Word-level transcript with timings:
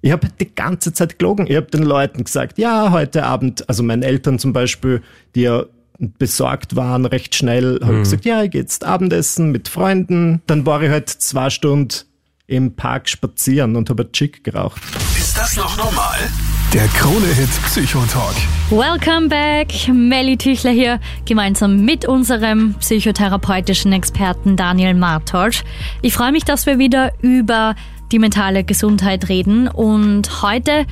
Ich 0.00 0.12
habe 0.12 0.28
die 0.40 0.54
ganze 0.54 0.92
Zeit 0.92 1.18
gelogen. 1.18 1.46
Ich 1.48 1.56
habe 1.56 1.66
den 1.66 1.82
Leuten 1.82 2.22
gesagt, 2.22 2.58
ja, 2.58 2.92
heute 2.92 3.24
Abend, 3.24 3.68
also 3.68 3.82
meinen 3.82 4.02
Eltern 4.02 4.38
zum 4.38 4.52
Beispiel, 4.52 5.02
die 5.34 5.42
ja 5.42 5.64
besorgt 5.98 6.76
waren, 6.76 7.04
recht 7.04 7.34
schnell, 7.34 7.80
habe 7.82 7.94
ich 7.94 8.02
gesagt, 8.04 8.24
ja, 8.24 8.44
ich 8.44 8.52
gehe 8.52 8.60
jetzt 8.60 8.84
Abendessen 8.84 9.50
mit 9.50 9.66
Freunden. 9.66 10.40
Dann 10.46 10.64
war 10.64 10.80
ich 10.82 10.90
halt 10.90 11.08
zwei 11.08 11.50
Stunden 11.50 12.04
im 12.46 12.76
Park 12.76 13.08
spazieren 13.08 13.74
und 13.74 13.90
habe 13.90 14.10
Chick 14.12 14.44
geraucht. 14.44 14.80
Ist 15.18 15.36
das 15.36 15.56
noch 15.56 15.76
normal? 15.76 16.18
Der 16.72 16.86
Krone-Hit 16.88 17.50
Psychotalk. 17.64 18.36
Welcome 18.70 19.28
back. 19.28 19.88
Melly 19.92 20.36
Tüchler 20.36 20.70
hier, 20.70 21.00
gemeinsam 21.24 21.84
mit 21.84 22.06
unserem 22.06 22.74
psychotherapeutischen 22.74 23.92
Experten 23.92 24.56
Daniel 24.56 24.94
Martolsch. 24.94 25.64
Ich 26.02 26.12
freue 26.12 26.30
mich, 26.30 26.44
dass 26.44 26.66
wir 26.66 26.78
wieder 26.78 27.12
über 27.20 27.74
die 28.12 28.18
mentale 28.18 28.64
Gesundheit 28.64 29.28
reden 29.28 29.68
und 29.68 30.42
heute 30.42 30.86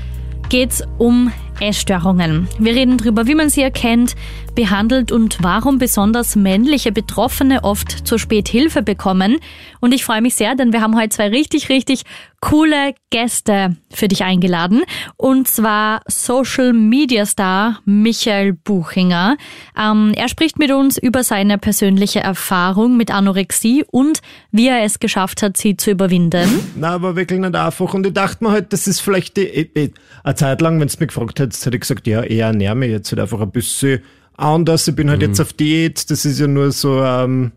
geht's 0.49 0.83
um 0.99 1.33
Essstörungen. 1.61 2.49
Wir 2.59 2.75
reden 2.75 2.99
darüber, 2.99 3.27
wie 3.27 3.35
man 3.35 3.49
sie 3.49 3.63
erkennt, 3.63 4.15
behandelt 4.57 5.13
und 5.13 5.39
warum 5.43 5.79
besonders 5.79 6.35
männliche 6.35 6.91
Betroffene 6.91 7.63
oft 7.63 8.09
zu 8.09 8.19
spät 8.19 8.49
Hilfe 8.49 8.83
bekommen. 8.83 9.37
Und 9.81 9.95
ich 9.95 10.05
freue 10.05 10.21
mich 10.21 10.35
sehr, 10.35 10.57
denn 10.57 10.73
wir 10.73 10.81
haben 10.81 10.97
heute 10.97 11.11
zwei 11.11 11.29
richtig, 11.29 11.69
richtig 11.69 12.03
coole 12.41 12.95
Gäste 13.11 13.77
für 13.93 14.09
dich 14.09 14.25
eingeladen. 14.25 14.83
Und 15.17 15.49
zwar 15.49 16.03
Social 16.07 16.73
Media 16.73 17.27
Star 17.27 17.81
Michael 17.85 18.53
Buchinger. 18.53 19.37
Ähm, 19.79 20.13
er 20.15 20.29
spricht 20.29 20.59
mit 20.59 20.71
uns 20.71 20.99
über 20.99 21.23
seine 21.23 21.59
persönliche 21.59 22.21
Erfahrung 22.21 22.97
mit 22.97 23.11
Anorexie 23.11 23.85
und 23.91 24.21
wie 24.51 24.69
er 24.69 24.85
es 24.85 24.99
geschafft 24.99 25.43
hat, 25.43 25.57
sie 25.57 25.77
zu 25.77 25.91
überwinden. 25.91 26.49
Na, 26.77 26.91
aber 26.91 27.17
wirklich 27.17 27.41
nicht 27.41 27.55
einfach. 27.55 27.95
Und 27.95 28.07
ich 28.07 28.13
dachte 28.13 28.45
mir 28.45 28.51
halt, 28.51 28.73
das 28.73 28.87
ist 28.87 29.01
vielleicht 29.01 29.37
die, 29.37 29.45
ich, 29.45 29.77
ich, 29.77 29.93
eine 30.25 30.35
Zeit 30.35 30.61
lang, 30.61 30.81
wenn 30.81 30.89
es 30.89 30.99
mich 30.99 31.09
gefragt 31.09 31.39
hättest, 31.39 31.65
hätte 31.67 31.77
ich 31.77 31.83
gesagt, 31.83 32.07
ja, 32.07 32.23
eher 32.23 32.47
ernähre 32.47 32.75
mich 32.75 32.91
jetzt 32.91 33.11
halt 33.13 33.21
einfach 33.21 33.41
ein 33.41 33.51
bisschen 33.51 34.01
anders. 34.37 34.87
Ich 34.89 34.95
bin 34.95 35.11
halt 35.11 35.21
mhm. 35.21 35.29
jetzt 35.29 35.41
auf 35.41 35.53
Diät. 35.53 36.11
Das 36.11 36.25
ist 36.25 36.39
ja 36.39 36.47
nur 36.47 36.73
so, 36.73 37.03
ähm, 37.03 37.53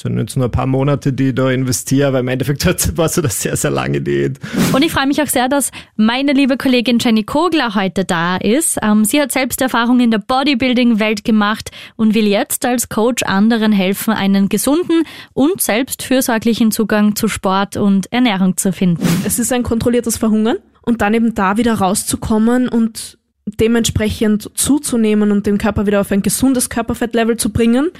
sind 0.00 0.18
jetzt 0.18 0.36
nur 0.36 0.46
ein 0.46 0.50
paar 0.50 0.66
Monate, 0.66 1.12
die 1.12 1.28
ich 1.28 1.34
da 1.34 1.50
investiere, 1.50 2.08
aber 2.08 2.20
im 2.20 2.28
Endeffekt 2.28 2.64
war 2.96 3.06
es 3.06 3.18
eine 3.18 3.28
sehr, 3.28 3.56
sehr 3.56 3.70
lange 3.70 4.00
Diät. 4.00 4.38
Und 4.72 4.82
ich 4.82 4.92
freue 4.92 5.06
mich 5.06 5.20
auch 5.22 5.26
sehr, 5.26 5.48
dass 5.48 5.70
meine 5.96 6.32
liebe 6.32 6.56
Kollegin 6.56 6.98
Jenny 6.98 7.24
Kogler 7.24 7.74
heute 7.74 8.04
da 8.04 8.36
ist. 8.36 8.78
Ähm, 8.82 9.04
sie 9.04 9.20
hat 9.20 9.32
selbst 9.32 9.60
Erfahrung 9.60 10.00
in 10.00 10.10
der 10.10 10.18
Bodybuilding-Welt 10.18 11.24
gemacht 11.24 11.70
und 11.96 12.14
will 12.14 12.26
jetzt 12.26 12.64
als 12.64 12.88
Coach 12.88 13.22
anderen 13.22 13.72
helfen, 13.72 14.12
einen 14.12 14.48
gesunden 14.48 15.02
und 15.32 15.60
selbstfürsorglichen 15.60 16.70
Zugang 16.70 17.16
zu 17.16 17.28
Sport 17.28 17.76
und 17.76 18.12
Ernährung 18.12 18.56
zu 18.56 18.72
finden. 18.72 19.06
Es 19.24 19.38
ist 19.38 19.52
ein 19.52 19.62
kontrolliertes 19.62 20.18
Verhungern 20.18 20.58
und 20.82 21.02
dann 21.02 21.14
eben 21.14 21.34
da 21.34 21.56
wieder 21.56 21.74
rauszukommen 21.74 22.68
und 22.68 23.18
dementsprechend 23.46 24.50
zuzunehmen 24.54 25.30
und 25.32 25.46
den 25.46 25.58
Körper 25.58 25.86
wieder 25.86 26.00
auf 26.00 26.10
ein 26.10 26.22
gesundes 26.22 26.68
Körperfettlevel 26.68 27.36
zu 27.36 27.50
bringen 27.50 27.90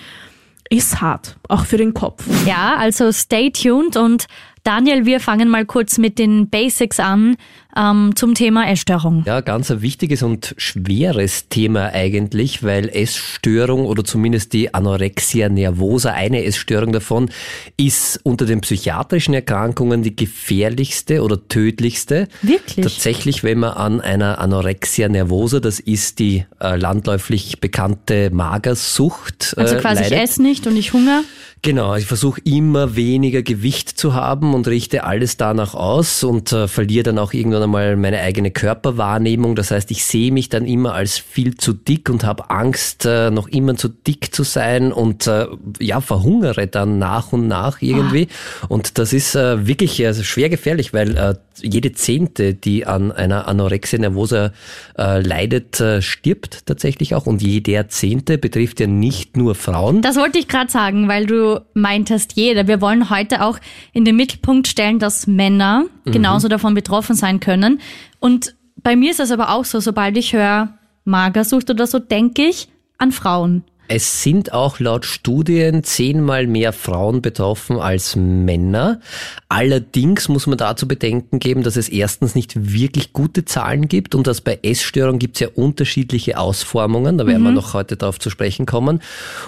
ist 0.69 1.01
hart, 1.01 1.37
auch 1.49 1.65
für 1.65 1.77
den 1.77 1.95
Kopf. 1.95 2.25
Ja, 2.45 2.77
also 2.77 3.13
stay 3.13 3.51
tuned 3.51 3.97
und 3.97 4.27
Daniel, 4.65 5.07
wir 5.07 5.21
fangen 5.21 5.49
mal 5.49 5.65
kurz 5.65 5.97
mit 5.99 6.19
den 6.19 6.51
Basics 6.51 6.99
an 6.99 7.37
ähm, 7.77 8.13
zum 8.17 8.35
Thema 8.35 8.69
Essstörung. 8.71 9.23
Ja, 9.27 9.41
ganz 9.41 9.71
ein 9.71 9.83
wichtiges 9.83 10.23
und 10.23 10.55
schweres 10.57 11.49
Thema 11.49 11.91
eigentlich, 11.93 12.63
weil 12.63 12.89
Essstörung 12.89 13.87
oder 13.87 14.05
zumindest 14.05 14.53
die 14.53 14.73
Anorexia 14.73 15.49
nervosa, 15.49 16.13
eine 16.13 16.45
Essstörung 16.45 16.93
davon, 16.93 17.31
ist 17.77 18.21
unter 18.23 18.47
den 18.47 18.61
psychiatrischen 18.61 19.35
Erkrankungen 19.35 20.03
die 20.03 20.17
gefährlichste 20.17 21.23
oder 21.23 21.47
tödlichste. 21.49 22.29
Wirklich? 22.43 22.85
Tatsächlich, 22.85 23.45
wenn 23.45 23.59
man 23.59 23.73
an 23.73 24.01
einer 24.01 24.39
Anorexia 24.41 25.09
nervosa, 25.09 25.61
das 25.61 25.81
ist 25.81 26.19
die 26.19 26.45
äh, 26.61 26.77
landläufig 26.77 27.61
bekannte 27.61 28.31
Magersucht. 28.31 29.55
Äh, 29.57 29.61
also 29.61 29.77
quasi 29.77 30.03
leidet. 30.03 30.13
ich 30.13 30.23
esse 30.23 30.43
nicht 30.43 30.67
und 30.67 30.77
ich 30.77 30.93
hungere. 30.93 31.23
Genau, 31.63 31.97
ich 31.97 32.07
versuche 32.07 32.41
immer 32.45 32.95
weniger 32.95 33.43
Gewicht 33.43 33.89
zu 33.89 34.15
haben 34.15 34.55
und 34.55 34.69
richte 34.69 35.05
alles 35.05 35.37
danach 35.37 35.75
aus 35.75 36.23
und 36.23 36.53
äh, 36.53 36.69
verliere 36.69 37.05
dann 37.05 37.19
auch 37.19 37.33
irgendwann 37.33 37.63
einmal 37.67 37.97
meine 37.97 38.21
eigene 38.21 38.51
Körperwahrnehmung. 38.51 39.55
Das 39.55 39.71
heißt, 39.71 39.91
ich 39.91 40.05
sehe 40.05 40.33
mich 40.33 40.49
dann 40.49 40.65
immer 40.65 40.95
als 40.95 41.19
viel 41.19 41.57
zu 41.57 41.73
dick 41.73 42.09
und 42.09 42.25
habe 42.25 42.51
Angst, 42.51 43.05
äh, 43.05 43.31
noch 43.31 43.49
immer 43.49 43.77
zu 43.77 43.89
dick 43.89 44.35
zu 44.35 44.43
sein 44.43 44.93
und 44.93 45.27
äh, 45.27 45.47
ja, 45.79 46.01
verhungere 46.01 46.67
dann 46.67 46.99
nach 46.99 47.33
und 47.33 47.47
nach 47.47 47.83
irgendwie. 47.83 48.29
Ah. 48.63 48.67
Und 48.69 48.99
das 48.99 49.13
ist 49.13 49.35
äh, 49.35 49.67
wirklich 49.67 50.05
also 50.07 50.23
schwer 50.23 50.49
gefährlich, 50.49 50.95
weil 50.95 51.17
äh, 51.17 51.35
jede 51.63 51.93
Zehnte, 51.93 52.55
die 52.55 52.87
an 52.87 53.13
einer 53.13 53.49
Anorexia 53.49 53.99
nervosa 53.99 54.53
äh, 54.99 55.21
leidet, 55.21 55.81
äh, 55.81 56.03
stirbt 56.03 56.67
tatsächlich 56.67 57.15
auch. 57.15 57.27
Und 57.27 57.43
jeder 57.43 57.89
Zehnte 57.89 58.39
betrifft 58.39 58.81
ja 58.81 58.87
nicht 58.87 59.37
nur 59.37 59.55
Frauen. 59.55 60.03
Das 60.03 60.17
wollte 60.17 60.39
ich 60.39 60.49
gerade 60.49 60.71
sagen, 60.71 61.09
weil 61.09 61.27
du 61.27 61.65
meintest 61.75 62.35
jeder. 62.35 62.67
Wir 62.67 62.81
wollen 62.81 63.11
heute 63.11 63.43
auch 63.43 63.59
in 63.93 64.05
den 64.05 64.17
Mittelpunkt 64.17 64.69
stellen, 64.69 64.99
dass 64.99 65.27
Männer 65.27 65.87
mhm. 66.05 66.13
genauso 66.13 66.49
davon 66.49 66.75
betroffen 66.75 67.15
sein 67.15 67.41
können. 67.41 67.81
Und 68.21 68.55
bei 68.83 68.97
mir 68.97 69.11
ist 69.11 69.21
es 69.21 69.31
aber 69.31 69.51
auch 69.51 69.65
so, 69.65 69.81
sobald 69.81 70.17
ich 70.17 70.33
höre 70.33 70.79
Magersucht 71.05 71.71
oder 71.71 71.87
so, 71.87 71.99
denke 71.99 72.43
ich 72.43 72.69
an 72.99 73.13
Frauen. 73.13 73.65
Es 73.89 74.23
sind 74.23 74.53
auch 74.53 74.81
laut 74.81 75.05
Studien 75.05 75.85
zehnmal 75.85 76.47
mehr 76.47 76.73
Frauen 76.73 77.23
betroffen 77.23 77.79
als 77.79 78.17
Männer. 78.17 79.01
Allerdings 79.49 80.29
muss 80.29 80.47
man 80.47 80.59
dazu 80.59 80.89
bedenken 80.89 81.39
geben, 81.39 81.63
dass 81.63 81.77
es 81.77 81.89
erstens 81.89 82.35
nicht 82.35 82.73
wirklich 82.73 83.13
gute 83.13 83.45
Zahlen 83.45 83.89
gibt 83.89 84.15
und 84.15 84.27
dass 84.27 84.41
bei 84.41 84.59
Essstörungen 84.63 85.19
gibt 85.19 85.37
es 85.37 85.41
ja 85.41 85.49
unterschiedliche 85.55 86.39
Ausformungen, 86.39 87.19
da 87.19 87.27
werden 87.27 87.43
mhm. 87.43 87.47
wir 87.47 87.53
noch 87.53 87.75
heute 87.75 87.97
darauf 87.97 88.19
zu 88.19 88.31
sprechen 88.31 88.67
kommen. 88.67 89.01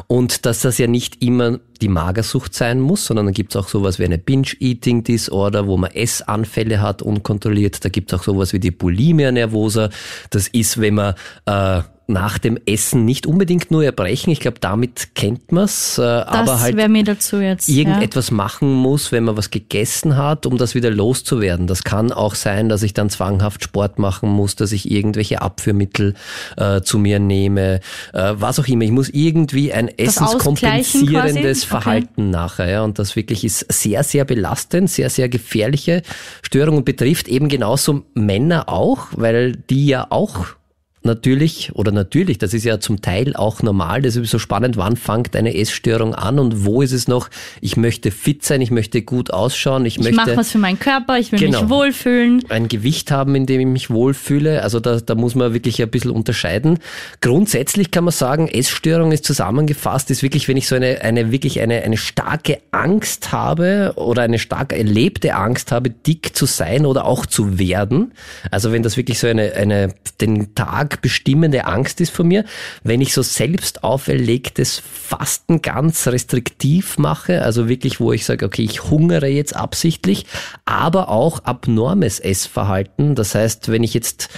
Und 0.06 0.46
dass 0.46 0.60
das 0.60 0.78
ja 0.78 0.86
nicht 0.86 1.22
immer 1.22 1.58
die 1.80 1.88
Magersucht 1.88 2.54
sein 2.54 2.80
muss, 2.80 3.06
sondern 3.06 3.26
dann 3.26 3.34
gibt 3.34 3.54
es 3.54 3.56
auch 3.56 3.68
sowas 3.68 3.98
wie 3.98 4.04
eine 4.04 4.18
Binge-Eating-Disorder, 4.18 5.66
wo 5.66 5.76
man 5.76 5.90
Essanfälle 5.90 6.80
hat, 6.80 7.02
unkontrolliert. 7.02 7.84
Da 7.84 7.88
gibt 7.88 8.12
es 8.12 8.18
auch 8.18 8.24
sowas 8.24 8.52
wie 8.52 8.60
die 8.60 8.70
Bulimia 8.70 9.32
nervosa. 9.32 9.90
Das 10.30 10.48
ist, 10.48 10.80
wenn 10.80 10.94
man 10.94 11.14
äh, 11.46 11.82
nach 12.10 12.38
dem 12.38 12.58
Essen 12.64 13.04
nicht 13.04 13.26
unbedingt 13.26 13.70
nur 13.70 13.84
erbrechen. 13.84 14.30
Ich 14.30 14.40
glaube, 14.40 14.56
damit 14.60 15.14
kennt 15.14 15.52
man's, 15.52 15.98
äh, 15.98 16.02
aber 16.02 16.58
halt 16.58 16.88
mir 16.88 17.04
dazu 17.04 17.36
jetzt, 17.36 17.68
irgendetwas 17.68 18.30
ja. 18.30 18.36
machen 18.36 18.72
muss, 18.72 19.12
wenn 19.12 19.24
man 19.24 19.36
was 19.36 19.50
gegessen 19.50 20.16
hat, 20.16 20.46
um 20.46 20.56
das 20.56 20.74
wieder 20.74 20.90
loszuwerden. 20.90 21.66
Das 21.66 21.84
kann 21.84 22.10
auch 22.10 22.34
sein, 22.34 22.70
dass 22.70 22.82
ich 22.82 22.94
dann 22.94 23.10
zwanghaft 23.10 23.62
Sport 23.62 23.98
machen 23.98 24.30
muss, 24.30 24.56
dass 24.56 24.72
ich 24.72 24.90
irgendwelche 24.90 25.42
Abführmittel 25.42 26.14
äh, 26.56 26.80
zu 26.80 26.98
mir 26.98 27.18
nehme, 27.18 27.80
äh, 28.14 28.32
was 28.36 28.58
auch 28.58 28.66
immer. 28.66 28.84
Ich 28.84 28.90
muss 28.90 29.10
irgendwie 29.10 29.74
ein 29.74 29.88
essenskompensierendes 29.88 31.64
Verhalten 31.64 32.22
okay. 32.22 32.30
nachher. 32.30 32.68
Ja, 32.70 32.82
und 32.84 32.98
das 32.98 33.16
wirklich 33.16 33.44
ist 33.44 33.70
sehr, 33.70 34.02
sehr 34.02 34.24
belastend, 34.24 34.88
sehr, 34.90 35.10
sehr 35.10 35.28
gefährliche 35.28 36.00
Störung 36.40 36.78
und 36.78 36.84
betrifft 36.86 37.28
eben 37.28 37.48
genauso 37.48 38.04
Männer 38.14 38.70
auch, 38.70 39.08
weil 39.12 39.56
die 39.56 39.86
ja 39.86 40.06
auch 40.08 40.57
natürlich, 41.02 41.72
oder 41.74 41.92
natürlich, 41.92 42.38
das 42.38 42.54
ist 42.54 42.64
ja 42.64 42.80
zum 42.80 43.00
Teil 43.00 43.34
auch 43.36 43.62
normal, 43.62 44.02
das 44.02 44.16
ist 44.16 44.30
so 44.30 44.38
spannend, 44.38 44.76
wann 44.76 44.96
fängt 44.96 45.36
eine 45.36 45.54
Essstörung 45.54 46.14
an 46.14 46.38
und 46.38 46.64
wo 46.64 46.82
ist 46.82 46.92
es 46.92 47.08
noch, 47.08 47.28
ich 47.60 47.76
möchte 47.76 48.10
fit 48.10 48.44
sein, 48.44 48.60
ich 48.60 48.70
möchte 48.70 49.02
gut 49.02 49.32
ausschauen, 49.32 49.86
ich, 49.86 49.96
ich 49.96 50.04
möchte... 50.04 50.20
Ich 50.20 50.26
mache 50.26 50.36
was 50.36 50.50
für 50.50 50.58
meinen 50.58 50.78
Körper, 50.78 51.18
ich 51.18 51.32
will 51.32 51.38
genau, 51.38 51.62
mich 51.62 51.70
wohlfühlen. 51.70 52.44
Ein 52.48 52.68
Gewicht 52.68 53.10
haben, 53.10 53.34
in 53.34 53.46
dem 53.46 53.60
ich 53.60 53.66
mich 53.66 53.90
wohlfühle, 53.90 54.62
also 54.62 54.80
da, 54.80 55.00
da 55.00 55.14
muss 55.14 55.34
man 55.34 55.54
wirklich 55.54 55.80
ein 55.82 55.90
bisschen 55.90 56.10
unterscheiden. 56.10 56.78
Grundsätzlich 57.20 57.90
kann 57.90 58.04
man 58.04 58.12
sagen, 58.12 58.48
Essstörung 58.48 59.12
ist 59.12 59.24
zusammengefasst, 59.24 60.10
ist 60.10 60.22
wirklich, 60.22 60.48
wenn 60.48 60.56
ich 60.56 60.68
so 60.68 60.76
eine, 60.76 61.00
eine 61.02 61.32
wirklich 61.32 61.60
eine, 61.60 61.82
eine 61.82 61.96
starke 61.96 62.58
Angst 62.70 63.32
habe 63.32 63.92
oder 63.96 64.22
eine 64.22 64.38
stark 64.38 64.72
erlebte 64.72 65.34
Angst 65.34 65.72
habe, 65.72 65.90
dick 65.90 66.36
zu 66.36 66.46
sein 66.46 66.86
oder 66.86 67.04
auch 67.04 67.26
zu 67.26 67.58
werden. 67.58 68.12
Also 68.50 68.72
wenn 68.72 68.82
das 68.82 68.96
wirklich 68.96 69.18
so 69.18 69.26
eine, 69.26 69.52
eine 69.54 69.94
den 70.20 70.54
Tag 70.54 70.87
bestimmende 70.96 71.66
Angst 71.66 72.00
ist 72.00 72.10
von 72.10 72.26
mir, 72.26 72.44
wenn 72.82 73.00
ich 73.00 73.12
so 73.12 73.22
selbst 73.22 73.84
auferlegtes 73.84 74.80
Fasten 74.80 75.62
ganz 75.62 76.06
restriktiv 76.06 76.98
mache, 76.98 77.42
also 77.42 77.68
wirklich, 77.68 78.00
wo 78.00 78.12
ich 78.12 78.24
sage, 78.24 78.46
okay, 78.46 78.62
ich 78.62 78.84
hungere 78.84 79.28
jetzt 79.28 79.54
absichtlich, 79.54 80.26
aber 80.64 81.08
auch 81.08 81.44
abnormes 81.44 82.20
Essverhalten. 82.20 83.14
Das 83.14 83.34
heißt, 83.34 83.70
wenn 83.70 83.82
ich 83.82 83.94
jetzt 83.94 84.28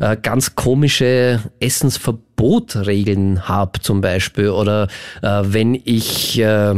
äh, 0.00 0.16
ganz 0.16 0.54
komische 0.54 1.40
Essensverbotregeln 1.60 3.48
habe 3.48 3.80
zum 3.80 4.00
Beispiel 4.00 4.50
oder 4.50 4.88
äh, 5.22 5.42
wenn 5.44 5.74
ich 5.74 6.38
äh, 6.38 6.74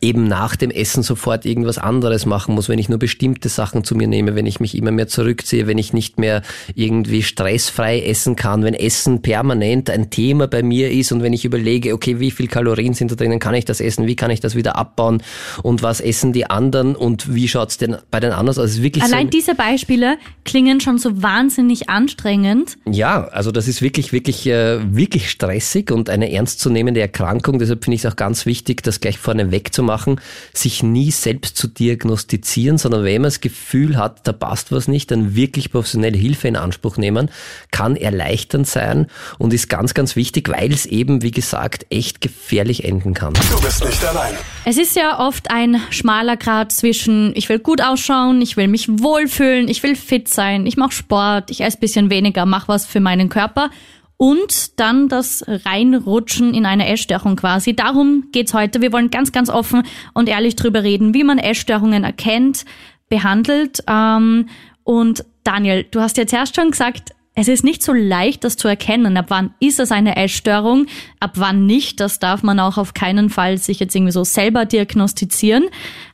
eben 0.00 0.24
nach 0.24 0.56
dem 0.56 0.70
Essen 0.70 1.02
sofort 1.02 1.44
irgendwas 1.44 1.78
anderes 1.78 2.26
machen 2.26 2.54
muss, 2.54 2.68
wenn 2.68 2.78
ich 2.78 2.88
nur 2.88 2.98
bestimmte 2.98 3.48
Sachen 3.48 3.84
zu 3.84 3.94
mir 3.94 4.06
nehme, 4.06 4.34
wenn 4.34 4.46
ich 4.46 4.60
mich 4.60 4.76
immer 4.76 4.90
mehr 4.90 5.08
zurückziehe, 5.08 5.66
wenn 5.66 5.78
ich 5.78 5.92
nicht 5.92 6.18
mehr 6.18 6.42
irgendwie 6.74 7.22
stressfrei 7.22 8.00
essen 8.02 8.36
kann, 8.36 8.62
wenn 8.62 8.74
Essen 8.74 9.22
permanent 9.22 9.90
ein 9.90 10.10
Thema 10.10 10.46
bei 10.46 10.62
mir 10.62 10.90
ist 10.90 11.12
und 11.12 11.22
wenn 11.22 11.32
ich 11.32 11.44
überlege, 11.44 11.92
okay, 11.92 12.20
wie 12.20 12.30
viel 12.30 12.46
Kalorien 12.46 12.94
sind 12.94 13.10
da 13.10 13.16
drinnen, 13.16 13.38
kann 13.38 13.54
ich 13.54 13.64
das 13.64 13.80
essen, 13.80 14.06
wie 14.06 14.16
kann 14.16 14.30
ich 14.30 14.40
das 14.40 14.54
wieder 14.54 14.76
abbauen 14.76 15.22
und 15.62 15.82
was 15.82 16.00
essen 16.00 16.32
die 16.32 16.48
anderen 16.48 16.94
und 16.96 17.34
wie 17.34 17.48
schaut's 17.48 17.78
denn 17.78 17.96
bei 18.10 18.20
den 18.20 18.32
anderen 18.32 18.50
aus? 18.50 18.58
Also 18.58 18.82
wirklich 18.82 19.04
Allein 19.04 19.26
so 19.26 19.30
diese 19.30 19.54
Beispiele 19.54 20.18
klingen 20.44 20.80
schon 20.80 20.98
so 20.98 21.22
wahnsinnig 21.22 21.88
anstrengend. 21.88 22.78
ja, 22.86 23.28
also 23.28 23.50
das 23.52 23.68
ist 23.68 23.82
wirklich, 23.82 24.12
wirklich, 24.12 24.46
äh, 24.46 24.78
wirklich 24.94 25.30
stressig 25.30 25.90
und 25.90 26.10
eine 26.10 26.32
ernstzunehmende 26.32 27.00
Erkrankung. 27.00 27.58
Deshalb 27.58 27.84
finde 27.84 27.96
ich 27.96 28.04
es 28.04 28.10
auch 28.10 28.16
ganz 28.16 28.46
wichtig, 28.46 28.82
das 28.82 29.00
gleich 29.00 29.18
vorne 29.18 29.50
wegzumachen, 29.80 30.20
sich 30.52 30.82
nie 30.82 31.10
selbst 31.10 31.56
zu 31.56 31.66
diagnostizieren, 31.66 32.78
sondern 32.78 33.04
wenn 33.04 33.22
man 33.22 33.28
das 33.28 33.40
Gefühl 33.40 33.96
hat, 33.96 34.26
da 34.26 34.32
passt 34.32 34.72
was 34.72 34.88
nicht, 34.88 35.10
dann 35.10 35.34
wirklich 35.34 35.70
professionelle 35.70 36.16
Hilfe 36.16 36.48
in 36.48 36.56
Anspruch 36.56 36.96
nehmen, 36.96 37.30
kann 37.70 37.96
erleichternd 37.96 38.66
sein 38.66 39.06
und 39.38 39.52
ist 39.52 39.68
ganz, 39.68 39.94
ganz 39.94 40.16
wichtig, 40.16 40.48
weil 40.48 40.72
es 40.72 40.86
eben, 40.86 41.22
wie 41.22 41.30
gesagt, 41.30 41.86
echt 41.90 42.20
gefährlich 42.20 42.84
enden 42.84 43.14
kann. 43.14 43.32
Du 43.34 43.60
bist 43.60 43.84
nicht 43.84 44.04
allein. 44.04 44.34
Es 44.64 44.76
ist 44.76 44.96
ja 44.96 45.18
oft 45.18 45.50
ein 45.50 45.80
schmaler 45.90 46.36
Grad 46.36 46.72
zwischen, 46.72 47.32
ich 47.34 47.48
will 47.48 47.58
gut 47.58 47.80
ausschauen, 47.80 48.42
ich 48.42 48.56
will 48.56 48.68
mich 48.68 48.88
wohlfühlen, 48.88 49.68
ich 49.68 49.82
will 49.82 49.96
fit 49.96 50.28
sein, 50.28 50.66
ich 50.66 50.76
mache 50.76 50.92
Sport, 50.92 51.50
ich 51.50 51.62
esse 51.62 51.78
bisschen 51.78 52.10
weniger, 52.10 52.44
mache 52.46 52.68
was 52.68 52.86
für 52.86 53.00
meinen 53.00 53.28
Körper 53.28 53.70
und 54.20 54.78
dann 54.78 55.08
das 55.08 55.42
Reinrutschen 55.48 56.52
in 56.52 56.66
eine 56.66 56.86
Essstörung 56.86 57.36
quasi. 57.36 57.74
Darum 57.74 58.24
geht's 58.32 58.52
heute. 58.52 58.82
Wir 58.82 58.92
wollen 58.92 59.08
ganz, 59.08 59.32
ganz 59.32 59.48
offen 59.48 59.82
und 60.12 60.28
ehrlich 60.28 60.56
drüber 60.56 60.82
reden, 60.82 61.14
wie 61.14 61.24
man 61.24 61.38
Essstörungen 61.38 62.04
erkennt, 62.04 62.66
behandelt. 63.08 63.82
Ähm, 63.86 64.50
und 64.84 65.24
Daniel, 65.42 65.86
du 65.90 66.02
hast 66.02 66.18
jetzt 66.18 66.34
erst 66.34 66.54
schon 66.54 66.70
gesagt, 66.70 67.14
es 67.40 67.48
ist 67.48 67.64
nicht 67.64 67.82
so 67.82 67.94
leicht, 67.94 68.44
das 68.44 68.58
zu 68.58 68.68
erkennen. 68.68 69.16
Ab 69.16 69.26
wann 69.28 69.54
ist 69.60 69.80
es 69.80 69.92
eine 69.92 70.16
Essstörung? 70.16 70.86
Ab 71.20 71.32
wann 71.36 71.64
nicht? 71.64 71.98
Das 71.98 72.18
darf 72.18 72.42
man 72.42 72.60
auch 72.60 72.76
auf 72.76 72.92
keinen 72.92 73.30
Fall 73.30 73.56
sich 73.56 73.80
jetzt 73.80 73.96
irgendwie 73.96 74.12
so 74.12 74.24
selber 74.24 74.66
diagnostizieren. 74.66 75.64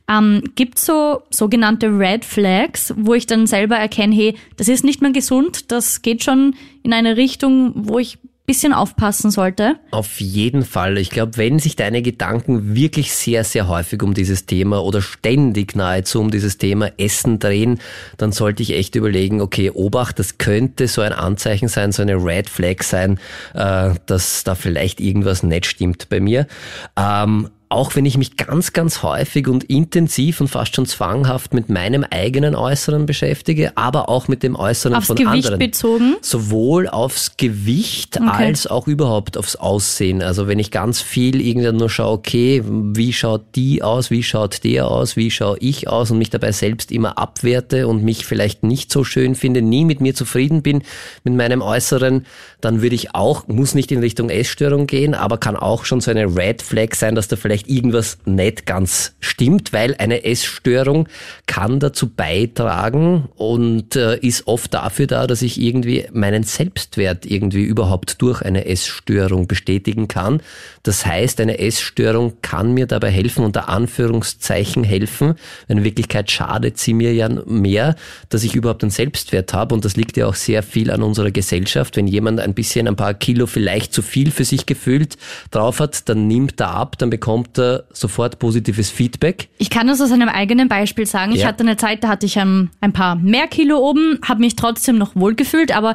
Ähm, 0.09 0.41
gibt 0.55 0.79
so 0.79 1.23
sogenannte 1.29 1.87
Red 1.87 2.23
Flags, 2.23 2.93
wo 2.95 3.13
ich 3.13 3.27
dann 3.27 3.45
selber 3.45 3.75
erkenne, 3.75 4.15
hey, 4.15 4.35
das 4.55 4.69
ist 4.69 4.85
nicht 4.85 5.01
mehr 5.01 5.11
gesund, 5.11 5.69
das 5.69 6.01
geht 6.01 6.23
schon 6.23 6.55
in 6.83 6.93
eine 6.93 7.17
Richtung, 7.17 7.73
wo 7.75 7.99
ich 7.99 8.19
bisschen 8.47 8.71
aufpassen 8.71 9.29
sollte. 9.29 9.75
Auf 9.91 10.21
jeden 10.21 10.63
Fall. 10.63 10.97
Ich 10.97 11.09
glaube, 11.09 11.35
wenn 11.35 11.59
sich 11.59 11.75
deine 11.75 12.01
Gedanken 12.01 12.75
wirklich 12.75 13.13
sehr, 13.13 13.43
sehr 13.43 13.67
häufig 13.67 14.01
um 14.01 14.13
dieses 14.13 14.45
Thema 14.45 14.81
oder 14.85 15.01
ständig 15.01 15.75
nahezu 15.75 16.21
um 16.21 16.31
dieses 16.31 16.57
Thema 16.57 16.89
Essen 16.97 17.39
drehen, 17.39 17.81
dann 18.15 18.31
sollte 18.31 18.63
ich 18.63 18.73
echt 18.73 18.95
überlegen, 18.95 19.41
okay, 19.41 19.69
Obacht, 19.69 20.17
das 20.17 20.37
könnte 20.37 20.87
so 20.87 21.01
ein 21.01 21.11
Anzeichen 21.11 21.67
sein, 21.67 21.91
so 21.91 22.01
eine 22.01 22.15
Red 22.15 22.49
Flag 22.49 22.83
sein, 22.83 23.19
äh, 23.53 23.95
dass 24.05 24.45
da 24.45 24.55
vielleicht 24.55 25.01
irgendwas 25.01 25.43
nicht 25.43 25.65
stimmt 25.65 26.07
bei 26.07 26.21
mir. 26.21 26.47
Ähm, 26.95 27.49
auch 27.69 27.95
wenn 27.95 28.05
ich 28.05 28.17
mich 28.17 28.37
ganz, 28.37 28.71
ganz 28.73 29.03
häufig 29.03 29.47
und 29.47 29.65
intensiv 29.65 30.39
und 30.41 30.47
fast 30.47 30.75
schon 30.75 30.85
zwanghaft 30.85 31.53
mit 31.53 31.69
meinem 31.69 32.05
eigenen 32.09 32.55
Äußeren 32.55 33.05
beschäftige, 33.05 33.75
aber 33.75 34.07
auch 34.09 34.27
mit 34.27 34.43
dem 34.43 34.55
Äußeren 34.55 34.95
Aufs 34.95 35.07
von 35.07 35.15
Gewicht 35.17 35.45
anderen. 35.47 35.59
bezogen? 35.59 36.15
Sowohl 36.21 36.87
aufs 36.87 37.37
Gewicht 37.37 38.17
Okay. 38.17 38.29
als 38.29 38.67
auch 38.67 38.87
überhaupt 38.87 39.37
aufs 39.37 39.55
Aussehen. 39.55 40.21
Also 40.21 40.47
wenn 40.47 40.59
ich 40.59 40.71
ganz 40.71 41.01
viel 41.01 41.41
irgendwann 41.41 41.77
nur 41.77 41.89
schaue, 41.89 42.13
okay, 42.13 42.63
wie 42.65 43.11
schaut 43.13 43.43
die 43.55 43.83
aus, 43.83 44.11
wie 44.11 44.23
schaut 44.23 44.63
der 44.63 44.87
aus, 44.87 45.15
wie 45.15 45.31
schaue 45.31 45.57
ich 45.59 45.87
aus 45.87 46.11
und 46.11 46.17
mich 46.19 46.29
dabei 46.29 46.51
selbst 46.51 46.91
immer 46.91 47.17
abwerte 47.17 47.87
und 47.87 48.03
mich 48.03 48.25
vielleicht 48.25 48.63
nicht 48.63 48.91
so 48.91 49.03
schön 49.03 49.35
finde, 49.35 49.61
nie 49.61 49.83
mit 49.85 49.99
mir 49.99 50.15
zufrieden 50.15 50.61
bin, 50.61 50.83
mit 51.23 51.33
meinem 51.33 51.61
Äußeren, 51.61 52.25
dann 52.61 52.81
würde 52.81 52.95
ich 52.95 53.13
auch, 53.13 53.47
muss 53.47 53.75
nicht 53.75 53.91
in 53.91 53.99
Richtung 53.99 54.29
Essstörung 54.29 54.87
gehen, 54.87 55.13
aber 55.13 55.37
kann 55.37 55.55
auch 55.55 55.85
schon 55.85 56.01
so 56.01 56.11
eine 56.11 56.35
Red 56.35 56.61
Flag 56.61 56.95
sein, 56.95 57.15
dass 57.15 57.27
da 57.27 57.35
vielleicht 57.35 57.56
irgendwas 57.65 58.19
nicht 58.25 58.65
ganz 58.65 59.15
stimmt, 59.19 59.73
weil 59.73 59.95
eine 59.97 60.23
Essstörung 60.23 61.07
kann 61.47 61.79
dazu 61.79 62.09
beitragen 62.09 63.29
und 63.35 63.95
äh, 63.95 64.17
ist 64.19 64.47
oft 64.47 64.73
dafür 64.73 65.07
da, 65.07 65.27
dass 65.27 65.41
ich 65.41 65.59
irgendwie 65.59 66.05
meinen 66.13 66.43
Selbstwert 66.43 67.25
irgendwie 67.25 67.63
überhaupt 67.63 68.21
durch 68.21 68.41
eine 68.41 68.65
Essstörung 68.65 69.47
bestätigen 69.47 70.07
kann. 70.07 70.41
Das 70.83 71.05
heißt, 71.05 71.41
eine 71.41 71.59
Essstörung 71.59 72.33
kann 72.41 72.73
mir 72.73 72.85
dabei 72.85 73.09
helfen, 73.09 73.43
unter 73.43 73.69
Anführungszeichen 73.69 74.83
helfen. 74.83 75.35
In 75.67 75.83
Wirklichkeit 75.83 76.29
schadet 76.31 76.77
sie 76.77 76.93
mir 76.93 77.13
ja 77.13 77.29
mehr, 77.45 77.95
dass 78.29 78.43
ich 78.43 78.55
überhaupt 78.55 78.83
einen 78.83 78.91
Selbstwert 78.91 79.53
habe 79.53 79.73
und 79.73 79.85
das 79.85 79.95
liegt 79.95 80.17
ja 80.17 80.27
auch 80.27 80.35
sehr 80.35 80.63
viel 80.63 80.91
an 80.91 81.03
unserer 81.03 81.31
Gesellschaft. 81.31 81.97
Wenn 81.97 82.07
jemand 82.07 82.39
ein 82.39 82.53
bisschen 82.53 82.87
ein 82.87 82.95
paar 82.95 83.13
Kilo 83.13 83.47
vielleicht 83.47 83.93
zu 83.93 84.01
viel 84.01 84.31
für 84.31 84.45
sich 84.45 84.65
gefühlt 84.65 85.17
drauf 85.51 85.79
hat, 85.79 86.07
dann 86.09 86.27
nimmt 86.27 86.59
er 86.59 86.71
ab, 86.71 86.97
dann 86.97 87.09
bekommt 87.09 87.46
er 87.57 87.83
sofort 87.93 88.39
positives 88.39 88.89
Feedback. 88.89 89.49
Ich 89.59 89.69
kann 89.69 89.87
das 89.87 90.01
aus 90.01 90.11
einem 90.11 90.29
eigenen 90.29 90.67
Beispiel 90.67 91.05
sagen. 91.05 91.33
Ich 91.33 91.41
Ja. 91.41 91.47
hatte 91.47 91.61
eine 91.63 91.77
Zeit, 91.77 92.03
da 92.03 92.07
hatte 92.07 92.25
ich 92.25 92.37
ähm, 92.37 92.69
ein 92.81 92.93
paar 92.93 93.15
mehr 93.15 93.47
Kilo 93.47 93.77
oben, 93.77 94.19
habe 94.27 94.39
mich 94.39 94.55
trotzdem 94.55 94.97
noch 94.97 95.15
wohl 95.15 95.35
gefühlt, 95.35 95.75
aber 95.75 95.93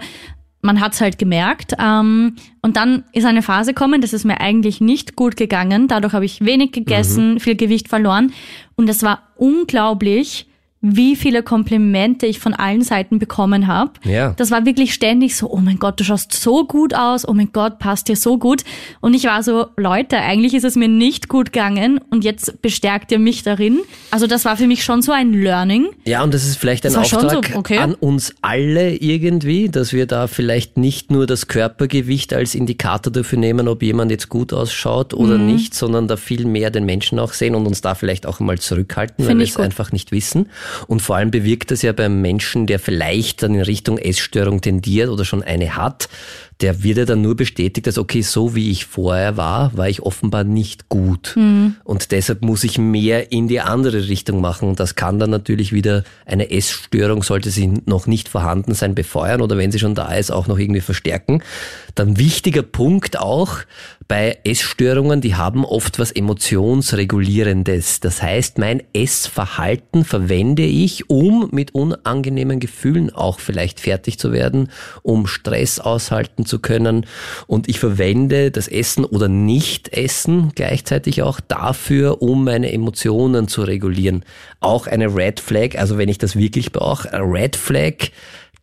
man 0.64 0.81
hat's 0.81 1.00
halt 1.00 1.19
gemerkt. 1.19 1.72
Ähm, 1.81 2.37
und 2.62 2.76
dann 2.76 3.02
ist 3.12 3.25
eine 3.25 3.43
Phase 3.43 3.75
gekommen, 3.75 4.00
das 4.00 4.12
ist 4.12 4.25
mir 4.25 4.40
eigentlich 4.40 4.81
nicht 4.81 5.16
gut 5.16 5.37
gegangen. 5.37 5.88
Dadurch 5.88 6.12
habe 6.12 6.25
ich 6.25 6.44
wenig 6.44 6.70
gegessen, 6.70 7.40
viel 7.40 7.56
Gewicht 7.56 7.88
verloren. 7.88 8.32
Und 8.76 8.88
es 8.88 9.02
war 9.02 9.22
unglaublich, 9.37 10.46
wie 10.82 11.14
viele 11.14 11.44
Komplimente 11.44 12.26
ich 12.26 12.40
von 12.40 12.55
allen 12.55 12.82
Seiten 12.82 13.20
bekommen 13.20 13.69
habe. 13.69 13.93
Ja. 14.05 14.34
Das 14.37 14.50
war 14.50 14.67
wirklich 14.67 14.93
ständig 14.93 15.37
so, 15.37 15.49
oh 15.49 15.58
mein 15.58 15.79
Gott, 15.79 16.00
du 16.00 16.05
schaust 16.05 16.32
so 16.32 16.67
gut 16.67 16.93
aus, 16.93 17.26
oh 17.26 17.32
mein 17.32 17.50
Gott, 17.52 17.79
passt 17.79 18.08
dir 18.08 18.17
so 18.17 18.37
gut. 18.37 18.64
Und 19.00 19.14
ich 19.14 19.25
war 19.25 19.43
so, 19.44 19.67
Leute, 19.76 20.19
eigentlich 20.19 20.55
ist 20.55 20.64
es 20.64 20.75
mir 20.75 20.88
nicht 20.88 21.29
gut 21.29 21.52
gegangen 21.52 22.00
und 22.11 22.25
jetzt 22.25 22.61
bestärkt 22.62 23.12
ihr 23.12 23.20
mich 23.20 23.44
darin. 23.44 23.79
Also 24.11 24.26
das 24.26 24.44
war 24.44 24.56
für 24.56 24.67
mich 24.67 24.82
schon 24.82 25.02
so 25.02 25.12
ein 25.12 25.32
Learning. 25.32 25.88
Ja, 26.05 26.23
und 26.25 26.34
das 26.34 26.44
ist 26.44 26.56
vielleicht 26.56 26.84
ein 26.84 26.96
Auftrag 26.96 27.31
so, 27.31 27.58
okay. 27.58 27.79
an 27.79 27.94
uns 27.94 28.34
alle 28.43 28.96
irgendwie, 28.96 29.69
dass 29.69 29.93
wir 29.93 30.06
da 30.06 30.26
vielleicht 30.26 30.76
nicht 30.79 31.12
nur 31.12 31.26
das 31.26 31.46
Körpergewicht 31.46 32.34
als 32.34 32.56
Indikator 32.56 33.12
dafür 33.12 33.38
nehmen, 33.38 33.69
ob 33.69 33.82
jemand 33.84 34.11
jetzt 34.11 34.29
gut 34.29 34.52
ausschaut 34.52 35.14
oder 35.14 35.38
Mhm. 35.38 35.46
nicht, 35.46 35.75
sondern 35.75 36.08
da 36.08 36.17
viel 36.17 36.44
mehr 36.44 36.70
den 36.70 36.84
Menschen 36.84 37.20
auch 37.20 37.32
sehen 37.32 37.55
und 37.55 37.67
uns 37.67 37.81
da 37.82 37.94
vielleicht 37.94 38.26
auch 38.26 38.40
mal 38.40 38.58
zurückhalten, 38.58 39.17
weil 39.19 39.26
Find 39.29 39.38
wir 39.38 39.44
ich 39.44 39.50
es 39.50 39.56
gut. 39.56 39.64
einfach 39.64 39.93
nicht 39.93 40.11
wissen. 40.11 40.49
Und 40.86 41.00
vor 41.00 41.16
allem 41.16 41.30
bewirkt 41.30 41.70
das 41.70 41.82
ja 41.82 41.92
beim 41.92 42.20
Menschen, 42.20 42.66
der 42.66 42.78
vielleicht 42.78 43.42
dann 43.42 43.54
in 43.54 43.60
Richtung 43.60 43.98
Essstörung 43.98 44.60
tendiert 44.60 45.08
oder 45.08 45.24
schon 45.24 45.42
eine 45.42 45.76
hat, 45.76 46.08
der 46.62 46.82
wird 46.82 46.98
ja 46.98 47.04
dann 47.04 47.22
nur 47.22 47.36
bestätigt, 47.36 47.86
dass 47.86 47.98
okay, 47.98 48.22
so 48.22 48.54
wie 48.54 48.70
ich 48.70 48.86
vorher 48.86 49.36
war, 49.36 49.76
war 49.76 49.88
ich 49.88 50.02
offenbar 50.02 50.44
nicht 50.44 50.88
gut. 50.88 51.34
Mhm. 51.36 51.74
Und 51.84 52.12
deshalb 52.12 52.42
muss 52.42 52.62
ich 52.62 52.78
mehr 52.78 53.32
in 53.32 53.48
die 53.48 53.60
andere 53.60 54.08
Richtung 54.08 54.40
machen. 54.40 54.68
Und 54.68 54.80
das 54.80 54.94
kann 54.94 55.18
dann 55.18 55.30
natürlich 55.30 55.72
wieder 55.72 56.04
eine 56.24 56.50
Essstörung, 56.50 57.22
sollte 57.22 57.50
sie 57.50 57.66
noch 57.86 58.06
nicht 58.06 58.28
vorhanden 58.28 58.74
sein, 58.74 58.94
befeuern 58.94 59.42
oder 59.42 59.58
wenn 59.58 59.72
sie 59.72 59.80
schon 59.80 59.96
da 59.96 60.14
ist, 60.14 60.30
auch 60.30 60.46
noch 60.46 60.58
irgendwie 60.58 60.81
verstärken. 60.81 61.42
Dann 61.94 62.19
wichtiger 62.19 62.62
Punkt 62.62 63.19
auch 63.19 63.58
bei 64.08 64.38
Essstörungen, 64.44 65.22
die 65.22 65.36
haben 65.36 65.64
oft 65.64 65.98
was 65.98 66.12
Emotionsregulierendes. 66.12 68.00
Das 68.00 68.22
heißt, 68.22 68.58
mein 68.58 68.82
Essverhalten 68.92 70.04
verwende 70.04 70.64
ich, 70.64 71.08
um 71.08 71.48
mit 71.50 71.74
unangenehmen 71.74 72.60
Gefühlen 72.60 73.08
auch 73.08 73.40
vielleicht 73.40 73.81
fertig 73.81 74.19
zu 74.19 74.32
werden, 74.32 74.69
um 75.02 75.26
Stress 75.26 75.81
aushalten 75.81 76.44
zu 76.44 76.51
können. 76.58 77.06
Und 77.46 77.68
ich 77.68 77.78
verwende 77.78 78.50
das 78.50 78.68
Essen 78.68 79.04
oder 79.04 79.28
Nicht-Essen 79.28 80.52
gleichzeitig 80.54 81.22
auch 81.22 81.40
dafür, 81.40 82.22
um 82.22 82.44
meine 82.44 82.72
Emotionen 82.72 83.48
zu 83.48 83.62
regulieren. 83.62 84.24
Auch 84.60 84.86
eine 84.86 85.14
Red 85.14 85.40
Flag, 85.40 85.78
also 85.78 85.98
wenn 85.98 86.08
ich 86.08 86.18
das 86.18 86.36
wirklich 86.36 86.72
brauche, 86.72 87.10
Red 87.12 87.56
Flag, 87.56 88.10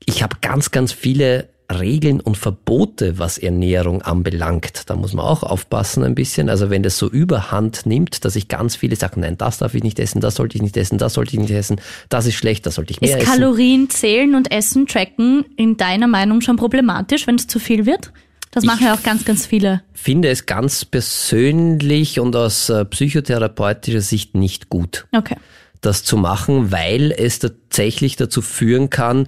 ich 0.05 0.23
habe 0.23 0.37
ganz, 0.41 0.71
ganz 0.71 0.91
viele 0.91 1.49
Regeln 1.71 2.19
und 2.19 2.37
Verbote, 2.37 3.19
was 3.19 3.37
Ernährung 3.37 4.01
anbelangt. 4.01 4.83
Da 4.87 4.95
muss 4.95 5.13
man 5.13 5.25
auch 5.25 5.43
aufpassen 5.43 6.03
ein 6.03 6.15
bisschen. 6.15 6.49
Also 6.49 6.69
wenn 6.69 6.83
das 6.83 6.97
so 6.97 7.07
überhand 7.09 7.85
nimmt, 7.85 8.25
dass 8.25 8.35
ich 8.35 8.47
ganz 8.47 8.75
viele 8.75 8.95
sagen, 8.95 9.21
nein, 9.21 9.37
das 9.37 9.59
darf 9.59 9.75
ich 9.75 9.83
nicht 9.83 9.99
essen, 9.99 10.19
das 10.19 10.35
sollte 10.35 10.55
ich 10.55 10.61
nicht 10.61 10.77
essen, 10.77 10.97
das 10.97 11.13
sollte 11.13 11.33
ich 11.33 11.39
nicht 11.39 11.51
essen, 11.51 11.79
das 12.09 12.25
ist 12.25 12.35
schlecht, 12.35 12.65
das 12.65 12.75
sollte 12.75 12.91
ich 12.91 13.01
mehr 13.01 13.17
Ist 13.17 13.23
essen. 13.23 13.31
Kalorien 13.31 13.89
zählen 13.89 14.35
und 14.35 14.51
Essen 14.51 14.87
tracken 14.87 15.45
in 15.57 15.77
deiner 15.77 16.07
Meinung 16.07 16.41
schon 16.41 16.55
problematisch, 16.55 17.27
wenn 17.27 17.35
es 17.35 17.47
zu 17.47 17.59
viel 17.59 17.85
wird? 17.85 18.11
Das 18.51 18.63
machen 18.63 18.85
ja 18.85 18.95
auch 18.95 19.03
ganz, 19.03 19.25
ganz 19.25 19.45
viele. 19.45 19.83
finde 19.93 20.29
es 20.29 20.47
ganz 20.47 20.83
persönlich 20.83 22.19
und 22.19 22.35
aus 22.35 22.69
äh, 22.69 22.83
psychotherapeutischer 22.83 24.01
Sicht 24.01 24.33
nicht 24.33 24.69
gut. 24.69 25.05
Okay. 25.15 25.35
das 25.81 26.03
zu 26.03 26.17
machen, 26.17 26.71
weil 26.71 27.11
es 27.11 27.39
tatsächlich 27.39 28.15
dazu 28.15 28.41
führen 28.41 28.89
kann, 28.89 29.27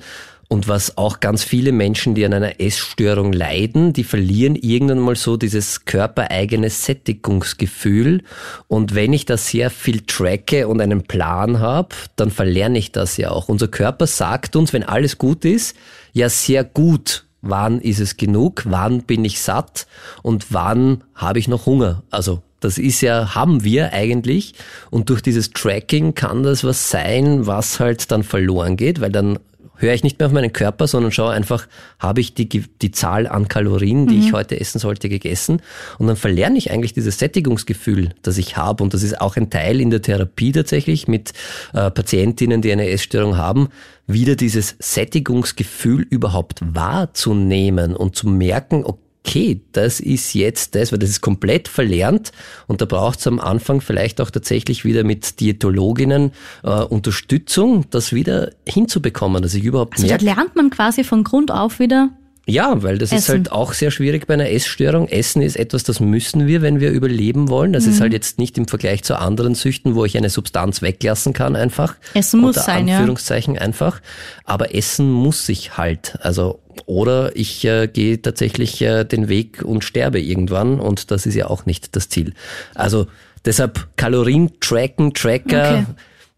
Und 0.51 0.67
was 0.67 0.97
auch 0.97 1.21
ganz 1.21 1.45
viele 1.45 1.71
Menschen, 1.71 2.13
die 2.13 2.25
an 2.25 2.33
einer 2.33 2.59
Essstörung 2.59 3.31
leiden, 3.31 3.93
die 3.93 4.03
verlieren 4.03 4.57
irgendwann 4.57 4.99
mal 4.99 5.15
so 5.15 5.37
dieses 5.37 5.85
körpereigene 5.85 6.69
Sättigungsgefühl. 6.69 8.23
Und 8.67 8.93
wenn 8.93 9.13
ich 9.13 9.23
da 9.23 9.37
sehr 9.37 9.69
viel 9.69 10.01
tracke 10.01 10.67
und 10.67 10.81
einen 10.81 11.03
Plan 11.03 11.61
habe, 11.61 11.95
dann 12.17 12.31
verlerne 12.31 12.79
ich 12.79 12.91
das 12.91 13.15
ja 13.15 13.31
auch. 13.31 13.47
Unser 13.47 13.69
Körper 13.69 14.07
sagt 14.07 14.57
uns, 14.57 14.73
wenn 14.73 14.83
alles 14.83 15.17
gut 15.17 15.45
ist, 15.45 15.77
ja 16.11 16.27
sehr 16.27 16.65
gut. 16.65 17.23
Wann 17.41 17.79
ist 17.79 18.01
es 18.01 18.17
genug? 18.17 18.63
Wann 18.65 19.03
bin 19.03 19.23
ich 19.23 19.39
satt? 19.39 19.87
Und 20.21 20.47
wann 20.51 21.05
habe 21.15 21.39
ich 21.39 21.47
noch 21.47 21.65
Hunger? 21.65 22.03
Also 22.09 22.41
das 22.59 22.77
ist 22.77 22.99
ja, 22.99 23.35
haben 23.35 23.63
wir 23.63 23.93
eigentlich. 23.93 24.53
Und 24.89 25.09
durch 25.09 25.21
dieses 25.21 25.51
Tracking 25.51 26.13
kann 26.13 26.43
das 26.43 26.65
was 26.65 26.89
sein, 26.89 27.47
was 27.47 27.79
halt 27.79 28.11
dann 28.11 28.23
verloren 28.23 28.75
geht, 28.75 28.99
weil 28.99 29.11
dann 29.11 29.39
höre 29.81 29.93
ich 29.93 30.03
nicht 30.03 30.19
mehr 30.19 30.27
auf 30.27 30.33
meinen 30.33 30.53
Körper, 30.53 30.87
sondern 30.87 31.11
schaue 31.11 31.31
einfach, 31.31 31.67
habe 31.99 32.21
ich 32.21 32.33
die, 32.33 32.47
die 32.47 32.91
Zahl 32.91 33.27
an 33.27 33.47
Kalorien, 33.47 34.07
die 34.07 34.15
mhm. 34.15 34.21
ich 34.23 34.33
heute 34.33 34.59
essen 34.59 34.79
sollte, 34.79 35.09
gegessen. 35.09 35.61
Und 35.97 36.07
dann 36.07 36.15
verlerne 36.15 36.57
ich 36.57 36.71
eigentlich 36.71 36.93
dieses 36.93 37.19
Sättigungsgefühl, 37.19 38.09
das 38.21 38.37
ich 38.37 38.57
habe. 38.57 38.83
Und 38.83 38.93
das 38.93 39.03
ist 39.03 39.19
auch 39.19 39.35
ein 39.37 39.49
Teil 39.49 39.81
in 39.81 39.89
der 39.89 40.01
Therapie 40.01 40.51
tatsächlich 40.51 41.07
mit 41.07 41.33
äh, 41.73 41.89
Patientinnen, 41.91 42.61
die 42.61 42.71
eine 42.71 42.89
Essstörung 42.89 43.37
haben, 43.37 43.69
wieder 44.07 44.35
dieses 44.35 44.75
Sättigungsgefühl 44.79 46.01
überhaupt 46.03 46.59
wahrzunehmen 46.61 47.95
und 47.95 48.15
zu 48.15 48.27
merken, 48.27 48.83
okay, 48.85 48.99
okay, 49.23 49.61
das 49.71 49.99
ist 49.99 50.33
jetzt 50.33 50.75
das, 50.75 50.91
weil 50.91 50.99
das 50.99 51.09
ist 51.09 51.21
komplett 51.21 51.67
verlernt. 51.67 52.31
Und 52.67 52.81
da 52.81 52.85
braucht 52.85 53.19
es 53.19 53.27
am 53.27 53.39
Anfang 53.39 53.81
vielleicht 53.81 54.19
auch 54.19 54.31
tatsächlich 54.31 54.83
wieder 54.83 55.03
mit 55.03 55.39
Diätologinnen 55.39 56.31
äh, 56.63 56.69
Unterstützung, 56.69 57.85
das 57.91 58.13
wieder 58.13 58.51
hinzubekommen, 58.67 59.41
dass 59.41 59.53
ich 59.53 59.63
überhaupt 59.63 59.93
Also 59.93 60.07
merke, 60.07 60.25
da 60.25 60.33
lernt 60.33 60.55
man 60.55 60.69
quasi 60.69 61.03
von 61.03 61.23
Grund 61.23 61.51
auf 61.51 61.79
wieder 61.79 62.09
ja, 62.47 62.81
weil 62.83 62.97
das 62.97 63.11
Essen. 63.11 63.17
ist 63.19 63.29
halt 63.29 63.51
auch 63.51 63.73
sehr 63.73 63.91
schwierig 63.91 64.25
bei 64.27 64.33
einer 64.33 64.49
Essstörung. 64.49 65.07
Essen 65.07 65.41
ist 65.41 65.55
etwas, 65.55 65.83
das 65.83 65.99
müssen 65.99 66.47
wir, 66.47 66.61
wenn 66.61 66.79
wir 66.79 66.89
überleben 66.91 67.49
wollen. 67.49 67.71
Das 67.71 67.85
Mhm. 67.85 67.91
ist 67.91 68.01
halt 68.01 68.13
jetzt 68.13 68.39
nicht 68.39 68.57
im 68.57 68.67
Vergleich 68.67 69.03
zu 69.03 69.15
anderen 69.19 69.53
Süchten, 69.55 69.95
wo 69.95 70.05
ich 70.05 70.17
eine 70.17 70.29
Substanz 70.29 70.81
weglassen 70.81 71.33
kann 71.33 71.55
einfach. 71.55 71.95
Essen 72.13 72.39
muss 72.41 72.57
Unter 72.57 72.61
sein, 72.61 72.87
ja. 72.87 72.97
Anführungszeichen 72.97 73.57
einfach. 73.57 74.01
Aber 74.43 74.73
Essen 74.75 75.11
muss 75.11 75.47
ich 75.49 75.77
halt. 75.77 76.17
Also 76.21 76.59
oder 76.87 77.35
ich 77.35 77.63
äh, 77.65 77.87
gehe 77.87 78.21
tatsächlich 78.21 78.81
äh, 78.81 79.03
den 79.03 79.27
Weg 79.29 79.61
und 79.63 79.83
sterbe 79.83 80.19
irgendwann 80.19 80.79
und 80.79 81.11
das 81.11 81.25
ist 81.25 81.35
ja 81.35 81.47
auch 81.47 81.65
nicht 81.65 81.95
das 81.95 82.09
Ziel. 82.09 82.33
Also 82.73 83.07
deshalb 83.45 83.87
Kalorien 83.97 84.51
tracken, 84.59 85.13
Tracker 85.13 85.83
Okay. 85.83 85.85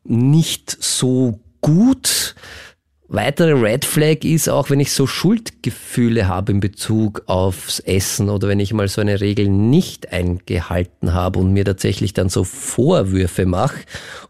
nicht 0.03 0.75
so 0.79 1.39
gut. 1.61 2.35
Weitere 3.13 3.51
Red 3.51 3.85
Flag 3.85 4.23
ist 4.23 4.49
auch, 4.49 4.71
wenn 4.71 4.79
ich 4.79 4.91
so 4.91 5.05
Schuldgefühle 5.05 6.27
habe 6.27 6.51
in 6.51 6.59
Bezug 6.59 7.21
aufs 7.27 7.79
Essen 7.79 8.27
oder 8.27 8.47
wenn 8.47 8.59
ich 8.59 8.73
mal 8.73 8.87
so 8.87 9.01
eine 9.01 9.21
Regel 9.21 9.49
nicht 9.49 10.11
eingehalten 10.11 11.13
habe 11.13 11.37
und 11.37 11.53
mir 11.53 11.63
tatsächlich 11.63 12.13
dann 12.13 12.29
so 12.29 12.43
Vorwürfe 12.43 13.45
mache 13.45 13.75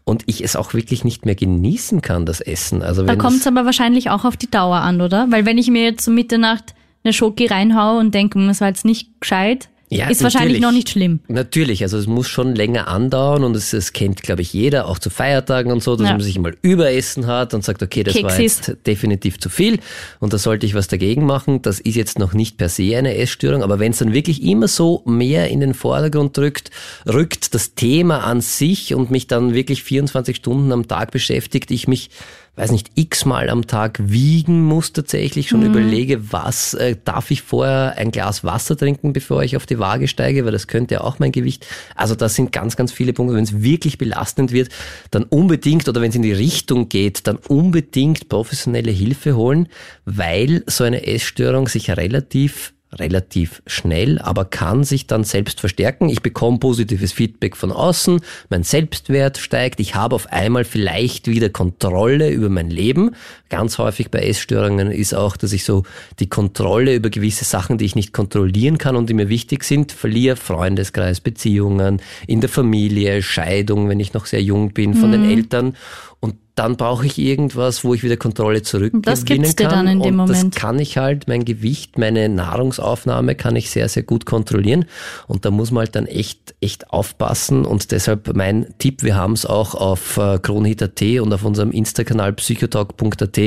und 0.04 0.24
ich 0.26 0.44
es 0.44 0.54
auch 0.54 0.74
wirklich 0.74 1.02
nicht 1.02 1.24
mehr 1.24 1.34
genießen 1.34 2.02
kann, 2.02 2.26
das 2.26 2.42
Essen. 2.42 2.82
Also 2.82 3.04
Da 3.04 3.16
kommt 3.16 3.38
es 3.38 3.46
aber 3.46 3.64
wahrscheinlich 3.64 4.10
auch 4.10 4.26
auf 4.26 4.36
die 4.36 4.50
Dauer 4.50 4.76
an, 4.76 5.00
oder? 5.00 5.28
Weil 5.30 5.46
wenn 5.46 5.56
ich 5.56 5.68
mir 5.68 5.84
jetzt 5.84 6.06
um 6.06 6.14
Mitternacht 6.14 6.74
eine 7.04 7.14
Schoki 7.14 7.46
reinhaue 7.46 7.98
und 7.98 8.12
denke, 8.14 8.38
"Hm, 8.38 8.48
das 8.48 8.60
war 8.60 8.68
jetzt 8.68 8.84
nicht 8.84 9.18
gescheit, 9.18 9.70
Ja, 9.90 10.08
ist 10.08 10.22
wahrscheinlich 10.22 10.60
natürlich. 10.60 10.62
noch 10.62 10.72
nicht 10.72 10.88
schlimm. 10.90 11.20
Natürlich, 11.28 11.82
also 11.82 11.98
es 11.98 12.06
muss 12.06 12.26
schon 12.26 12.54
länger 12.54 12.88
andauern 12.88 13.44
und 13.44 13.54
es, 13.54 13.72
es 13.72 13.92
kennt, 13.92 14.22
glaube 14.22 14.42
ich, 14.42 14.52
jeder, 14.52 14.88
auch 14.88 14.98
zu 14.98 15.10
Feiertagen 15.10 15.70
und 15.70 15.82
so, 15.82 15.94
dass 15.94 16.06
Ja. 16.06 16.12
man 16.12 16.20
sich 16.22 16.38
mal 16.38 16.56
überessen 16.62 17.26
hat 17.26 17.54
und 17.54 17.62
sagt, 17.64 17.82
okay, 17.82 18.02
das 18.02 18.14
war 18.22 18.30
Keks 18.34 18.38
jetzt 18.66 18.76
definitiv 18.86 19.38
zu 19.38 19.48
viel 19.50 19.78
und 20.20 20.32
da 20.32 20.38
sollte 20.38 20.66
ich 20.66 20.74
was 20.74 20.88
dagegen 20.88 21.26
machen. 21.26 21.62
Das 21.62 21.78
ist 21.80 21.94
jetzt 21.96 22.18
noch 22.18 22.32
nicht 22.32 22.56
per 22.56 22.68
se 22.68 22.96
eine 22.96 23.14
Essstörung, 23.16 23.62
aber 23.62 23.78
wenn 23.78 23.92
es 23.92 23.98
dann 23.98 24.12
wirklich 24.12 24.42
immer 24.42 24.68
so 24.68 25.02
mehr 25.04 25.48
in 25.50 25.60
den 25.60 25.74
Vordergrund 25.74 26.36
drückt, 26.36 26.70
rückt 27.06 27.54
das 27.54 27.74
Thema 27.74 28.24
an 28.24 28.40
sich 28.40 28.94
und 28.94 29.10
mich 29.10 29.26
dann 29.26 29.54
wirklich 29.54 29.82
24 29.84 30.36
Stunden 30.36 30.72
am 30.72 30.88
Tag 30.88 31.10
beschäftigt, 31.12 31.70
ich 31.70 31.86
mich 31.88 32.10
weiß 32.56 32.70
nicht, 32.70 32.92
x-mal 32.94 33.50
am 33.50 33.66
Tag 33.66 33.98
wiegen 34.00 34.62
muss 34.62 34.92
tatsächlich, 34.92 35.48
schon 35.48 35.62
überlege, 35.64 36.32
was 36.32 36.74
äh, 36.74 36.96
darf 37.04 37.30
ich 37.30 37.42
vorher 37.42 37.94
ein 37.96 38.12
Glas 38.12 38.44
Wasser 38.44 38.76
trinken, 38.76 39.12
bevor 39.12 39.42
ich 39.42 39.56
auf 39.56 39.66
die 39.66 39.78
Waage 39.78 40.06
steige, 40.06 40.44
weil 40.44 40.52
das 40.52 40.68
könnte 40.68 40.94
ja 40.94 41.00
auch 41.00 41.18
mein 41.18 41.32
Gewicht. 41.32 41.66
Also 41.96 42.14
das 42.14 42.36
sind 42.36 42.52
ganz, 42.52 42.76
ganz 42.76 42.92
viele 42.92 43.12
Punkte. 43.12 43.34
Wenn 43.34 43.44
es 43.44 43.62
wirklich 43.62 43.98
belastend 43.98 44.52
wird, 44.52 44.68
dann 45.10 45.24
unbedingt 45.24 45.88
oder 45.88 46.00
wenn 46.00 46.10
es 46.10 46.16
in 46.16 46.22
die 46.22 46.32
Richtung 46.32 46.88
geht, 46.88 47.26
dann 47.26 47.38
unbedingt 47.48 48.28
professionelle 48.28 48.92
Hilfe 48.92 49.34
holen, 49.36 49.68
weil 50.04 50.62
so 50.66 50.84
eine 50.84 51.06
Essstörung 51.06 51.66
sich 51.66 51.90
relativ 51.90 52.72
relativ 52.98 53.62
schnell, 53.66 54.18
aber 54.18 54.44
kann 54.44 54.84
sich 54.84 55.06
dann 55.06 55.24
selbst 55.24 55.60
verstärken. 55.60 56.08
Ich 56.08 56.22
bekomme 56.22 56.58
positives 56.58 57.12
Feedback 57.12 57.56
von 57.56 57.72
außen, 57.72 58.20
mein 58.50 58.62
Selbstwert 58.62 59.38
steigt, 59.38 59.80
ich 59.80 59.94
habe 59.94 60.14
auf 60.14 60.32
einmal 60.32 60.64
vielleicht 60.64 61.28
wieder 61.28 61.48
Kontrolle 61.48 62.30
über 62.30 62.48
mein 62.48 62.70
Leben. 62.70 63.12
Ganz 63.48 63.78
häufig 63.78 64.10
bei 64.10 64.20
Essstörungen 64.20 64.90
ist 64.90 65.14
auch, 65.14 65.36
dass 65.36 65.52
ich 65.52 65.64
so 65.64 65.84
die 66.18 66.28
Kontrolle 66.28 66.94
über 66.94 67.10
gewisse 67.10 67.44
Sachen, 67.44 67.78
die 67.78 67.84
ich 67.84 67.94
nicht 67.94 68.12
kontrollieren 68.12 68.78
kann 68.78 68.96
und 68.96 69.08
die 69.08 69.14
mir 69.14 69.28
wichtig 69.28 69.64
sind, 69.64 69.92
verliere. 69.92 70.36
Freundeskreis, 70.36 71.20
Beziehungen, 71.20 72.00
in 72.26 72.40
der 72.40 72.50
Familie, 72.50 73.22
Scheidung, 73.22 73.88
wenn 73.88 74.00
ich 74.00 74.12
noch 74.14 74.26
sehr 74.26 74.42
jung 74.42 74.72
bin, 74.72 74.94
von 74.94 75.12
den 75.12 75.30
Eltern. 75.30 75.76
Und 76.24 76.36
dann 76.54 76.76
brauche 76.76 77.04
ich 77.04 77.18
irgendwas, 77.18 77.84
wo 77.84 77.92
ich 77.92 78.02
wieder 78.02 78.16
Kontrolle 78.16 78.62
zurückgewinnen 78.62 79.02
das 79.02 79.26
gibt's 79.26 79.56
dir 79.56 79.66
kann. 79.66 79.86
dann 79.86 79.88
in 79.88 80.00
dem 80.00 80.20
und 80.20 80.28
Moment. 80.28 80.54
das 80.54 80.60
kann 80.62 80.78
ich 80.78 80.96
halt, 80.96 81.26
mein 81.26 81.44
Gewicht, 81.44 81.98
meine 81.98 82.30
Nahrungsaufnahme 82.30 83.34
kann 83.34 83.56
ich 83.56 83.70
sehr, 83.70 83.88
sehr 83.90 84.04
gut 84.04 84.24
kontrollieren. 84.24 84.86
Und 85.26 85.44
da 85.44 85.50
muss 85.50 85.70
man 85.70 85.80
halt 85.80 85.96
dann 85.96 86.06
echt, 86.06 86.54
echt 86.62 86.90
aufpassen. 86.90 87.66
Und 87.66 87.90
deshalb 87.90 88.34
mein 88.34 88.72
Tipp, 88.78 89.02
wir 89.02 89.16
haben 89.16 89.32
es 89.32 89.44
auch 89.44 89.74
auf 89.74 90.16
äh, 90.16 90.38
kronhit.at 90.38 91.02
und 91.20 91.32
auf 91.32 91.44
unserem 91.44 91.72
Insta-Kanal 91.72 92.32
psychotalk.at. 92.32 93.40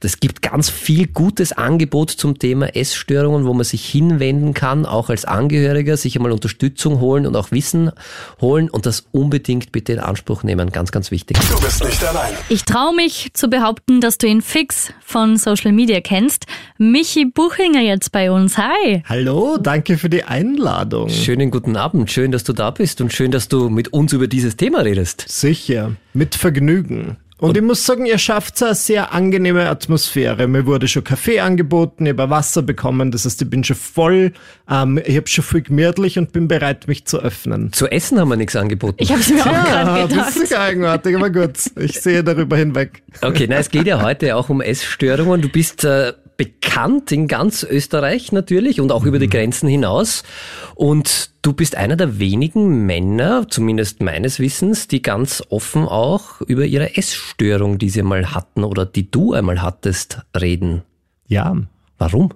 Das 0.00 0.20
gibt 0.20 0.42
ganz 0.42 0.68
viel 0.68 1.06
gutes 1.06 1.52
Angebot 1.52 2.10
zum 2.10 2.38
Thema 2.38 2.74
Essstörungen, 2.74 3.46
wo 3.46 3.54
man 3.54 3.64
sich 3.64 3.88
hinwenden 3.88 4.52
kann, 4.52 4.84
auch 4.84 5.08
als 5.08 5.24
Angehöriger, 5.24 5.96
sich 5.96 6.16
einmal 6.16 6.32
Unterstützung 6.32 7.00
holen 7.00 7.26
und 7.26 7.36
auch 7.36 7.52
Wissen 7.52 7.92
holen 8.40 8.68
und 8.68 8.84
das 8.84 9.06
unbedingt 9.12 9.70
bitte 9.70 9.92
in 9.92 10.00
Anspruch 10.00 10.42
nehmen. 10.42 10.72
Ganz, 10.72 10.90
ganz 10.90 11.12
wichtig. 11.12 11.38
Du 11.48 11.60
bist 11.60 11.84
nicht 11.84 12.04
allein. 12.04 12.17
Ich 12.48 12.64
traue 12.64 12.94
mich 12.94 13.30
zu 13.34 13.48
behaupten, 13.48 14.00
dass 14.00 14.18
du 14.18 14.26
ihn 14.26 14.42
fix 14.42 14.92
von 15.04 15.36
Social 15.36 15.72
Media 15.72 16.00
kennst. 16.00 16.46
Michi 16.78 17.26
Buchinger 17.26 17.80
jetzt 17.80 18.10
bei 18.12 18.30
uns. 18.30 18.56
Hi. 18.56 19.02
Hallo, 19.08 19.58
danke 19.58 19.98
für 19.98 20.08
die 20.08 20.24
Einladung. 20.24 21.08
Schönen 21.08 21.50
guten 21.50 21.76
Abend, 21.76 22.10
schön, 22.10 22.32
dass 22.32 22.44
du 22.44 22.52
da 22.52 22.70
bist 22.70 23.00
und 23.00 23.12
schön, 23.12 23.30
dass 23.30 23.48
du 23.48 23.68
mit 23.68 23.92
uns 23.92 24.12
über 24.12 24.26
dieses 24.26 24.56
Thema 24.56 24.80
redest. 24.80 25.24
Sicher, 25.28 25.92
mit 26.14 26.34
Vergnügen. 26.34 27.18
Und, 27.40 27.56
ich 27.56 27.62
muss 27.62 27.84
sagen, 27.86 28.04
ihr 28.04 28.18
schafft 28.18 28.60
eine 28.62 28.74
sehr 28.74 29.12
angenehme 29.12 29.68
Atmosphäre. 29.68 30.48
Mir 30.48 30.66
wurde 30.66 30.88
schon 30.88 31.04
Kaffee 31.04 31.38
angeboten, 31.40 32.04
ich 32.06 32.10
habe 32.16 32.30
Wasser 32.30 32.62
bekommen, 32.62 33.12
das 33.12 33.24
heißt, 33.24 33.40
ich 33.42 33.48
bin 33.48 33.62
schon 33.62 33.76
voll, 33.76 34.32
ähm, 34.68 35.00
ich 35.04 35.16
habe 35.16 35.28
schon 35.28 35.44
viel 35.44 35.62
gemütlich 35.62 36.18
und 36.18 36.32
bin 36.32 36.48
bereit, 36.48 36.88
mich 36.88 37.04
zu 37.06 37.20
öffnen. 37.20 37.72
Zu 37.72 37.86
essen 37.86 38.18
haben 38.18 38.28
wir 38.30 38.36
nichts 38.36 38.56
angeboten. 38.56 38.96
Ich 38.98 39.10
habe 39.12 39.20
es 39.20 39.30
mir 39.30 39.40
auch 39.42 39.46
Ja, 39.46 39.64
gerade 39.84 40.00
das 40.14 40.34
gedacht. 40.34 40.36
ist 40.36 40.54
eigenartig, 40.56 41.14
aber 41.16 41.30
gut, 41.30 41.58
ich 41.76 42.00
sehe 42.00 42.24
darüber 42.24 42.56
hinweg. 42.56 43.02
Okay, 43.22 43.46
na, 43.48 43.56
es 43.56 43.70
geht 43.70 43.86
ja 43.86 44.02
heute 44.02 44.34
auch 44.34 44.48
um 44.48 44.60
Essstörungen. 44.60 45.40
Du 45.40 45.48
bist 45.48 45.84
äh, 45.84 46.12
bekannt 46.38 47.12
in 47.12 47.26
ganz 47.26 47.64
Österreich 47.64 48.32
natürlich 48.32 48.80
und 48.80 48.92
auch 48.92 49.04
über 49.04 49.18
die 49.18 49.28
Grenzen 49.28 49.68
hinaus. 49.68 50.22
Und 50.74 51.32
du 51.42 51.52
bist 51.52 51.76
einer 51.76 51.96
der 51.96 52.18
wenigen 52.18 52.86
Männer, 52.86 53.46
zumindest 53.50 54.00
meines 54.00 54.38
Wissens, 54.38 54.88
die 54.88 55.02
ganz 55.02 55.42
offen 55.50 55.86
auch 55.86 56.40
über 56.40 56.64
ihre 56.64 56.96
Essstörung, 56.96 57.78
die 57.78 57.90
sie 57.90 58.02
mal 58.02 58.32
hatten 58.32 58.64
oder 58.64 58.86
die 58.86 59.10
du 59.10 59.34
einmal 59.34 59.60
hattest, 59.60 60.22
reden. 60.34 60.82
Ja. 61.26 61.54
Warum? 61.98 62.30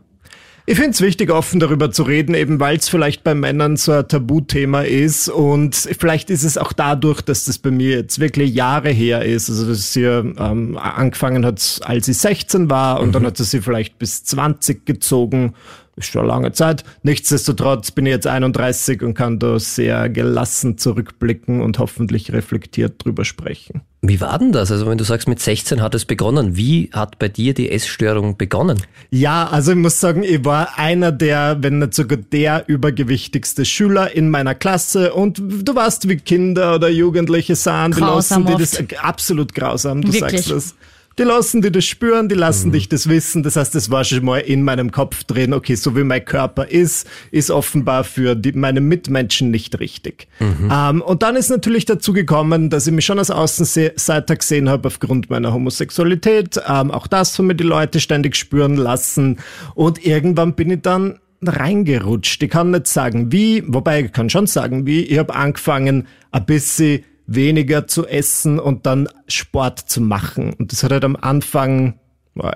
Ich 0.72 0.78
finde 0.78 0.92
es 0.92 1.02
wichtig, 1.02 1.30
offen 1.30 1.60
darüber 1.60 1.90
zu 1.90 2.02
reden, 2.02 2.34
eben 2.34 2.58
weil 2.58 2.78
es 2.78 2.88
vielleicht 2.88 3.22
bei 3.22 3.34
Männern 3.34 3.76
so 3.76 3.92
ein 3.92 4.08
Tabuthema 4.08 4.80
ist 4.80 5.28
und 5.28 5.76
vielleicht 5.76 6.30
ist 6.30 6.44
es 6.44 6.56
auch 6.56 6.72
dadurch, 6.72 7.20
dass 7.20 7.44
das 7.44 7.58
bei 7.58 7.70
mir 7.70 7.90
jetzt 7.90 8.20
wirklich 8.20 8.54
Jahre 8.54 8.88
her 8.88 9.22
ist. 9.22 9.50
Also 9.50 9.68
dass 9.68 9.92
sie 9.92 10.04
ähm, 10.04 10.78
angefangen 10.78 11.44
hat, 11.44 11.80
als 11.84 12.06
sie 12.06 12.14
16 12.14 12.70
war 12.70 13.00
und 13.00 13.14
dann 13.14 13.26
hat 13.26 13.36
sie 13.36 13.44
sie 13.44 13.60
vielleicht 13.60 13.98
bis 13.98 14.24
20 14.24 14.86
gezogen. 14.86 15.52
Ist 15.96 16.06
schon 16.06 16.22
eine 16.22 16.28
lange 16.28 16.52
Zeit. 16.52 16.84
Nichtsdestotrotz 17.02 17.90
bin 17.90 18.06
ich 18.06 18.12
jetzt 18.12 18.26
31 18.26 19.02
und 19.02 19.12
kann 19.12 19.38
da 19.38 19.58
sehr 19.58 20.08
gelassen 20.08 20.78
zurückblicken 20.78 21.60
und 21.60 21.78
hoffentlich 21.78 22.32
reflektiert 22.32 23.04
drüber 23.04 23.26
sprechen. 23.26 23.82
Wie 24.00 24.20
war 24.20 24.38
denn 24.38 24.52
das? 24.52 24.72
Also 24.72 24.86
wenn 24.86 24.96
du 24.96 25.04
sagst, 25.04 25.28
mit 25.28 25.38
16 25.38 25.82
hat 25.82 25.94
es 25.94 26.06
begonnen, 26.06 26.56
wie 26.56 26.90
hat 26.92 27.18
bei 27.18 27.28
dir 27.28 27.52
die 27.52 27.70
Essstörung 27.70 28.38
begonnen? 28.38 28.82
Ja, 29.10 29.46
also 29.46 29.72
ich 29.72 29.78
muss 29.78 30.00
sagen, 30.00 30.22
ich 30.22 30.44
war 30.44 30.78
einer 30.78 31.12
der, 31.12 31.58
wenn 31.60 31.78
nicht 31.78 31.94
sogar 31.94 32.18
der 32.18 32.64
übergewichtigste 32.68 33.64
Schüler 33.66 34.16
in 34.16 34.30
meiner 34.30 34.54
Klasse 34.54 35.12
und 35.12 35.38
du 35.38 35.74
weißt, 35.74 36.08
wie 36.08 36.16
Kinder 36.16 36.74
oder 36.74 36.88
Jugendliche 36.88 37.54
sind, 37.54 37.96
die 37.96 38.00
lassen 38.00 38.46
die 38.46 38.56
das 38.56 38.78
absolut 38.98 39.54
grausam, 39.54 40.00
du 40.00 40.12
Wirklich. 40.12 40.46
sagst 40.46 40.50
das. 40.50 40.74
Die 41.18 41.22
lassen 41.22 41.62
dir 41.62 41.70
das 41.70 41.84
spüren, 41.84 42.28
die 42.28 42.34
lassen 42.34 42.68
mhm. 42.68 42.72
dich 42.72 42.88
das 42.88 43.08
wissen. 43.08 43.42
Das 43.42 43.56
heißt, 43.56 43.74
das 43.74 43.90
war 43.90 44.04
schon 44.04 44.24
mal 44.24 44.38
in 44.38 44.62
meinem 44.62 44.90
Kopf 44.90 45.24
drin, 45.24 45.52
okay, 45.52 45.74
so 45.74 45.96
wie 45.96 46.04
mein 46.04 46.24
Körper 46.24 46.68
ist, 46.68 47.06
ist 47.30 47.50
offenbar 47.50 48.04
für 48.04 48.34
die, 48.34 48.52
meine 48.52 48.80
Mitmenschen 48.80 49.50
nicht 49.50 49.78
richtig. 49.80 50.28
Mhm. 50.40 50.70
Ähm, 50.72 51.02
und 51.02 51.22
dann 51.22 51.36
ist 51.36 51.50
natürlich 51.50 51.84
dazu 51.84 52.12
gekommen, 52.12 52.70
dass 52.70 52.86
ich 52.86 52.92
mich 52.92 53.04
schon 53.04 53.18
als 53.18 53.30
Außenseiter 53.30 54.36
gesehen 54.36 54.68
habe 54.68 54.88
aufgrund 54.88 55.30
meiner 55.30 55.52
Homosexualität. 55.52 56.60
Ähm, 56.66 56.90
auch 56.90 57.06
das 57.06 57.38
haben 57.38 57.46
mir 57.46 57.54
die 57.54 57.64
Leute 57.64 58.00
ständig 58.00 58.36
spüren 58.36 58.76
lassen. 58.76 59.38
Und 59.74 60.04
irgendwann 60.04 60.54
bin 60.54 60.70
ich 60.70 60.82
dann 60.82 61.18
reingerutscht. 61.42 62.42
Ich 62.42 62.50
kann 62.50 62.70
nicht 62.70 62.86
sagen 62.86 63.32
wie, 63.32 63.64
wobei 63.66 64.02
ich 64.02 64.12
kann 64.12 64.30
schon 64.30 64.46
sagen 64.46 64.86
wie. 64.86 65.02
Ich 65.02 65.18
habe 65.18 65.34
angefangen, 65.34 66.06
ein 66.30 66.46
bisschen 66.46 67.04
weniger 67.26 67.86
zu 67.86 68.06
essen 68.06 68.58
und 68.58 68.86
dann 68.86 69.08
Sport 69.28 69.78
zu 69.80 70.00
machen. 70.00 70.52
Und 70.54 70.72
das 70.72 70.82
hat 70.82 70.92
halt 70.92 71.04
am 71.04 71.16
Anfang 71.16 71.98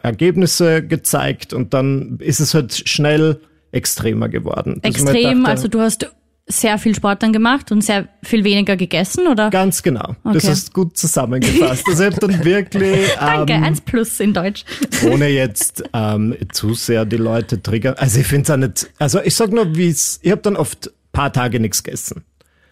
Ergebnisse 0.03 0.83
gezeigt 0.83 1.53
und 1.53 1.75
dann 1.75 2.19
ist 2.21 2.41
es 2.41 2.55
halt 2.55 2.89
schnell 2.89 3.41
extremer 3.73 4.29
geworden. 4.29 4.81
Extrem, 4.83 5.43
dachte, 5.43 5.51
also 5.51 5.69
du 5.69 5.81
hast 5.81 6.11
sehr 6.49 6.79
viel 6.79 6.95
Sport 6.95 7.23
dann 7.23 7.33
gemacht 7.33 7.73
und 7.73 7.83
sehr 7.83 8.09
viel 8.23 8.45
weniger 8.45 8.77
gegessen, 8.77 9.27
oder? 9.27 9.51
Ganz 9.51 9.83
genau. 9.83 10.15
Okay. 10.23 10.35
Das 10.35 10.45
ist 10.45 10.73
gut 10.73 10.97
zusammengefasst. 10.97 11.85
Also 11.89 12.05
ich 12.05 12.15
dann 12.15 12.45
wirklich... 12.45 13.11
Danke, 13.21 13.55
ähm, 13.55 13.65
eins 13.65 13.81
plus 13.81 14.21
in 14.21 14.33
Deutsch. 14.33 14.65
ohne 15.11 15.29
jetzt 15.29 15.83
ähm, 15.93 16.37
zu 16.53 16.75
sehr 16.75 17.05
die 17.05 17.17
Leute 17.17 17.61
triggern. 17.61 17.95
Also 17.99 18.21
ich 18.21 18.27
finde 18.27 18.45
es 18.45 18.51
auch 18.51 18.57
nicht... 18.57 18.91
Also 18.99 19.21
ich 19.21 19.35
sag 19.35 19.51
nur, 19.51 19.75
wie 19.75 19.89
es... 19.89 20.21
Ich 20.23 20.31
habe 20.31 20.41
dann 20.41 20.57
oft 20.57 20.93
paar 21.13 21.33
Tage 21.33 21.59
nichts 21.59 21.83
gegessen. 21.83 22.25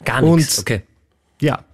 Gar 0.04 0.22
nichts, 0.22 0.60
okay. 0.60 0.82
Ja, 1.40 1.64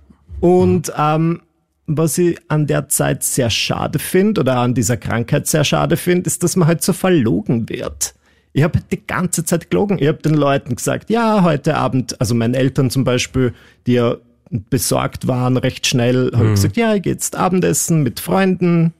und 0.41 0.93
ähm, 0.97 1.43
was 1.87 2.19
ich 2.19 2.39
an 2.49 2.67
der 2.67 2.89
Zeit 2.89 3.25
sehr 3.25 3.51
schade 3.51 3.99
finde 3.99 4.43
oder 4.43 4.59
an 4.59 4.75
dieser 4.75 4.97
Krankheit 4.97 5.47
sehr 5.47 5.65
schade 5.65 5.97
finde, 5.97 6.29
ist, 6.29 6.43
dass 6.43 6.57
man 6.57 6.69
halt 6.69 6.83
so 6.83 6.93
verlogen 6.93 7.69
wird. 7.69 8.15
Ich 8.53 8.63
habe 8.63 8.81
die 8.91 9.05
ganze 9.07 9.45
Zeit 9.45 9.71
gelogen. 9.71 9.99
Ich 10.01 10.09
habe 10.09 10.19
den 10.19 10.35
Leuten 10.35 10.75
gesagt, 10.77 11.11
ja, 11.11 11.43
heute 11.43 11.77
Abend, 11.77 12.21
also 12.21 12.35
meinen 12.35 12.55
Eltern 12.55 12.91
zum 12.91 13.05
Beispiel, 13.05 13.55
die 13.87 13.95
ja 13.95 14.17
besorgt 14.51 15.29
waren, 15.29 15.57
recht 15.57 15.87
schnell, 15.87 16.31
habe 16.33 16.45
ich 16.45 16.51
mhm. 16.51 16.55
gesagt, 16.55 16.77
ja, 16.77 16.95
ich 16.95 17.03
gehe 17.03 17.13
jetzt 17.13 17.37
Abendessen 17.37 18.03
mit 18.03 18.19
Freunden, 18.19 18.93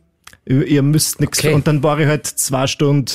ihr 0.45 0.83
müsst 0.83 1.21
nichts. 1.21 1.41
Okay. 1.41 1.55
Und 1.55 1.67
dann 1.67 1.83
war 1.83 1.99
ich 1.99 2.07
halt 2.07 2.27
zwei 2.27 2.67
Stunden 2.67 3.11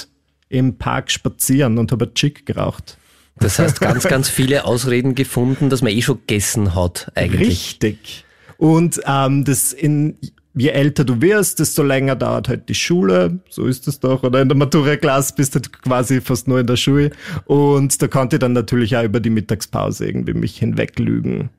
im 0.50 0.78
Park 0.78 1.12
spazieren 1.12 1.78
und 1.78 1.92
habe 1.92 2.14
Chick 2.14 2.46
geraucht. 2.46 2.98
Das 3.38 3.60
heißt, 3.60 3.82
ganz, 3.82 4.04
ganz 4.04 4.30
viele 4.30 4.66
Ausreden 4.66 5.14
gefunden, 5.14 5.70
dass 5.70 5.82
man 5.82 5.92
eh 5.92 6.02
schon 6.02 6.20
gegessen 6.20 6.74
hat, 6.74 7.12
eigentlich. 7.16 7.50
Richtig. 7.50 8.26
Und 8.58 9.02
ähm, 9.06 9.44
das 9.44 9.74
in 9.74 10.18
je 10.56 10.70
älter 10.70 11.04
du 11.04 11.22
wirst, 11.22 11.60
desto 11.60 11.84
länger 11.84 12.16
dauert 12.16 12.48
halt 12.48 12.70
die 12.70 12.76
Schule. 12.76 13.40
So 13.50 13.66
ist 13.66 13.88
es 13.88 14.00
doch. 14.00 14.24
Oder 14.24 14.42
in 14.42 14.48
der 14.48 14.58
Matura-Klasse 14.58 15.34
bist 15.36 15.56
du 15.56 15.60
quasi 15.60 16.22
fast 16.22 16.48
nur 16.48 16.60
in 16.60 16.68
der 16.68 16.78
Schule. 16.78 17.12
Und 17.46 18.02
da 18.02 18.08
konnte 18.08 18.38
ich 18.38 18.40
dann 18.40 18.54
natürlich 18.54 18.96
auch 18.96 19.04
über 19.04 19.20
die 19.20 19.30
Mittagspause 19.30 20.08
irgendwie 20.08 20.34
mich 20.34 20.58
hinweglügen. 20.58 21.50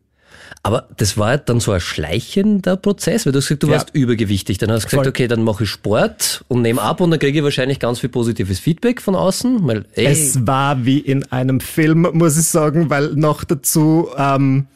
Aber 0.66 0.88
das 0.96 1.16
war 1.16 1.38
dann 1.38 1.60
so 1.60 1.70
ein 1.70 1.78
schleichender 1.80 2.76
Prozess, 2.76 3.24
weil 3.24 3.32
du 3.32 3.38
hast 3.38 3.46
gesagt, 3.46 3.62
du 3.62 3.68
ja. 3.68 3.74
warst 3.74 3.90
übergewichtig. 3.92 4.58
Dann 4.58 4.72
hast 4.72 4.82
du 4.82 4.86
gesagt, 4.86 5.04
Voll. 5.04 5.10
okay, 5.10 5.28
dann 5.28 5.44
mache 5.44 5.62
ich 5.62 5.70
Sport 5.70 6.44
und 6.48 6.62
nehme 6.62 6.82
ab 6.82 7.00
und 7.00 7.12
dann 7.12 7.20
kriege 7.20 7.38
ich 7.38 7.44
wahrscheinlich 7.44 7.78
ganz 7.78 8.00
viel 8.00 8.08
positives 8.08 8.58
Feedback 8.58 9.00
von 9.00 9.14
außen. 9.14 9.64
Weil, 9.64 9.84
ey, 9.92 10.06
es 10.06 10.44
war 10.44 10.84
wie 10.84 10.98
in 10.98 11.22
einem 11.30 11.60
Film, 11.60 12.08
muss 12.14 12.36
ich 12.36 12.48
sagen, 12.48 12.90
weil 12.90 13.14
noch 13.14 13.44
dazu 13.44 14.08
ähm, 14.18 14.66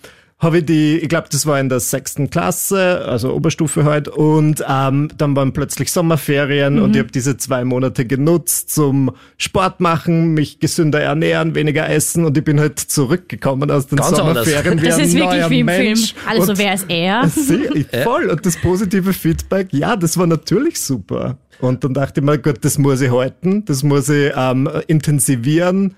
habe 0.41 0.59
ich 0.59 0.65
die, 0.65 0.99
ich 0.99 1.09
glaube, 1.11 1.29
das 1.31 1.45
war 1.45 1.61
in 1.61 1.69
der 1.69 1.81
sechsten 1.81 2.31
Klasse, 2.31 3.05
also 3.07 3.33
Oberstufe 3.35 3.85
halt, 3.85 4.09
und 4.09 4.65
ähm, 4.67 5.11
dann 5.17 5.37
waren 5.37 5.53
plötzlich 5.53 5.93
Sommerferien 5.93 6.77
mhm. 6.77 6.83
und 6.83 6.97
ich 6.97 7.01
habe 7.01 7.13
diese 7.13 7.37
zwei 7.37 7.65
Monate 7.65 8.07
genutzt 8.07 8.75
zum 8.75 9.11
Sport 9.37 9.81
machen, 9.81 10.33
mich 10.33 10.59
gesünder 10.59 11.01
ernähren, 11.01 11.55
weniger 11.55 11.89
essen 11.91 12.25
und 12.25 12.39
ich 12.39 12.45
bin 12.45 12.59
halt 12.59 12.79
zurückgekommen 12.79 13.71
aus 13.71 13.89
den 13.89 13.97
Ganz 13.97 14.17
Sommerferien. 14.17 14.83
Das 14.83 14.99
ist 14.99 15.15
wirklich 15.15 15.51
wie 15.51 15.61
im 15.61 15.67
Mensch. 15.67 16.15
Film. 16.15 16.41
Also 16.41 16.57
wer 16.57 16.75
ist 16.75 16.87
er? 16.89 17.29
voll. 18.05 18.31
Und 18.31 18.47
das 18.47 18.57
positive 18.57 19.13
Feedback, 19.13 19.69
ja, 19.73 19.95
das 19.95 20.17
war 20.17 20.27
natürlich 20.27 20.81
super. 20.81 21.37
Und 21.61 21.85
dann 21.85 21.93
dachte 21.93 22.21
ich 22.21 22.27
mir, 22.27 22.39
Gott, 22.39 22.59
das 22.63 22.79
muss 22.79 23.03
ich 23.03 23.11
halten, 23.11 23.67
das 23.67 23.83
muss 23.83 24.09
ich 24.09 24.33
ähm, 24.35 24.71
intensivieren 24.87 25.95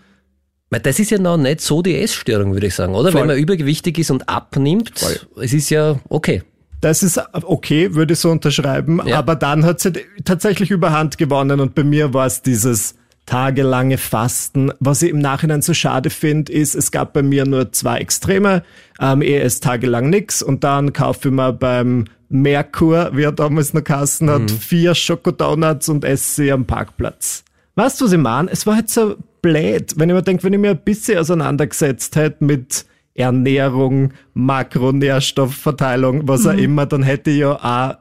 das 0.81 0.99
ist 0.99 1.11
ja 1.11 1.19
noch 1.19 1.37
nicht 1.37 1.61
so 1.61 1.83
die 1.83 1.99
Essstörung, 1.99 2.55
würde 2.55 2.69
ich 2.69 2.75
sagen, 2.75 2.95
oder? 2.95 3.13
Voll. 3.13 3.23
Wenn 3.23 3.29
man 3.29 3.39
übergewichtig 3.39 3.99
ist 3.99 4.11
und 4.11 4.29
abnimmt, 4.29 4.99
Voll. 4.99 5.21
es 5.43 5.53
ist 5.53 5.71
ja 5.71 5.99
okay. 6.09 6.43
Das 6.81 7.03
ist 7.03 7.21
okay, 7.45 7.95
würde 7.95 8.15
ich 8.15 8.19
so 8.19 8.31
unterschreiben. 8.31 9.01
Ja. 9.07 9.19
Aber 9.19 9.37
dann 9.37 9.65
hat 9.65 9.81
sie 9.81 9.93
tatsächlich 10.25 10.71
überhand 10.71 11.17
gewonnen 11.17 11.61
und 11.61 11.75
bei 11.77 11.85
mir 11.85 12.13
war 12.13 12.27
es 12.27 12.43
dieses 12.43 12.97
tagelange 13.27 13.99
Fasten. 13.99 14.73
Was 14.81 15.03
ich 15.03 15.11
im 15.11 15.21
Nachhinein 15.21 15.63
so 15.63 15.75
schade 15.75 16.11
finde, 16.11 16.53
ist, 16.53 16.75
es 16.75 16.91
gab 16.91 17.13
bei 17.13 17.23
mir 17.23 17.47
nur 17.47 17.71
zwei 17.73 17.99
Extreme. 17.99 18.65
Ähm, 19.01 19.23
ich 19.23 19.35
esse 19.35 19.61
tagelang 19.61 20.11
nix 20.11 20.43
und 20.43 20.65
dann 20.65 20.93
kaufe 20.93 21.29
ich 21.29 21.35
mir 21.35 21.53
beim 21.53 22.07
Merkur, 22.29 23.11
wie 23.13 23.23
er 23.23 23.33
damals 23.33 23.75
noch 23.75 23.85
Kassen 23.85 24.31
hat, 24.31 24.43
mhm. 24.43 24.49
vier 24.49 24.95
Schokodonuts 24.95 25.89
und 25.89 26.05
esse 26.05 26.43
sie 26.43 26.53
am 26.53 26.65
Parkplatz. 26.65 27.45
Weißt 27.75 28.01
du, 28.01 28.05
was 28.05 28.13
ich 28.13 28.19
meine? 28.19 28.51
Es 28.51 28.67
war 28.67 28.77
halt 28.77 28.91
so 28.91 29.17
blöd, 29.41 29.95
wenn 29.97 30.09
ich 30.09 30.15
mir 30.15 30.23
denke, 30.23 30.45
wenn 30.45 30.53
ich 30.53 30.59
mir 30.59 30.71
ein 30.73 30.85
bisschen 30.85 31.19
auseinandergesetzt 31.19 32.17
hätte 32.17 32.45
mit 32.45 32.87
Ernährung, 33.15 34.13
Makronährstoffverteilung, 34.35 36.29
was 36.29 36.45
mhm. 36.45 36.49
auch 36.49 36.55
immer, 36.55 36.87
dann 36.87 37.03
hätte 37.03 37.31
ich 37.31 37.39
ja 37.39 37.57
auch 37.57 37.97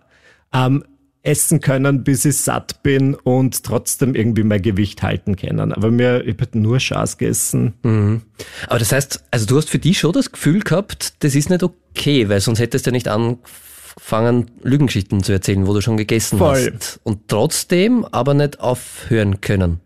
ähm, 0.53 0.83
essen 1.23 1.59
können, 1.59 2.03
bis 2.03 2.25
ich 2.25 2.37
satt 2.37 2.81
bin 2.83 3.13
und 3.13 3.63
trotzdem 3.63 4.15
irgendwie 4.15 4.43
mein 4.43 4.61
Gewicht 4.61 5.03
halten 5.03 5.35
können. 5.35 5.71
Aber 5.71 5.91
mir, 5.91 6.25
ich 6.25 6.35
habe 6.39 6.57
nur 6.57 6.79
Schaß 6.79 7.17
gegessen. 7.17 7.73
Mhm. 7.83 8.21
Aber 8.67 8.79
das 8.79 8.91
heißt, 8.91 9.23
also 9.31 9.45
du 9.45 9.57
hast 9.57 9.69
für 9.69 9.79
dich 9.79 9.99
schon 9.99 10.13
das 10.13 10.31
Gefühl 10.31 10.61
gehabt, 10.61 11.23
das 11.23 11.35
ist 11.35 11.49
nicht 11.49 11.63
okay, 11.63 12.27
weil 12.29 12.39
sonst 12.39 12.59
hättest 12.59 12.85
du 12.85 12.89
ja 12.89 12.93
nicht 12.93 13.07
angefangen, 13.07 13.39
Lügengeschichten 14.63 15.23
zu 15.23 15.31
erzählen, 15.31 15.67
wo 15.67 15.73
du 15.73 15.81
schon 15.81 15.97
gegessen 15.97 16.37
Voll. 16.37 16.73
hast. 16.75 16.99
Und 17.03 17.27
trotzdem 17.27 18.05
aber 18.05 18.33
nicht 18.33 18.59
aufhören 18.59 19.41
können. 19.41 19.79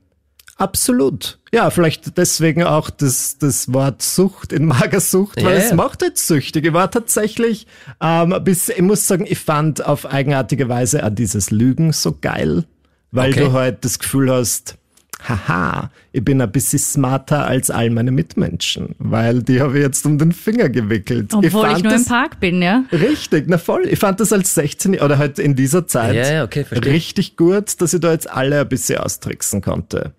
Absolut. 0.58 1.39
Ja, 1.54 1.69
vielleicht 1.69 2.17
deswegen 2.17 2.63
auch 2.63 2.89
das, 2.89 3.38
das 3.38 3.73
Wort 3.73 4.01
Sucht 4.01 4.54
in 4.54 4.65
Magersucht, 4.65 5.43
weil 5.43 5.58
ja, 5.58 5.63
es 5.65 5.73
macht 5.73 6.01
jetzt 6.01 6.25
süchtig. 6.28 6.65
Ich 6.65 6.73
war 6.73 6.89
tatsächlich, 6.89 7.67
ähm, 8.01 8.34
bis, 8.41 8.69
ich 8.69 8.82
muss 8.82 9.06
sagen, 9.06 9.25
ich 9.28 9.39
fand 9.39 9.86
auf 9.86 10.06
eigenartige 10.06 10.69
Weise 10.69 11.06
auch 11.06 11.10
dieses 11.10 11.51
Lügen 11.51 11.91
so 11.91 12.17
geil, 12.19 12.63
weil 13.12 13.32
okay. 13.32 13.41
du 13.41 13.51
halt 13.51 13.84
das 13.84 13.99
Gefühl 13.99 14.32
hast, 14.32 14.78
haha, 15.27 15.91
ich 16.11 16.23
bin 16.23 16.41
ein 16.41 16.51
bisschen 16.51 16.79
smarter 16.79 17.45
als 17.45 17.69
all 17.69 17.89
meine 17.89 18.11
Mitmenschen, 18.11 18.95
weil 18.99 19.43
die 19.43 19.61
habe 19.61 19.77
ich 19.77 19.83
jetzt 19.83 20.05
um 20.05 20.17
den 20.17 20.31
Finger 20.31 20.69
gewickelt. 20.69 21.33
Obwohl 21.33 21.67
ich, 21.69 21.77
ich 21.77 21.83
nur 21.83 21.93
das, 21.93 22.03
im 22.03 22.07
Park 22.07 22.39
bin, 22.39 22.61
ja? 22.61 22.83
Richtig, 22.91 23.45
na 23.47 23.57
voll. 23.57 23.83
Ich 23.88 23.99
fand 23.99 24.19
das 24.19 24.31
als 24.31 24.53
16 24.55 24.99
oder 24.99 25.17
halt 25.17 25.39
in 25.39 25.55
dieser 25.55 25.88
Zeit 25.88 26.15
ja, 26.15 26.33
ja, 26.33 26.43
okay, 26.43 26.65
richtig 26.71 27.38
gut, 27.38 27.81
dass 27.81 27.93
ich 27.93 27.99
da 27.99 28.11
jetzt 28.11 28.29
alle 28.29 28.61
ein 28.61 28.69
bisschen 28.69 28.99
austricksen 28.99 29.61
konnte. 29.61 30.13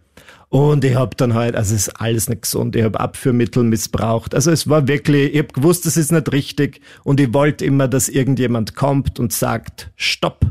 Und 0.49 0.85
ich 0.85 0.95
habe 0.95 1.17
dann 1.17 1.35
halt, 1.35 1.57
also 1.57 1.75
es 1.75 1.89
ist 1.89 2.01
alles 2.01 2.29
nicht 2.29 2.43
gesund, 2.43 2.77
ich 2.77 2.85
habe 2.85 3.01
Abführmittel 3.01 3.65
missbraucht. 3.65 4.35
Also 4.35 4.51
es 4.51 4.69
war 4.69 4.87
wirklich, 4.87 5.33
ich 5.33 5.39
habe 5.39 5.53
gewusst, 5.53 5.87
das 5.87 5.97
ist 5.97 6.13
nicht 6.13 6.33
richtig 6.33 6.81
und 7.03 7.19
ich 7.21 7.35
wollte 7.35 7.65
immer, 7.65 7.89
dass 7.89 8.09
irgendjemand 8.09 8.77
kommt 8.77 9.19
und 9.19 9.33
sagt, 9.33 9.91
stopp. 9.97 10.47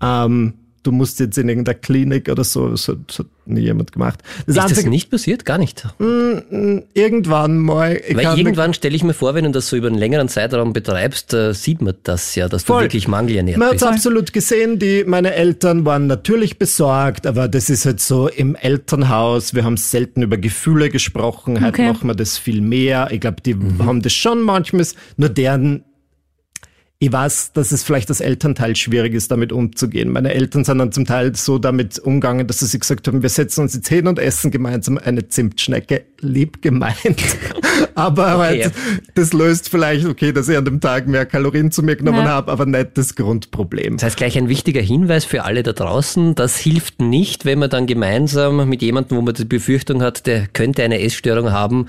Ähm, 0.00 0.54
du 0.84 0.92
musst 0.92 1.18
jetzt 1.18 1.36
in 1.38 1.48
irgendeiner 1.48 1.78
Klinik 1.78 2.28
oder 2.28 2.44
so. 2.44 2.68
Das 2.68 2.86
hat, 2.86 2.98
das 3.08 3.18
hat 3.20 3.26
nie 3.46 3.62
jemand 3.62 3.92
gemacht. 3.92 4.20
Das 4.46 4.56
ist 4.56 4.62
einzige, 4.62 4.82
das 4.82 4.90
nicht 4.90 5.10
passiert? 5.10 5.44
Gar 5.44 5.58
nicht? 5.58 5.84
Mm, 5.98 6.04
mm, 6.50 6.82
irgendwann 6.94 7.58
mal. 7.58 8.00
Weil 8.12 8.38
irgendwann 8.38 8.74
stelle 8.74 8.94
ich 8.94 9.02
mir 9.02 9.14
vor, 9.14 9.34
wenn 9.34 9.44
du 9.44 9.50
das 9.50 9.68
so 9.68 9.76
über 9.76 9.88
einen 9.88 9.98
längeren 9.98 10.28
Zeitraum 10.28 10.72
betreibst, 10.72 11.34
äh, 11.34 11.52
sieht 11.54 11.82
man 11.82 11.94
das 12.04 12.34
ja, 12.34 12.48
dass 12.48 12.64
voll. 12.64 12.78
du 12.78 12.84
wirklich 12.84 13.08
mangelernährt 13.08 13.58
man 13.58 13.70
bist. 13.70 13.82
Man 13.82 13.90
hat 13.90 13.96
absolut 13.96 14.32
gesehen, 14.32 14.78
die, 14.78 15.04
meine 15.06 15.34
Eltern 15.34 15.84
waren 15.84 16.06
natürlich 16.06 16.58
besorgt, 16.58 17.26
aber 17.26 17.48
das 17.48 17.70
ist 17.70 17.86
halt 17.86 18.00
so 18.00 18.28
im 18.28 18.54
Elternhaus, 18.54 19.54
wir 19.54 19.64
haben 19.64 19.76
selten 19.76 20.22
über 20.22 20.36
Gefühle 20.36 20.90
gesprochen, 20.90 21.56
okay. 21.56 21.66
heute 21.66 21.82
machen 21.82 22.08
wir 22.08 22.14
das 22.14 22.38
viel 22.38 22.60
mehr. 22.60 23.08
Ich 23.10 23.20
glaube, 23.20 23.40
die 23.44 23.54
mhm. 23.54 23.84
haben 23.84 24.02
das 24.02 24.12
schon 24.12 24.42
manchmal, 24.42 24.84
nur 25.16 25.28
deren 25.30 25.84
ich 27.04 27.12
weiß, 27.12 27.52
dass 27.52 27.70
es 27.70 27.82
vielleicht 27.82 28.08
das 28.08 28.20
Elternteil 28.20 28.74
schwierig 28.76 29.12
ist, 29.12 29.30
damit 29.30 29.52
umzugehen. 29.52 30.10
Meine 30.10 30.32
Eltern 30.32 30.64
sind 30.64 30.78
dann 30.78 30.90
zum 30.90 31.04
Teil 31.04 31.36
so 31.36 31.58
damit 31.58 31.98
umgegangen, 31.98 32.46
dass 32.46 32.60
sie 32.60 32.78
gesagt 32.78 33.06
haben, 33.06 33.22
wir 33.22 33.28
setzen 33.28 33.60
uns 33.60 33.74
jetzt 33.74 33.88
hin 33.88 34.06
und 34.06 34.18
essen 34.18 34.50
gemeinsam 34.50 34.96
eine 34.96 35.28
Zimtschnecke. 35.28 36.04
Lieb 36.20 36.62
gemeint. 36.62 36.96
aber 37.94 38.36
okay. 38.36 38.64
halt, 38.64 38.72
das 39.14 39.34
löst 39.34 39.68
vielleicht, 39.68 40.06
okay, 40.06 40.32
dass 40.32 40.48
ich 40.48 40.56
an 40.56 40.64
dem 40.64 40.80
Tag 40.80 41.06
mehr 41.06 41.26
Kalorien 41.26 41.70
zu 41.70 41.82
mir 41.82 41.96
genommen 41.96 42.24
ja. 42.24 42.30
habe, 42.30 42.50
aber 42.50 42.64
nicht 42.64 42.96
das 42.96 43.14
Grundproblem. 43.14 43.98
Das 43.98 44.04
heißt 44.04 44.16
gleich 44.16 44.38
ein 44.38 44.48
wichtiger 44.48 44.80
Hinweis 44.80 45.26
für 45.26 45.44
alle 45.44 45.62
da 45.62 45.74
draußen, 45.74 46.34
das 46.34 46.56
hilft 46.56 47.02
nicht, 47.02 47.44
wenn 47.44 47.58
man 47.58 47.68
dann 47.68 47.86
gemeinsam 47.86 48.66
mit 48.66 48.80
jemandem, 48.80 49.18
wo 49.18 49.20
man 49.22 49.34
die 49.34 49.44
Befürchtung 49.44 50.02
hat, 50.02 50.26
der 50.26 50.46
könnte 50.46 50.82
eine 50.82 51.00
Essstörung 51.00 51.52
haben, 51.52 51.88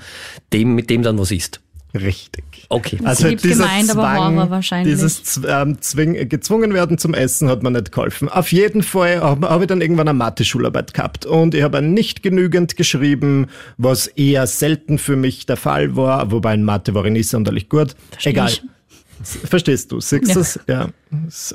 dem, 0.52 0.74
mit 0.74 0.90
dem 0.90 1.02
dann 1.02 1.18
was 1.18 1.30
isst. 1.30 1.60
Richtig. 1.94 2.44
Okay. 2.68 2.98
Also 3.04 3.28
Lieb 3.28 3.40
dieser 3.40 3.64
gemeint, 3.64 3.90
aber 3.96 4.60
Zwang. 4.60 4.84
Dieses 4.84 5.40
ähm, 5.46 5.80
zwing, 5.80 6.28
gezwungen 6.28 6.74
werden 6.74 6.98
zum 6.98 7.14
Essen 7.14 7.48
hat 7.48 7.62
mir 7.62 7.70
nicht 7.70 7.92
geholfen. 7.92 8.28
Auf 8.28 8.52
jeden 8.52 8.82
Fall 8.82 9.20
habe 9.20 9.48
hab 9.48 9.60
ich 9.60 9.66
dann 9.66 9.80
irgendwann 9.80 10.08
eine 10.08 10.18
Mathe-Schularbeit 10.18 10.94
gehabt 10.94 11.26
und 11.26 11.54
ich 11.54 11.62
habe 11.62 11.82
nicht 11.82 12.22
genügend 12.22 12.76
geschrieben, 12.76 13.46
was 13.78 14.06
eher 14.08 14.46
selten 14.46 14.98
für 14.98 15.16
mich 15.16 15.46
der 15.46 15.56
Fall 15.56 15.96
war, 15.96 16.30
wobei 16.30 16.54
in 16.54 16.64
Mathe 16.64 16.94
war 16.94 17.04
ich 17.04 17.12
nicht 17.12 17.28
sonderlich 17.28 17.68
gut. 17.68 17.94
Egal. 18.24 18.50
ich. 18.50 18.62
Verstehst 19.22 19.92
du? 19.92 20.00
Siehst 20.00 20.60
Ja. 20.66 20.74
Ja. 20.74 20.88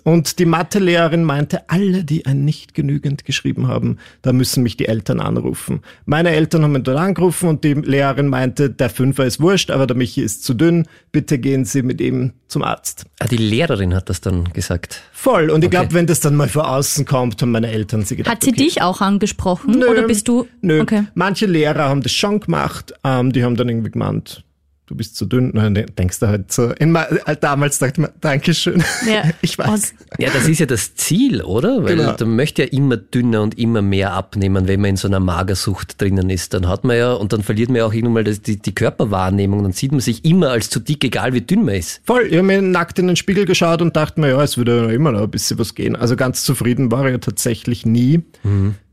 Und 0.03 0.39
die 0.39 0.45
Mathelehrerin 0.45 1.23
meinte, 1.23 1.69
alle, 1.69 2.03
die 2.03 2.25
ein 2.25 2.45
nicht 2.45 2.73
genügend 2.73 3.25
geschrieben 3.25 3.67
haben, 3.67 3.97
da 4.21 4.31
müssen 4.33 4.63
mich 4.63 4.77
die 4.77 4.87
Eltern 4.87 5.19
anrufen. 5.19 5.81
Meine 6.05 6.29
Eltern 6.31 6.63
haben 6.63 6.71
mich 6.71 6.83
dort 6.83 6.97
angerufen 6.97 7.49
und 7.49 7.63
die 7.63 7.73
Lehrerin 7.73 8.27
meinte, 8.27 8.69
der 8.69 8.89
Fünfer 8.89 9.25
ist 9.25 9.39
wurscht, 9.39 9.69
aber 9.69 9.87
der 9.87 9.97
Michi 9.97 10.21
ist 10.21 10.43
zu 10.43 10.53
dünn, 10.53 10.87
bitte 11.11 11.37
gehen 11.37 11.65
Sie 11.65 11.83
mit 11.83 11.99
ihm 12.01 12.33
zum 12.47 12.63
Arzt. 12.63 13.05
Ah, 13.19 13.27
die 13.27 13.37
Lehrerin 13.37 13.93
hat 13.93 14.09
das 14.09 14.21
dann 14.21 14.45
gesagt. 14.53 15.01
Voll. 15.11 15.49
Und 15.49 15.61
ich 15.63 15.67
Okay. 15.67 15.77
glaube, 15.77 15.93
wenn 15.93 16.07
das 16.07 16.19
dann 16.21 16.35
mal 16.35 16.49
von 16.49 16.63
außen 16.63 17.05
kommt, 17.05 17.41
haben 17.41 17.51
meine 17.51 17.69
Eltern 17.71 18.03
sie 18.03 18.15
gedacht, 18.15 18.33
Hat 18.35 18.43
sie 18.43 18.51
okay. 18.51 18.63
dich 18.63 18.81
auch 18.81 19.01
angesprochen 19.01 19.79
Nö, 19.79 19.87
oder 19.87 20.03
bist 20.03 20.27
du? 20.27 20.47
Nö. 20.61 20.81
Okay. 20.81 21.03
Manche 21.13 21.45
Lehrer 21.45 21.89
haben 21.89 22.01
das 22.01 22.11
schon 22.13 22.39
gemacht, 22.39 22.93
ähm, 23.03 23.31
die 23.31 23.43
haben 23.43 23.55
dann 23.55 23.69
irgendwie 23.69 23.91
gemeint, 23.91 24.43
du 24.91 24.97
bist 24.97 25.15
zu 25.15 25.25
dünn. 25.25 25.51
Nein, 25.53 25.73
denkst 25.97 26.19
du 26.19 26.27
halt 26.27 26.51
so. 26.51 26.69
Äh, 26.71 27.35
damals 27.39 27.79
dachte 27.79 27.93
ich 27.93 27.97
mir, 27.99 28.13
Dankeschön. 28.21 28.83
Ja. 29.09 29.23
Ich 29.41 29.57
weiß. 29.57 29.93
Ja, 30.19 30.29
das 30.31 30.47
ist 30.47 30.59
ja 30.59 30.65
das 30.65 30.95
Ziel, 30.95 31.41
oder? 31.41 31.83
Weil 31.83 31.95
Genau. 31.95 32.13
man 32.19 32.35
möchte 32.35 32.63
ja 32.63 32.67
immer 32.69 32.97
dünner 32.97 33.41
und 33.41 33.57
immer 33.57 33.81
mehr 33.81 34.13
abnehmen, 34.13 34.67
wenn 34.67 34.81
man 34.81 34.91
in 34.91 34.95
so 34.97 35.07
einer 35.07 35.19
Magersucht 35.19 35.99
drinnen 36.01 36.29
ist. 36.29 36.53
Dann 36.53 36.67
hat 36.67 36.83
man 36.83 36.97
ja, 36.97 37.13
und 37.13 37.33
dann 37.33 37.41
verliert 37.43 37.69
man 37.69 37.77
ja 37.77 37.85
auch 37.85 37.93
irgendwann 37.93 38.13
mal 38.13 38.23
das, 38.23 38.41
die, 38.41 38.57
die 38.57 38.75
Körperwahrnehmung. 38.75 39.63
Dann 39.63 39.71
sieht 39.71 39.91
man 39.91 40.01
sich 40.01 40.23
immer 40.25 40.49
als 40.49 40.69
zu 40.69 40.79
dick, 40.79 41.03
egal 41.03 41.33
wie 41.33 41.41
dünn 41.41 41.63
man 41.65 41.75
ist. 41.75 42.01
Voll, 42.05 42.23
ich 42.29 42.33
habe 42.33 42.43
mir 42.43 42.61
nackt 42.61 42.99
in 42.99 43.07
den 43.07 43.15
Spiegel 43.15 43.45
geschaut 43.45 43.81
und 43.81 43.95
dachte 43.95 44.19
mir, 44.19 44.29
ja, 44.29 44.43
es 44.43 44.57
würde 44.57 44.83
ja 44.85 44.89
immer 44.91 45.11
noch 45.13 45.21
ein 45.21 45.31
bisschen 45.31 45.57
was 45.57 45.73
gehen. 45.73 45.95
Also 45.95 46.15
ganz 46.15 46.43
zufrieden 46.43 46.91
war 46.91 47.05
ich 47.05 47.11
ja 47.13 47.17
tatsächlich 47.17 47.85
nie. 47.85 48.21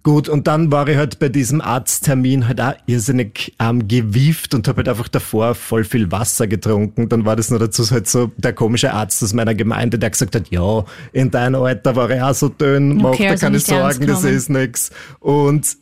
Gut, 0.08 0.30
und 0.30 0.46
dann 0.46 0.72
war 0.72 0.88
ich 0.88 0.96
halt 0.96 1.18
bei 1.18 1.28
diesem 1.28 1.60
Arzttermin 1.60 2.48
halt 2.48 2.62
auch 2.62 2.72
irrsinnig 2.86 3.54
ähm, 3.58 3.86
gewieft 3.88 4.54
und 4.54 4.66
habe 4.66 4.78
halt 4.78 4.88
einfach 4.88 5.08
davor 5.08 5.54
voll 5.54 5.84
viel 5.84 6.10
Wasser 6.10 6.46
getrunken. 6.46 7.10
Dann 7.10 7.26
war 7.26 7.36
das 7.36 7.50
nur 7.50 7.58
dazu 7.58 7.84
halt 7.90 8.08
so 8.08 8.32
der 8.38 8.54
komische 8.54 8.94
Arzt 8.94 9.22
aus 9.22 9.34
meiner 9.34 9.54
Gemeinde, 9.54 9.98
der 9.98 10.08
gesagt 10.08 10.34
hat, 10.34 10.48
ja, 10.48 10.86
in 11.12 11.30
deinem 11.30 11.60
Alter 11.60 11.94
war 11.94 12.08
ich 12.08 12.22
auch 12.22 12.32
so 12.34 12.48
dünn, 12.48 12.96
mach 12.96 13.10
Okay, 13.10 13.24
dir 13.24 13.30
also 13.32 13.44
keine 13.44 13.58
Sorgen, 13.58 14.06
das 14.06 14.24
ist 14.24 14.48
nix. 14.48 14.90
Und 15.20 15.76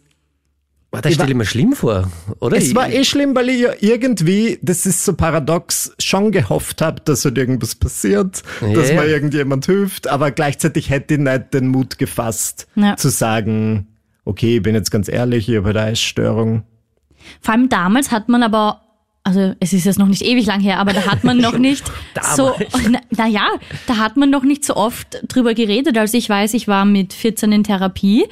Aber 0.91 1.03
das 1.03 1.15
stelle 1.15 1.31
ich 1.31 1.37
mir 1.37 1.45
schlimm 1.47 1.75
vor, 1.75 2.11
oder? 2.41 2.57
es 2.57 2.75
war 2.75 2.91
eh 2.91 3.05
schlimm, 3.05 3.33
weil 3.37 3.49
ich 3.51 3.61
ja 3.61 3.71
irgendwie, 3.79 4.59
das 4.61 4.87
ist 4.87 5.05
so 5.05 5.13
paradox, 5.13 5.93
schon 6.01 6.33
gehofft 6.33 6.83
habe, 6.83 7.01
dass 7.05 7.25
halt 7.25 7.39
irgendwas 7.39 7.77
passiert, 7.77 8.43
Ja, 8.61 8.73
dass 8.73 8.91
ja. 8.91 9.01
mir 9.01 9.07
irgendjemand 9.07 9.67
hilft, 9.67 10.09
aber 10.09 10.33
gleichzeitig 10.33 10.91
hätte 10.91 11.15
ich 11.15 11.21
nicht 11.21 11.55
den 11.55 11.69
Mut 11.69 11.97
gefasst, 11.99 12.67
Ja. 12.75 12.97
zu 12.97 13.09
sagen, 13.09 13.87
okay, 14.27 14.57
ich 14.57 14.63
bin 14.63 14.75
jetzt 14.75 14.91
ganz 14.91 15.09
ehrlich, 15.09 15.49
ich 15.49 15.57
habe 15.57 15.69
halt 15.69 15.77
eine 15.79 15.93
Essstörung. 15.93 16.65
Vor 17.41 17.55
allem 17.55 17.69
damals 17.71 18.11
hat 18.11 18.29
man 18.29 18.43
aber, 18.43 18.83
also 19.23 19.55
es 19.61 19.73
ist 19.73 19.87
jetzt 19.87 19.99
noch 19.99 20.09
nicht 20.09 20.23
ewig 20.23 20.45
lang 20.47 20.61
her, 20.61 20.79
aber 20.79 20.93
da 20.93 21.07
hat 21.07 21.25
man 21.25 21.39
noch 21.41 21.57
nicht 21.57 21.85
so, 22.35 22.55
na, 22.91 23.01
na 23.11 23.27
ja, 23.27 23.49
da 23.87 23.97
hat 23.97 24.17
man 24.17 24.29
noch 24.29 24.43
nicht 24.43 24.65
so 24.65 24.77
oft 24.77 25.23
drüber 25.29 25.55
geredet. 25.55 25.97
Also 25.97 26.19
ich 26.19 26.29
weiß, 26.29 26.53
ich 26.55 26.69
war 26.69 26.85
mit 26.85 27.15
14 27.15 27.51
in 27.53 27.65
Therapie 27.65 28.27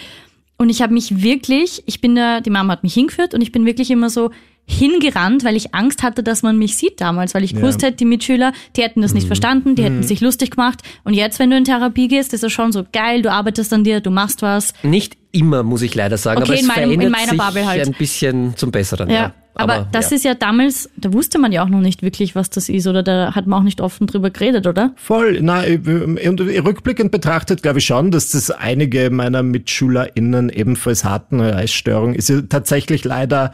und 0.58 0.68
ich 0.68 0.82
habe 0.82 0.92
mich 0.92 1.22
wirklich, 1.22 1.82
ich 1.86 2.00
bin 2.00 2.14
da, 2.16 2.40
die 2.40 2.50
Mama 2.50 2.72
hat 2.72 2.82
mich 2.82 2.94
hingeführt 2.94 3.32
und 3.32 3.40
ich 3.40 3.52
bin 3.52 3.64
wirklich 3.64 3.90
immer 3.90 4.10
so 4.10 4.30
hingerannt, 4.66 5.44
weil 5.44 5.56
ich 5.56 5.74
Angst 5.74 6.02
hatte, 6.02 6.22
dass 6.22 6.42
man 6.42 6.58
mich 6.58 6.76
sieht 6.76 7.00
damals, 7.00 7.34
weil 7.34 7.44
ich 7.44 7.54
gewusst 7.54 7.82
hätte, 7.82 7.96
die 7.98 8.04
Mitschüler, 8.04 8.52
die 8.76 8.82
hätten 8.82 9.02
das 9.02 9.12
nicht 9.14 9.26
verstanden, 9.26 9.74
die 9.74 9.82
hätten 9.84 10.02
sich 10.02 10.20
lustig 10.20 10.50
gemacht. 10.52 10.80
Und 11.04 11.14
jetzt, 11.14 11.38
wenn 11.38 11.50
du 11.50 11.56
in 11.56 11.64
Therapie 11.64 12.08
gehst, 12.08 12.32
ist 12.32 12.44
es 12.44 12.52
schon 12.52 12.72
so 12.72 12.84
geil, 12.92 13.22
du 13.22 13.30
arbeitest 13.30 13.72
an 13.72 13.84
dir, 13.84 14.00
du 14.00 14.10
machst 14.10 14.42
was. 14.42 14.72
Nicht 14.82 15.16
immer, 15.32 15.62
muss 15.62 15.82
ich 15.82 15.94
leider 15.94 16.16
sagen, 16.16 16.42
Okay, 16.42 16.46
aber 16.50 16.54
es 16.54 16.60
in 16.62 16.66
meinem- 16.66 16.90
in 16.92 17.00
verändert 17.00 17.10
meiner 17.12 17.30
sich 17.30 17.38
Bubble 17.38 17.66
halt. 17.66 17.86
ein 17.86 17.92
bisschen 17.94 18.56
zum 18.56 18.70
Besseren. 18.70 19.10
Ja, 19.10 19.14
Ja, 19.16 19.34
aber, 19.54 19.88
das 19.92 20.10
ja. 20.10 20.16
ist 20.16 20.24
ja 20.24 20.34
damals, 20.34 20.90
da 20.96 21.12
wusste 21.12 21.38
man 21.38 21.52
ja 21.52 21.64
auch 21.64 21.68
noch 21.68 21.80
nicht 21.80 22.02
wirklich, 22.02 22.34
was 22.34 22.50
das 22.50 22.68
ist, 22.68 22.86
oder 22.86 23.02
da 23.02 23.34
hat 23.34 23.46
man 23.46 23.60
auch 23.60 23.64
nicht 23.64 23.80
offen 23.80 24.06
drüber 24.06 24.30
geredet, 24.30 24.66
oder? 24.66 24.92
Voll, 24.96 25.38
na, 25.40 25.66
ich- 25.66 25.80
und 25.86 26.40
rückblickend 26.40 27.10
betrachtet 27.10 27.62
glaube 27.62 27.78
ich 27.78 27.86
schon, 27.86 28.10
dass 28.10 28.30
das 28.30 28.50
einige 28.50 29.10
meiner 29.10 29.42
MitschülerInnen 29.42 30.50
ebenfalls 30.50 31.04
hatten, 31.04 31.40
eine 31.40 31.62
Essstörung. 31.62 32.14
Ist 32.14 32.28
ja 32.28 32.40
tatsächlich 32.42 33.04
leider, 33.04 33.52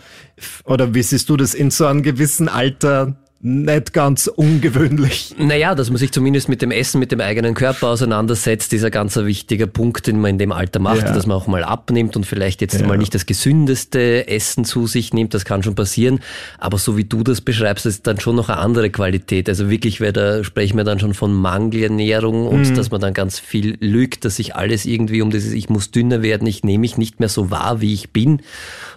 oder 0.65 0.95
wie 0.95 1.03
siehst 1.03 1.29
du 1.29 1.37
das, 1.37 1.55
in 1.55 1.71
so 1.71 1.87
einem 1.87 2.03
gewissen 2.03 2.49
Alter 2.49 3.17
nicht 3.43 3.95
ganz 3.95 4.27
ungewöhnlich. 4.27 5.35
Naja, 5.39 5.75
dass 5.75 5.89
man 5.89 5.97
sich 5.97 6.13
zumindest 6.13 6.51
mit 6.51 6.61
dem 6.61 6.71
Essen, 6.71 6.99
mit 6.99 7.11
dem 7.11 7.21
eigenen 7.21 7.55
Körper 7.55 7.89
auseinandersetzt, 7.89 8.73
ist 8.75 8.85
ein 8.85 8.91
ganz 8.91 9.17
wichtiger 9.17 9.67
Punkt, 9.67 10.07
den 10.07 10.21
man 10.21 10.33
in 10.33 10.39
dem 10.39 10.53
Alter 10.53 10.79
macht, 10.79 11.03
Ja. 11.07 11.13
dass 11.15 11.27
man 11.27 11.39
auch 11.39 11.47
mal 11.47 11.65
abnimmt 11.65 12.17
und 12.17 12.27
vielleicht 12.27 12.61
jetzt 12.61 12.79
Ja. 12.79 12.87
mal 12.87 12.99
nicht 12.99 13.15
das 13.15 13.25
gesündeste 13.25 14.29
Essen 14.29 14.67
zu 14.67 14.87
sich 14.87 15.15
nimmt, 15.15 15.33
das 15.33 15.47
kann 15.47 15.63
schon 15.63 15.75
passieren. 15.75 16.21
Aber 16.59 16.77
so 16.77 16.99
wie 16.99 17.05
du 17.05 17.23
das 17.23 17.41
beschreibst, 17.41 17.87
ist 17.87 18.07
dann 18.07 18.21
schon 18.21 18.37
noch 18.37 18.51
eine 18.51 18.59
andere 18.59 18.91
Qualität. 18.91 19.49
Also 19.49 19.71
wirklich, 19.71 20.03
weil 20.03 20.13
da 20.13 20.45
sprechen 20.45 20.77
wir 20.77 20.85
dann 20.85 20.99
schon 21.01 21.15
von 21.15 21.33
Mangelernährung 21.33 22.47
und 22.47 22.69
Mhm. 22.71 22.75
dass 22.75 22.91
man 22.91 23.01
dann 23.01 23.15
ganz 23.15 23.39
viel 23.39 23.77
lügt, 23.81 24.27
dass 24.27 24.37
sich 24.37 24.55
alles 24.55 24.85
irgendwie 24.85 25.23
um 25.23 25.31
dieses, 25.31 25.53
ich 25.53 25.71
muss 25.71 25.91
dünner 25.91 26.23
werden, 26.23 26.47
ich 26.47 26.63
nehme 26.63 26.81
mich 26.83 26.99
nicht 26.99 27.21
mehr 27.21 27.29
so 27.31 27.51
wahr, 27.51 27.81
wie 27.81 27.95
ich 27.95 28.11
bin. 28.11 28.43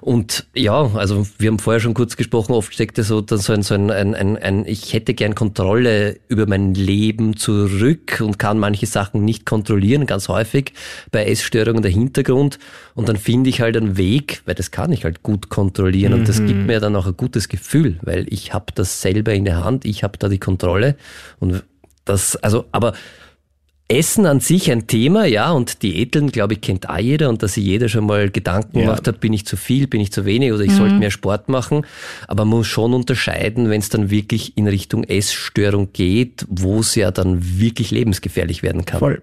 Und 0.01 0.47
ja, 0.53 0.91
also 0.95 1.25
wir 1.39 1.49
haben 1.49 1.59
vorher 1.59 1.79
schon 1.79 1.93
kurz 1.93 2.17
gesprochen, 2.17 2.51
oft 2.51 2.73
steckt 2.73 2.97
ja 2.97 3.05
so, 3.05 3.21
dann 3.21 3.39
so 3.39 3.53
ein, 3.53 3.63
so 3.63 3.73
ein, 3.73 3.89
ein, 3.89 4.32
ein, 4.37 4.43
ein, 4.43 4.65
ich 4.65 4.93
hätte 4.93 5.13
gern 5.13 5.35
Kontrolle 5.35 6.17
über 6.27 6.47
mein 6.47 6.73
Leben 6.73 7.37
zurück 7.37 8.21
und 8.21 8.39
kann 8.39 8.59
manche 8.59 8.85
Sachen 8.85 9.23
nicht 9.25 9.45
kontrollieren, 9.45 10.05
ganz 10.05 10.27
häufig 10.27 10.73
bei 11.11 11.25
Essstörungen 11.25 11.81
der 11.81 11.91
Hintergrund. 11.91 12.59
Und 12.95 13.09
dann 13.09 13.17
finde 13.17 13.49
ich 13.49 13.61
halt 13.61 13.77
einen 13.77 13.97
Weg, 13.97 14.41
weil 14.45 14.55
das 14.55 14.71
kann 14.71 14.91
ich 14.91 15.03
halt 15.03 15.23
gut 15.23 15.49
kontrollieren. 15.49 16.13
Und 16.13 16.29
das 16.29 16.45
gibt 16.45 16.65
mir 16.65 16.79
dann 16.79 16.95
auch 16.95 17.07
ein 17.07 17.17
gutes 17.17 17.49
Gefühl, 17.49 17.97
weil 18.01 18.25
ich 18.29 18.53
habe 18.53 18.65
das 18.75 19.01
selber 19.01 19.33
in 19.33 19.45
der 19.45 19.63
Hand, 19.63 19.85
ich 19.85 20.03
habe 20.03 20.17
da 20.17 20.29
die 20.29 20.39
Kontrolle. 20.39 20.95
Und 21.39 21.63
das, 22.05 22.35
also, 22.37 22.65
aber 22.71 22.93
Essen 23.93 24.25
an 24.25 24.39
sich 24.39 24.71
ein 24.71 24.87
Thema, 24.87 25.25
ja, 25.25 25.51
und 25.51 25.83
Diäteln, 25.83 26.31
glaube 26.31 26.53
ich, 26.53 26.61
kennt 26.61 26.89
auch 26.89 26.97
jeder 26.97 27.29
und 27.29 27.43
dass 27.43 27.53
sich 27.53 27.63
jeder 27.63 27.89
schon 27.89 28.05
mal 28.05 28.29
Gedanken 28.29 28.79
Ja. 28.79 28.85
gemacht 28.85 29.07
hat, 29.07 29.19
bin 29.19 29.33
ich 29.33 29.45
zu 29.45 29.55
viel, 29.55 29.87
bin 29.87 30.01
ich 30.01 30.11
zu 30.11 30.25
wenig 30.25 30.51
oder 30.51 30.63
ich 30.63 30.71
sollte 30.71 30.95
mehr 30.95 31.11
Sport 31.11 31.47
machen. 31.49 31.85
Aber 32.27 32.45
man 32.45 32.57
muss 32.59 32.67
schon 32.67 32.93
unterscheiden, 32.93 33.69
wenn 33.69 33.79
es 33.79 33.89
dann 33.89 34.09
wirklich 34.09 34.57
in 34.57 34.67
Richtung 34.67 35.03
Essstörung 35.03 35.93
geht, 35.93 36.45
wo 36.49 36.79
es 36.79 36.95
ja 36.95 37.11
dann 37.11 37.59
wirklich 37.59 37.91
lebensgefährlich 37.91 38.63
werden 38.63 38.85
kann. 38.85 38.99
Voll. 38.99 39.21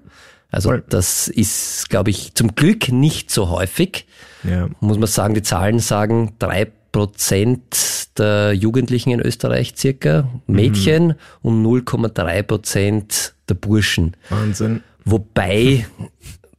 Also 0.53 0.71
voll. 0.71 0.85
das 0.89 1.29
ist, 1.29 1.91
glaube 1.91 2.11
ich, 2.11 2.35
zum 2.35 2.55
Glück 2.55 2.91
nicht 2.91 3.31
so 3.31 3.51
häufig. 3.51 4.07
Ja. 4.49 4.69
Muss 4.81 4.99
man 4.99 5.07
sagen, 5.07 5.35
die 5.35 5.43
Zahlen 5.43 5.79
sagen, 5.81 6.35
drei 6.39 6.67
Prozent 6.93 8.19
der 8.19 8.53
Jugendlichen 8.53 9.11
in 9.11 9.21
Österreich 9.21 9.75
circa 9.77 10.29
Mädchen 10.47 11.15
und 11.43 11.65
0,3 11.65 12.43
Prozent 12.43 13.35
der 13.51 13.55
Burschen. 13.55 14.17
Wahnsinn. 14.29 14.83
Wobei 15.05 15.87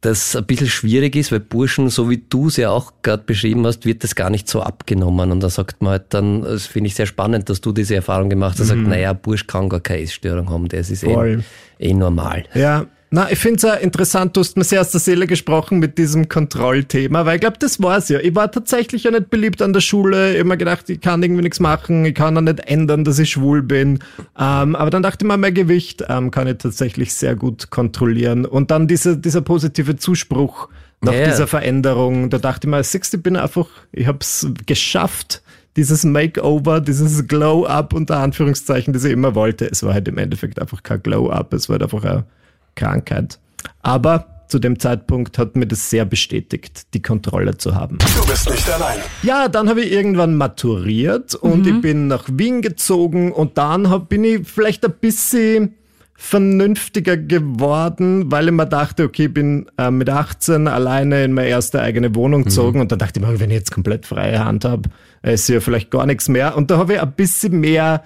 das 0.02 0.34
ein 0.34 0.44
bisschen 0.44 0.66
schwierig 0.66 1.14
ist, 1.14 1.30
weil 1.30 1.40
Burschen, 1.40 1.88
so 1.88 2.10
wie 2.10 2.22
du 2.28 2.48
es 2.48 2.56
ja 2.56 2.70
auch 2.70 2.92
gerade 3.02 3.22
beschrieben 3.22 3.64
hast, 3.64 3.86
wird 3.86 4.02
das 4.02 4.16
gar 4.16 4.30
nicht 4.30 4.48
so 4.48 4.60
abgenommen. 4.60 5.30
Und 5.30 5.40
da 5.40 5.48
sagt 5.48 5.80
man 5.80 5.92
halt 5.92 6.06
dann, 6.10 6.42
das 6.42 6.66
finde 6.66 6.88
ich 6.88 6.96
sehr 6.96 7.06
spannend, 7.06 7.48
dass 7.48 7.60
du 7.60 7.72
diese 7.72 7.94
Erfahrung 7.94 8.28
gemacht 8.28 8.58
hast, 8.58 8.66
sagt, 8.66 8.80
naja, 8.82 9.12
Bursch 9.12 9.46
kann 9.46 9.68
gar 9.68 9.80
keine 9.80 10.00
Essstörung 10.02 10.50
haben, 10.50 10.68
das 10.68 10.90
ist 10.90 11.04
eh, 11.04 11.38
eh 11.78 11.94
normal. 11.94 12.44
Ja, 12.54 12.86
na, 13.14 13.30
ich 13.30 13.38
finde 13.38 13.56
es 13.56 13.62
ja 13.62 13.74
interessant, 13.74 14.34
du 14.34 14.40
hast 14.40 14.56
mir 14.56 14.64
sehr 14.64 14.80
aus 14.80 14.90
der 14.90 14.98
Seele 14.98 15.26
gesprochen 15.26 15.78
mit 15.78 15.98
diesem 15.98 16.30
Kontrollthema, 16.30 17.26
weil 17.26 17.34
ich 17.34 17.40
glaube, 17.42 17.58
das 17.58 17.82
war's 17.82 18.08
ja. 18.08 18.18
Ich 18.20 18.34
war 18.34 18.50
tatsächlich 18.50 19.04
ja 19.04 19.10
nicht 19.10 19.28
beliebt 19.28 19.60
an 19.60 19.74
der 19.74 19.82
Schule, 19.82 20.30
Ich 20.30 20.38
hab 20.38 20.46
immer 20.46 20.56
gedacht, 20.56 20.88
ich 20.88 20.98
kann 21.02 21.22
irgendwie 21.22 21.42
nichts 21.42 21.60
machen, 21.60 22.06
ich 22.06 22.14
kann 22.14 22.38
auch 22.38 22.40
nicht 22.40 22.60
ändern, 22.60 23.04
dass 23.04 23.18
ich 23.18 23.30
schwul 23.30 23.60
bin. 23.62 23.98
Ähm, 24.38 24.74
aber 24.74 24.88
dann 24.88 25.02
dachte 25.02 25.26
ich 25.26 25.28
mir, 25.28 25.36
mein 25.36 25.52
Gewicht 25.52 26.02
ähm, 26.08 26.30
kann 26.30 26.46
ich 26.46 26.56
tatsächlich 26.56 27.12
sehr 27.12 27.36
gut 27.36 27.68
kontrollieren. 27.68 28.46
Und 28.46 28.70
dann 28.70 28.88
dieser, 28.88 29.14
dieser 29.14 29.42
positive 29.42 29.96
Zuspruch 29.96 30.70
nach 31.02 31.12
ja. 31.12 31.26
dieser 31.26 31.46
Veränderung, 31.46 32.30
da 32.30 32.38
dachte 32.38 32.66
ich 32.66 32.70
mir, 32.70 32.82
siehst 32.82 33.12
ich 33.12 33.22
bin 33.22 33.36
einfach, 33.36 33.68
ich 33.92 34.06
habe 34.06 34.20
es 34.22 34.46
geschafft, 34.64 35.42
dieses 35.76 36.04
Makeover, 36.04 36.80
dieses 36.80 37.28
Glow-Up 37.28 37.92
unter 37.92 38.20
Anführungszeichen, 38.20 38.94
das 38.94 39.04
ich 39.04 39.12
immer 39.12 39.34
wollte. 39.34 39.70
Es 39.70 39.82
war 39.82 39.92
halt 39.92 40.08
im 40.08 40.16
Endeffekt 40.16 40.58
einfach 40.58 40.82
kein 40.82 41.02
Glow-Up, 41.02 41.52
es 41.52 41.68
war 41.68 41.74
halt 41.74 41.82
einfach 41.82 42.04
eine 42.04 42.24
Krankheit. 42.74 43.38
Aber 43.82 44.26
zu 44.48 44.58
dem 44.58 44.78
Zeitpunkt 44.78 45.38
hat 45.38 45.56
mir 45.56 45.66
das 45.66 45.88
sehr 45.88 46.04
bestätigt, 46.04 46.92
die 46.92 47.00
Kontrolle 47.00 47.56
zu 47.56 47.74
haben. 47.74 47.96
Du 47.98 48.26
bist 48.26 48.50
nicht 48.50 48.70
allein. 48.70 48.98
Ja, 49.22 49.48
dann 49.48 49.68
habe 49.70 49.80
ich 49.80 49.90
irgendwann 49.90 50.36
maturiert 50.36 51.34
und 51.34 51.66
ich 51.66 51.80
bin 51.80 52.06
nach 52.06 52.28
Wien 52.30 52.60
gezogen 52.60 53.32
und 53.32 53.56
dann 53.56 53.88
hab, 53.88 54.10
bin 54.10 54.24
ich 54.24 54.46
vielleicht 54.46 54.84
ein 54.84 54.92
bisschen 55.00 55.74
vernünftiger 56.14 57.16
geworden, 57.16 58.30
weil 58.30 58.46
ich 58.46 58.52
mir 58.52 58.66
dachte, 58.66 59.04
okay, 59.04 59.24
ich 59.24 59.34
bin 59.34 59.66
äh, 59.76 59.90
mit 59.90 60.08
18 60.08 60.68
alleine 60.68 61.24
in 61.24 61.32
meine 61.32 61.48
erste 61.48 61.80
eigene 61.80 62.14
Wohnung 62.14 62.44
gezogen 62.44 62.80
und 62.80 62.92
dann 62.92 62.98
dachte 62.98 63.18
ich 63.18 63.26
mir, 63.26 63.40
wenn 63.40 63.50
ich 63.50 63.56
jetzt 63.56 63.72
komplett 63.72 64.06
freie 64.06 64.44
Hand 64.44 64.64
habe, 64.64 64.88
ist 65.22 65.48
ja 65.48 65.60
vielleicht 65.60 65.90
gar 65.90 66.06
nichts 66.06 66.28
mehr. 66.28 66.56
Und 66.56 66.70
da 66.70 66.76
habe 66.76 66.94
ich 66.94 67.00
ein 67.00 67.12
bisschen 67.12 67.58
mehr 67.58 68.04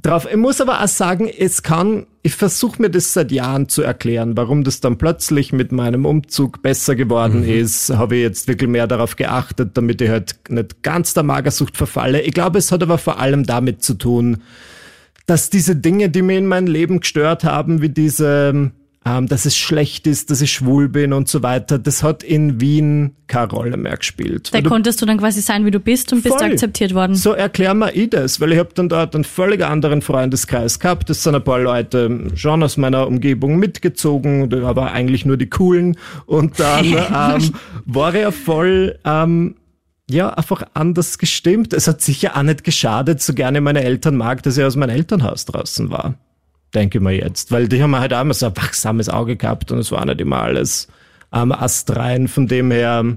drauf. 0.00 0.26
Ich 0.30 0.36
muss 0.36 0.60
aber 0.60 0.82
auch 0.82 0.88
sagen, 0.88 1.28
es 1.28 1.62
kann, 1.62 2.06
ich 2.22 2.34
versuche 2.34 2.80
mir 2.80 2.90
das 2.90 3.12
seit 3.12 3.32
Jahren 3.32 3.68
zu 3.68 3.82
erklären, 3.82 4.36
warum 4.36 4.64
das 4.64 4.80
dann 4.80 4.98
plötzlich 4.98 5.52
mit 5.52 5.72
meinem 5.72 6.06
Umzug 6.06 6.62
besser 6.62 6.94
geworden 6.94 7.42
mhm. 7.42 7.48
ist. 7.48 7.90
Habe 7.90 8.16
ich 8.16 8.22
jetzt 8.22 8.48
wirklich 8.48 8.70
mehr 8.70 8.86
darauf 8.86 9.16
geachtet, 9.16 9.70
damit 9.74 10.00
ich 10.00 10.10
halt 10.10 10.36
nicht 10.48 10.82
ganz 10.82 11.14
der 11.14 11.22
Magersucht 11.22 11.76
verfalle. 11.76 12.22
Ich 12.22 12.32
glaube, 12.32 12.58
es 12.58 12.72
hat 12.72 12.82
aber 12.82 12.98
vor 12.98 13.18
allem 13.18 13.44
damit 13.44 13.82
zu 13.82 13.94
tun, 13.94 14.38
dass 15.26 15.50
diese 15.50 15.76
Dinge, 15.76 16.08
die 16.08 16.22
mir 16.22 16.38
in 16.38 16.46
meinem 16.46 16.68
Leben 16.68 17.00
gestört 17.00 17.44
haben, 17.44 17.82
wie 17.82 17.90
diese, 17.90 18.72
ähm, 19.08 19.26
dass 19.26 19.44
es 19.46 19.56
schlecht 19.56 20.06
ist, 20.06 20.30
dass 20.30 20.40
ich 20.40 20.52
schwul 20.52 20.88
bin 20.88 21.12
und 21.12 21.28
so 21.28 21.42
weiter, 21.42 21.78
das 21.78 22.02
hat 22.02 22.22
in 22.22 22.60
Wien 22.60 23.14
keine 23.26 23.50
Rolle 23.50 23.76
mehr 23.76 23.96
gespielt. 23.96 24.50
Da 24.52 24.60
konntest 24.60 25.00
du 25.00 25.06
dann 25.06 25.18
quasi 25.18 25.40
sein, 25.40 25.64
wie 25.64 25.70
du 25.70 25.80
bist 25.80 26.12
und 26.12 26.22
bist 26.22 26.42
akzeptiert 26.42 26.94
worden. 26.94 27.14
So 27.14 27.32
erklär 27.32 27.74
mir 27.74 27.94
ich 27.94 28.10
das, 28.10 28.40
weil 28.40 28.52
ich 28.52 28.58
habe 28.58 28.70
dann 28.74 28.88
dort 28.88 29.14
einen 29.14 29.24
völlig 29.24 29.64
anderen 29.64 30.02
Freundeskreis 30.02 30.78
gehabt. 30.78 31.08
Das 31.08 31.22
sind 31.22 31.34
ein 31.34 31.44
paar 31.44 31.60
Leute 31.60 32.28
schon 32.34 32.62
aus 32.62 32.76
meiner 32.76 33.06
Umgebung 33.06 33.56
mitgezogen, 33.58 34.52
aber 34.64 34.92
eigentlich 34.92 35.24
nur 35.24 35.36
die 35.36 35.48
coolen. 35.48 35.96
Und 36.26 36.58
dann 36.60 36.84
ähm, 36.86 37.54
war 37.84 38.14
ich 38.14 38.22
ja 38.22 38.30
voll... 38.30 38.98
Ähm, 39.04 39.54
ja, 40.10 40.30
einfach 40.30 40.62
anders 40.72 41.18
gestimmt. 41.18 41.74
Es 41.74 41.86
hat 41.86 42.00
sicher 42.00 42.34
auch 42.34 42.42
nicht 42.42 42.64
geschadet, 42.64 43.20
so 43.20 43.34
gerne 43.34 43.60
meine 43.60 43.84
Eltern 43.84 44.16
mag, 44.16 44.42
dass 44.42 44.56
ich 44.56 44.64
aus 44.64 44.74
meinem 44.74 44.88
Elternhaus 44.88 45.44
draußen 45.44 45.90
war. 45.90 46.14
Denke 46.74 46.98
ich 46.98 47.04
mir 47.04 47.14
jetzt. 47.14 47.50
Weil 47.50 47.68
die 47.68 47.82
haben 47.82 47.96
halt 47.96 48.12
auch 48.12 48.20
immer 48.20 48.34
so 48.34 48.46
ein 48.46 48.56
wachsames 48.56 49.08
Auge 49.08 49.36
gehabt 49.36 49.72
und 49.72 49.78
es 49.78 49.90
war 49.90 50.04
nicht 50.04 50.20
immer 50.20 50.42
alles 50.42 50.88
am 51.30 51.50
ähm, 51.50 51.58
astrein. 51.58 52.28
Von 52.28 52.46
dem 52.46 52.70
her 52.70 53.16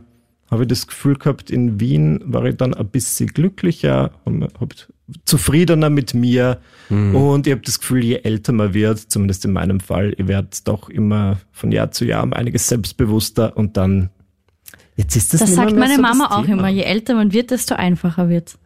habe 0.49 0.63
ich 0.63 0.67
das 0.67 0.87
Gefühl 0.87 1.17
gehabt, 1.17 1.49
in 1.49 1.79
Wien 1.79 2.21
war 2.25 2.45
ich 2.45 2.57
dann 2.57 2.73
ein 2.73 2.87
bisschen 2.87 3.27
glücklicher, 3.27 4.11
hab 4.59 4.73
zufriedener 5.25 5.89
mit 5.89 6.13
mir. 6.13 6.59
Mhm. 6.89 7.15
Und 7.15 7.47
ich 7.47 7.53
habe 7.53 7.61
das 7.63 7.79
Gefühl, 7.79 8.03
je 8.03 8.21
älter 8.23 8.51
man 8.51 8.73
wird, 8.73 8.99
zumindest 8.99 9.45
in 9.45 9.53
meinem 9.53 9.79
Fall, 9.79 10.13
ich 10.17 10.27
werde 10.27 10.49
doch 10.63 10.89
immer 10.89 11.37
von 11.51 11.71
Jahr 11.71 11.91
zu 11.91 12.05
Jahr 12.05 12.23
um 12.23 12.33
einiges 12.33 12.67
selbstbewusster 12.67 13.55
und 13.57 13.77
dann 13.77 14.09
Jetzt 14.97 15.15
ist 15.15 15.33
das, 15.33 15.39
das 15.39 15.55
sagt 15.55 15.75
meine 15.75 15.95
so 15.95 16.01
Mama 16.01 16.37
auch 16.37 16.47
immer. 16.47 16.67
Je 16.67 16.83
älter 16.83 17.15
man 17.15 17.31
wird, 17.31 17.51
desto 17.51 17.75
einfacher 17.75 18.29
wird. 18.29 18.57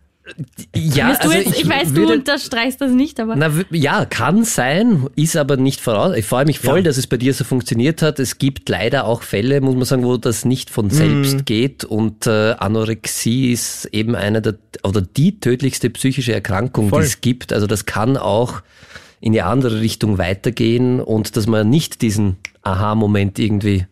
Ja, 0.74 1.10
also 1.10 1.32
jetzt, 1.32 1.52
ich, 1.52 1.62
ich, 1.62 1.70
weiß, 1.70 1.94
würde, 1.94 2.08
du 2.08 2.14
unterstreichst 2.14 2.82
das 2.82 2.92
nicht, 2.92 3.20
aber. 3.20 3.36
Na, 3.36 3.52
ja, 3.70 4.06
kann 4.06 4.44
sein, 4.44 5.08
ist 5.16 5.38
aber 5.38 5.56
nicht 5.56 5.80
voraus. 5.80 6.16
Ich 6.16 6.26
freue 6.26 6.46
mich 6.46 6.60
voll, 6.60 6.78
ja. 6.78 6.84
dass 6.84 6.98
es 6.98 7.06
bei 7.06 7.18
dir 7.18 7.34
so 7.34 7.44
funktioniert 7.44 8.02
hat. 8.02 8.20
Es 8.20 8.40
gibt 8.40 8.68
leider 8.68 9.06
auch 9.06 9.22
Fälle, 9.22 9.62
muss 9.62 9.76
man 9.76 9.86
sagen, 9.86 10.04
wo 10.04 10.18
das 10.18 10.44
nicht 10.44 10.72
von 10.72 10.90
selbst 10.90 11.42
mm. 11.42 11.46
geht. 11.46 11.84
Und 11.84 12.26
äh, 12.26 12.56
Anorexie 12.58 13.52
ist 13.52 13.86
eben 13.92 14.16
eine 14.16 14.42
der 14.42 14.56
oder 14.84 15.02
die 15.02 15.40
tödlichste 15.40 15.90
psychische 15.92 16.34
Erkrankung, 16.34 16.90
voll. 16.90 17.02
die 17.02 17.08
es 17.08 17.22
gibt. 17.22 17.54
Also 17.54 17.68
das 17.68 17.86
kann 17.86 18.18
auch 18.18 18.62
in 19.22 19.32
die 19.34 19.42
andere 19.42 19.80
Richtung 19.80 20.18
weitergehen 20.18 21.02
und 21.02 21.38
dass 21.38 21.48
man 21.48 21.70
nicht 21.70 22.02
diesen 22.02 22.38
Aha-Moment 22.64 23.40
irgendwie 23.40 23.86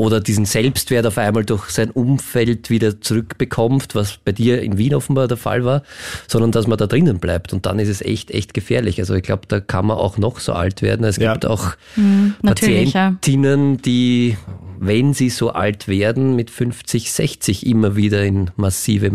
oder 0.00 0.18
diesen 0.18 0.46
Selbstwert 0.46 1.04
auf 1.04 1.18
einmal 1.18 1.44
durch 1.44 1.68
sein 1.68 1.90
Umfeld 1.90 2.70
wieder 2.70 3.02
zurückbekommt, 3.02 3.94
was 3.94 4.16
bei 4.16 4.32
dir 4.32 4.62
in 4.62 4.78
Wien 4.78 4.94
offenbar 4.94 5.28
der 5.28 5.36
Fall 5.36 5.66
war, 5.66 5.82
sondern 6.26 6.52
dass 6.52 6.66
man 6.66 6.78
da 6.78 6.86
drinnen 6.86 7.18
bleibt. 7.18 7.52
Und 7.52 7.66
dann 7.66 7.78
ist 7.78 7.88
es 7.90 8.00
echt, 8.00 8.30
echt 8.30 8.54
gefährlich. 8.54 8.98
Also 8.98 9.14
ich 9.14 9.22
glaube, 9.22 9.42
da 9.46 9.60
kann 9.60 9.84
man 9.84 9.98
auch 9.98 10.16
noch 10.16 10.40
so 10.40 10.54
alt 10.54 10.80
werden. 10.80 11.04
Es 11.04 11.18
ja. 11.18 11.34
gibt 11.34 11.44
auch 11.44 11.72
mhm, 11.96 12.34
Patientinnen, 12.42 13.82
die 13.82 14.38
wenn 14.82 15.12
sie 15.12 15.28
so 15.28 15.50
alt 15.50 15.86
werden, 15.86 16.34
mit 16.34 16.50
50, 16.50 17.12
60 17.12 17.66
immer 17.66 17.94
wieder 17.96 18.24
in 18.24 18.50
massive 18.56 19.10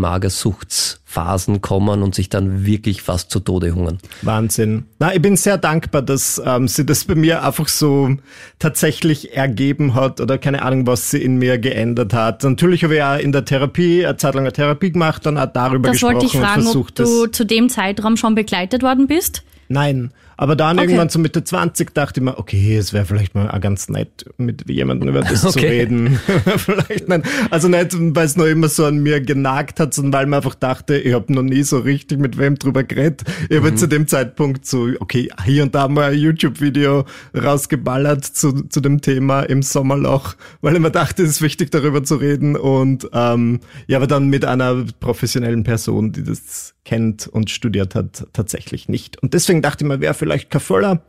Magersuchtsphasen 1.16 1.62
kommen 1.62 2.04
und 2.04 2.16
sich 2.16 2.30
dann 2.30 2.66
wirklich 2.66 3.02
fast 3.02 3.32
zu 3.32 3.40
Tode 3.40 3.74
hungern. 3.74 4.00
Wahnsinn. 4.22 4.86
Na, 5.00 5.14
ich 5.14 5.22
bin 5.22 5.36
sehr 5.36 5.58
dankbar, 5.58 6.02
dass 6.02 6.42
ähm, 6.46 6.68
sie 6.68 6.86
das 6.86 7.06
bei 7.06 7.16
mir 7.16 7.44
einfach 7.44 7.68
so 7.68 8.16
tatsächlich 8.60 9.36
ergeben 9.36 9.96
hat 9.96 10.22
oder 10.22 10.38
keine 10.38 10.62
Ahnung, 10.62 10.88
was 10.88 11.12
sie 11.12 11.22
in 11.22 11.38
mir 11.38 11.58
geändert 11.58 12.14
hat. 12.14 12.44
Natürlich 12.44 12.84
habe 12.84 12.94
ich 12.94 13.00
ja 13.00 13.16
in 13.16 13.32
der 13.32 13.46
Therapie, 13.46 14.06
eine 14.06 14.18
Zeit 14.18 14.36
lang 14.36 14.44
eine 14.44 14.54
Therapie 14.54 14.92
gemacht, 14.92 15.26
dann 15.26 15.38
auch 15.38 15.48
darüber 15.52 15.90
das 15.90 15.94
gesprochen 15.94 16.16
wollte 16.16 16.26
ich 16.26 16.32
fragen, 16.34 16.58
und 16.58 16.64
versucht, 16.64 17.00
ob 17.00 17.06
du 17.06 17.28
zu 17.28 17.46
dem 17.46 17.70
Zeitraum 17.70 18.18
schon 18.18 18.36
begleitet 18.36 18.84
worden 18.84 19.08
bist? 19.08 19.44
Nein. 19.68 20.12
Aber 20.38 20.56
dann 20.56 20.78
okay. 20.78 20.88
irgendwann 20.88 21.10
so 21.10 21.20
Mitte 21.20 21.44
20 21.44 21.94
dachte 21.94 22.20
ich 22.20 22.24
mir, 22.24 22.38
okay, 22.38 22.78
es 22.78 22.94
wäre 22.94 23.06
vielleicht 23.06 23.36
mal 23.36 23.48
ganz 23.60 23.90
nett, 23.90 24.26
mit 24.38 24.70
jemandem 24.70 25.10
über 25.10 25.22
das 25.22 25.46
okay. 25.46 25.52
zu 25.52 25.60
reden. 25.60 26.20
vielleicht 26.58 27.08
nicht. 27.08 27.24
Also 27.50 27.68
nicht, 27.68 27.96
weil 28.16 28.26
es 28.26 28.36
noch 28.36 28.46
immer 28.46 28.68
so 28.68 28.86
an 28.86 29.00
mir 29.00 29.22
genagt 29.22 29.80
hat, 29.80 29.94
sondern 29.94 30.14
weil 30.14 30.26
man 30.28 30.38
einfach 30.38 30.56
dachte, 30.56 30.98
ich 30.98 31.14
habe 31.14 31.32
noch 31.34 31.44
nie 31.44 31.64
so 31.64 31.80
richtig 31.80 32.20
mit 32.20 32.38
wem 32.38 32.56
drüber 32.56 32.84
geredet. 32.84 33.24
Ich 33.50 33.58
habe 33.58 33.72
mhm. 33.72 33.78
zu 33.78 33.88
dem 33.88 34.08
Zeitpunkt 34.08 34.66
so, 34.66 34.90
okay, 35.00 35.30
hier 35.46 35.64
und 35.64 35.76
da 35.76 35.88
mal 35.88 36.12
ein 36.12 36.20
YouTube-Video 36.20 37.06
rausgeballert 37.36 38.26
zu, 38.26 38.64
zu 38.68 38.82
dem 38.82 39.02
Thema 39.02 39.42
im 39.42 39.62
Sommerloch, 39.62 40.36
weil 40.62 40.76
ich 40.76 40.82
mir 40.82 40.92
dachte, 40.92 41.24
es 41.24 41.30
ist 41.30 41.42
wichtig, 41.42 41.72
darüber 41.72 42.04
zu 42.04 42.16
reden. 42.16 42.56
Und 42.56 43.10
ähm, 43.14 43.60
ja, 43.88 43.98
aber 43.98 44.08
dann 44.08 44.28
mit 44.28 44.46
einer 44.46 44.86
professionellen 45.00 45.64
Person, 45.64 46.12
die 46.12 46.24
das 46.24 46.74
kennt 46.86 47.28
und 47.28 47.50
studiert 47.50 47.96
hat, 47.96 48.28
tatsächlich 48.32 48.88
nicht. 48.88 49.22
Und 49.22 49.34
deswegen 49.34 49.62
dachte 49.62 49.84
ich 49.84 49.88
mir, 49.88 50.00
wäre 50.00 50.14
vielleicht 50.26 50.50
kein 50.50 50.62
Voller. 50.62 51.02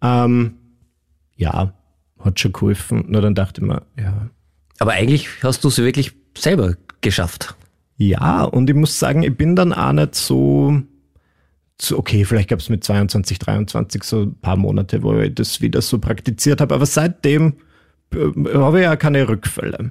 Ähm, 0.00 0.54
ja, 1.36 1.74
hat 2.20 2.40
schon 2.40 2.52
geholfen. 2.52 3.04
Nur 3.08 3.22
dann 3.22 3.34
dachte 3.34 3.60
ich 3.60 3.66
mir, 3.66 3.82
ja. 3.98 4.30
Aber 4.78 4.92
eigentlich 4.92 5.28
hast 5.42 5.64
du 5.64 5.68
es 5.68 5.78
wirklich 5.78 6.12
selber 6.38 6.74
geschafft. 7.00 7.54
Ja, 7.96 8.44
und 8.44 8.70
ich 8.70 8.76
muss 8.76 8.98
sagen, 8.98 9.22
ich 9.22 9.36
bin 9.36 9.56
dann 9.56 9.72
auch 9.72 9.92
nicht 9.92 10.14
so, 10.14 10.80
so 11.80 11.98
okay, 11.98 12.24
vielleicht 12.24 12.48
gab 12.48 12.60
es 12.60 12.70
mit 12.70 12.82
22, 12.84 13.38
23 13.38 14.02
so 14.04 14.22
ein 14.22 14.40
paar 14.40 14.56
Monate, 14.56 15.02
wo 15.02 15.18
ich 15.18 15.34
das 15.34 15.60
wieder 15.60 15.82
so 15.82 15.98
praktiziert 15.98 16.60
habe. 16.60 16.74
Aber 16.74 16.86
seitdem 16.86 17.56
äh, 18.14 18.54
habe 18.54 18.78
ich 18.78 18.84
ja 18.84 18.96
keine 18.96 19.28
Rückfälle. 19.28 19.90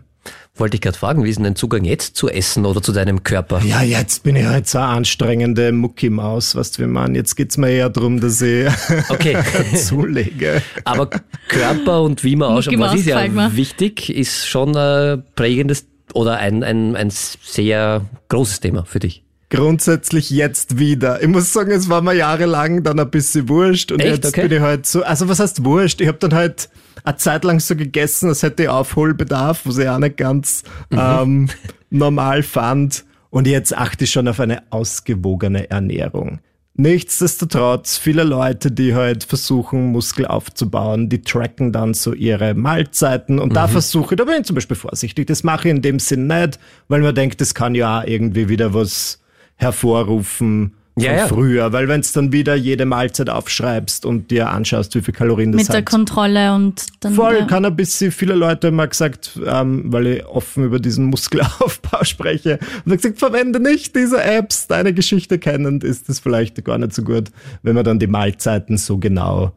Wollte 0.56 0.76
ich 0.76 0.82
gerade 0.82 0.98
fragen, 0.98 1.24
wie 1.24 1.30
ist 1.30 1.38
denn 1.38 1.46
dein 1.46 1.56
Zugang 1.56 1.86
jetzt 1.86 2.16
zu 2.18 2.28
Essen 2.28 2.66
oder 2.66 2.82
zu 2.82 2.92
deinem 2.92 3.24
Körper? 3.24 3.62
Ja, 3.64 3.82
jetzt 3.82 4.24
bin 4.24 4.36
ich 4.36 4.46
halt 4.46 4.68
so 4.68 4.78
eine 4.78 4.88
anstrengende 4.88 5.72
Muckimaus, 5.72 6.56
was 6.56 6.78
wir 6.78 6.88
machen. 6.88 7.16
Jetzt 7.16 7.36
geht's 7.36 7.58
mir 7.58 7.70
eher 7.70 7.90
darum, 7.90 8.20
dass 8.20 8.42
ich 8.42 8.68
okay. 9.10 9.38
zulege. 9.76 10.62
Aber 10.84 11.10
Körper 11.48 12.02
und 12.04 12.24
wie 12.24 12.36
man 12.36 12.52
ausschaut, 12.52 12.78
was 12.80 12.96
ist 12.96 13.06
ja 13.06 13.56
wichtig, 13.56 14.10
ist 14.10 14.48
schon 14.48 14.76
ein 14.76 15.24
prägendes 15.36 15.86
oder 16.14 16.38
ein, 16.38 16.64
ein, 16.64 16.96
ein 16.96 17.10
sehr 17.10 18.02
großes 18.28 18.60
Thema 18.60 18.84
für 18.84 19.00
dich 19.00 19.24
grundsätzlich 19.50 20.30
jetzt 20.30 20.78
wieder. 20.78 21.22
Ich 21.22 21.28
muss 21.28 21.52
sagen, 21.52 21.72
es 21.72 21.90
war 21.90 22.02
mir 22.02 22.14
jahrelang 22.14 22.84
dann 22.84 23.00
ein 23.00 23.10
bisschen 23.10 23.50
wurscht 23.50 23.92
und 23.92 24.00
Echt? 24.00 24.24
jetzt 24.24 24.28
okay. 24.28 24.48
bin 24.48 24.58
ich 24.58 24.64
halt 24.64 24.86
so, 24.86 25.04
also 25.04 25.28
was 25.28 25.40
heißt 25.40 25.66
wurscht? 25.66 26.02
Ich 26.02 26.08
habe 26.08 26.20
dann 26.20 26.34
halt 26.34 26.70
eine 27.04 27.18
Zeit 27.18 27.44
lang 27.44 27.60
so 27.60 27.76
gegessen, 27.76 28.30
als 28.30 28.44
hätte 28.44 28.64
ich 28.64 28.70
Aufholbedarf, 28.70 29.62
was 29.66 29.78
ich 29.78 29.90
auch 29.90 29.98
nicht 29.98 30.18
ganz 30.18 30.64
mhm. 30.90 31.00
ähm, 31.00 31.50
normal 31.90 32.44
fand. 32.44 33.06
Und 33.32 33.48
jetzt 33.48 33.76
achte 33.76 34.06
ich 34.06 34.12
schon 34.12 34.28
auf 34.28 34.40
eine 34.40 34.64
ausgewogene 34.72 35.70
Ernährung. 35.70 36.40
Nichtsdestotrotz, 36.76 37.98
viele 37.98 38.24
Leute, 38.24 38.72
die 38.72 38.96
halt 38.96 39.26
versuchen, 39.26 39.88
Muskel 39.88 40.26
aufzubauen, 40.26 41.10
die 41.10 41.22
tracken 41.22 41.74
dann 41.74 41.94
so 41.94 42.14
ihre 42.14 42.54
Mahlzeiten 42.54 43.38
und 43.38 43.50
mhm. 43.50 43.54
da 43.54 43.68
versuche 43.68 44.14
ich, 44.14 44.18
da 44.18 44.24
bin 44.24 44.36
ich 44.40 44.46
zum 44.46 44.56
Beispiel 44.56 44.78
vorsichtig. 44.78 45.28
Das 45.28 45.44
mache 45.44 45.68
ich 45.68 45.76
in 45.76 45.82
dem 45.82 46.00
Sinn 46.00 46.28
nicht, 46.28 46.58
weil 46.88 47.02
man 47.02 47.14
denkt, 47.14 47.42
das 47.42 47.54
kann 47.54 47.76
ja 47.76 48.00
auch 48.00 48.06
irgendwie 48.06 48.48
wieder 48.48 48.74
was 48.74 49.20
hervorrufen, 49.60 50.74
ja, 50.98 51.16
ja. 51.16 51.28
früher, 51.28 51.72
weil 51.72 51.88
wenn 51.88 52.02
es 52.02 52.12
dann 52.12 52.32
wieder 52.32 52.56
jede 52.56 52.86
Mahlzeit 52.86 53.30
aufschreibst 53.30 54.06
und 54.06 54.32
dir 54.32 54.50
anschaust, 54.50 54.96
wie 54.96 55.02
viel 55.02 55.14
Kalorien 55.14 55.52
das 55.52 55.62
hat. 55.62 55.68
Mit 55.70 55.76
der 55.76 55.84
Kontrolle 55.86 56.54
und 56.54 56.86
dann. 57.00 57.14
Voll, 57.14 57.38
ja. 57.40 57.46
kann 57.46 57.66
ein 57.66 57.76
bisschen, 57.76 58.12
viele 58.12 58.36
Leute 58.36 58.68
haben 58.68 58.76
mal 58.76 58.88
gesagt, 58.88 59.40
ähm, 59.46 59.84
weil 59.86 60.08
ich 60.08 60.26
offen 60.26 60.66
über 60.66 60.80
diesen 60.80 61.06
Muskelaufbau 61.06 62.04
spreche, 62.04 62.60
und 62.86 62.96
gesagt, 62.96 63.20
verwende 63.20 63.60
nicht 63.60 63.96
diese 63.96 64.22
Apps, 64.22 64.68
deine 64.68 64.94
Geschichte 64.94 65.40
kennend 65.40 65.84
ist 65.84 66.10
das 66.10 66.20
vielleicht 66.20 66.64
gar 66.66 66.78
nicht 66.78 66.94
so 66.94 67.04
gut, 67.04 67.30
wenn 67.64 67.76
man 67.76 67.84
dann 67.84 68.00
die 68.00 68.08
Mahlzeiten 68.08 68.78
so 68.78 68.98
genau. 68.98 69.54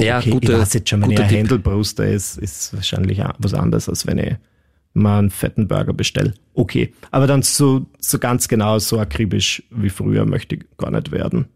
Ja, 0.00 0.18
okay, 0.18 0.30
gute, 0.30 0.52
ich 0.52 0.58
weiß 0.58 0.74
jetzt 0.74 0.88
schon, 0.90 1.02
wenn 1.02 1.12
ich 1.12 1.20
ein 1.20 1.28
Händelbruster 1.28 2.06
ist, 2.06 2.36
ist 2.38 2.74
wahrscheinlich 2.74 3.22
was 3.38 3.54
anderes, 3.54 3.88
als 3.88 4.06
wenn 4.06 4.18
ich 4.18 4.34
mal 4.94 5.18
einen 5.18 5.30
fetten 5.30 5.68
Burger 5.68 5.92
bestelle. 5.92 6.34
Okay. 6.54 6.92
Aber 7.10 7.26
dann 7.26 7.42
so, 7.42 7.86
so 7.98 8.18
ganz 8.18 8.48
genau, 8.48 8.78
so 8.78 8.98
akribisch 8.98 9.62
wie 9.70 9.90
früher 9.90 10.26
möchte 10.26 10.56
ich 10.56 10.62
gar 10.76 10.90
nicht 10.90 11.12
werden. 11.12 11.46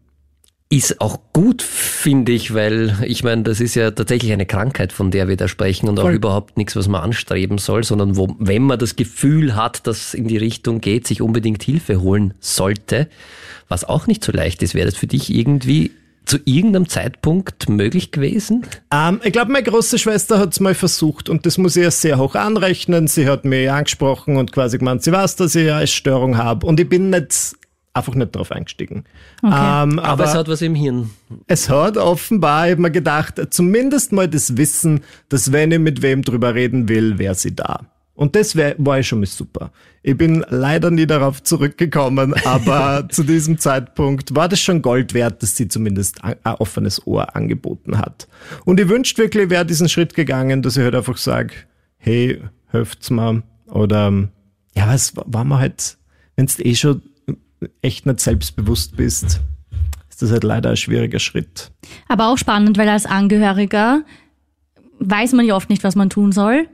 Ist 0.69 0.99
auch 0.99 1.19
gut, 1.31 1.61
finde 1.61 2.33
ich, 2.33 2.53
weil 2.53 2.97
ich 3.05 3.23
meine, 3.23 3.43
das 3.43 3.61
ist 3.61 3.75
ja 3.75 3.91
tatsächlich 3.91 4.33
eine 4.33 4.45
Krankheit, 4.45 4.91
von 4.91 5.11
der 5.11 5.29
wir 5.29 5.37
da 5.37 5.47
sprechen 5.47 5.87
und 5.87 5.97
Voll. 5.97 6.11
auch 6.11 6.15
überhaupt 6.15 6.57
nichts, 6.57 6.75
was 6.75 6.89
man 6.89 7.01
anstreben 7.01 7.57
soll, 7.57 7.85
sondern 7.85 8.17
wo, 8.17 8.35
wenn 8.37 8.63
man 8.63 8.77
das 8.77 8.97
Gefühl 8.97 9.55
hat, 9.55 9.87
dass 9.87 10.13
in 10.13 10.27
die 10.27 10.35
Richtung 10.35 10.81
geht, 10.81 11.07
sich 11.07 11.21
unbedingt 11.21 11.63
Hilfe 11.63 12.01
holen 12.01 12.33
sollte, 12.41 13.07
was 13.69 13.85
auch 13.85 14.07
nicht 14.07 14.25
so 14.25 14.33
leicht 14.33 14.61
ist. 14.61 14.75
Wäre 14.75 14.87
das 14.87 14.97
für 14.97 15.07
dich 15.07 15.33
irgendwie 15.33 15.91
zu 16.27 16.37
irgendeinem 16.45 16.89
Zeitpunkt 16.89 17.69
möglich 17.69 18.11
gewesen? 18.11 18.65
Ähm, 18.91 19.21
ich 19.23 19.31
glaube, 19.33 19.51
meine 19.51 19.63
große 19.63 19.97
Schwester 19.97 20.39
hat 20.39 20.53
es 20.53 20.59
mal 20.59 20.75
versucht 20.75 21.29
und 21.29 21.45
das 21.45 21.57
muss 21.57 21.75
ich 21.75 21.83
ja 21.83 21.91
sehr 21.91 22.17
hoch 22.17 22.35
anrechnen. 22.35 23.07
Sie 23.07 23.27
hat 23.27 23.45
mir 23.45 23.73
angesprochen 23.73 24.37
und 24.37 24.51
quasi 24.51 24.77
gemeint, 24.77 25.03
sie 25.03 25.11
weiß, 25.11 25.37
dass 25.37 25.55
ich 25.55 25.71
eine 25.71 25.83
Essstörung 25.83 26.37
habe 26.37 26.65
und 26.65 26.79
ich 26.79 26.87
bin 26.89 27.09
nicht 27.09 27.55
einfach 27.93 28.13
nicht 28.13 28.35
drauf 28.35 28.51
eingestiegen. 28.51 29.05
Okay. 29.41 29.53
Ähm, 29.53 29.99
Aber, 29.99 30.03
aber 30.03 30.23
es 30.25 30.35
hat 30.35 30.47
was 30.47 30.61
im 30.61 30.75
Hirn. 30.75 31.09
es 31.47 31.69
hat 31.69 31.97
offenbar, 31.97 32.67
ich 32.67 32.73
hab 32.73 32.79
mir 32.79 32.91
gedacht, 32.91 33.41
zumindest 33.49 34.11
mal 34.11 34.27
das 34.27 34.55
Wissen, 34.55 35.01
dass 35.29 35.51
wenn 35.51 35.71
ich 35.71 35.79
mit 35.79 36.01
wem 36.01 36.21
drüber 36.21 36.53
reden 36.53 36.89
will, 36.89 37.17
wäre 37.17 37.35
sie 37.35 37.55
da. 37.55 37.81
Und 38.17 38.35
das 38.35 38.55
wär, 38.55 38.73
war 38.79 39.01
schon 39.03 39.19
mal 39.19 39.27
super. 39.27 39.71
Ich 40.01 40.17
bin 40.17 40.43
leider 40.49 40.89
nie 40.89 41.05
darauf 41.05 41.43
zurückgekommen, 41.43 42.33
aber 42.45 43.07
zu 43.09 43.23
diesem 43.23 43.59
Zeitpunkt 43.59 44.35
war 44.35 44.49
das 44.49 44.59
schon 44.59 44.81
Gold 44.81 45.13
wert, 45.13 45.43
dass 45.43 45.55
sie 45.55 45.67
zumindest 45.67 46.23
ein, 46.23 46.35
offenes 46.43 47.05
Ohr 47.05 47.35
angeboten 47.35 47.99
hat. 47.99 48.27
Und 48.65 48.79
ich 48.79 48.89
wünschte 48.89 49.21
wirklich, 49.21 49.45
ich 49.45 49.49
wäre 49.51 49.67
diesen 49.67 49.87
Schritt 49.87 50.15
gegangen, 50.15 50.63
dass 50.63 50.77
ich 50.77 50.83
halt 50.83 50.95
einfach 50.95 51.17
sage, 51.17 51.53
hey, 51.97 52.41
helft's 52.71 53.11
mir. 53.11 53.43
Oder 53.67 54.11
ja, 54.75 54.87
was 54.87 55.13
war 55.15 55.43
man 55.43 55.59
halt, 55.59 55.97
wenn 56.35 56.47
du 56.47 56.63
eh 56.63 56.73
schon 56.73 57.03
echt 57.83 58.07
nicht 58.07 58.19
selbstbewusst 58.19 58.97
bist, 58.97 59.41
ist 60.09 60.21
das 60.23 60.31
halt 60.31 60.43
leider 60.43 60.71
ein 60.71 60.77
schwieriger 60.77 61.19
Schritt. 61.19 61.71
Aber 62.07 62.29
auch 62.29 62.39
spannend, 62.39 62.79
weil 62.79 62.89
als 62.89 63.05
Angehöriger 63.05 64.01
weiß 64.97 65.33
man 65.33 65.45
ja 65.45 65.55
oft 65.55 65.69
nicht, 65.69 65.83
was 65.83 65.95
man 65.95 66.09
tun 66.09 66.31
soll. 66.31 66.67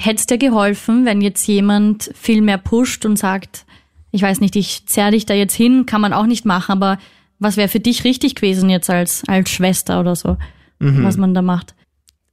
Hätte 0.00 0.20
es 0.20 0.26
dir 0.26 0.38
geholfen, 0.38 1.04
wenn 1.04 1.20
jetzt 1.20 1.46
jemand 1.46 2.10
viel 2.14 2.40
mehr 2.40 2.58
pusht 2.58 3.04
und 3.04 3.18
sagt, 3.18 3.66
ich 4.12 4.22
weiß 4.22 4.40
nicht, 4.40 4.56
ich 4.56 4.86
zerr 4.86 5.10
dich 5.10 5.26
da 5.26 5.34
jetzt 5.34 5.54
hin, 5.54 5.84
kann 5.86 6.00
man 6.00 6.12
auch 6.12 6.26
nicht 6.26 6.44
machen, 6.46 6.72
aber 6.72 6.98
was 7.38 7.56
wäre 7.56 7.68
für 7.68 7.80
dich 7.80 8.04
richtig 8.04 8.34
gewesen 8.34 8.70
jetzt 8.70 8.88
als, 8.90 9.22
als 9.26 9.50
Schwester 9.50 10.00
oder 10.00 10.16
so, 10.16 10.36
was 10.78 11.16
man 11.18 11.34
da 11.34 11.42
macht? 11.42 11.74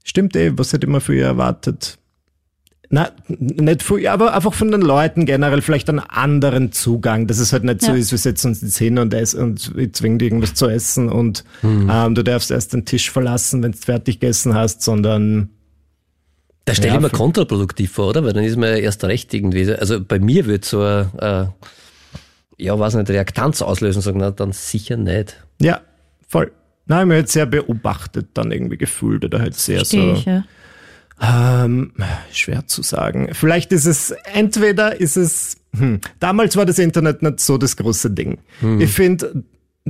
Stimmt 0.04 0.36
eh, 0.38 0.58
was 0.58 0.72
hätte 0.72 0.88
man 0.88 1.02
für 1.02 1.14
ihr 1.16 1.26
erwartet? 1.26 1.98
Na, 2.90 3.12
nicht 3.28 3.84
für 3.84 4.00
ihr, 4.00 4.14
aber 4.14 4.34
einfach 4.34 4.54
von 4.54 4.72
den 4.72 4.82
Leuten 4.82 5.26
generell 5.26 5.62
vielleicht 5.62 5.90
einen 5.90 6.00
anderen 6.00 6.72
Zugang, 6.72 7.28
dass 7.28 7.40
es 7.40 7.52
halt 7.52 7.66
nicht 7.66 7.82
so 7.82 7.92
Ja. 7.92 7.98
ist, 7.98 8.12
wir 8.12 8.18
setzen 8.18 8.48
uns 8.48 8.62
jetzt 8.62 8.78
hin 8.78 8.98
und, 8.98 9.14
essen 9.14 9.42
und 9.44 9.74
ich 9.76 9.92
zwinge 9.92 10.20
dir 10.20 10.26
irgendwas 10.26 10.54
zu 10.54 10.68
essen 10.70 11.10
und 11.10 11.44
ähm, 11.64 12.16
du 12.16 12.24
darfst 12.24 12.50
erst 12.50 12.72
den 12.72 12.86
Tisch 12.86 13.12
verlassen, 13.12 13.62
wenn 13.62 13.74
du 13.74 13.78
fertig 13.78 14.22
gegessen 14.22 14.54
hast, 14.56 14.82
sondern 14.82 15.50
Da 16.68 16.76
stelle 16.76 16.90
Ja, 16.90 16.96
ich 16.96 17.02
mir 17.02 17.10
kontraproduktiv 17.10 17.92
vor, 17.94 18.10
oder? 18.10 18.26
Weil 18.26 18.34
dann 18.34 18.44
ist 18.44 18.58
man 18.58 18.70
ja 18.70 18.76
erst 18.76 19.02
recht 19.06 19.34
irgendwie. 19.34 19.74
Also 19.74 20.02
bei 20.04 20.20
mir 20.20 20.46
wird 20.48 20.66
so 20.66 20.82
ein, 20.82 21.08
äh, 21.18 21.46
ja, 22.58 22.78
weiß 22.78 22.96
nicht, 22.96 23.10
Reaktanz 23.10 23.62
auslösen, 23.62 24.02
sagen, 24.02 24.20
na, 24.20 24.32
dann 24.32 24.52
sicher 24.52 24.98
nicht. 24.98 25.38
ja, 25.62 25.80
voll. 26.28 26.52
Nein, 26.86 27.04
ich 27.04 27.08
mir 27.08 27.14
halt 27.16 27.30
sehr 27.30 27.46
beobachtet 27.46 28.28
dann 28.34 28.52
irgendwie 28.52 28.78
gefühlt 28.78 29.24
oder 29.24 29.40
halt 29.40 29.56
sehr 29.56 29.78
Verstehe 29.78 30.16
so. 30.16 30.20
ich, 30.20 30.26
ja. 30.26 30.44
Ähm, 31.22 31.94
schwer 32.32 32.68
zu 32.68 32.82
sagen. 32.84 33.30
Vielleicht 33.34 33.72
ist 33.72 33.86
es, 33.86 34.12
entweder 34.34 35.00
ist 35.00 35.16
es, 35.16 35.58
hm, 35.76 36.02
damals 36.20 36.58
war 36.58 36.66
das 36.66 36.80
Internet 36.80 37.22
nicht 37.22 37.40
so 37.40 37.58
das 37.58 37.78
große 37.78 38.12
Ding. 38.12 38.40
Ich 38.80 38.92
finde, 38.92 39.44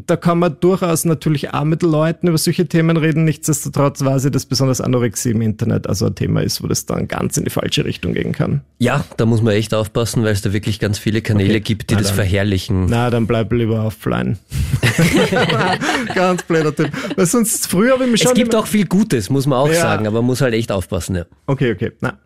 da 0.05 0.15
kann 0.15 0.39
man 0.39 0.57
durchaus 0.59 1.05
natürlich 1.05 1.53
auch 1.53 1.63
mit 1.63 1.81
Leuten 1.81 2.27
über 2.27 2.37
solche 2.37 2.67
Themen 2.67 2.97
reden. 2.97 3.23
Nichtsdestotrotz 3.25 4.03
weiß 4.03 4.25
ich, 4.25 4.31
dass 4.31 4.45
besonders 4.45 4.79
Anorexie 4.81 5.31
im 5.31 5.41
Internet 5.41 5.87
also 5.87 6.05
ein 6.07 6.15
Thema 6.15 6.41
ist, 6.41 6.61
wo 6.61 6.67
das 6.67 6.85
dann 6.85 7.07
ganz 7.07 7.37
in 7.37 7.45
die 7.45 7.49
falsche 7.49 7.85
Richtung 7.85 8.13
gehen 8.13 8.31
kann. 8.33 8.61
Ja, 8.79 9.03
da 9.17 9.25
muss 9.25 9.41
man 9.41 9.53
echt 9.53 9.73
aufpassen, 9.73 10.23
weil 10.23 10.33
es 10.33 10.41
da 10.41 10.53
wirklich 10.53 10.79
ganz 10.79 10.99
viele 10.99 11.21
Kanäle 11.21 11.49
Okay. 11.51 11.59
gibt, 11.61 11.89
die 11.89 11.95
Na 11.95 12.01
das 12.01 12.09
dann. 12.09 12.17
verherrlichen. 12.17 12.85
Na, 12.87 13.09
dann 13.09 13.25
bleib 13.27 13.51
lieber 13.53 13.83
offline. 13.85 14.37
ganz 16.15 16.43
blöder 16.43 16.75
Tipp. 16.75 16.91
Weil 17.15 17.25
sonst, 17.25 17.67
früher 17.67 17.93
habe 17.93 18.05
ich 18.05 18.11
mich 18.11 18.21
schon... 18.21 18.31
Es 18.33 18.37
gibt 18.37 18.55
auch 18.55 18.67
viel 18.67 18.85
Gutes, 18.85 19.29
muss 19.29 19.45
man 19.47 19.57
auch 19.59 19.67
Ja. 19.69 19.81
sagen, 19.81 20.07
aber 20.07 20.17
man 20.17 20.25
muss 20.27 20.41
halt 20.41 20.53
echt 20.53 20.71
aufpassen. 20.71 21.15
Ja. 21.15 21.25
Okay, 21.47 21.71
okay. 21.71 21.91
Na. 22.01 22.17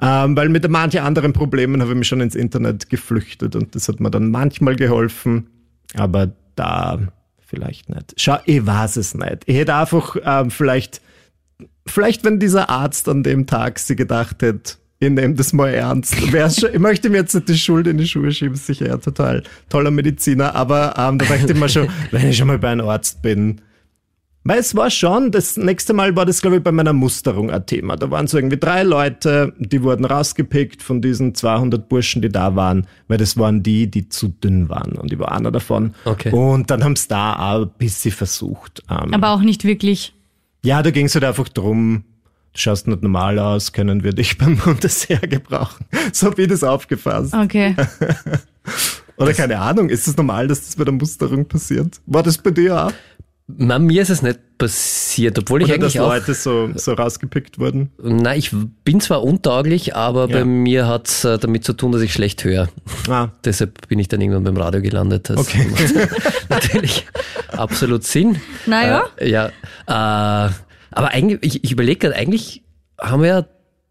Ähm, 0.00 0.36
weil 0.36 0.48
mit 0.50 0.68
manchen 0.68 1.00
anderen 1.00 1.32
Problemen 1.32 1.80
habe 1.80 1.92
ich 1.92 1.98
mich 1.98 2.08
schon 2.08 2.20
ins 2.20 2.34
Internet 2.34 2.90
geflüchtet 2.90 3.56
und 3.56 3.74
das 3.74 3.88
hat 3.88 3.98
mir 4.00 4.10
dann 4.10 4.30
manchmal 4.30 4.76
geholfen, 4.76 5.46
aber 5.94 6.32
da 6.56 6.98
vielleicht 7.46 7.88
nicht. 7.88 8.14
Schau, 8.16 8.38
ich 8.44 8.66
weiß 8.66 8.96
es 8.96 9.14
nicht. 9.14 9.44
Ich 9.46 9.56
hätte 9.56 9.74
einfach 9.74 10.16
ähm, 10.24 10.50
vielleicht, 10.50 11.00
vielleicht 11.86 12.24
wenn 12.24 12.38
dieser 12.38 12.68
Arzt 12.68 13.08
an 13.08 13.22
dem 13.22 13.46
Tag 13.46 13.78
sie 13.78 13.96
gedacht 13.96 14.42
hätte, 14.42 14.74
ich 14.98 15.10
nehme 15.10 15.34
das 15.34 15.52
mal 15.52 15.68
ernst. 15.68 16.16
Ich 16.18 16.78
möchte 16.78 17.10
mir 17.10 17.18
jetzt 17.18 17.34
nicht 17.34 17.48
die 17.48 17.58
Schuld 17.58 17.86
in 17.86 17.98
die 17.98 18.08
Schuhe 18.08 18.32
schieben, 18.32 18.56
sicher 18.56 18.86
ja 18.86 18.96
total 18.96 19.42
toller 19.68 19.90
Mediziner, 19.90 20.54
aber 20.54 20.94
ähm, 20.96 21.18
da 21.18 21.26
dachte 21.26 21.52
ich 21.52 21.58
mir 21.58 21.68
schon, 21.68 21.88
wenn 22.10 22.30
ich 22.30 22.36
schon 22.36 22.48
mal 22.48 22.58
bei 22.58 22.70
einem 22.70 22.88
Arzt 22.88 23.20
bin, 23.20 23.60
weil 24.48 24.60
es 24.60 24.76
war 24.76 24.90
schon, 24.90 25.32
das 25.32 25.56
nächste 25.56 25.92
Mal 25.92 26.14
war 26.14 26.24
das, 26.24 26.40
glaube 26.40 26.58
ich, 26.58 26.62
bei 26.62 26.70
meiner 26.70 26.92
Musterung 26.92 27.50
ein 27.50 27.66
Thema. 27.66 27.96
Da 27.96 28.10
waren 28.10 28.26
so 28.28 28.38
irgendwie 28.38 28.58
drei 28.58 28.84
Leute, 28.84 29.52
die 29.58 29.82
wurden 29.82 30.04
rausgepickt 30.04 30.82
von 30.82 31.02
diesen 31.02 31.34
200 31.34 31.88
Burschen, 31.88 32.22
die 32.22 32.28
da 32.28 32.54
waren, 32.54 32.86
weil 33.08 33.18
das 33.18 33.36
waren 33.36 33.62
die, 33.62 33.90
die 33.90 34.08
zu 34.08 34.28
dünn 34.28 34.68
waren. 34.68 34.92
Und 34.92 35.12
ich 35.12 35.18
war 35.18 35.32
einer 35.32 35.50
davon. 35.50 35.94
Okay. 36.04 36.30
Und 36.30 36.70
dann 36.70 36.84
haben 36.84 36.92
es 36.92 37.08
da 37.08 37.34
auch 37.34 37.62
ein 37.62 37.70
bisschen 37.76 38.12
versucht. 38.12 38.82
Ähm, 38.88 39.12
Aber 39.12 39.30
auch 39.30 39.40
nicht 39.40 39.64
wirklich. 39.64 40.14
ja, 40.62 40.82
da 40.82 40.90
ging 40.90 41.06
es 41.06 41.14
halt 41.14 41.24
einfach 41.24 41.48
drum, 41.48 42.04
du 42.52 42.58
schaust 42.60 42.86
nicht 42.86 43.02
normal 43.02 43.38
aus, 43.40 43.72
können 43.72 44.04
wir 44.04 44.12
dich 44.12 44.38
beim 44.38 44.56
Bundesheer 44.58 45.18
gebrauchen. 45.18 45.86
So 46.12 46.28
habe 46.28 46.42
ich 46.42 46.48
das 46.48 46.62
aufgefasst. 46.62 47.34
Okay. 47.34 47.74
Oder 49.16 49.32
keine 49.32 49.58
Ahnung, 49.58 49.88
ist 49.88 50.06
es 50.06 50.16
normal, 50.16 50.46
dass 50.46 50.66
das 50.66 50.76
bei 50.76 50.84
der 50.84 50.92
Musterung 50.92 51.46
passiert? 51.46 52.00
War 52.06 52.22
das 52.22 52.38
bei 52.38 52.50
dir 52.50 52.86
auch? 52.86 52.92
Na, 53.48 53.78
mir 53.78 54.02
ist 54.02 54.10
es 54.10 54.22
nicht 54.22 54.40
passiert, 54.58 55.38
obwohl 55.38 55.62
ich 55.62 55.68
Oder 55.68 55.78
dass 55.78 55.92
eigentlich 55.94 56.00
auch. 56.00 56.08
Leute 56.08 56.34
so, 56.34 56.70
so 56.74 56.94
rausgepickt 56.94 57.60
wurden? 57.60 57.90
Na, 58.02 58.34
ich 58.34 58.50
bin 58.84 59.00
zwar 59.00 59.22
untauglich, 59.22 59.94
aber 59.94 60.28
Ja. 60.28 60.38
bei 60.38 60.44
mir 60.44 60.88
hat's 60.88 61.24
äh, 61.24 61.38
damit 61.38 61.64
zu 61.64 61.72
tun, 61.72 61.92
dass 61.92 62.02
ich 62.02 62.12
schlecht 62.12 62.42
höre. 62.42 62.68
Ah, 63.08 63.28
Deshalb 63.44 63.86
bin 63.86 64.00
ich 64.00 64.08
dann 64.08 64.20
irgendwann 64.20 64.42
beim 64.44 64.56
Radio 64.56 64.82
gelandet. 64.82 65.30
Das 65.30 65.38
Okay. 65.38 65.64
macht 65.70 66.10
natürlich 66.48 67.06
absolut 67.48 68.02
Sinn. 68.02 68.40
Naja. 68.66 69.04
Äh, 69.16 69.30
ja. 69.30 69.46
Äh, 69.46 69.52
aber 70.90 71.08
eigentlich, 71.12 71.38
ich, 71.42 71.62
ich 71.64 71.70
überlege 71.72 71.98
gerade, 72.00 72.16
eigentlich 72.16 72.64
haben 73.00 73.22
wir 73.22 73.28
ja 73.28 73.46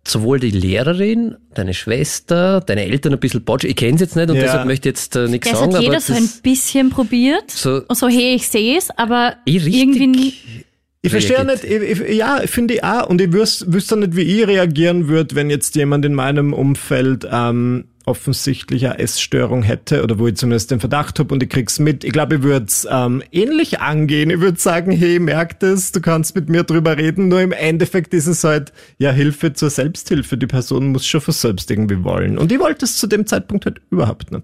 sowohl 0.07 0.39
die 0.39 0.51
Lehrerin, 0.51 1.35
deine 1.53 1.73
Schwester, 1.73 2.61
deine 2.61 2.83
Eltern 2.85 3.13
ein 3.13 3.19
bisschen 3.19 3.43
Botsch. 3.43 3.63
Ich 3.65 3.75
kenne 3.75 3.97
jetzt 3.99 4.15
nicht 4.15 4.29
und 4.29 4.35
Ja. 4.35 4.43
deshalb 4.43 4.65
möchte 4.67 4.89
ich 4.89 4.95
jetzt 4.95 5.15
äh, 5.15 5.27
nichts 5.27 5.47
es 5.51 5.57
sagen. 5.57 5.73
hat 5.73 5.81
jeder 5.81 5.93
aber 5.93 6.01
so 6.01 6.13
ein 6.13 6.29
bisschen 6.43 6.89
probiert. 6.89 7.49
so 7.51 7.81
So, 7.91 8.07
hey, 8.07 8.35
ich 8.35 8.47
sehe 8.47 8.77
es, 8.77 8.89
aber 8.97 9.35
richtig 9.47 9.75
irgendwie 9.75 10.07
nie- 10.07 10.33
Ich 11.01 11.11
verstehe 11.11 11.43
nicht, 11.45 11.63
ich, 11.63 11.99
ich, 12.01 12.17
ja, 12.17 12.41
finde 12.45 12.75
ich 12.75 12.83
auch. 12.83 13.07
Und 13.09 13.21
ich 13.21 13.31
wüs, 13.31 13.65
wüsste 13.67 13.95
nicht, 13.97 14.15
wie 14.15 14.21
ich 14.21 14.47
reagieren 14.47 15.07
würde, 15.07 15.35
wenn 15.35 15.49
jetzt 15.49 15.75
jemand 15.75 16.03
in 16.05 16.13
meinem 16.13 16.51
Umfeld 16.53 17.27
ähm, 17.31 17.85
offensichtlich 18.05 18.85
eine 18.85 18.99
Essstörung 18.99 19.63
hätte 19.63 20.03
oder 20.03 20.19
wo 20.19 20.27
ich 20.27 20.35
zumindest 20.35 20.71
den 20.71 20.79
Verdacht 20.79 21.19
habe 21.19 21.33
und 21.33 21.43
ich 21.43 21.49
krieg's 21.49 21.79
mit. 21.79 22.03
Ich 22.03 22.11
glaube, 22.11 22.35
ich 22.35 22.43
würde 22.43 22.65
es 22.65 22.87
ähm, 22.89 23.23
ähnlich 23.31 23.79
angehen. 23.79 24.29
Ich 24.29 24.39
würde 24.39 24.59
sagen, 24.59 24.91
hey, 24.91 25.19
merk 25.19 25.59
das, 25.59 25.91
du 25.91 26.01
kannst 26.01 26.35
mit 26.35 26.49
mir 26.49 26.63
drüber 26.63 26.97
reden, 26.97 27.27
nur 27.27 27.41
im 27.41 27.51
Endeffekt 27.51 28.13
ist 28.13 28.27
es 28.27 28.43
halt 28.43 28.73
ja 28.97 29.11
Hilfe 29.11 29.53
zur 29.53 29.69
Selbsthilfe. 29.69 30.37
Die 30.37 30.47
Person 30.47 30.91
muss 30.91 31.05
schon 31.05 31.21
für 31.21 31.31
selbst 31.31 31.69
irgendwie 31.71 32.03
wollen. 32.03 32.37
Und 32.37 32.51
ich 32.51 32.59
wollte 32.59 32.85
es 32.85 32.97
zu 32.97 33.07
dem 33.07 33.25
Zeitpunkt 33.25 33.65
halt 33.65 33.81
überhaupt 33.89 34.31
nicht. 34.31 34.43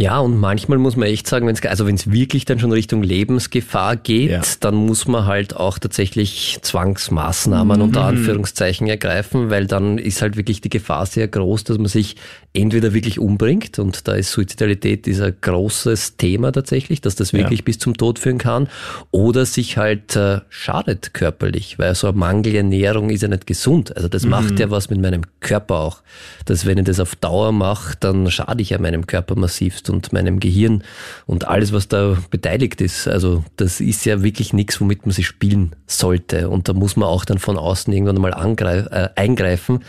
Ja, 0.00 0.20
und 0.20 0.38
manchmal 0.38 0.78
muss 0.78 0.94
man 0.94 1.08
echt 1.08 1.26
sagen, 1.26 1.48
wenn 1.48 1.56
es 1.56 1.62
also 1.66 1.84
wenn 1.84 1.96
es 1.96 2.10
wirklich 2.12 2.44
dann 2.44 2.60
schon 2.60 2.70
Richtung 2.70 3.02
Lebensgefahr 3.02 3.96
geht, 3.96 4.30
Ja. 4.30 4.42
dann 4.60 4.76
muss 4.76 5.08
man 5.08 5.26
halt 5.26 5.56
auch 5.56 5.80
tatsächlich 5.80 6.58
Zwangsmaßnahmen 6.62 7.80
unter 7.82 8.04
Anführungszeichen 8.04 8.86
ergreifen, 8.86 9.50
weil 9.50 9.66
dann 9.66 9.98
ist 9.98 10.22
halt 10.22 10.36
wirklich 10.36 10.60
die 10.60 10.68
Gefahr 10.70 11.04
sehr 11.04 11.26
groß, 11.26 11.64
dass 11.64 11.78
man 11.78 11.88
sich 11.88 12.14
entweder 12.52 12.94
wirklich 12.94 13.18
umbringt 13.18 13.78
und 13.80 14.06
da 14.08 14.14
ist 14.14 14.30
Suizidalität 14.32 15.06
ist 15.08 15.20
ein 15.20 15.34
großes 15.40 16.16
Thema 16.16 16.52
tatsächlich, 16.52 17.00
dass 17.00 17.14
das 17.16 17.32
wirklich 17.32 17.64
bis 17.64 17.78
zum 17.78 17.96
Tod 17.96 18.18
führen 18.18 18.38
kann, 18.38 18.68
oder 19.10 19.46
sich 19.46 19.76
halt 19.78 20.14
äh, 20.16 20.40
schadet 20.48 21.12
körperlich, 21.12 21.78
weil 21.78 21.94
so 21.94 22.08
eine 22.08 22.16
Mangelernährung 22.16 23.10
ist 23.10 23.22
ja 23.22 23.28
nicht 23.28 23.46
gesund. 23.46 23.96
Also 23.96 24.08
das 24.08 24.24
macht 24.24 24.58
ja 24.60 24.70
was 24.70 24.90
mit 24.90 25.00
meinem 25.00 25.22
Körper 25.40 25.74
auch. 25.76 26.02
Dass 26.46 26.66
wenn 26.66 26.78
ich 26.78 26.84
das 26.84 27.00
auf 27.00 27.16
Dauer 27.16 27.52
mache, 27.52 27.96
dann 28.00 28.30
schade 28.30 28.62
ich 28.62 28.70
ja 28.70 28.78
meinem 28.78 29.06
Körper 29.06 29.34
massivst 29.36 29.87
und 29.90 30.12
meinem 30.12 30.40
Gehirn 30.40 30.84
und 31.26 31.46
alles, 31.46 31.72
was 31.72 31.88
da 31.88 32.16
beteiligt 32.30 32.80
ist. 32.80 33.08
Also 33.08 33.44
das 33.56 33.80
ist 33.80 34.04
ja 34.04 34.22
wirklich 34.22 34.52
nichts, 34.52 34.80
womit 34.80 35.06
man 35.06 35.12
sich 35.12 35.26
spielen 35.26 35.76
sollte. 35.86 36.48
Und 36.48 36.68
da 36.68 36.72
muss 36.72 36.96
man 36.96 37.08
auch 37.08 37.24
dann 37.24 37.38
von 37.38 37.56
außen 37.56 37.92
irgendwann 37.92 38.20
mal 38.20 38.32
äh, 38.32 39.08
eingreifen. 39.14 39.84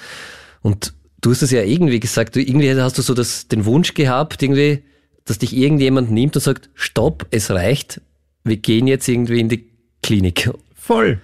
Und 0.62 0.94
du 1.22 1.32
hast 1.32 1.42
es 1.42 1.52
ja 1.52 1.62
irgendwie 1.62 2.00
gesagt, 2.00 2.36
du, 2.36 2.42
irgendwie 2.42 2.74
hast 2.76 2.98
du 2.98 3.02
so 3.02 3.14
das, 3.14 3.48
den 3.48 3.66
Wunsch 3.66 3.94
gehabt, 3.94 4.42
irgendwie, 4.42 4.84
dass 5.26 5.38
dich 5.38 5.56
irgendjemand 5.56 6.12
nimmt 6.12 6.36
und 6.36 6.42
sagt, 6.42 6.70
stopp, 6.74 7.28
es 7.32 7.52
reicht, 7.52 8.02
wir 8.44 8.58
gehen 8.58 8.88
jetzt 8.88 9.08
irgendwie 9.08 9.40
in 9.40 9.50
die 9.50 9.70
Klinik. 10.02 10.50
Voll. 10.76 11.20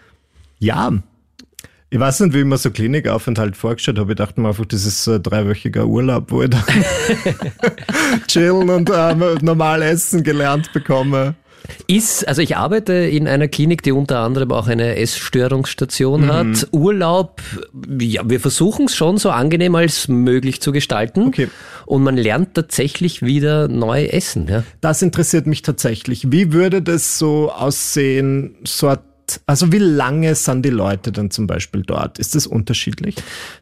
Ja. 0.59 0.93
Ich 1.91 1.99
weiß 1.99 2.21
nicht, 2.21 2.33
wie 2.33 2.39
ich 2.39 2.45
mir 2.45 2.57
so 2.57 2.71
Klinikaufenthalt 2.71 3.55
vorgestellt 3.55 3.99
habe. 3.99 4.11
Ich 4.13 4.17
dachte 4.17 4.41
mir 4.41 4.49
einfach, 4.49 4.65
das 4.65 4.85
ist 4.85 5.03
so 5.03 5.13
ein 5.13 5.23
dreiwöchiger 5.23 5.85
Urlaub, 5.85 6.31
wo 6.31 6.41
ich 6.41 6.49
dann 6.49 6.63
chillen 8.27 8.69
und 8.69 8.89
ähm, 8.93 9.23
normal 9.41 9.81
essen 9.81 10.23
gelernt 10.23 10.73
bekomme. 10.73 11.35
Ist, 11.87 12.27
also 12.27 12.41
ich 12.43 12.57
arbeite 12.57 12.93
in 12.93 13.27
einer 13.27 13.47
Klinik, 13.47 13.81
die 13.81 13.91
unter 13.91 14.19
anderem 14.19 14.51
auch 14.51 14.67
eine 14.67 14.97
Essstörungsstation 14.97 16.21
Mhm. 16.25 16.31
hat. 16.31 16.67
Urlaub, 16.71 17.41
ja, 17.99 18.21
wir 18.27 18.39
versuchen 18.39 18.85
es 18.85 18.95
schon 18.95 19.17
so 19.17 19.31
angenehm 19.31 19.73
als 19.75 20.07
möglich 20.07 20.61
zu 20.61 20.71
gestalten. 20.71 21.27
Okay. 21.27 21.47
Und 21.87 22.03
man 22.03 22.17
lernt 22.17 22.53
tatsächlich 22.55 23.21
wieder 23.23 23.67
neu 23.67 24.05
essen. 24.05 24.47
Ja. 24.47 24.63
Das 24.81 25.01
interessiert 25.01 25.47
mich 25.47 25.61
tatsächlich. 25.63 26.31
Wie 26.31 26.51
würde 26.53 26.81
das 26.83 27.17
so 27.17 27.51
aussehen, 27.51 28.55
so 28.63 28.87
ein 28.89 28.97
also 29.45 29.71
wie 29.71 29.79
lange 29.79 30.35
sind 30.35 30.63
die 30.63 30.69
Leute 30.69 31.11
dann 31.11 31.31
zum 31.31 31.47
Beispiel 31.47 31.83
dort? 31.83 32.19
Ist 32.19 32.35
das 32.35 32.47
unterschiedlich? 32.47 33.15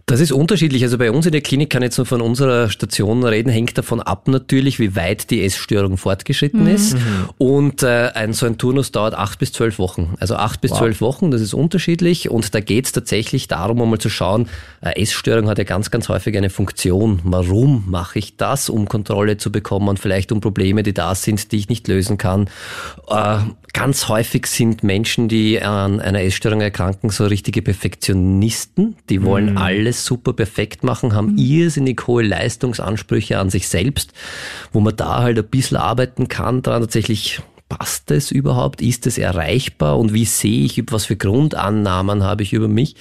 Das 0.06 0.20
ist 0.20 0.32
unterschiedlich. 0.32 0.84
Also 0.84 0.98
bei 0.98 1.12
uns 1.12 1.26
in 1.26 1.32
der 1.32 1.42
Klinik 1.42 1.70
kann 1.70 1.82
ich 1.82 1.88
jetzt 1.88 1.98
nur 1.98 2.06
von 2.06 2.22
unserer 2.22 2.70
Station 2.70 3.24
reden, 3.24 3.50
hängt 3.50 3.78
davon 3.78 4.02
ab 4.02 4.28
natürlich, 4.28 4.80
wie 4.80 4.96
weit 4.96 5.30
die 5.30 5.44
Essstörung 5.44 5.98
fortgeschritten 5.98 6.68
ist. 6.68 6.98
Und 7.38 7.84
äh, 7.84 8.12
ein, 8.14 8.34
so 8.34 8.46
ein 8.46 8.58
Turnus 8.58 8.92
dauert 8.92 9.14
acht 9.14 9.40
bis 9.40 9.52
zwölf 9.52 9.80
Wochen. 9.80 10.16
Also 10.20 10.36
acht 10.36 10.62
bis 10.62 10.72
zwölf 10.72 11.02
Wochen, 11.02 11.32
das 11.32 11.42
ist 11.42 11.54
unterschiedlich. 11.54 12.30
Und 12.30 12.54
da 12.54 12.60
geht 12.60 12.86
es 12.86 12.92
tatsächlich 12.92 13.48
darum, 13.48 13.82
einmal 13.82 14.00
zu 14.00 14.10
schauen, 14.10 14.48
äh, 14.82 15.02
Essstörung 15.02 15.48
hat 15.48 15.58
ja 15.58 15.64
ganz, 15.64 15.92
ganz 15.92 16.10
häufig 16.10 16.36
eine 16.38 16.50
Funktion. 16.50 17.20
Warum 17.24 17.86
mache 17.88 18.20
ich 18.20 18.38
das, 18.38 18.70
um 18.70 18.88
Kontrolle 18.88 19.38
zu 19.38 19.52
bekommen? 19.52 19.98
Vielleicht 19.98 20.32
um 20.32 20.42
Probleme, 20.42 20.84
die 20.84 20.94
da 20.94 21.16
sind, 21.16 21.52
die 21.52 21.58
ich 21.58 21.70
nicht 21.70 21.88
lösen 21.88 22.18
kann. 22.18 22.50
Äh, 23.08 23.40
ganz 23.74 24.08
häufig 24.08 24.46
sind 24.46 24.84
Menschen, 24.84 25.28
die 25.28 25.62
an 25.62 26.00
einer 26.00 26.22
Essstörung 26.22 26.62
erkranken, 26.62 27.10
so 27.10 27.26
richtige 27.26 27.62
Perfektionisten. 27.62 28.96
Die 29.10 29.24
wollen 29.24 29.58
alles 29.58 30.06
super 30.06 30.34
perfekt 30.34 30.84
machen, 30.84 31.16
haben 31.16 31.38
irrsinnig 31.38 32.06
hohe 32.08 32.24
Leistungsansprüche 32.24 33.40
an 33.40 33.50
sich 33.50 33.68
selbst, 33.68 34.14
wo 34.72 34.80
man 34.80 34.96
da 34.96 35.24
halt 35.24 35.40
ein 35.40 35.48
bisschen 35.48 35.78
arbeiten 35.78 36.28
kann, 36.28 36.62
daran 36.62 36.84
tatsächlich 36.84 37.42
passt 37.78 38.12
es 38.12 38.32
überhaupt? 38.32 38.82
Ist 38.82 39.08
es 39.08 39.18
erreichbar? 39.18 39.98
Und 39.98 40.14
wie 40.14 40.26
sehe 40.26 40.66
ich, 40.66 40.84
was 40.92 41.06
für 41.06 41.16
Grundannahmen 41.16 42.24
habe 42.24 42.44
ich 42.44 42.54
über 42.54 42.68
mich? 42.68 42.96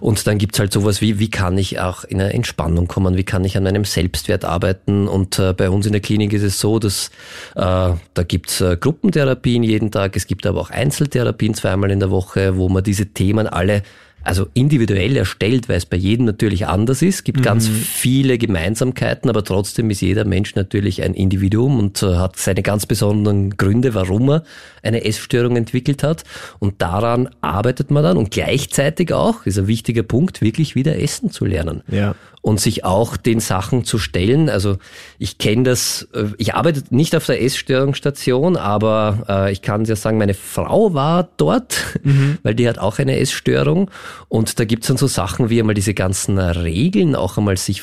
Und 0.00 0.26
dann 0.26 0.38
gibt's 0.38 0.58
halt 0.58 0.72
sowas 0.72 1.00
wie, 1.00 1.18
wie 1.18 1.30
kann 1.30 1.56
ich 1.56 1.80
auch 1.80 2.04
in 2.04 2.20
eine 2.20 2.32
Entspannung 2.32 2.88
kommen? 2.88 3.16
Wie 3.16 3.24
kann 3.24 3.44
ich 3.44 3.56
an 3.56 3.62
meinem 3.62 3.84
Selbstwert 3.84 4.44
arbeiten? 4.44 5.08
Und 5.08 5.38
äh, 5.38 5.54
bei 5.54 5.70
uns 5.70 5.86
in 5.86 5.92
der 5.92 6.02
Klinik 6.02 6.32
ist 6.32 6.42
es 6.42 6.60
so, 6.60 6.78
dass 6.78 7.10
äh, 7.54 7.60
da 7.60 8.22
gibt's 8.26 8.60
äh, 8.60 8.76
Gruppentherapien 8.76 9.62
jeden 9.62 9.90
Tag. 9.90 10.16
Es 10.16 10.26
gibt 10.26 10.46
aber 10.46 10.60
auch 10.60 10.70
Einzeltherapien 10.70 11.54
zweimal 11.54 11.90
in 11.90 12.00
der 12.00 12.10
Woche, 12.10 12.56
wo 12.56 12.68
man 12.68 12.84
diese 12.84 13.06
Themen 13.06 13.46
alle 13.46 13.82
also 14.28 14.46
individuell 14.52 15.16
erstellt, 15.16 15.70
weil 15.70 15.78
es 15.78 15.86
bei 15.86 15.96
jedem 15.96 16.26
natürlich 16.26 16.66
anders 16.66 17.00
ist. 17.00 17.24
gibt 17.24 17.42
ganz 17.42 17.66
viele 17.66 18.36
Gemeinsamkeiten, 18.36 19.30
aber 19.30 19.42
trotzdem 19.42 19.88
ist 19.88 20.02
jeder 20.02 20.26
Mensch 20.26 20.54
natürlich 20.54 21.02
ein 21.02 21.14
Individuum 21.14 21.78
und 21.78 22.02
äh, 22.02 22.16
hat 22.16 22.36
seine 22.36 22.62
ganz 22.62 22.84
besonderen 22.84 23.56
Gründe, 23.56 23.94
warum 23.94 24.28
er 24.28 24.42
eine 24.82 25.04
Essstörung 25.06 25.56
entwickelt 25.56 26.02
hat. 26.02 26.24
Und 26.58 26.82
daran 26.82 27.30
arbeitet 27.40 27.90
man 27.90 28.02
dann 28.02 28.18
und 28.18 28.30
gleichzeitig 28.30 29.14
auch, 29.14 29.46
ist 29.46 29.58
ein 29.58 29.66
wichtiger 29.66 30.02
Punkt, 30.02 30.42
wirklich 30.42 30.74
wieder 30.74 31.00
essen 31.00 31.30
zu 31.30 31.46
lernen. 31.46 31.82
Ja. 31.90 32.14
Und 32.48 32.60
sich 32.60 32.82
auch 32.82 33.18
den 33.18 33.40
Sachen 33.40 33.84
zu 33.84 33.98
stellen. 33.98 34.48
Also 34.48 34.78
ich 35.18 35.36
kenne 35.36 35.64
das, 35.64 36.08
äh, 36.14 36.28
ich 36.38 36.54
arbeite 36.54 36.82
nicht 36.88 37.14
auf 37.14 37.26
der 37.26 37.42
Essstörungsstation, 37.42 38.56
aber 38.56 39.26
äh, 39.28 39.52
ich 39.52 39.60
kann 39.60 39.84
ja 39.84 39.96
sagen, 39.96 40.16
meine 40.16 40.32
Frau 40.32 40.94
war 40.94 41.28
dort, 41.36 41.98
weil 42.42 42.54
die 42.54 42.66
hat 42.66 42.78
auch 42.78 42.98
eine 42.98 43.18
Essstörung. 43.18 43.90
Und 44.28 44.58
da 44.58 44.64
gibt's 44.64 44.86
dann 44.86 44.96
so 44.96 45.06
Sachen 45.06 45.50
wie 45.50 45.60
einmal 45.60 45.74
diese 45.74 45.92
ganzen 45.92 46.38
Regeln 46.38 47.14
auch 47.14 47.36
einmal 47.36 47.58
sich 47.58 47.82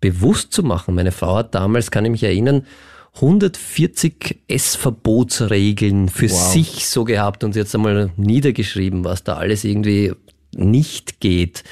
bewusst 0.00 0.52
zu 0.52 0.62
machen. 0.62 0.94
Meine 0.94 1.10
Frau 1.10 1.36
hat 1.36 1.54
damals, 1.56 1.90
kann 1.90 2.04
ich 2.04 2.12
mich 2.12 2.22
erinnern, 2.22 2.66
140 3.16 4.38
Essverbotsregeln 4.46 6.08
für 6.08 6.30
Wow. 6.30 6.52
sich 6.52 6.88
so 6.88 7.04
gehabt 7.04 7.42
und 7.42 7.54
sie 7.54 7.58
jetzt 7.58 7.74
einmal 7.74 8.10
niedergeschrieben, 8.16 9.04
was 9.04 9.24
da 9.24 9.34
alles 9.34 9.64
irgendwie 9.64 10.12
nicht 10.54 11.20
geht 11.20 11.62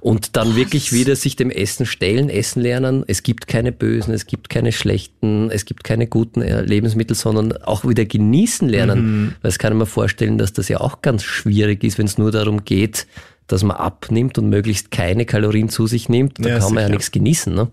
und 0.00 0.36
dann 0.36 0.56
wirklich 0.56 0.92
wieder 0.92 1.16
sich 1.16 1.36
dem 1.36 1.50
Essen 1.50 1.86
stellen, 1.86 2.30
essen 2.30 2.62
lernen. 2.62 3.04
Es 3.06 3.22
gibt 3.22 3.48
keine 3.48 3.72
bösen, 3.72 4.14
es 4.14 4.26
gibt 4.26 4.48
keine 4.48 4.72
schlechten, 4.72 5.50
es 5.50 5.64
gibt 5.64 5.84
keine 5.84 6.06
guten 6.06 6.42
äh, 6.42 6.62
Lebensmittel, 6.62 7.16
sondern 7.16 7.52
auch 7.52 7.84
wieder 7.84 8.04
genießen 8.04 8.68
lernen. 8.68 9.34
Weil 9.42 9.48
es 9.48 9.58
kann 9.58 9.72
ich 9.72 9.78
mir 9.78 9.86
vorstellen, 9.86 10.38
dass 10.38 10.52
das 10.52 10.68
ja 10.68 10.80
auch 10.80 11.02
ganz 11.02 11.24
schwierig 11.24 11.82
ist, 11.84 11.98
wenn 11.98 12.06
es 12.06 12.18
nur 12.18 12.30
darum 12.30 12.64
geht, 12.64 13.06
dass 13.48 13.64
man 13.64 13.76
abnimmt 13.76 14.38
und 14.38 14.48
möglichst 14.50 14.90
keine 14.90 15.24
Kalorien 15.26 15.68
zu 15.68 15.86
sich 15.86 16.08
nimmt. 16.08 16.34
Da 16.38 16.48
Ja, 16.50 16.58
kann 16.58 16.68
man 16.74 16.74
ja 16.76 16.80
sicher. 16.82 16.90
nichts 16.90 17.10
genießen. 17.10 17.54
Ne? 17.54 17.68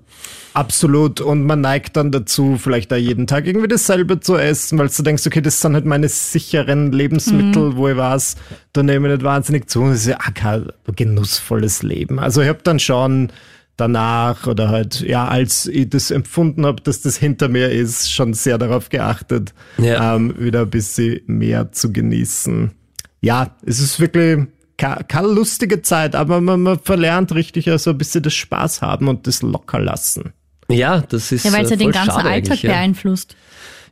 Absolut. 0.54 1.20
Und 1.22 1.44
man 1.44 1.62
neigt 1.62 1.98
dann 1.98 2.12
dazu, 2.12 2.58
vielleicht 2.58 2.92
auch 2.94 2.98
jeden 2.98 3.28
Tag 3.28 3.46
irgendwie 3.46 3.68
dasselbe 3.68 4.20
zu 4.22 4.38
essen, 4.38 4.78
weil 4.80 4.88
du 4.88 5.04
denkst, 5.04 5.28
okay, 5.28 5.42
das 5.42 5.60
sind 5.60 5.74
halt 5.74 5.86
meine 5.86 6.08
sicheren 6.08 6.92
Lebensmittel, 6.94 7.76
wo 7.76 7.90
ich 7.90 7.98
weiß, 7.98 8.36
da 8.74 8.84
nehme 8.84 9.08
ich 9.10 9.14
nicht 9.16 9.24
wahnsinnig 9.24 9.70
zu. 9.70 9.82
Und 9.82 9.90
das 9.92 10.00
ist 10.00 10.08
ja 10.08 10.18
auch 10.20 10.34
kein 10.34 10.68
genussvolles 10.96 11.84
Leben. 11.84 12.20
Also 12.20 12.42
ich 12.42 12.48
habe 12.48 12.60
dann 12.64 12.80
schon 12.80 13.32
danach 13.78 14.48
oder 14.48 14.70
halt, 14.70 15.02
ja, 15.02 15.28
als 15.28 15.66
ich 15.68 15.90
das 15.90 16.10
empfunden 16.10 16.66
habe, 16.66 16.82
dass 16.82 17.02
das 17.02 17.18
hinter 17.18 17.50
mir 17.50 17.70
ist, 17.70 18.10
schon 18.14 18.34
sehr 18.34 18.58
darauf 18.58 18.88
geachtet, 18.88 19.54
Ja. 19.78 20.16
ähm, 20.16 20.34
wieder 20.40 20.62
ein 20.62 20.70
bisschen 20.70 21.20
mehr 21.28 21.74
zu 21.74 21.92
genießen. 21.92 22.72
Ja, 23.20 23.56
es 23.66 23.82
ist 23.82 24.00
wirklich 24.00 24.48
keine 24.78 25.28
lustige 25.28 25.82
Zeit, 25.82 26.16
aber 26.16 26.42
man, 26.42 26.62
man 26.62 26.80
verlernt 26.80 27.34
richtig 27.34 27.70
also 27.70 27.92
ein 27.92 27.98
bisschen 27.98 28.24
das 28.24 28.34
Spaß 28.34 28.82
haben 28.82 29.08
und 29.08 29.28
das 29.28 29.42
locker 29.42 29.80
lassen. 29.80 30.34
Ja, 30.70 31.02
das 31.02 31.32
ist 31.32 31.46
Ja, 31.46 31.54
weil 31.54 31.64
es 31.64 31.70
ja 31.70 31.76
äh, 31.76 31.80
den 31.80 31.94
voll 31.94 32.06
ganzen 32.06 32.28
Alltag 32.28 32.64
ja. 32.64 32.72
beeinflusst. 32.72 33.36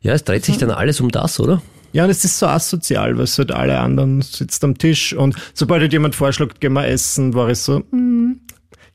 ja, 0.01 0.13
es 0.13 0.23
dreht 0.23 0.45
sich 0.45 0.57
dann 0.57 0.71
alles 0.71 0.99
um 0.99 1.09
das, 1.09 1.39
oder? 1.39 1.61
Ja, 1.93 2.05
und 2.05 2.09
es 2.09 2.25
ist 2.25 2.39
so 2.39 2.47
asozial, 2.47 3.15
weil 3.17 3.25
es 3.25 3.37
halt 3.37 3.51
alle 3.51 3.79
anderen 3.79 4.21
sitzt 4.21 4.63
am 4.63 4.77
Tisch 4.77 5.13
und 5.13 5.35
sobald 5.53 5.81
halt 5.81 5.93
jemand 5.93 6.15
vorschlägt, 6.15 6.59
gehen 6.59 6.73
wir 6.73 6.87
essen, 6.87 7.35
war 7.35 7.49
ich 7.49 7.59
so, 7.59 7.83
hm, 7.91 8.41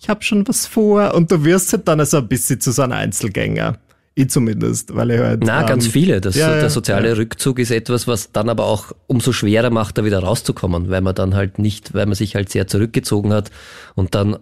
ich 0.01 0.09
habe 0.09 0.23
schon 0.23 0.47
was 0.49 0.67
vor 0.67 1.15
und 1.15 1.31
du 1.31 1.45
wirst 1.45 1.73
halt 1.73 1.87
dann 1.87 2.01
also 2.01 2.19
ein 2.19 2.29
bisschen 2.29 2.61
zu 2.61 2.73
so 2.73 2.83
einem 2.83 2.93
Einzelgänger. 2.93 3.79
Ich 4.19 4.31
zumindest, 4.31 4.97
weil 4.97 5.13
ich 5.13 5.21
halt. 5.21 5.45
Na, 5.45 5.63
ganz 5.63 5.85
ähm, 5.87 5.93
viele. 5.93 6.21
Das, 6.21 6.35
ja, 6.35 6.53
der 6.59 6.71
soziale 6.71 7.11
ja. 7.11 7.15
Rückzug 7.15 7.61
ist 7.61 7.71
etwas, 7.71 8.09
was 8.09 8.33
dann 8.33 8.49
aber 8.49 8.65
auch 8.65 8.87
umso 9.07 9.33
schwerer 9.33 9.71
macht, 9.71 9.97
da 9.97 10.05
wieder 10.05 10.19
rauszukommen, 10.19 10.91
weil 10.91 11.03
man 11.03 11.15
dann 11.15 11.37
halt 11.37 11.61
nicht, 11.61 11.95
weil 11.95 12.07
man 12.07 12.17
sich 12.17 12.35
halt 12.35 12.51
sehr 12.51 12.67
zurückgezogen 12.67 13.33
hat 13.33 13.53
und 13.95 14.17
dann 14.17 14.37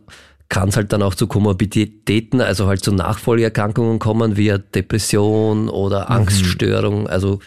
kann 0.49 0.70
es 0.70 0.77
halt 0.77 0.95
dann 0.95 1.03
auch 1.03 1.14
zu 1.14 1.27
Komorbiditäten, 1.27 2.41
also 2.41 2.68
halt 2.68 2.83
zu 2.83 2.93
Nachfolgeerkrankungen 2.93 3.99
kommen, 3.99 4.39
wie 4.39 4.55
Depression 4.74 5.64
Mhm. 5.64 5.70
oder 5.70 6.11
Angststörung. 6.11 7.07
Also 7.07 7.41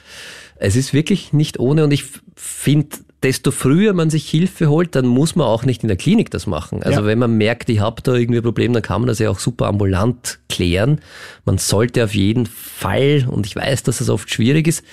es 0.57 0.75
ist 0.75 0.93
wirklich 0.93 1.33
nicht 1.33 1.59
ohne 1.59 1.83
und 1.83 1.91
ich 1.91 2.03
finde, 2.35 2.97
desto 3.23 3.51
früher 3.51 3.93
man 3.93 4.09
sich 4.09 4.29
Hilfe 4.29 4.69
holt, 4.69 4.95
dann 4.95 5.05
muss 5.05 5.35
man 5.35 5.45
auch 5.47 5.65
nicht 5.65 5.83
in 5.83 5.87
der 5.87 5.97
Klinik 5.97 6.31
das 6.31 6.47
machen. 6.47 6.83
Also 6.83 7.01
Ja. 7.01 7.05
wenn 7.05 7.19
man 7.19 7.37
merkt, 7.37 7.69
ich 7.69 7.79
habe 7.79 8.01
da 8.01 8.13
irgendwie 8.13 8.39
ein 8.39 8.43
Problem, 8.43 8.73
dann 8.73 8.81
kann 8.81 9.01
man 9.01 9.07
das 9.07 9.19
ja 9.19 9.29
auch 9.29 9.39
super 9.39 9.67
ambulant 9.67 10.39
klären. 10.49 11.01
Man 11.45 11.57
sollte 11.57 12.03
auf 12.03 12.15
jeden 12.15 12.45
Fall, 12.45 13.27
und 13.29 13.45
ich 13.45 13.55
weiß, 13.55 13.83
dass 13.83 13.97
das 13.97 14.09
oft 14.09 14.29
schwierig 14.29 14.67
ist, 14.67 14.83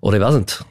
oder 0.00 0.18
ich 0.18 0.22
weiß 0.22 0.34
nicht, 0.34 0.64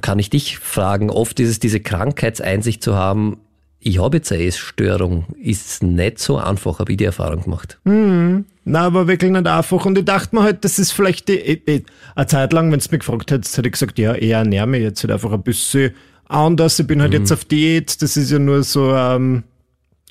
kann 0.00 0.18
ich 0.18 0.30
dich 0.30 0.58
fragen, 0.58 1.10
oft 1.10 1.38
ist 1.38 1.50
es 1.50 1.58
diese 1.60 1.80
Krankheitseinsicht 1.80 2.82
zu 2.82 2.94
haben, 2.96 3.38
ich 3.80 4.00
habe 4.00 4.16
jetzt 4.16 4.32
eine 4.32 4.42
Essstörung, 4.44 5.26
ist 5.40 5.82
nicht 5.82 6.18
so 6.18 6.38
einfach, 6.38 6.78
habe 6.80 6.92
ich 6.92 6.98
die 6.98 7.04
Erfahrung 7.04 7.42
gemacht. 7.44 7.78
Na, 7.84 8.80
aber 8.80 9.06
wirklich 9.06 9.30
nicht 9.30 9.46
einfach. 9.46 9.84
Und 9.86 9.96
ich 9.98 10.04
dachte 10.04 10.34
mir 10.34 10.42
halt, 10.42 10.64
das 10.64 10.78
ist 10.80 10.90
vielleicht 10.92 11.28
die, 11.28 11.34
ich, 11.38 11.68
ich, 11.68 11.84
eine 12.16 12.26
Zeit 12.26 12.52
lang, 12.52 12.72
wenn 12.72 12.80
du 12.80 12.86
mich 12.90 13.00
gefragt 13.00 13.30
hättest, 13.30 13.56
hätte 13.56 13.68
ich 13.68 13.72
gesagt, 13.72 13.98
ja, 13.98 14.14
ich 14.14 14.30
ernähre 14.30 14.66
mich 14.66 14.82
jetzt 14.82 15.02
halt 15.04 15.12
einfach 15.12 15.32
ein 15.32 15.42
bisschen 15.42 15.92
anders. 16.28 16.78
Ich 16.80 16.86
bin 16.86 17.00
halt 17.00 17.12
jetzt 17.12 17.30
auf 17.30 17.44
Diät. 17.44 18.02
Das 18.02 18.16
ist 18.16 18.32
ja 18.32 18.40
nur 18.40 18.64
so, 18.64 18.92
ähm, 18.92 19.44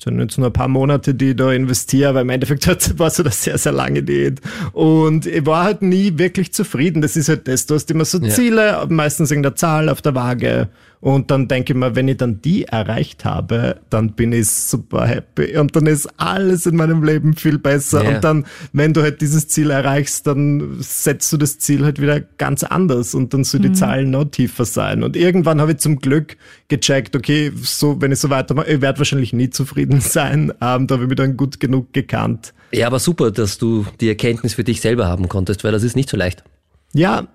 sind 0.02 0.20
jetzt 0.20 0.38
nur 0.38 0.46
ein 0.48 0.52
paar 0.54 0.68
Monate, 0.68 1.14
die 1.14 1.30
ich 1.30 1.36
da 1.36 1.52
investiere, 1.52 2.10
aber 2.10 2.20
im 2.22 2.30
Endeffekt 2.30 2.66
hat- 2.66 2.98
war 2.98 3.08
es 3.08 3.20
eine 3.20 3.30
sehr, 3.30 3.58
sehr 3.58 3.72
lange 3.72 4.02
Diät. 4.02 4.40
Und 4.72 5.26
ich 5.26 5.44
war 5.44 5.64
halt 5.64 5.82
nie 5.82 6.16
wirklich 6.16 6.52
zufrieden. 6.54 7.02
Das 7.02 7.16
ist 7.16 7.28
halt 7.28 7.48
das, 7.48 7.66
du 7.66 7.74
hast 7.74 7.90
immer 7.90 8.06
so 8.06 8.18
Ja. 8.18 8.30
Ziele, 8.30 8.86
meistens 8.88 9.30
in 9.30 9.42
der 9.42 9.54
Zahl 9.54 9.90
auf 9.90 10.00
der 10.00 10.14
Waage. 10.14 10.68
Und 11.00 11.30
dann 11.30 11.46
denke 11.46 11.72
ich 11.72 11.78
mir, 11.78 11.94
wenn 11.94 12.08
ich 12.08 12.16
dann 12.16 12.40
die 12.40 12.64
erreicht 12.64 13.24
habe, 13.24 13.76
dann 13.90 14.12
bin 14.12 14.32
ich 14.32 14.50
super 14.50 15.06
happy. 15.06 15.56
Und 15.56 15.76
dann 15.76 15.86
ist 15.86 16.08
alles 16.16 16.66
in 16.66 16.76
meinem 16.76 17.04
Leben 17.04 17.34
viel 17.34 17.58
besser. 17.58 18.02
Ja. 18.02 18.16
Und 18.16 18.24
dann, 18.24 18.46
wenn 18.72 18.92
du 18.92 19.02
halt 19.02 19.20
dieses 19.20 19.48
Ziel 19.48 19.70
erreichst, 19.70 20.26
dann 20.26 20.78
setzt 20.80 21.32
du 21.32 21.36
das 21.36 21.58
Ziel 21.58 21.84
halt 21.84 22.00
wieder 22.00 22.20
ganz 22.20 22.64
anders 22.64 23.14
und 23.14 23.34
dann 23.34 23.44
soll 23.44 23.60
die 23.60 23.72
Zahlen 23.72 24.10
noch 24.10 24.24
tiefer 24.24 24.64
sein. 24.64 25.02
Und 25.02 25.16
irgendwann 25.16 25.60
habe 25.60 25.72
ich 25.72 25.78
zum 25.78 25.98
Glück 25.98 26.36
gecheckt, 26.68 27.14
okay, 27.14 27.52
so, 27.62 28.00
wenn 28.00 28.12
ich 28.12 28.18
so 28.18 28.30
weitermache, 28.30 28.72
ich 28.72 28.80
werde 28.80 28.98
wahrscheinlich 28.98 29.32
nie 29.32 29.50
zufrieden 29.50 30.00
sein. 30.00 30.52
Ähm, 30.60 30.86
da 30.86 30.94
habe 30.94 31.04
ich 31.04 31.08
mich 31.08 31.16
dann 31.16 31.36
gut 31.36 31.60
genug 31.60 31.92
gekannt. 31.92 32.54
Ja, 32.72 32.86
aber 32.86 32.98
super, 32.98 33.30
dass 33.30 33.58
du 33.58 33.86
die 34.00 34.08
Erkenntnis 34.08 34.54
für 34.54 34.64
dich 34.64 34.80
selber 34.80 35.06
haben 35.06 35.28
konntest, 35.28 35.62
weil 35.62 35.72
das 35.72 35.82
ist 35.82 35.94
nicht 35.94 36.08
so 36.08 36.16
leicht. 36.16 36.42
Ja, 36.92 37.28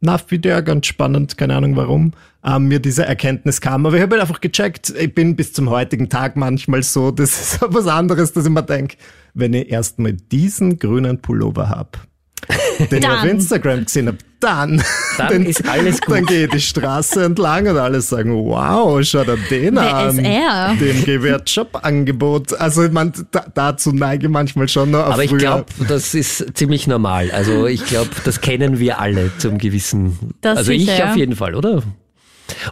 nach 0.00 0.22
Video 0.30 0.62
ganz 0.62 0.86
spannend, 0.86 1.36
keine 1.36 1.56
Ahnung 1.56 1.74
warum, 1.76 2.12
ähm, 2.48 2.68
mir 2.68 2.80
diese 2.80 3.04
Erkenntnis 3.04 3.60
kam. 3.60 3.86
Aber 3.86 3.96
ich 3.96 4.02
habe 4.02 4.14
halt 4.14 4.22
einfach 4.22 4.40
gecheckt, 4.40 4.90
ich 4.98 5.14
bin 5.14 5.36
bis 5.36 5.52
zum 5.52 5.70
heutigen 5.70 6.08
Tag 6.08 6.36
manchmal 6.36 6.82
so, 6.82 7.10
das 7.12 7.54
ist 7.54 7.60
was 7.62 7.86
anderes, 7.86 8.32
dass 8.32 8.44
ich 8.46 8.50
mir 8.50 8.62
denke, 8.62 8.96
wenn 9.34 9.54
ich 9.54 9.70
erstmal 9.70 10.14
diesen 10.14 10.78
grünen 10.78 11.20
Pullover 11.20 11.68
hab, 11.68 11.98
den 12.90 12.98
ich 12.98 13.08
auf 13.08 13.20
Dann. 13.20 13.28
Instagram 13.28 13.84
gesehen 13.84 14.08
habe, 14.08 14.18
dann, 14.40 14.80
Dann 15.18 15.44
ist 15.46 15.68
alles 15.68 16.00
gut. 16.00 16.14
Dann 16.14 16.26
gehe 16.26 16.44
ich 16.44 16.50
die 16.50 16.60
Straße 16.60 17.24
entlang 17.24 17.66
und 17.66 17.76
alle 17.76 18.00
sagen, 18.00 18.32
wow, 18.32 19.02
schau 19.02 19.24
dir 19.24 19.36
den 19.50 19.74
Wer 19.74 19.96
an. 19.96 20.18
ist 20.18 20.24
er? 20.24 20.76
Dem 20.80 21.04
gebe 21.04 21.28
ich 21.28 21.34
ein 21.34 21.42
Jobangebot. 21.44 22.54
Also 22.54 22.84
ich 22.84 22.92
mein, 22.92 23.12
da, 23.32 23.46
dazu 23.52 23.90
neige 23.90 24.26
ich 24.26 24.32
manchmal 24.32 24.68
schon 24.68 24.92
noch. 24.92 25.06
Aber 25.06 25.24
ich 25.24 25.36
glaube, 25.36 25.66
das 25.88 26.14
ist 26.14 26.56
ziemlich 26.56 26.86
normal. 26.86 27.32
Also 27.32 27.66
ich 27.66 27.84
glaube, 27.84 28.10
das 28.24 28.40
kennen 28.40 28.78
wir 28.78 29.00
alle 29.00 29.32
zum 29.38 29.58
gewissen. 29.58 30.16
Das 30.40 30.58
also 30.58 30.70
sicher, 30.70 30.94
ich 30.94 31.02
auf 31.02 31.16
jeden 31.16 31.34
Fall, 31.34 31.56
oder? 31.56 31.82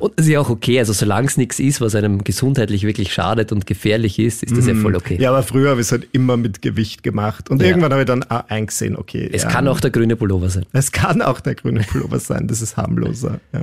Und 0.01 0.13
das 0.17 0.27
ist 0.27 0.33
ja 0.33 0.41
auch 0.41 0.51
okay. 0.51 0.79
Also 0.79 0.93
solange 0.93 1.27
es 1.29 1.37
nichts 1.37 1.59
ist, 1.59 1.81
was 1.81 1.95
einem 1.95 2.25
gesundheitlich 2.25 2.85
wirklich 2.85 3.13
schadet 3.13 3.53
und 3.53 3.67
gefährlich 3.67 4.19
ist, 4.19 4.43
ist 4.43 4.57
das 4.57 4.67
ja 4.67 4.75
voll 4.75 4.97
okay. 4.97 5.17
Mhm. 5.17 5.21
Ja, 5.23 5.31
aber 5.31 5.43
früher 5.43 5.71
habe 5.71 5.81
ich 5.81 5.87
es 5.87 5.93
halt 5.93 6.09
immer 6.13 6.37
mit 6.37 6.63
Gewicht 6.63 7.03
gemacht. 7.03 7.51
Und 7.51 7.61
Ja. 7.63 7.69
irgendwann 7.69 7.93
habe 7.93 8.03
ich 8.03 8.07
dann 8.07 8.23
auch 8.25 8.49
eingesehen, 8.49 8.97
okay. 8.97 9.29
Es 9.33 9.43
ja, 9.45 9.49
kann 9.51 9.69
auch 9.69 9.81
der 9.81 9.91
grüne 9.91 10.17
Pullover 10.17 10.49
sein. 10.51 10.67
Es 10.73 10.93
kann 10.93 11.23
auch 11.23 11.41
der 11.41 11.55
grüne 11.55 11.81
Pullover 11.81 12.19
sein, 12.19 12.47
das 12.49 12.63
ist 12.63 12.77
harmloser. 12.77 13.41
Ja. 13.53 13.63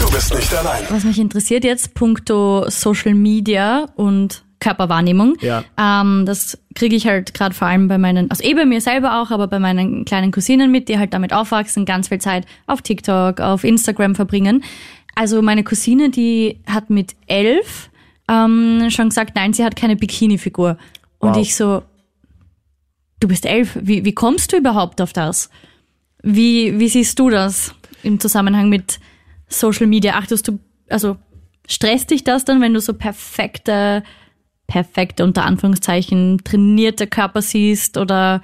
Du 0.00 0.10
bist 0.12 0.34
nicht 0.34 0.54
allein. 0.54 0.82
Was 0.90 1.04
mich 1.04 1.18
interessiert 1.18 1.64
jetzt, 1.64 1.94
puncto 1.94 2.66
Social 2.68 3.14
Media 3.14 3.86
und 3.96 4.44
Körperwahrnehmung. 4.60 5.36
Ja. 5.40 5.64
Ähm, 5.78 6.24
das 6.26 6.58
kriege 6.74 6.96
ich 6.96 7.06
halt 7.06 7.32
gerade 7.34 7.54
vor 7.54 7.68
allem 7.68 7.88
bei 7.88 7.96
meinen, 7.98 8.30
also 8.30 8.42
eh 8.42 8.54
bei 8.54 8.64
mir 8.64 8.80
selber 8.80 9.20
auch, 9.22 9.30
aber 9.30 9.46
bei 9.46 9.58
meinen 9.58 10.04
kleinen 10.04 10.32
Cousinen 10.32 10.70
mit, 10.72 10.88
die 10.88 10.98
halt 10.98 11.14
damit 11.14 11.32
aufwachsen, 11.32 11.84
ganz 11.84 12.08
viel 12.08 12.18
Zeit 12.18 12.44
auf 12.66 12.82
TikTok, 12.82 13.40
auf 13.40 13.64
Instagram 13.64 14.14
verbringen. 14.14 14.64
Also 15.18 15.42
meine 15.42 15.64
Cousine, 15.64 16.10
die 16.10 16.60
hat 16.64 16.90
mit 16.90 17.16
elf 17.26 17.90
ähm, 18.28 18.86
schon 18.88 19.08
gesagt, 19.08 19.34
nein, 19.34 19.52
sie 19.52 19.64
hat 19.64 19.74
keine 19.74 19.96
Bikini-Figur. 19.96 20.78
Und 21.18 21.30
Wow. 21.30 21.38
ich 21.38 21.56
so, 21.56 21.82
du 23.18 23.26
bist 23.26 23.44
elf, 23.44 23.76
wie, 23.82 24.04
wie 24.04 24.12
kommst 24.12 24.52
du 24.52 24.58
überhaupt 24.58 25.00
auf 25.00 25.12
das? 25.12 25.50
Wie, 26.22 26.78
wie 26.78 26.88
siehst 26.88 27.18
du 27.18 27.30
das 27.30 27.74
im 28.04 28.20
Zusammenhang 28.20 28.68
mit 28.68 29.00
Social 29.48 29.88
Media? 29.88 30.14
Achtest 30.14 30.46
du, 30.46 30.60
also 30.88 31.16
stresst 31.66 32.12
dich 32.12 32.22
das 32.22 32.44
dann, 32.44 32.60
wenn 32.60 32.74
du 32.74 32.80
so 32.80 32.92
perfekte, 32.92 34.04
perfekte 34.68 35.24
unter 35.24 35.44
Anführungszeichen 35.44 36.44
trainierte 36.44 37.08
Körper 37.08 37.42
siehst 37.42 37.98
oder 37.98 38.40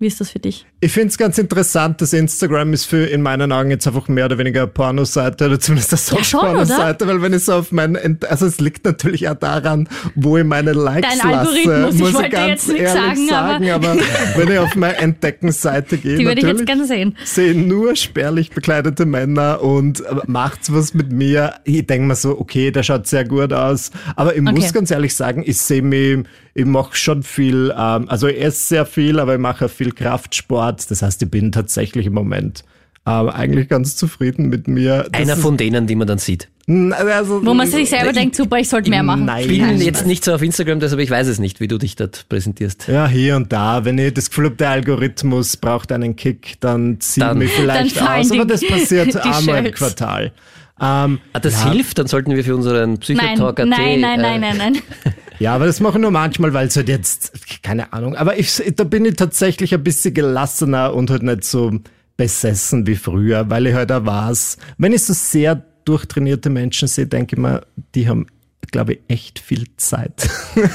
wie 0.00 0.06
ist 0.06 0.20
das 0.20 0.30
für 0.30 0.38
dich? 0.38 0.64
Ich 0.80 0.92
finde 0.92 1.08
es 1.08 1.18
ganz 1.18 1.38
interessant, 1.38 2.00
dass 2.00 2.12
Instagram 2.12 2.72
ist 2.72 2.84
für 2.84 3.04
in 3.06 3.20
meinen 3.20 3.50
Augen 3.50 3.70
jetzt 3.70 3.86
einfach 3.86 4.06
mehr 4.08 4.26
oder 4.26 4.38
weniger 4.38 4.60
eine 4.62 4.68
Pornoseite 4.68 5.46
oder 5.46 5.58
zumindest 5.58 5.92
eine 5.92 6.20
Ja, 6.20 6.24
Soft-Pornoseite, 6.24 7.06
weil 7.08 7.20
wenn 7.20 7.32
ich 7.32 7.44
so 7.44 7.54
auf 7.54 7.72
meinen, 7.72 8.18
also 8.28 8.46
es 8.46 8.60
liegt 8.60 8.84
natürlich 8.84 9.28
auch 9.28 9.34
daran, 9.34 9.88
wo 10.14 10.36
ich 10.38 10.44
meine 10.44 10.72
Likes 10.72 11.18
Dein 11.18 11.32
lasse, 11.32 11.48
Algorithmus, 11.50 11.94
ich 11.94 12.00
muss 12.00 12.12
wollte 12.14 12.26
ich 12.28 12.32
ganz 12.32 12.48
jetzt 12.48 12.68
nichts 12.68 12.94
ehrlich 12.94 13.28
sagen, 13.28 13.28
sagen, 13.28 13.70
aber, 13.70 13.96
wenn 14.36 14.50
ich 14.52 14.58
auf 14.58 14.76
meine 14.76 14.96
Entdeckenseite 14.98 15.98
gehe, 15.98 16.16
Die 16.16 16.24
würde 16.26 16.40
ich 16.40 16.46
jetzt 16.46 16.66
gerne 16.66 16.84
sehen. 16.86 17.16
sehe 17.24 17.54
nur 17.54 17.96
spärlich 17.96 18.50
bekleidete 18.50 19.04
Männer 19.04 19.60
und 19.62 20.00
äh, 20.00 20.14
macht's 20.26 20.72
was 20.72 20.94
mit 20.94 21.10
mir. 21.12 21.54
Ich 21.64 21.86
denke 21.86 22.06
mir 22.06 22.14
so, 22.14 22.38
okay, 22.38 22.70
der 22.70 22.82
schaut 22.84 23.06
sehr 23.06 23.24
gut 23.24 23.52
aus. 23.52 23.90
Aber 24.16 24.34
ich 24.34 24.42
Okay. 24.42 24.52
muss 24.52 24.72
ganz 24.72 24.90
ehrlich 24.90 25.14
sagen, 25.14 25.42
ich 25.44 25.58
sehe 25.58 25.82
mich, 25.82 26.24
ich 26.58 26.64
mache 26.66 26.96
schon 26.96 27.22
viel, 27.22 27.72
ähm, 27.78 28.08
also 28.08 28.26
ich 28.26 28.40
esse 28.40 28.66
sehr 28.66 28.84
viel, 28.86 29.20
aber 29.20 29.34
ich 29.34 29.40
mache 29.40 29.66
auch 29.66 29.70
viel 29.70 29.92
Kraftsport. 29.92 30.90
Das 30.90 31.02
heißt, 31.02 31.22
ich 31.22 31.30
bin 31.30 31.52
tatsächlich 31.52 32.06
im 32.06 32.14
Moment 32.14 32.64
ähm, 33.06 33.28
eigentlich 33.28 33.68
ganz 33.68 33.94
zufrieden 33.96 34.48
mit 34.48 34.66
mir. 34.66 35.06
Das 35.12 35.22
Einer 35.22 35.36
von 35.36 35.56
denen, 35.56 35.86
die 35.86 35.94
man 35.94 36.08
dann 36.08 36.18
sieht. 36.18 36.48
also, 36.66 37.46
Wo 37.46 37.54
man 37.54 37.68
sich 37.68 37.88
selber 37.88 38.12
denkt, 38.12 38.34
super, 38.34 38.58
ich 38.58 38.68
sollte 38.68 38.90
mehr 38.90 39.04
machen. 39.04 39.24
Nein. 39.24 39.42
Ich 39.42 39.48
bin 39.48 39.60
Nein. 39.60 39.80
jetzt 39.80 40.04
nicht 40.04 40.24
so 40.24 40.34
auf 40.34 40.42
Instagram, 40.42 40.80
deshalb 40.80 41.00
ich 41.00 41.10
weiß 41.10 41.28
es 41.28 41.38
nicht, 41.38 41.60
wie 41.60 41.68
du 41.68 41.78
dich 41.78 41.94
dort 41.94 42.26
präsentierst. 42.28 42.88
Ja, 42.88 43.06
hier 43.06 43.36
und 43.36 43.52
da. 43.52 43.84
Wenn 43.84 43.96
ich 43.96 44.12
das 44.14 44.28
Gefühl 44.28 44.46
habe, 44.46 44.56
der 44.56 44.70
Algorithmus 44.70 45.56
braucht 45.56 45.92
einen 45.92 46.16
Kick, 46.16 46.56
dann 46.58 47.00
zieht 47.00 47.22
Dann- 47.22 47.38
mich 47.38 47.52
vielleicht 47.52 48.02
aus. 48.02 48.32
Aber 48.32 48.44
das 48.44 48.66
passiert 48.66 49.14
die 49.14 49.18
einmal 49.20 49.64
im. 49.64 49.72
Quartal. 49.72 50.32
Ähm, 50.80 51.18
Ah, 51.32 51.40
das 51.40 51.54
ja, 51.64 51.72
hilft, 51.72 51.98
dann 51.98 52.06
sollten 52.08 52.34
wir 52.34 52.44
für 52.44 52.54
unseren 52.54 52.90
Nein, 52.90 52.98
Psychotalk 53.00 53.58
nein, 53.58 54.00
nein, 54.00 54.20
nein, 54.20 54.40
nein, 54.40 54.56
nein. 54.58 54.78
Ja, 55.38 55.54
aber 55.54 55.66
das 55.66 55.80
mache 55.80 55.98
ich 55.98 56.02
nur 56.02 56.10
manchmal, 56.10 56.52
weil 56.52 56.66
es 56.66 56.76
halt 56.76 56.88
jetzt, 56.88 57.62
keine 57.62 57.92
Ahnung, 57.92 58.16
aber 58.16 58.38
ich, 58.38 58.62
da 58.74 58.84
bin 58.84 59.04
ich 59.04 59.16
tatsächlich 59.16 59.72
ein 59.72 59.84
bisschen 59.84 60.14
gelassener 60.14 60.94
und 60.94 61.10
halt 61.10 61.22
nicht 61.22 61.44
so 61.44 61.78
besessen 62.16 62.86
wie 62.86 62.96
früher, 62.96 63.48
weil 63.48 63.66
ich 63.68 63.74
halt 63.74 63.92
auch 63.92 64.04
weiß, 64.04 64.58
wenn 64.78 64.92
ich 64.92 65.04
so 65.04 65.12
sehr 65.12 65.64
durchtrainierte 65.84 66.50
Menschen 66.50 66.88
sehe, 66.88 67.06
denke 67.06 67.36
ich 67.36 67.40
mir, 67.40 67.62
die 67.94 68.08
haben, 68.08 68.26
glaube 68.72 68.94
ich, 68.94 69.00
echt 69.08 69.38
viel 69.38 69.64
Zeit. 69.76 70.28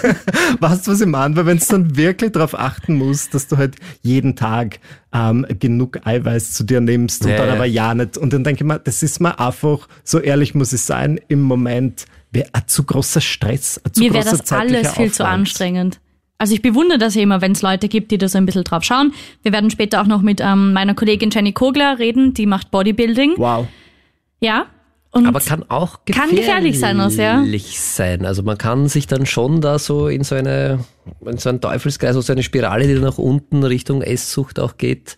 weißt 0.60 0.88
du, 0.88 0.92
was 0.92 1.02
ich 1.02 1.08
meine? 1.08 1.36
Weil 1.36 1.46
wenn 1.46 1.60
du 1.60 1.66
dann 1.66 1.98
wirklich 1.98 2.32
darauf 2.32 2.58
achten 2.58 2.96
musst, 2.96 3.34
dass 3.34 3.48
du 3.48 3.58
halt 3.58 3.76
jeden 4.02 4.36
Tag 4.36 4.80
ähm, 5.14 5.46
genug 5.60 6.00
Eiweiß 6.08 6.54
zu 6.54 6.64
dir 6.64 6.82
nimmst 6.82 7.26
und 7.26 7.32
Ja, 7.32 7.38
dann 7.38 7.50
aber 7.50 7.66
ja 7.66 7.94
nicht. 7.94 8.18
Und 8.18 8.34
dann 8.34 8.44
denke 8.44 8.64
ich 8.64 8.68
mir, 8.68 8.80
das 8.80 9.04
ist 9.04 9.20
mir 9.20 9.38
einfach, 9.40 9.88
so 10.04 10.20
ehrlich 10.20 10.56
muss 10.56 10.74
ich 10.74 10.82
sein, 10.82 11.20
im 11.28 11.42
Moment 11.42 12.06
wäre 12.34 12.50
ein 12.54 12.64
zu 12.68 12.84
großer 12.84 13.22
Stress, 13.22 13.80
ein 13.84 13.94
zu 13.94 14.02
Mir 14.02 14.14
wäre 14.14 14.26
das 14.26 14.52
alles 14.52 14.94
viel 14.94 15.12
zu 15.12 15.24
Aufwand. 15.24 15.40
anstrengend. 15.40 16.00
Also 16.38 16.56
ich 16.56 16.62
bewundere 16.62 16.98
das 16.98 17.16
ja 17.16 17.22
immer, 17.22 17.42
wenn 17.42 17.54
es 17.54 17.62
Leute 17.62 17.88
gibt, 17.88 18.12
die 18.12 18.18
da 18.18 18.28
so 18.28 18.38
ein 18.38 18.46
bisschen 18.46 18.64
drauf 18.64 18.84
schauen. 18.84 19.14
Wir 19.44 19.54
werden 19.54 19.70
später 19.70 20.02
auch 20.02 20.08
noch 20.08 20.22
mit 20.22 20.42
ähm, 20.42 20.74
meiner 20.74 20.94
Kollegin 20.94 21.30
Jenny 21.30 21.54
Kogler 21.54 22.00
reden, 22.00 22.34
die 22.34 22.46
macht 22.46 22.72
Bodybuilding. 22.72 23.36
Wow. 23.38 23.68
Ja. 24.42 24.66
Und 25.12 25.28
Aber 25.28 25.40
kann 25.40 25.64
auch 25.70 26.00
Kann 26.06 26.32
gefährlich, 26.32 26.40
gefährlich 26.40 26.80
sein, 26.80 27.00
also, 27.00 27.22
ja. 27.22 27.46
sein. 27.72 28.26
Also 28.26 28.42
man 28.42 28.58
kann 28.58 28.88
sich 28.90 29.06
dann 29.06 29.28
schon 29.28 29.62
da 29.62 29.78
so 29.78 30.08
in 30.08 30.24
so 30.24 30.34
eine, 30.34 30.80
in 31.24 31.38
so 31.38 31.50
einen 31.50 31.62
Teufelskreis, 31.62 32.16
so 32.16 32.34
eine 32.34 32.42
Spirale, 32.42 32.88
die 32.88 32.96
dann 32.96 33.04
nach 33.04 33.20
unten 33.20 33.64
Richtung 33.64 34.02
Esssucht 34.02 34.60
auch 34.60 34.78
geht. 34.78 35.18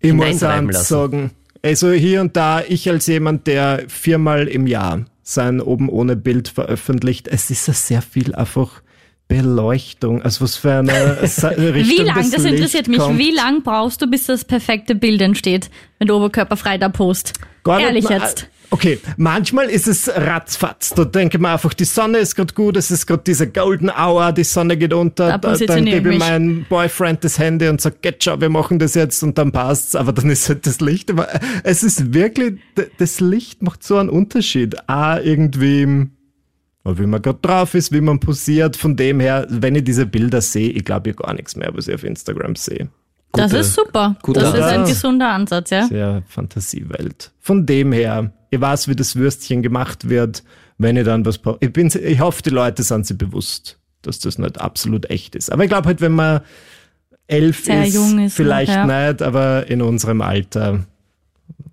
Ich 0.00 0.14
muss 0.14 0.38
sagen, 0.40 1.30
also 1.62 1.92
hier 1.92 2.22
und 2.22 2.36
da, 2.36 2.62
ich 2.66 2.88
als 2.90 3.06
jemand, 3.06 3.46
der 3.46 3.84
viermal 3.88 4.48
im 4.48 4.66
Jahr 4.66 5.04
sein 5.24 5.60
oben 5.60 5.88
ohne 5.88 6.14
Bild 6.14 6.48
veröffentlicht, 6.48 7.26
es 7.26 7.50
ist 7.50 7.66
ja 7.66 7.74
sehr 7.74 8.02
viel 8.02 8.34
einfach 8.34 8.82
Beleuchtung, 9.26 10.22
also 10.22 10.44
was 10.44 10.56
für 10.56 10.72
eine 10.74 11.18
Richtung 11.22 11.98
wie 11.98 12.02
lang, 12.02 12.30
das, 12.30 12.42
Licht 12.42 12.54
interessiert 12.54 12.88
mich, 12.88 12.98
kommt. 12.98 13.18
wie 13.18 13.30
lang 13.32 13.62
brauchst 13.62 14.02
du, 14.02 14.06
bis 14.06 14.26
das 14.26 14.44
perfekte 14.44 14.94
Bild 14.94 15.22
entsteht, 15.22 15.70
wenn 15.98 16.08
du 16.08 16.14
oberkörperfrei 16.14 16.76
da 16.76 16.90
post? 16.90 17.32
Gar 17.64 17.80
Ehrlich 17.80 18.04
mal- 18.04 18.20
jetzt. 18.20 18.48
Okay, 18.70 18.98
manchmal 19.16 19.70
ist 19.70 19.86
es 19.86 20.08
ratzfatz. 20.08 20.94
Da 20.94 21.04
denke 21.04 21.36
ich 21.36 21.40
mir 21.40 21.50
einfach, 21.50 21.74
die 21.74 21.84
Sonne 21.84 22.18
ist 22.18 22.34
gerade 22.34 22.54
gut, 22.54 22.76
es 22.76 22.90
ist 22.90 23.06
gerade 23.06 23.22
diese 23.24 23.46
Golden 23.48 23.88
Hour, 23.88 24.32
die 24.32 24.42
Sonne 24.42 24.76
geht 24.76 24.92
unter, 24.92 25.38
Da 25.38 25.38
da, 25.38 25.56
dann 25.56 25.84
gebe 25.84 26.12
ich 26.12 26.18
meinem 26.18 26.66
Boyfriend 26.68 27.22
das 27.22 27.38
Handy 27.38 27.68
und 27.68 27.80
sage, 27.80 27.96
get 28.02 28.24
schau, 28.24 28.40
wir 28.40 28.48
machen 28.48 28.78
das 28.80 28.94
jetzt 28.94 29.22
und 29.22 29.38
dann 29.38 29.52
passt's. 29.52 29.94
Aber 29.94 30.12
dann 30.12 30.28
ist 30.28 30.48
halt 30.48 30.66
das 30.66 30.80
Licht. 30.80 31.10
Aber 31.10 31.28
es 31.62 31.82
ist 31.84 32.12
wirklich, 32.14 32.54
das 32.98 33.20
Licht 33.20 33.62
macht 33.62 33.84
so 33.84 33.96
einen 33.96 34.08
Unterschied. 34.08 34.74
Ah, 34.88 35.20
irgendwie, 35.20 36.08
wie 36.84 37.06
man 37.06 37.22
gerade 37.22 37.38
drauf 37.42 37.74
ist, 37.74 37.92
wie 37.92 38.00
man 38.00 38.18
posiert. 38.18 38.76
Von 38.76 38.96
dem 38.96 39.20
her, 39.20 39.46
wenn 39.50 39.76
ich 39.76 39.84
diese 39.84 40.06
Bilder 40.06 40.40
sehe, 40.40 40.70
ich 40.70 40.84
glaube 40.84 41.10
ich 41.10 41.16
gar 41.16 41.32
nichts 41.34 41.54
mehr, 41.54 41.70
was 41.74 41.86
ich 41.86 41.94
auf 41.94 42.02
Instagram 42.02 42.56
sehe. 42.56 42.88
Das 43.36 43.52
ist 43.52 43.74
super. 43.74 44.16
guter 44.22 44.40
das 44.40 44.54
ist 44.54 44.60
ein 44.60 44.80
Ansatz. 44.80 44.88
gesunder 44.88 45.28
Ansatz, 45.30 45.70
ja. 45.70 45.86
Sehr 45.86 46.22
Fantasiewelt. 46.28 47.32
Von 47.40 47.66
dem 47.66 47.92
her, 47.92 48.32
ich 48.50 48.60
weiß, 48.60 48.88
wie 48.88 48.96
das 48.96 49.16
Würstchen 49.16 49.62
gemacht 49.62 50.08
wird, 50.08 50.42
wenn 50.78 50.96
ich 50.96 51.04
dann 51.04 51.24
was 51.24 51.38
po- 51.38 51.56
ich 51.60 51.72
bin 51.72 51.90
Ich 52.02 52.20
hoffe, 52.20 52.42
die 52.42 52.50
Leute 52.50 52.82
sind 52.82 53.06
sich 53.06 53.16
bewusst, 53.18 53.78
dass 54.02 54.18
das 54.18 54.38
nicht 54.38 54.60
absolut 54.60 55.08
echt 55.10 55.34
ist. 55.34 55.52
Aber 55.52 55.62
ich 55.64 55.68
glaube 55.68 55.86
halt, 55.88 56.00
wenn 56.00 56.12
man 56.12 56.40
elf 57.26 57.64
Sehr 57.64 57.84
ist, 57.86 57.94
jung 57.94 58.18
ist 58.24 58.34
vielleicht 58.34 58.70
noch, 58.72 58.88
ja. 58.88 59.08
nicht, 59.10 59.22
aber 59.22 59.66
in 59.68 59.80
unserem 59.82 60.20
Alter 60.20 60.84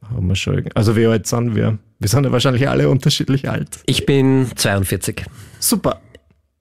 haben 0.09 0.28
wir 0.28 0.36
schon. 0.36 0.64
Also 0.76 0.95
wie 0.95 1.05
alt 1.07 1.28
sind 1.28 1.55
wir? 1.55 1.78
Wir 1.99 2.09
sind 2.09 2.24
ja 2.26 2.32
wahrscheinlich 2.32 2.68
alle 2.68 2.89
unterschiedlich 2.89 3.49
alt. 3.49 3.80
Ich 3.86 4.05
bin 4.05 4.47
42. 4.55 5.24
Super. 5.59 5.99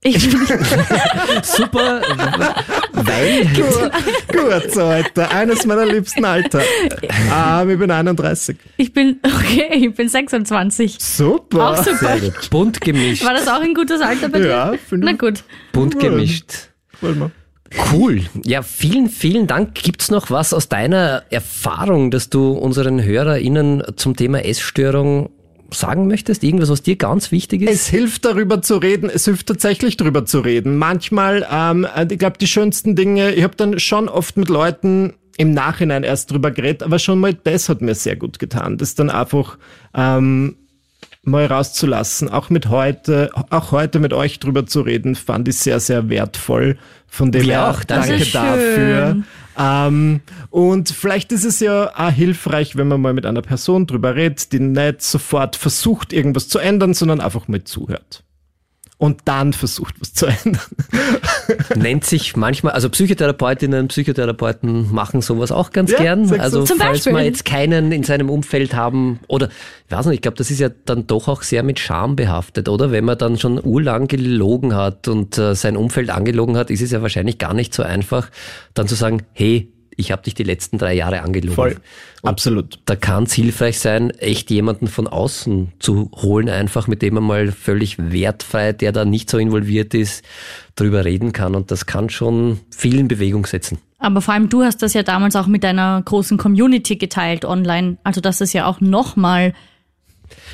Ich, 0.03 0.30
Super, 1.42 2.01
weil 2.92 3.44
Gut, 4.32 4.72
so 4.72 4.84
Alter. 4.84 5.30
Eines 5.30 5.66
meiner 5.66 5.84
liebsten 5.84 6.24
Alter. 6.24 6.62
Ähm, 6.62 7.68
ich 7.68 7.78
bin 7.78 7.90
31. 7.90 8.57
ich 8.78 8.94
bin, 8.94 9.20
okay, 9.22 9.68
ich 9.74 9.94
bin 9.94 10.09
26. 10.09 10.96
Super. 10.98 11.72
Auch 11.72 11.84
super. 11.84 11.98
sehr 11.98 12.20
gut. 12.20 12.48
bunt 12.48 12.80
gemischt. 12.80 13.24
War 13.26 13.34
das 13.34 13.46
auch 13.46 13.61
ein 13.61 13.74
gutes 13.74 14.01
Alter 14.01 14.30
bei 14.30 14.38
dir? 14.38 14.48
Ja, 14.48 14.72
finde 14.88 15.07
Na 15.07 15.12
gut. 15.12 15.44
Bunt 15.72 16.01
gemischt. 16.01 16.70
Wollen 17.03 17.18
wir. 17.18 17.30
Cool. 17.92 18.22
Ja, 18.42 18.62
vielen, 18.62 19.11
vielen 19.11 19.46
Dank. 19.46 19.74
Gibt's 19.74 20.11
noch 20.11 20.30
was 20.30 20.55
aus 20.55 20.70
deiner 20.70 21.24
Erfahrung, 21.28 22.11
dass 22.11 22.30
du 22.30 22.53
unseren 22.53 23.05
HörerInnen 23.05 23.82
zum 23.96 24.16
Thema 24.16 24.44
Essstörung 24.46 25.30
sagen 25.74 26.06
möchtest? 26.06 26.42
Irgendwas, 26.44 26.70
was 26.70 26.82
dir 26.82 26.96
ganz 26.96 27.32
wichtig 27.32 27.62
ist? 27.62 27.70
Es 27.70 27.86
hilft 27.88 28.24
darüber 28.24 28.62
zu 28.62 28.76
reden, 28.76 29.10
es 29.12 29.24
hilft 29.24 29.46
tatsächlich 29.46 29.96
darüber 29.96 30.24
zu 30.24 30.40
reden. 30.40 30.76
Manchmal, 30.76 31.46
ähm, 31.50 31.86
ich 32.10 32.18
glaube, 32.18 32.38
die 32.38 32.46
schönsten 32.46 32.96
Dinge, 32.96 33.32
ich 33.32 33.42
habe 33.42 33.56
dann 33.56 33.78
schon 33.78 34.08
oft 34.08 34.36
mit 34.36 34.48
Leuten 34.48 35.14
im 35.36 35.52
Nachhinein 35.52 36.02
erst 36.02 36.30
drüber 36.30 36.50
geredet, 36.50 36.82
aber 36.82 36.98
schon 36.98 37.18
mal 37.18 37.32
das 37.32 37.68
hat 37.68 37.80
mir 37.80 37.94
sehr 37.94 38.16
gut 38.16 38.38
getan. 38.38 38.76
Das 38.76 38.94
dann 38.94 39.08
einfach 39.08 39.56
ähm, 39.94 40.56
mal 41.22 41.46
rauszulassen, 41.46 42.28
auch 42.28 42.50
mit 42.50 42.68
heute, 42.68 43.30
auch 43.50 43.72
heute 43.72 43.98
mit 43.98 44.12
euch 44.12 44.38
drüber 44.38 44.66
zu 44.66 44.80
reden, 44.80 45.14
fand 45.14 45.48
ich 45.48 45.58
sehr, 45.58 45.80
sehr 45.80 46.08
wertvoll. 46.08 46.78
Von 47.06 47.32
dem 47.32 47.44
her 47.44 47.70
auch, 47.70 47.84
danke. 47.84 48.24
dafür. 48.24 49.22
Ähm, 49.58 50.20
und 50.50 50.88
vielleicht 50.90 51.32
ist 51.32 51.44
es 51.44 51.60
ja 51.60 51.92
auch 51.94 52.10
hilfreich, 52.10 52.76
wenn 52.76 52.88
man 52.88 53.00
mal 53.00 53.12
mit 53.12 53.26
einer 53.26 53.42
Person 53.42 53.86
drüber 53.86 54.14
redet, 54.14 54.52
die 54.52 54.60
nicht 54.60 55.02
sofort 55.02 55.56
versucht, 55.56 56.12
irgendwas 56.12 56.48
zu 56.48 56.58
ändern, 56.58 56.94
sondern 56.94 57.20
einfach 57.20 57.48
mal 57.48 57.62
zuhört. 57.64 58.22
Und 59.01 59.22
dann 59.24 59.55
versucht, 59.55 59.94
was 59.98 60.12
zu 60.12 60.26
ändern. 60.26 60.61
Nennt 61.74 62.05
sich 62.05 62.36
manchmal, 62.36 62.74
also 62.74 62.90
Psychotherapeutinnen, 62.90 63.88
Psychotherapeuten 63.88 64.92
machen 64.92 65.22
sowas 65.22 65.53
auch 65.53 65.70
ganz 65.70 65.90
Ja, 65.92 66.01
gern. 66.01 66.38
Also 66.38 66.64
Zum 66.64 66.76
falls 66.76 66.98
Beispiel. 66.98 67.14
man 67.14 67.24
jetzt 67.24 67.46
keinen 67.46 67.92
in 67.92 68.03
seinem 68.03 68.28
Umfeld 68.28 68.74
haben 68.74 69.20
oder 69.26 69.48
ich 69.86 69.96
weiß 69.96 70.05
nicht, 70.05 70.16
ich 70.16 70.20
glaube, 70.20 70.36
das 70.36 70.51
ist 70.51 70.61
ja 70.61 70.68
dann 70.84 71.07
doch 71.07 71.28
auch 71.28 71.40
sehr 71.42 71.62
mit 71.62 71.78
Scham 71.78 72.14
behaftet, 72.14 72.68
oder? 72.68 72.90
Wenn 72.92 73.07
man 73.07 73.16
dann 73.16 73.38
schon 73.38 73.59
urlang 73.64 74.07
gelogen 74.07 74.74
hat 74.74 75.09
und 75.09 75.38
äh, 75.38 75.55
sein 75.55 75.78
Umfeld 75.78 76.11
angelogen 76.11 76.59
hat, 76.59 76.70
ist 76.70 76.82
es 76.82 76.90
ja 76.90 77.01
wahrscheinlich 77.01 77.38
gar 77.38 77.55
nicht 77.55 77.72
so 77.72 77.82
einfach, 77.82 78.28
dann 78.74 78.86
zu 78.86 78.96
sagen, 78.96 79.22
hey, 79.32 79.72
ich 79.97 80.12
habe 80.12 80.22
dich 80.22 80.34
die 80.34 80.43
letzten 80.43 80.78
drei 80.78 80.95
Jahre 80.95 81.22
angelogen. 81.22 81.55
Voll. 81.55 81.76
Absolut. 82.22 82.78
Da 82.86 82.97
kann 82.97 83.24
es 83.24 83.32
hilfreich 83.32 83.78
sein, 83.78 84.11
echt 84.11 84.51
jemanden 84.51 84.88
von 84.88 85.07
außen 85.07 85.72
zu 85.78 86.11
holen, 86.16 86.49
einfach 86.49 86.86
mit 86.86 87.03
dem 87.03 87.14
man 87.14 87.24
mal 87.24 87.53
völlig 87.53 87.97
wertfrei, 87.99 88.72
der 88.72 88.93
da 88.93 89.05
nicht 89.05 89.30
so 89.30 89.38
involviert 89.38 89.95
ist, 89.95 90.24
drüber 90.76 91.05
reden 91.05 91.32
kann. 91.32 91.55
Und 91.55 91.70
das 91.70 91.86
kann 91.86 92.11
schon 92.11 92.61
viel 92.70 92.99
in 92.99 93.09
Bewegung 93.09 93.47
setzen. 93.47 93.78
Aber 93.99 94.22
vor 94.22 94.34
allem 94.34 94.49
du 94.49 94.62
hast 94.62 94.82
das 94.82 94.95
ja 94.95 95.03
damals 95.03 95.36
auch 95.36 95.47
mit 95.47 95.62
deiner 95.62 96.01
großen 96.03 96.38
Community 96.38 96.97
geteilt 96.97 97.45
online. 97.45 97.99
Also 98.03 98.20
das 98.20 98.41
ist 98.41 98.55
ja 98.55 98.66
auch 98.66 98.80
nochmal. 98.80 99.53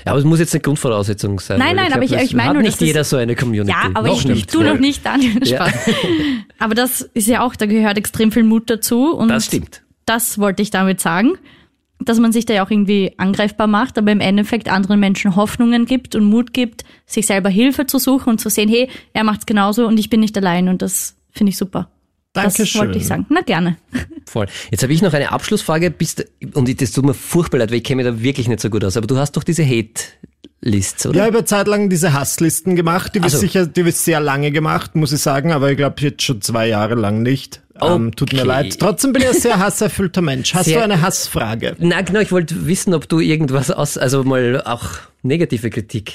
Ja, 0.04 0.12
aber 0.12 0.18
es 0.18 0.24
muss 0.24 0.38
jetzt 0.38 0.54
eine 0.54 0.60
Grundvoraussetzung 0.60 1.40
sein. 1.40 1.58
Nein, 1.58 1.76
nein, 1.76 1.92
aber 1.92 2.06
glaub, 2.06 2.20
ich- 2.20 2.26
ich 2.30 2.34
meine 2.34 2.54
nur, 2.54 2.62
nicht 2.62 2.80
jeder 2.80 3.04
so 3.04 3.16
eine 3.16 3.34
Community. 3.34 3.70
Ja, 3.70 3.90
aber 3.94 4.08
Noch 4.08 4.18
ich, 4.20 4.26
nicht. 4.26 4.54
du 4.54 4.62
noch 4.62 4.78
nicht, 4.78 5.04
Daniel. 5.04 5.46
Ja. 5.46 5.66
Aber 6.58 6.74
das 6.74 7.02
ist 7.02 7.28
ja 7.28 7.42
auch, 7.42 7.54
da 7.56 7.66
gehört 7.66 7.98
extrem 7.98 8.32
viel 8.32 8.42
Mut 8.44 8.70
dazu. 8.70 9.14
Und 9.14 9.28
Das 9.28 9.44
stimmt. 9.46 9.82
Das 10.06 10.38
wollte 10.38 10.62
ich 10.62 10.70
damit 10.70 11.00
sagen, 11.00 11.32
dass 12.00 12.18
man 12.18 12.32
sich 12.32 12.46
da 12.46 12.54
ja 12.54 12.64
auch 12.64 12.70
irgendwie 12.70 13.12
angreifbar 13.18 13.66
macht, 13.66 13.98
aber 13.98 14.12
im 14.12 14.20
Endeffekt 14.20 14.70
anderen 14.70 15.00
Menschen 15.00 15.36
Hoffnungen 15.36 15.84
gibt 15.86 16.14
und 16.14 16.24
Mut 16.24 16.52
gibt, 16.52 16.84
sich 17.04 17.26
selber 17.26 17.48
Hilfe 17.48 17.86
zu 17.86 17.98
suchen 17.98 18.30
und 18.30 18.40
zu 18.40 18.48
sehen, 18.50 18.68
hey, 18.68 18.88
er 19.12 19.24
macht's 19.24 19.44
genauso 19.46 19.86
und 19.86 19.98
ich 19.98 20.08
bin 20.10 20.20
nicht 20.20 20.36
allein 20.36 20.68
und 20.68 20.80
das 20.82 21.16
finde 21.30 21.50
ich 21.50 21.56
super. 21.58 21.90
Das 22.44 22.54
Dankeschön. 22.54 22.80
wollte 22.82 22.98
ich 22.98 23.06
sagen. 23.06 23.26
Na 23.28 23.40
gerne. 23.40 23.76
Voll. 24.26 24.46
Jetzt 24.70 24.82
habe 24.82 24.92
ich 24.92 25.02
noch 25.02 25.12
eine 25.12 25.32
Abschlussfrage. 25.32 25.90
Bist, 25.90 26.24
und 26.54 26.68
ich- 26.68 26.76
das 26.76 26.92
tut 26.92 27.04
mir 27.04 27.14
furchtbar 27.14 27.58
leid, 27.58 27.70
weil 27.70 27.78
ich 27.78 27.84
kenne 27.84 28.02
mich 28.02 28.12
da 28.12 28.22
wirklich 28.22 28.48
nicht 28.48 28.60
so 28.60 28.70
gut 28.70 28.84
aus. 28.84 28.96
Aber 28.96 29.06
du 29.06 29.16
hast 29.18 29.32
doch 29.36 29.44
diese 29.44 29.64
Hate-Lists, 29.64 31.06
oder? 31.06 31.16
Ja, 31.18 31.22
ich 31.24 31.28
habe 31.28 31.38
eine 31.38 31.44
Zeit 31.46 31.66
lang 31.68 31.88
diese 31.88 32.12
Hasslisten 32.12 32.76
gemacht, 32.76 33.14
die 33.14 33.22
wird 33.22 33.30
so. 33.32 33.38
sicher, 33.38 33.66
die 33.66 33.84
wird 33.84 33.94
sehr 33.96 34.20
lange 34.20 34.50
gemacht, 34.50 34.94
muss 34.96 35.12
ich 35.12 35.20
sagen, 35.20 35.52
aber 35.52 35.70
ich 35.70 35.76
glaube 35.76 35.96
jetzt 36.00 36.22
schon 36.22 36.40
zwei 36.42 36.66
Jahre 36.68 36.94
lang 36.94 37.22
nicht. 37.22 37.62
Ähm, 37.80 38.14
tut 38.16 38.32
mir 38.32 38.38
Okay. 38.40 38.48
leid. 38.48 38.78
Trotzdem 38.80 39.12
bin 39.12 39.22
ich 39.22 39.28
ein 39.28 39.34
sehr 39.34 39.58
hasserfüllter 39.58 40.22
Mensch. 40.22 40.54
Hast 40.54 40.64
Sehr- 40.64 40.78
du 40.78 40.84
eine 40.84 41.02
Hassfrage? 41.02 41.76
Na 41.78 42.00
genau, 42.00 42.20
ich 42.20 42.32
wollte 42.32 42.66
wissen, 42.66 42.94
ob 42.94 43.06
du 43.08 43.20
irgendwas 43.20 43.70
aus, 43.70 43.98
also 43.98 44.24
mal 44.24 44.62
auch 44.64 44.82
negative 45.22 45.68
Kritik 45.68 46.14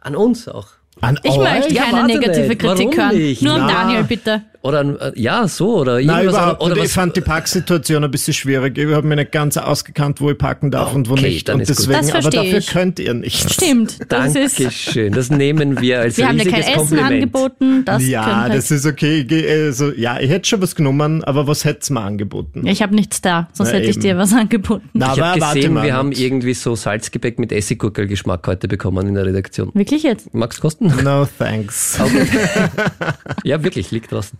an 0.00 0.16
uns 0.16 0.48
auch. 0.48 0.68
An 1.00 1.20
Ich 1.22 1.30
euch? 1.32 1.38
möchte 1.38 1.74
Ja, 1.74 1.82
keine 1.84 1.98
warte 1.98 2.06
negative 2.18 2.48
nicht. 2.48 2.58
Kritik 2.60 2.86
Warum 2.86 2.96
hören. 2.96 3.16
nicht? 3.18 3.42
Nur 3.42 3.54
an. 3.54 3.68
Daniel, 3.68 4.04
bitte. 4.04 4.42
Oder 4.66 4.80
an, 4.80 4.96
äh, 4.98 5.12
ja, 5.14 5.46
so 5.48 5.76
oder 5.78 6.00
Nein, 6.00 6.26
überhaupt 6.28 6.60
oder 6.62 6.76
Ich 6.78 6.90
fand 6.92 7.16
die 7.16 7.20
Parksituation 7.20 8.02
ein 8.04 8.10
bisschen 8.10 8.34
schwierig. 8.34 8.76
Ich 8.76 8.92
habe 8.92 9.06
mir 9.06 9.16
nicht 9.16 9.32
ganz 9.32 9.56
ausgekannt, 9.56 10.20
wo 10.20 10.30
ich 10.30 10.38
parken 10.38 10.70
darf 10.70 10.94
und 10.94 11.08
wo 11.08 11.12
Okay, 11.12 11.28
nicht. 11.28 11.48
dann 11.48 11.56
Und 11.56 11.62
ist 11.62 11.76
gut. 11.76 11.86
deswegen, 11.88 12.00
Das 12.00 12.10
aber 12.10 12.22
verstehe 12.22 12.42
dafür 12.44 12.58
ich. 12.58 12.66
könnt 12.68 12.98
ihr 12.98 13.14
nicht. 13.14 13.52
Stimmt. 13.52 13.98
Das 14.10 14.34
ist, 14.34 14.58
Dankeschön. 14.58 15.12
Das 15.12 15.30
nehmen 15.30 15.80
wir 15.80 16.00
als 16.00 16.16
wir 16.16 16.28
haben 16.28 16.38
dir 16.38 16.44
kein 16.50 16.54
riesiges 16.62 16.68
Essen 16.82 16.96
Kompliment. 16.98 17.12
angeboten. 17.36 17.84
Das 17.84 18.06
ja, 18.06 18.48
das 18.48 18.70
ist 18.70 18.86
okay. 18.86 19.24
Also, 19.68 19.92
ja, 19.92 20.18
ich 20.20 20.30
hätte 20.30 20.48
schon 20.48 20.60
was 20.62 20.74
genommen, 20.74 21.22
aber 21.24 21.46
was 21.46 21.64
hätt's 21.64 21.90
mir 21.90 22.00
angeboten? 22.00 22.66
Ich 22.66 22.82
habe 22.82 22.94
nichts 22.94 23.20
da, 23.20 23.48
sonst 23.52 23.70
Na, 23.70 23.76
hätte 23.76 23.88
ich 23.88 23.96
eben. 23.96 24.02
dir 24.02 24.16
was 24.18 24.32
angeboten. 24.32 24.88
Na, 24.94 25.12
Ich 25.14 25.20
habe 25.20 25.40
warte 25.40 25.56
gesehen, 25.58 25.74
mal 25.74 25.84
wir 25.84 25.94
haben 25.94 26.08
nicht. 26.10 26.20
irgendwie 26.20 26.54
so 26.54 26.74
Salzgebäck 26.74 27.38
mit 27.38 27.52
Essiggurkelgeschmack 27.52 28.46
heute 28.46 28.68
bekommen 28.68 29.06
in 29.06 29.14
der 29.14 29.26
Redaktion. 29.26 29.70
Wirklich 29.74 30.02
jetzt? 30.02 30.34
Magst 30.34 30.58
du 30.58 30.62
kosten? 30.62 30.92
No 31.04 31.28
thanks. 31.38 31.98
ja, 33.44 33.62
wirklich, 33.62 33.90
liegt 33.90 34.10
draußen. 34.12 34.38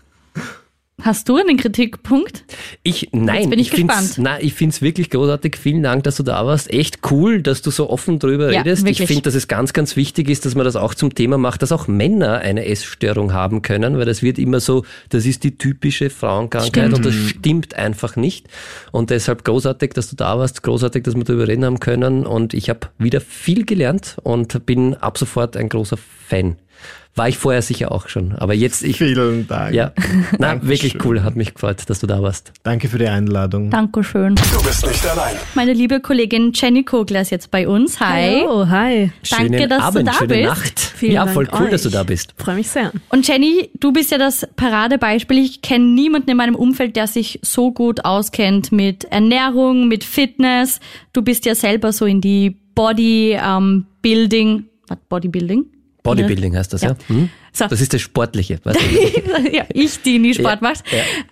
Hast 1.02 1.28
du 1.28 1.36
einen 1.36 1.58
Kritikpunkt? 1.58 2.44
Ich, 2.82 3.10
nein, 3.12 3.42
Jetzt 3.42 3.50
bin 3.50 3.58
ich 3.58 3.70
find's, 3.70 3.94
gespannt. 3.94 4.18
nein, 4.18 4.38
ich 4.40 4.54
finde 4.54 4.72
es 4.74 4.80
wirklich 4.80 5.10
großartig. 5.10 5.56
Vielen 5.56 5.82
Dank, 5.82 6.04
dass 6.04 6.16
du 6.16 6.22
da 6.22 6.46
warst. 6.46 6.72
Echt 6.72 7.00
cool, 7.10 7.42
dass 7.42 7.60
du 7.60 7.70
so 7.70 7.90
offen 7.90 8.18
drüber 8.18 8.50
Ja, 8.50 8.60
redest. 8.62 8.82
wirklich. 8.82 9.00
Ich 9.02 9.06
finde, 9.06 9.22
dass 9.22 9.34
es 9.34 9.46
ganz, 9.46 9.74
ganz 9.74 9.94
wichtig 9.96 10.30
ist, 10.30 10.46
dass 10.46 10.54
man 10.54 10.64
das 10.64 10.74
auch 10.74 10.94
zum 10.94 11.14
Thema 11.14 11.36
macht, 11.36 11.60
dass 11.60 11.70
auch 11.70 11.86
Männer 11.86 12.38
eine 12.38 12.64
Essstörung 12.64 13.34
haben 13.34 13.60
können, 13.60 13.98
weil 13.98 14.06
das 14.06 14.22
wird 14.22 14.38
immer 14.38 14.58
so, 14.58 14.86
das 15.10 15.26
ist 15.26 15.44
die 15.44 15.58
typische 15.58 16.08
Frauenkrankheit 16.08 16.94
und 16.94 17.04
das 17.04 17.14
stimmt 17.14 17.74
einfach 17.74 18.16
nicht. 18.16 18.46
Und 18.90 19.10
deshalb 19.10 19.44
großartig, 19.44 19.92
dass 19.92 20.08
du 20.08 20.16
da 20.16 20.38
warst, 20.38 20.62
großartig, 20.62 21.02
dass 21.04 21.14
wir 21.14 21.24
darüber 21.24 21.46
reden 21.46 21.66
haben 21.66 21.78
können. 21.78 22.24
Und 22.24 22.54
ich 22.54 22.70
habe 22.70 22.88
wieder 22.98 23.20
viel 23.20 23.66
gelernt 23.66 24.16
und 24.22 24.64
bin 24.64 24.94
ab 24.94 25.18
sofort 25.18 25.58
ein 25.58 25.68
großer 25.68 25.98
Fan. 25.98 26.56
War 27.18 27.30
ich 27.30 27.38
vorher 27.38 27.62
sicher 27.62 27.92
auch 27.92 28.10
schon. 28.10 28.32
Aber 28.34 28.52
jetzt, 28.52 28.82
ich, 28.84 28.98
Vielen 28.98 29.46
Dank. 29.48 29.74
ja, 29.74 29.92
na, 30.32 30.48
Dankeschön. 30.48 30.68
wirklich 30.68 31.04
cool, 31.04 31.22
hat 31.22 31.34
mich 31.34 31.54
gefreut, 31.54 31.82
dass 31.86 32.00
du 32.00 32.06
da 32.06 32.20
warst. 32.20 32.52
Danke 32.62 32.88
für 32.88 32.98
die 32.98 33.06
Einladung. 33.06 33.70
Dankeschön. 33.70 34.34
Du 34.34 34.62
bist 34.62 34.86
nicht 34.86 35.06
allein. 35.06 35.34
Meine 35.54 35.72
liebe 35.72 36.00
Kollegin 36.00 36.52
Jenny 36.54 36.84
Kogler 36.84 37.22
ist 37.22 37.30
jetzt 37.30 37.50
bei 37.50 37.66
uns. 37.66 37.98
Hi. 38.00 38.42
Hallo, 38.42 38.68
hi. 38.68 39.10
Danke, 39.30 39.54
Schönen 39.54 39.68
dass 39.70 39.78
du 39.78 39.84
Abend, 39.84 40.08
da 40.08 40.12
schöne 40.12 40.34
bist. 40.34 40.44
Nacht. 40.44 40.80
Vielen 40.80 41.12
ja, 41.12 41.24
Dank 41.24 41.34
voll 41.34 41.48
cool, 41.54 41.64
euch. 41.64 41.70
dass 41.70 41.82
du 41.84 41.88
da 41.88 42.02
bist. 42.02 42.34
Freue 42.36 42.56
mich 42.56 42.68
sehr. 42.68 42.92
Und 43.08 43.26
Jenny, 43.26 43.70
du 43.80 43.92
bist 43.92 44.10
ja 44.10 44.18
das 44.18 44.46
Paradebeispiel. 44.56 45.38
Ich 45.38 45.62
kenne 45.62 45.86
niemanden 45.86 46.28
in 46.28 46.36
meinem 46.36 46.54
Umfeld, 46.54 46.96
der 46.96 47.06
sich 47.06 47.38
so 47.42 47.72
gut 47.72 48.04
auskennt 48.04 48.72
mit 48.72 49.04
Ernährung, 49.04 49.88
mit 49.88 50.04
Fitness. 50.04 50.80
Du 51.14 51.22
bist 51.22 51.46
ja 51.46 51.54
selber 51.54 51.92
so 51.94 52.04
in 52.04 52.20
die 52.20 52.58
Body 52.74 53.38
ähm, 53.42 53.86
Building. 54.02 54.66
Was, 54.88 54.98
Bodybuilding? 55.08 55.64
Bodybuilding 56.06 56.56
heißt 56.56 56.72
das, 56.72 56.82
ja? 56.82 56.96
Hm? 57.08 57.30
So. 57.52 57.66
Das 57.66 57.80
ist 57.80 57.94
das 57.94 58.02
Sportliche. 58.02 58.58
Weißt 58.62 58.78
du? 58.78 59.50
ja, 59.56 59.64
ich, 59.72 60.02
die 60.02 60.18
nie 60.18 60.34
Sport 60.34 60.60
Ja, 60.60 60.68
macht. 60.68 60.84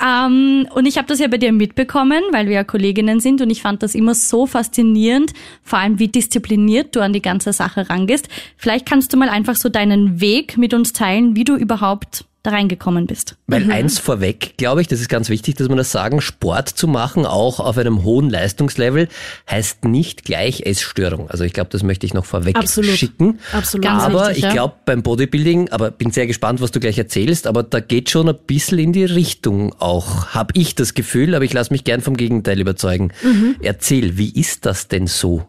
Ähm, 0.02 0.66
und 0.74 0.86
ich 0.86 0.96
habe 0.96 1.06
das 1.06 1.18
ja 1.18 1.28
bei 1.28 1.36
dir 1.36 1.52
mitbekommen, 1.52 2.22
weil 2.32 2.46
wir 2.46 2.54
ja 2.54 2.64
Kolleginnen 2.64 3.20
sind 3.20 3.42
und 3.42 3.50
ich 3.50 3.60
fand 3.60 3.82
das 3.82 3.94
immer 3.94 4.14
so 4.14 4.46
faszinierend, 4.46 5.32
vor 5.62 5.78
allem 5.78 5.98
wie 5.98 6.08
diszipliniert 6.08 6.96
du 6.96 7.00
an 7.00 7.12
die 7.12 7.22
ganze 7.22 7.52
Sache 7.52 7.90
rangehst. 7.90 8.28
Vielleicht 8.56 8.86
kannst 8.86 9.12
du 9.12 9.18
mal 9.18 9.28
einfach 9.28 9.56
so 9.56 9.68
deinen 9.68 10.20
Weg 10.20 10.56
mit 10.56 10.72
uns 10.72 10.92
teilen, 10.92 11.36
wie 11.36 11.44
du 11.44 11.56
überhaupt 11.56 12.24
da 12.44 12.50
reingekommen 12.50 13.06
bist. 13.06 13.36
Weil 13.46 13.72
eins 13.72 13.98
vorweg, 13.98 14.56
glaube 14.58 14.82
ich, 14.82 14.86
das 14.86 15.00
ist 15.00 15.08
ganz 15.08 15.30
wichtig, 15.30 15.56
dass 15.56 15.68
man 15.68 15.78
das 15.78 15.90
sagen, 15.90 16.20
Sport 16.20 16.68
zu 16.68 16.86
machen, 16.86 17.24
auch 17.24 17.58
auf 17.58 17.78
einem 17.78 18.04
hohen 18.04 18.28
Leistungslevel, 18.28 19.08
heißt 19.50 19.86
nicht 19.86 20.24
gleich 20.24 20.60
Essstörung. 20.60 21.30
Also 21.30 21.44
ich 21.44 21.54
glaube, 21.54 21.70
das 21.70 21.82
möchte 21.82 22.04
ich 22.04 22.12
noch 22.12 22.26
vorweg 22.26 22.56
Absolut. 22.56 22.90
schicken. 22.92 23.40
Absolut. 23.52 23.84
Ganz 23.84 24.02
aber 24.02 24.28
wichtig, 24.28 24.44
ich 24.44 24.50
glaube 24.50 24.74
beim 24.84 25.02
Bodybuilding, 25.02 25.70
aber 25.70 25.90
bin 25.90 26.10
sehr 26.10 26.26
gespannt, 26.26 26.60
was 26.60 26.70
du 26.70 26.80
gleich 26.80 26.98
erzählst, 26.98 27.46
aber 27.46 27.62
da 27.62 27.80
geht 27.80 28.10
schon 28.10 28.28
ein 28.28 28.36
bisschen 28.46 28.78
in 28.78 28.92
die 28.92 29.06
Richtung 29.06 29.74
auch, 29.80 30.26
habe 30.28 30.52
ich 30.54 30.74
das 30.74 30.92
Gefühl, 30.92 31.34
aber 31.34 31.46
ich 31.46 31.54
lasse 31.54 31.72
mich 31.72 31.84
gern 31.84 32.02
vom 32.02 32.16
Gegenteil 32.16 32.60
überzeugen. 32.60 33.10
Mhm. 33.22 33.56
Erzähl, 33.62 34.18
wie 34.18 34.30
ist 34.30 34.66
das 34.66 34.88
denn 34.88 35.06
so? 35.06 35.46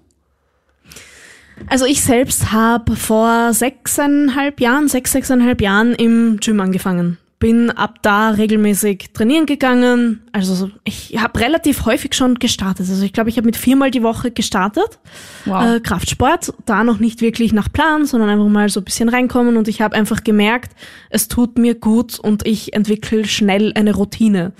Also 1.68 1.86
ich 1.86 2.02
selbst 2.02 2.52
habe 2.52 2.96
vor 2.96 3.54
sechseinhalb 3.54 4.60
Jahren, 4.60 4.88
sechs, 4.88 5.12
sechseinhalb 5.12 5.62
Jahren 5.62 5.94
im 5.94 6.38
Gym 6.40 6.60
angefangen. 6.60 7.18
Bin 7.38 7.70
ab 7.70 8.00
da 8.02 8.30
regelmäßig 8.30 9.12
trainieren 9.14 9.46
gegangen. 9.46 10.22
Also 10.32 10.72
ich 10.86 11.18
habe 11.20 11.40
relativ 11.40 11.86
häufig 11.86 12.14
schon 12.14 12.36
gestartet. 12.36 12.88
Also 12.90 13.04
ich 13.04 13.12
glaube, 13.12 13.30
ich 13.30 13.38
habe 13.38 13.46
mit 13.46 13.58
viermal 13.58 13.92
die 13.92 14.04
Woche 14.04 14.32
gestartet. 14.32 15.00
Wow. 15.44 15.76
Äh, 15.76 15.80
Kraftsport, 15.82 16.54
da 16.66 16.84
noch 16.84 17.00
nicht 17.00 17.22
wirklich 17.22 17.52
nach 17.52 17.72
Plan, 17.72 18.06
sondern 18.06 18.30
einfach 18.30 18.48
mal 18.48 18.70
so 18.70 18.80
ein 18.80 18.86
bisschen 18.86 19.10
reinkommen. 19.10 19.58
Und 19.58 19.68
ich 19.68 19.82
habe 19.82 19.96
einfach 19.96 20.24
gemerkt, 20.24 20.76
es 21.10 21.28
tut 21.28 21.58
mir 21.58 21.76
gut 21.76 22.20
und 22.20 22.48
ich 22.48 22.74
entwickle 22.74 23.26
schnell 23.26 23.74
eine 23.76 23.94
Routine. 23.96 24.54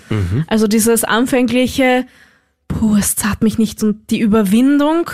Also 0.46 0.66
dieses 0.66 1.02
anfängliche, 1.02 2.06
puh, 2.68 2.96
es 2.96 3.16
zahlt 3.16 3.42
mich 3.42 3.58
nicht. 3.58 3.82
Und 3.82 4.10
die 4.10 4.20
Überwindung, 4.20 5.10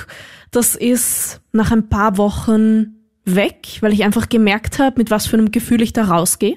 das 0.52 0.76
ist 0.76 1.40
nach 1.50 1.72
ein 1.72 1.88
paar 1.88 2.16
Wochen 2.18 2.94
weg, 3.24 3.78
weil 3.80 3.92
ich 3.92 4.04
einfach 4.04 4.28
gemerkt 4.28 4.78
habe, 4.78 4.98
mit 4.98 5.10
was 5.10 5.26
für 5.26 5.36
einem 5.36 5.50
Gefühl 5.50 5.82
ich 5.82 5.92
da 5.92 6.04
rausgehe. 6.04 6.56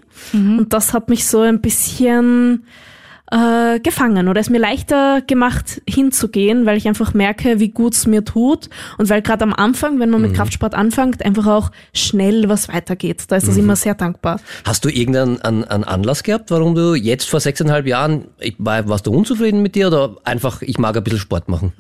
Und 0.58 0.74
das 0.74 0.94
hat 0.94 1.10
mich 1.10 1.26
so 1.26 1.42
ein 1.42 1.62
bisschen 1.62 2.66
äh, 3.32 3.80
gefangen 3.80 4.28
oder 4.28 4.40
es 4.40 4.50
mir 4.50 4.60
leichter 4.60 5.22
gemacht 5.26 5.82
hinzugehen, 5.90 6.66
weil 6.66 6.78
ich 6.78 6.88
einfach 6.88 7.14
merke, 7.14 7.60
wie 7.60 7.70
gut 7.70 7.94
es 7.94 8.06
mir 8.06 8.24
tut 8.24 8.70
und 8.98 9.10
weil 9.10 9.22
gerade 9.22 9.44
am 9.44 9.54
Anfang, 9.54 10.00
wenn 10.00 10.10
man 10.10 10.22
mit 10.22 10.34
Kraftsport 10.36 10.76
anfängt, 10.76 11.26
einfach 11.26 11.48
auch 11.48 11.72
schnell 11.94 12.50
was 12.50 12.68
weitergeht. 12.68 13.24
Da 13.30 13.36
ist 13.38 13.48
das 13.48 13.58
immer 13.58 13.76
sehr 13.76 13.96
dankbar. 13.96 14.40
Hast 14.64 14.86
du 14.86 14.90
irgendeinen 14.90 15.42
einen, 15.42 15.64
einen 15.64 15.84
Anlass 15.84 16.24
gehabt, 16.24 16.52
warum 16.52 16.76
du 16.76 16.94
jetzt 16.94 17.30
vor 17.30 17.40
sechseinhalb 17.40 17.88
Jahren, 17.88 18.26
ich, 18.40 18.56
war, 18.60 18.88
warst 18.88 19.08
du 19.08 19.12
unzufrieden 19.12 19.62
mit 19.62 19.76
dir 19.76 19.88
oder 19.88 20.16
einfach, 20.24 20.62
ich 20.62 20.78
mag 20.78 20.96
ein 20.96 21.04
bisschen 21.04 21.20
Sport 21.20 21.50
machen? 21.50 21.74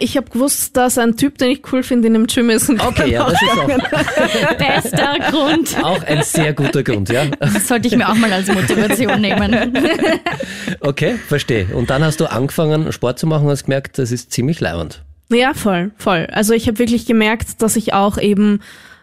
Ich 0.00 0.16
habe 0.16 0.30
gewusst, 0.30 0.76
dass 0.76 0.98
ein 0.98 1.16
Typ, 1.16 1.38
den 1.38 1.50
ich 1.50 1.62
cool 1.72 1.82
finde, 1.82 2.08
in 2.08 2.14
dem 2.14 2.26
Gym 2.26 2.50
ist. 2.50 2.68
Und 2.68 2.80
Okay, 2.86 3.10
ja, 3.10 3.28
das 3.28 3.42
ist 3.42 3.58
auch, 3.58 4.56
Bester 4.58 5.14
Grund. 5.30 5.84
auch 5.84 6.02
ein 6.04 6.22
sehr 6.22 6.52
guter 6.52 6.82
Grund, 6.82 7.08
ja. 7.08 7.24
Das 7.40 7.66
sollte 7.68 7.88
ich 7.88 7.96
mir 7.96 8.08
auch 8.08 8.14
mal 8.14 8.32
als 8.32 8.46
Motivation 8.48 9.20
nehmen. 9.20 9.72
Okay, 10.80 11.16
verstehe. 11.28 11.66
Und 11.74 11.90
dann 11.90 12.04
hast 12.04 12.20
du 12.20 12.30
angefangen, 12.30 12.92
Sport 12.92 13.18
zu 13.18 13.26
machen 13.26 13.44
und 13.44 13.50
hast 13.50 13.64
gemerkt, 13.64 13.98
das 13.98 14.12
ist 14.12 14.32
ziemlich 14.32 14.60
leibend. 14.60 15.02
Ja, 15.28 15.54
voll, 15.54 15.90
voll. 15.96 16.28
Also 16.32 16.54
ich 16.54 16.68
habe 16.68 16.78
wirklich 16.78 17.06
gemerkt, 17.06 17.60
dass 17.62 17.76
ich 17.76 17.92
auch 17.92 18.18
eben, 18.18 18.60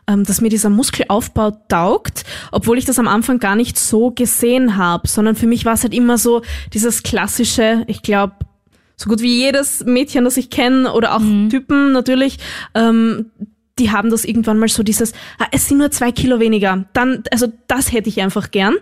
ähm, 0.08 0.24
dass 0.24 0.42
mir 0.42 0.50
dieser 0.50 0.70
Muskelaufbau 0.70 1.52
taugt, 1.68 2.24
obwohl 2.52 2.78
ich 2.78 2.86
das 2.86 3.00
am 3.00 3.08
Anfang 3.08 3.40
gar 3.40 3.56
nicht 3.56 3.78
so 3.78 4.12
gesehen 4.12 4.78
habe, 4.78 5.08
sondern 5.08 5.36
für 5.36 5.48
mich 5.48 5.66
war 5.66 5.74
es 5.74 5.84
halt 5.84 5.94
immer 5.94 6.18
so 6.18 6.42
dieses 6.74 7.04
klassische, 7.04 7.84
ich 7.88 8.02
glaube, 8.02 8.36
so 8.96 9.10
gut 9.10 9.22
wie 9.22 9.38
jedes 9.38 9.84
Mädchen, 9.84 10.24
das 10.24 10.38
ich 10.38 10.50
kenne 10.50 10.94
oder 10.94 11.16
auch 11.16 11.22
Typen 11.50 11.92
natürlich, 11.92 12.38
ähm, 12.74 13.32
die 13.80 13.92
haben 13.92 14.10
das 14.12 14.24
irgendwann 14.24 14.60
mal 14.60 14.68
so 14.68 14.84
dieses, 14.84 15.14
ah, 15.40 15.48
es 15.52 15.68
sind 15.68 15.80
nur 15.80 15.90
zwei 15.92 16.12
Kilo 16.12 16.40
weniger. 16.40 16.86
Dann, 16.94 17.24
also 17.32 17.48
das 17.68 17.92
hätte 17.92 18.10
ich 18.10 18.22
einfach 18.22 18.52
gern. 18.52 18.76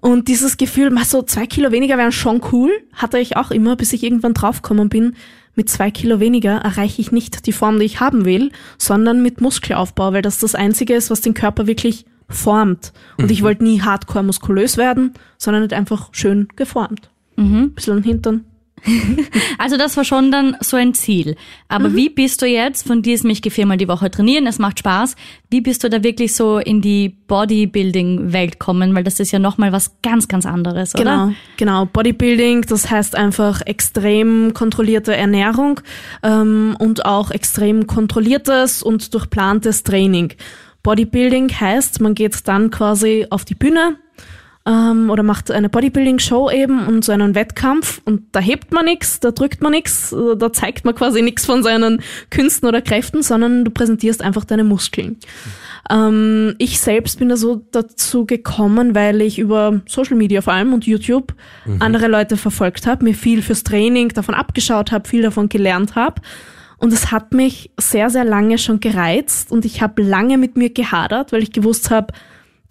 Und 0.00 0.28
dieses 0.28 0.56
Gefühl, 0.56 0.90
mal 0.90 1.04
so 1.04 1.22
zwei 1.22 1.46
Kilo 1.46 1.72
weniger 1.72 1.96
wären 1.96 2.12
schon 2.12 2.42
cool, 2.52 2.70
hatte 2.92 3.18
ich 3.18 3.36
auch 3.36 3.50
immer, 3.50 3.76
bis 3.76 3.92
ich 3.92 4.02
irgendwann 4.02 4.34
draufgekommen 4.34 4.88
bin. 4.88 5.14
Mit 5.54 5.68
zwei 5.70 5.90
Kilo 5.90 6.20
weniger 6.20 6.56
erreiche 6.58 7.00
ich 7.00 7.12
nicht 7.12 7.46
die 7.46 7.52
Form, 7.52 7.78
die 7.78 7.84
ich 7.84 8.00
haben 8.00 8.24
will, 8.24 8.52
sondern 8.78 9.22
mit 9.22 9.40
Muskelaufbau, 9.40 10.12
weil 10.12 10.22
das 10.22 10.38
das 10.38 10.54
Einzige 10.54 10.94
ist, 10.94 11.10
was 11.10 11.20
den 11.20 11.34
Körper 11.34 11.66
wirklich 11.66 12.04
formt. 12.28 12.92
Und 13.18 13.30
ich 13.30 13.42
wollte 13.42 13.64
nie 13.64 13.82
hardcore 13.82 14.24
muskulös 14.24 14.76
werden, 14.76 15.12
sondern 15.38 15.62
nicht 15.62 15.74
einfach 15.74 16.08
schön 16.12 16.48
geformt. 16.56 17.10
Mhm. 17.36 17.72
Bisschen 17.72 18.02
Hintern. 18.02 18.44
Also 19.58 19.76
das 19.76 19.96
war 19.96 20.04
schon 20.04 20.32
dann 20.32 20.56
so 20.60 20.76
ein 20.76 20.94
Ziel. 20.94 21.36
Aber 21.68 21.94
wie 21.94 22.08
bist 22.08 22.42
du 22.42 22.46
jetzt 22.46 22.86
von 22.86 23.02
diesem, 23.02 23.30
ich 23.30 23.42
gehe 23.42 23.52
viermal 23.52 23.76
die 23.76 23.88
Woche 23.88 24.10
trainieren, 24.10 24.46
es 24.46 24.58
macht 24.58 24.80
Spaß, 24.80 25.14
wie 25.50 25.60
bist 25.60 25.84
du 25.84 25.90
da 25.90 26.02
wirklich 26.02 26.34
so 26.34 26.58
in 26.58 26.80
die 26.80 27.08
Bodybuilding-Welt 27.08 28.58
kommen? 28.58 28.94
Weil 28.94 29.04
das 29.04 29.20
ist 29.20 29.30
ja 29.30 29.38
nochmal 29.38 29.72
was 29.72 29.92
ganz, 30.02 30.26
ganz 30.28 30.46
anderes, 30.46 30.94
oder? 30.94 31.04
Genau, 31.04 31.32
genau. 31.56 31.84
Bodybuilding, 31.86 32.62
das 32.62 32.90
heißt 32.90 33.14
einfach 33.16 33.60
extrem 33.66 34.52
kontrollierte 34.54 35.14
Ernährung 35.14 35.80
ähm, 36.22 36.76
und 36.78 37.04
auch 37.04 37.30
extrem 37.30 37.86
kontrolliertes 37.86 38.82
und 38.82 39.14
durchplantes 39.14 39.84
Training. 39.84 40.34
Bodybuilding 40.82 41.48
heißt, 41.48 42.00
man 42.00 42.14
geht 42.14 42.48
dann 42.48 42.70
quasi 42.70 43.26
auf 43.30 43.44
die 43.44 43.54
Bühne 43.54 43.96
ähm, 44.66 45.10
oder 45.10 45.22
macht 45.22 45.50
eine 45.50 45.68
Bodybuilding-Show 45.68 46.50
eben 46.50 46.86
und 46.86 47.04
so 47.04 47.12
einen 47.12 47.34
Wettkampf 47.34 48.00
und 48.04 48.22
da 48.32 48.40
hebt 48.40 48.72
man 48.72 48.84
nichts, 48.84 49.20
da 49.20 49.32
drückt 49.32 49.60
man 49.60 49.72
nichts, 49.72 50.14
da 50.38 50.52
zeigt 50.52 50.84
man 50.84 50.94
quasi 50.94 51.22
nichts 51.22 51.46
von 51.46 51.62
seinen 51.62 52.00
Künsten 52.30 52.68
oder 52.68 52.80
Kräften, 52.80 53.22
sondern 53.22 53.64
du 53.64 53.70
präsentierst 53.70 54.22
einfach 54.22 54.44
deine 54.44 54.64
Muskeln. 54.64 55.16
Ähm, 55.90 56.54
ich 56.58 56.80
selbst 56.80 57.18
bin 57.18 57.28
da 57.28 57.36
so 57.36 57.66
dazu 57.72 58.24
gekommen, 58.24 58.94
weil 58.94 59.20
ich 59.20 59.38
über 59.38 59.80
Social 59.86 60.16
Media 60.16 60.40
vor 60.40 60.52
allem 60.52 60.72
und 60.72 60.86
YouTube 60.86 61.34
andere 61.80 62.06
Leute 62.06 62.36
verfolgt 62.36 62.86
habe, 62.86 63.04
mir 63.04 63.14
viel 63.14 63.42
fürs 63.42 63.64
Training 63.64 64.10
davon 64.10 64.34
abgeschaut 64.34 64.92
habe, 64.92 65.08
viel 65.08 65.22
davon 65.22 65.48
gelernt 65.48 65.96
habe. 65.96 66.20
Und 66.78 66.92
es 66.92 67.12
hat 67.12 67.32
mich 67.32 67.70
sehr, 67.78 68.10
sehr 68.10 68.24
lange 68.24 68.58
schon 68.58 68.80
gereizt 68.80 69.52
und 69.52 69.64
ich 69.64 69.82
habe 69.82 70.02
lange 70.02 70.36
mit 70.36 70.56
mir 70.56 70.70
gehadert, 70.70 71.30
weil 71.30 71.42
ich 71.42 71.52
gewusst 71.52 71.90
habe, 71.90 72.12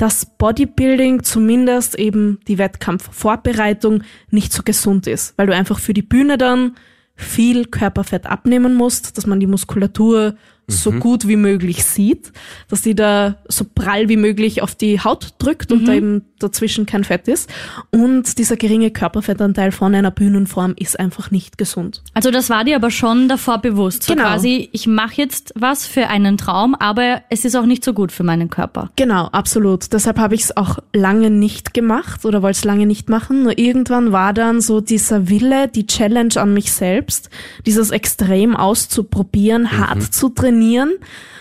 dass 0.02 0.26
Bodybuilding 0.26 1.22
zumindest 1.22 1.94
eben 2.00 2.40
die 2.48 2.58
Wettkampfvorbereitung 2.58 4.02
nicht 4.32 4.52
so 4.52 4.64
gesund 4.64 5.06
ist, 5.06 5.38
weil 5.38 5.46
du 5.46 5.54
einfach 5.54 5.78
für 5.78 5.94
die 5.94 6.02
Bühne 6.02 6.40
dann 6.40 6.76
viel 7.16 7.66
Körperfett 7.66 8.26
abnehmen 8.26 8.74
musst, 8.74 9.16
dass 9.20 9.28
man 9.28 9.40
die 9.40 9.46
Muskulatur 9.46 10.34
so 10.66 10.92
gut 10.92 11.28
wie 11.28 11.36
möglich 11.36 11.84
sieht, 11.84 12.32
dass 12.68 12.82
die 12.82 12.96
da 12.96 13.38
so 13.48 13.64
prall 13.64 14.10
wie 14.10 14.18
möglich 14.18 14.64
auf 14.64 14.74
die 14.74 15.00
Haut 15.02 15.36
drückt 15.38 15.72
und 15.72 15.88
da 15.88 15.94
eben 15.94 16.26
dazwischen 16.44 16.86
kein 16.86 17.04
Fett 17.04 17.28
ist. 17.28 17.50
Und 17.92 18.38
dieser 18.38 18.56
geringe 18.58 18.92
Körperfettanteil 18.92 19.72
von 19.72 19.94
einer 19.96 20.12
Bühnenform 20.12 20.74
ist 20.78 21.00
einfach 21.00 21.32
nicht 21.32 21.58
gesund. 21.58 22.02
Also 22.14 22.32
das 22.32 22.50
war 22.50 22.64
dir 22.64 22.76
aber 22.76 22.92
schon 22.92 23.28
davor 23.28 23.60
bewusst. 23.60 24.04
So 24.04 24.14
Genau. 24.14 24.26
quasi, 24.28 24.70
ich 24.72 24.88
mache 24.88 25.16
jetzt 25.16 25.54
was 25.56 25.86
für 25.88 26.08
einen 26.08 26.38
Traum, 26.38 26.76
aber 26.76 27.22
es 27.30 27.46
ist 27.46 27.56
auch 27.56 27.66
nicht 27.66 27.84
so 27.84 27.94
gut 27.94 28.12
für 28.12 28.24
meinen 28.24 28.50
Körper. 28.50 28.92
Genau, 28.96 29.28
absolut. 29.28 29.94
Deshalb 29.94 30.20
habe 30.20 30.36
ich 30.36 30.42
es 30.42 30.58
auch 30.58 30.80
lange 30.94 31.30
nicht 31.30 31.74
gemacht 31.74 32.26
oder 32.26 32.42
wollte 32.42 32.58
es 32.58 32.64
lange 32.66 32.86
nicht 32.86 33.10
machen. 33.10 33.44
Nur 33.44 33.58
irgendwann 33.58 34.12
war 34.12 34.34
dann 34.34 34.62
so 34.62 34.82
dieser 34.82 35.30
Wille, 35.30 35.68
die 35.68 35.88
Challenge 35.88 36.36
an 36.38 36.54
mich 36.54 36.72
selbst, 36.72 37.30
dieses 37.66 37.92
extrem 37.92 38.56
auszuprobieren, 38.56 39.72
hart 39.78 40.02
zu 40.14 40.30
trainieren 40.30 40.92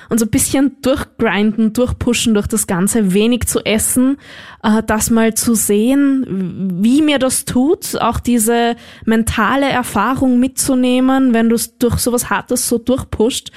und 0.09 0.19
so 0.19 0.27
ein 0.27 0.31
bisschen 0.31 0.77
durchgrinden, 0.83 1.73
durchpushen 1.73 2.35
durch 2.35 2.47
das 2.47 2.67
Ganze, 2.67 3.13
wenig 3.13 3.47
zu 3.47 3.65
essen, 3.65 4.19
äh, 4.63 4.83
das 4.87 5.11
mal 5.11 5.35
zu 5.35 5.55
sehen, 5.55 6.79
wie 6.83 7.03
mir 7.03 7.19
das 7.19 7.45
tut, 7.45 8.01
auch 8.01 8.21
diese 8.21 8.77
mentale 9.05 9.69
Erfahrung 9.69 10.39
mitzunehmen, 10.39 11.33
wenn 11.35 11.49
du 11.49 11.55
es 11.55 11.79
durch 11.79 11.99
sowas 11.99 12.31
Hartes 12.31 12.69
so 12.69 12.79
durchpusht. 12.79 13.51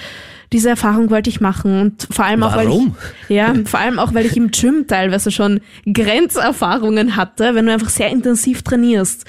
Diese 0.51 0.69
Erfahrung 0.69 1.09
wollte 1.09 1.31
ich 1.31 1.41
machen 1.41 1.81
und 1.81 2.07
vor 2.11 2.25
allem 2.25 2.43
auch, 2.43 2.55
weil 2.55 2.69
ich, 2.69 2.81
ja, 3.27 3.55
vor 3.65 3.79
allem 3.79 3.97
auch, 3.97 4.13
weil 4.13 4.27
ich 4.27 4.37
im 4.37 4.51
Gym 4.51 4.85
teilweise 4.87 5.31
schon 5.31 5.61
Grenzerfahrungen 5.91 7.15
hatte, 7.15 7.55
wenn 7.55 7.65
du 7.65 7.73
einfach 7.73 7.89
sehr 7.89 8.09
intensiv 8.09 8.61
trainierst. 8.61 9.25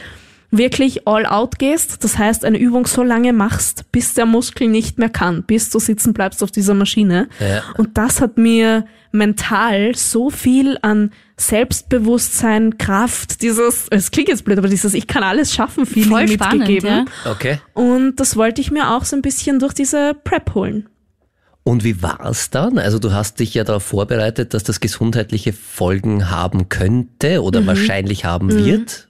Wirklich 0.57 1.09
all 1.09 1.26
out 1.26 1.59
gehst, 1.59 2.05
das 2.05 2.16
heißt 2.16 2.44
eine 2.44 2.59
Übung 2.59 2.86
so 2.86 3.02
lange 3.02 3.32
machst, 3.32 3.90
bis 3.90 4.14
der 4.14 4.24
Muskel 4.24 4.68
nicht 4.68 4.98
mehr 4.98 5.09
kann, 5.09 5.42
bis 5.42 5.70
du 5.70 5.80
sitzen 5.80 6.12
bleibst 6.12 6.42
auf 6.44 6.52
dieser 6.52 6.74
Maschine. 6.74 7.28
Ja. 7.40 7.62
Und 7.76 7.98
das 7.98 8.20
hat 8.20 8.38
mir 8.38 8.84
mental 9.11 9.94
so 9.96 10.30
viel 10.30 10.78
an 10.82 11.11
Selbstbewusstsein, 11.36 12.78
Kraft, 12.78 13.42
dieses, 13.42 13.86
es 13.90 14.11
klingt 14.11 14.28
jetzt 14.28 14.44
blöd, 14.44 14.59
aber 14.59 14.68
dieses 14.68 14.94
Ich 14.94 15.07
kann 15.07 15.24
alles 15.24 15.52
schaffen, 15.52 15.86
viel 15.86 16.05
spannend, 16.05 16.40
mitgegeben. 16.40 17.07
ja. 17.24 17.30
Okay. 17.30 17.59
Und 17.72 18.16
das 18.16 18.36
wollte 18.36 18.61
ich 18.61 18.70
mir 18.70 18.90
auch 18.94 19.05
so 19.05 19.16
ein 19.16 19.22
bisschen 19.22 19.59
durch 19.59 19.74
diese 19.74 20.14
Prep 20.14 20.55
holen. 20.55 20.88
Und 21.64 21.82
wie 21.82 22.02
war's 22.02 22.50
dann? 22.50 22.78
Also 22.78 22.98
du 22.98 23.12
hast 23.12 23.40
dich 23.40 23.55
ja 23.55 23.64
darauf 23.64 23.82
vorbereitet, 23.82 24.52
dass 24.55 24.62
das 24.62 24.80
gesundheitliche 24.80 25.52
Folgen 25.52 26.30
haben 26.30 26.68
könnte 26.68 27.42
oder 27.42 27.66
wahrscheinlich 27.66 28.24
haben 28.24 28.50
wird. 28.50 29.09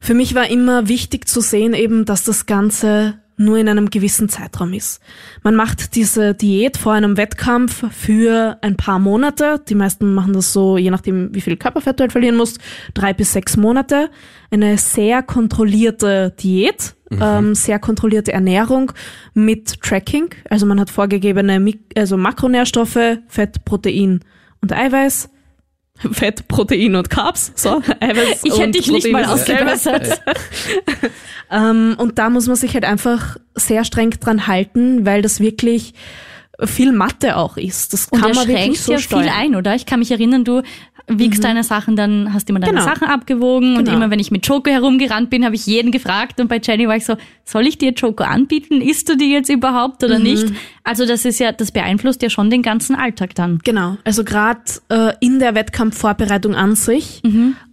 Für 0.00 0.14
mich 0.14 0.34
war 0.34 0.50
immer 0.50 0.88
wichtig 0.88 1.28
zu 1.28 1.40
sehen 1.40 1.74
eben, 1.74 2.04
dass 2.04 2.24
das 2.24 2.46
Ganze 2.46 3.20
nur 3.40 3.56
in 3.56 3.68
einem 3.68 3.90
gewissen 3.90 4.28
Zeitraum 4.28 4.74
ist. 4.74 5.00
Man 5.42 5.56
macht 5.56 5.94
diese 5.94 6.34
Diät 6.34 6.76
vor 6.76 6.92
einem 6.92 7.16
Wettkampf 7.16 7.84
für 7.90 8.58
ein 8.60 8.76
paar 8.76 8.98
Monate. 8.98 9.62
Die 9.68 9.74
meisten 9.74 10.14
machen 10.14 10.34
das 10.34 10.52
so, 10.52 10.76
je 10.76 10.90
nachdem, 10.90 11.34
wie 11.34 11.40
viel 11.40 11.56
Körperfett 11.56 11.98
du 11.98 12.02
halt 12.02 12.12
verlieren 12.12 12.36
musst, 12.36 12.58
drei 12.92 13.14
bis 13.14 13.32
sechs 13.32 13.56
Monate. 13.56 14.10
Eine 14.50 14.76
sehr 14.76 15.22
kontrollierte 15.22 16.34
Diät, 16.38 16.94
ähm, 17.10 17.54
sehr 17.54 17.78
kontrollierte 17.78 18.32
Ernährung 18.32 18.92
mit 19.32 19.80
Tracking. 19.80 20.28
Also 20.50 20.66
man 20.66 20.78
hat 20.78 20.90
vorgegebene 20.90 21.60
Mik 21.60 21.80
also 21.96 22.18
Makronährstoffe, 22.18 23.18
Fett, 23.26 23.64
Protein 23.64 24.20
und 24.60 24.72
Eiweiß. 24.72 25.30
Fett, 26.12 26.48
Protein 26.48 26.96
und 26.96 27.10
Carbs. 27.10 27.52
So, 27.54 27.82
Eiweiß 28.00 28.40
Ich 28.44 28.58
hätte 28.58 28.72
dich 28.72 28.90
nicht 28.90 29.10
mal 29.10 29.24
ausgebessert. 29.24 30.20
ähm, 31.50 31.94
und 31.98 32.18
da 32.18 32.30
muss 32.30 32.46
man 32.46 32.56
sich 32.56 32.74
halt 32.74 32.84
einfach 32.84 33.36
sehr 33.54 33.84
streng 33.84 34.10
dran 34.10 34.46
halten, 34.46 35.04
weil 35.06 35.22
das 35.22 35.40
wirklich 35.40 35.94
viel 36.66 36.92
Mathe 36.92 37.36
auch 37.36 37.56
ist. 37.56 37.92
Das 37.92 38.06
Und 38.10 38.20
kann 38.20 38.30
er 38.30 38.36
man 38.36 38.48
wirklich 38.48 38.80
so 38.80 38.92
ja 38.92 38.98
steuern. 38.98 39.22
viel 39.24 39.32
ein, 39.32 39.54
oder? 39.56 39.74
Ich 39.74 39.86
kann 39.86 39.98
mich 40.00 40.10
erinnern, 40.10 40.44
du 40.44 40.62
wiegst 41.12 41.42
deine 41.42 41.64
Sachen, 41.64 41.96
dann 41.96 42.32
hast 42.32 42.48
immer 42.50 42.60
deine 42.60 42.74
Genau. 42.74 42.84
Sachen 42.84 43.08
abgewogen 43.08 43.76
und 43.76 43.84
Genau. 43.86 43.96
immer 43.96 44.10
wenn 44.10 44.20
ich 44.20 44.30
mit 44.30 44.46
Choco 44.46 44.70
herumgerannt 44.70 45.28
bin, 45.28 45.44
habe 45.44 45.56
ich 45.56 45.66
jeden 45.66 45.90
gefragt 45.90 46.40
und 46.40 46.46
bei 46.46 46.60
Jenny 46.62 46.86
war 46.86 46.94
ich 46.94 47.04
so, 47.04 47.16
soll 47.44 47.66
ich 47.66 47.78
dir 47.78 47.92
Choco 47.94 48.22
anbieten? 48.22 48.80
Isst 48.80 49.08
du 49.08 49.16
die 49.16 49.32
jetzt 49.32 49.50
überhaupt 49.50 50.04
oder 50.04 50.20
nicht? 50.20 50.46
Also 50.84 51.06
das 51.06 51.24
ist 51.24 51.40
ja, 51.40 51.50
das 51.50 51.72
beeinflusst 51.72 52.22
ja 52.22 52.30
schon 52.30 52.48
den 52.48 52.62
ganzen 52.62 52.94
Alltag 52.94 53.34
dann. 53.34 53.58
Genau, 53.64 53.96
also 54.04 54.22
gerade 54.22 54.60
äh, 54.88 55.12
in 55.20 55.40
der 55.40 55.56
Wettkampfvorbereitung 55.56 56.54
an 56.54 56.76
sich, 56.76 57.22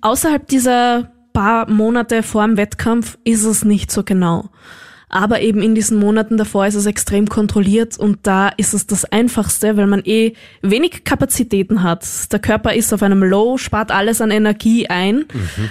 außerhalb 0.02 0.48
dieser 0.48 1.12
paar 1.34 1.70
Monate 1.70 2.24
vor 2.24 2.44
dem 2.48 2.58
Wettkampf 2.58 3.20
ist 3.24 3.44
es 3.44 3.64
nicht 3.64 3.92
so 3.92 4.04
genau. 4.04 4.50
Aber 5.10 5.40
eben 5.42 5.62
in 5.62 5.74
diesen 5.74 6.00
Monaten 6.00 6.36
davor 6.36 6.68
ist 6.68 6.76
es 6.76 6.86
extrem 6.86 7.30
kontrolliert 7.30 7.98
und 7.98 8.20
da 8.24 8.50
ist 8.50 8.74
es 8.74 8.88
das 8.88 9.06
Einfachste, 9.06 9.78
weil 9.78 9.88
man 9.88 10.02
eh 10.04 10.34
wenig 10.62 11.06
Kapazitäten 11.06 11.82
hat. 11.82 12.06
Der 12.34 12.40
Körper 12.40 12.74
ist 12.74 12.94
auf 12.94 13.02
einem 13.02 13.24
Low, 13.24 13.58
spart 13.58 13.90
alles 13.92 14.20
an 14.20 14.32
Energie 14.32 14.88
ein. 14.90 15.26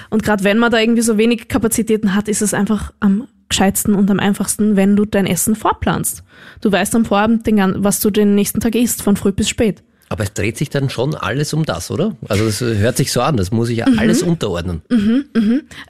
Und 0.08 0.22
gerade 0.22 0.42
wenn 0.44 0.58
man 0.58 0.70
da 0.72 0.78
irgendwie 0.78 1.02
so 1.02 1.18
wenig 1.18 1.48
Kapazitäten 1.48 2.14
hat, 2.14 2.28
ist 2.28 2.40
es 2.40 2.54
einfach 2.54 2.92
am 3.00 3.28
gescheitsten 3.48 3.94
und 3.94 4.10
am 4.10 4.18
einfachsten, 4.20 4.74
wenn 4.74 4.96
du 4.96 5.04
dein 5.04 5.26
Essen 5.26 5.54
vorplanst. 5.54 6.24
Du 6.62 6.72
weißt 6.72 6.94
am 6.96 7.04
Vorabend, 7.04 7.46
den, 7.46 7.84
was 7.84 8.00
du 8.00 8.10
den 8.10 8.34
nächsten 8.34 8.60
Tag 8.60 8.74
isst, 8.74 9.02
von 9.02 9.16
früh 9.16 9.32
bis 9.32 9.48
spät. 9.50 9.82
Aber 10.08 10.22
es 10.24 10.32
dreht 10.32 10.56
sich 10.56 10.70
dann 10.70 10.88
schon 10.88 11.14
alles 11.14 11.52
um 11.52 11.64
das, 11.64 11.90
oder? 11.90 12.16
Also 12.28 12.46
das 12.46 12.60
hört 12.60 12.96
sich 12.96 13.12
so 13.12 13.20
an, 13.20 13.36
das 13.36 13.50
muss 13.50 13.68
ich 13.68 13.78
ja 13.78 13.88
Mhm. 13.90 13.98
alles 13.98 14.22
unterordnen. 14.22 14.82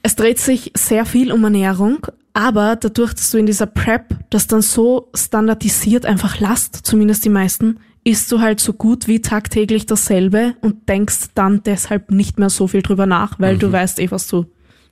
Es 0.02 0.16
dreht 0.16 0.38
sich 0.38 0.72
sehr 0.74 1.04
viel 1.06 1.32
um 1.32 1.44
Ernährung, 1.44 2.06
aber 2.36 2.76
dadurch, 2.76 3.14
dass 3.14 3.30
du 3.30 3.38
in 3.38 3.46
dieser 3.46 3.64
Prep 3.64 4.14
das 4.28 4.46
dann 4.46 4.60
so 4.60 5.08
standardisiert 5.14 6.04
einfach 6.04 6.38
lasst, 6.38 6.80
zumindest 6.84 7.24
die 7.24 7.30
meisten, 7.30 7.78
isst 8.04 8.30
du 8.30 8.40
halt 8.40 8.60
so 8.60 8.74
gut 8.74 9.08
wie 9.08 9.22
tagtäglich 9.22 9.86
dasselbe 9.86 10.54
und 10.60 10.86
denkst 10.86 11.30
dann 11.34 11.62
deshalb 11.64 12.10
nicht 12.10 12.38
mehr 12.38 12.50
so 12.50 12.68
viel 12.68 12.82
drüber 12.82 13.06
nach, 13.06 13.40
weil 13.40 13.56
du 13.56 13.72
weißt 13.72 13.98
eh, 14.00 14.10
was 14.10 14.28
du 14.28 14.44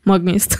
morgen 0.04 0.28
isst. 0.28 0.58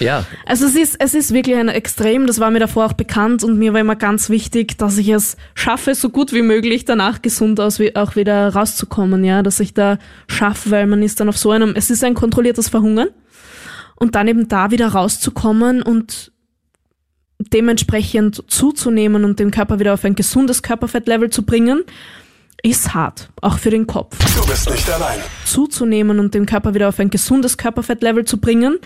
Ja, 0.00 0.26
Also 0.44 0.66
es 0.66 0.74
ist, 0.74 0.96
es 0.98 1.14
ist 1.14 1.32
wirklich 1.32 1.56
ein 1.56 1.68
Extrem, 1.68 2.26
das 2.26 2.40
war 2.40 2.50
mir 2.50 2.58
davor 2.58 2.84
auch 2.86 2.92
bekannt 2.92 3.42
und 3.44 3.56
mir 3.56 3.72
war 3.72 3.80
immer 3.80 3.96
ganz 3.96 4.28
wichtig, 4.28 4.76
dass 4.76 4.98
ich 4.98 5.08
es 5.08 5.36
schaffe, 5.54 5.94
so 5.94 6.10
gut 6.10 6.32
wie 6.34 6.42
möglich 6.42 6.84
danach 6.84 7.22
gesund 7.22 7.58
aus, 7.60 7.78
wie- 7.78 7.94
auch 7.96 8.16
wieder 8.16 8.48
rauszukommen, 8.52 9.24
ja, 9.24 9.42
dass 9.42 9.60
ich 9.60 9.72
da 9.72 9.98
schaffe, 10.28 10.72
weil 10.72 10.86
man 10.86 11.02
ist 11.02 11.20
dann 11.20 11.28
auf 11.30 11.38
so 11.38 11.52
einem, 11.52 11.74
es 11.74 11.90
ist 11.90 12.04
ein 12.04 12.12
kontrolliertes 12.14 12.68
Verhungern 12.68 13.08
und 13.96 14.14
dann 14.14 14.28
eben 14.28 14.48
da 14.48 14.70
wieder 14.70 14.88
rauszukommen 14.88 15.82
und 15.82 16.32
dementsprechend 17.38 18.44
zuzunehmen 18.50 19.24
und 19.24 19.38
den 19.38 19.50
Körper 19.50 19.78
wieder 19.78 19.94
auf 19.94 20.04
ein 20.04 20.14
gesundes 20.14 20.62
Körperfettlevel 20.62 21.30
zu 21.30 21.42
bringen, 21.44 21.82
ist 22.62 22.94
hart, 22.94 23.30
auch 23.42 23.58
für 23.58 23.70
den 23.70 23.86
Kopf 23.86 24.16
Du 24.34 24.46
bist 24.46 24.70
nicht 24.70 24.90
allein. 24.90 25.20
zuzunehmen 25.44 26.18
und 26.18 26.34
den 26.34 26.46
Körper 26.46 26.74
wieder 26.74 26.88
auf 26.88 26.98
ein 26.98 27.10
gesundes 27.10 27.58
Körperfettlevel 27.58 28.24
zu 28.24 28.38
bringen, 28.38 28.78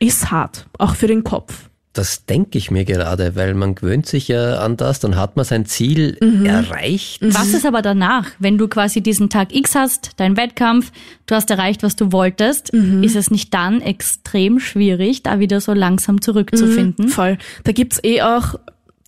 ist 0.00 0.30
hart, 0.30 0.66
auch 0.78 0.94
für 0.94 1.06
den 1.06 1.24
Kopf. 1.24 1.67
Das 1.98 2.24
denke 2.24 2.56
ich 2.58 2.70
mir 2.70 2.84
gerade, 2.84 3.34
weil 3.36 3.54
man 3.54 3.74
gewöhnt 3.74 4.06
sich 4.06 4.28
ja 4.28 4.58
an 4.60 4.76
das, 4.76 5.00
dann 5.00 5.16
hat 5.16 5.36
man 5.36 5.44
sein 5.44 5.66
Ziel 5.66 6.16
Mhm. 6.22 6.46
erreicht. 6.46 7.18
Was 7.22 7.48
ist 7.52 7.66
aber 7.66 7.82
danach, 7.82 8.26
wenn 8.38 8.56
du 8.56 8.68
quasi 8.68 9.00
diesen 9.00 9.28
Tag 9.30 9.54
X 9.54 9.74
hast, 9.74 10.12
dein 10.16 10.36
Wettkampf, 10.36 10.92
du 11.26 11.34
hast 11.34 11.50
erreicht, 11.50 11.82
was 11.82 11.96
du 11.96 12.12
wolltest, 12.12 12.72
Mhm. 12.72 13.02
ist 13.02 13.16
es 13.16 13.30
nicht 13.30 13.52
dann 13.52 13.80
extrem 13.80 14.60
schwierig, 14.60 15.22
da 15.22 15.40
wieder 15.40 15.60
so 15.60 15.72
langsam 15.72 16.20
zurückzufinden? 16.22 17.08
Voll. 17.08 17.36
Da 17.64 17.72
gibt's 17.72 17.98
eh 18.04 18.22
auch 18.22 18.54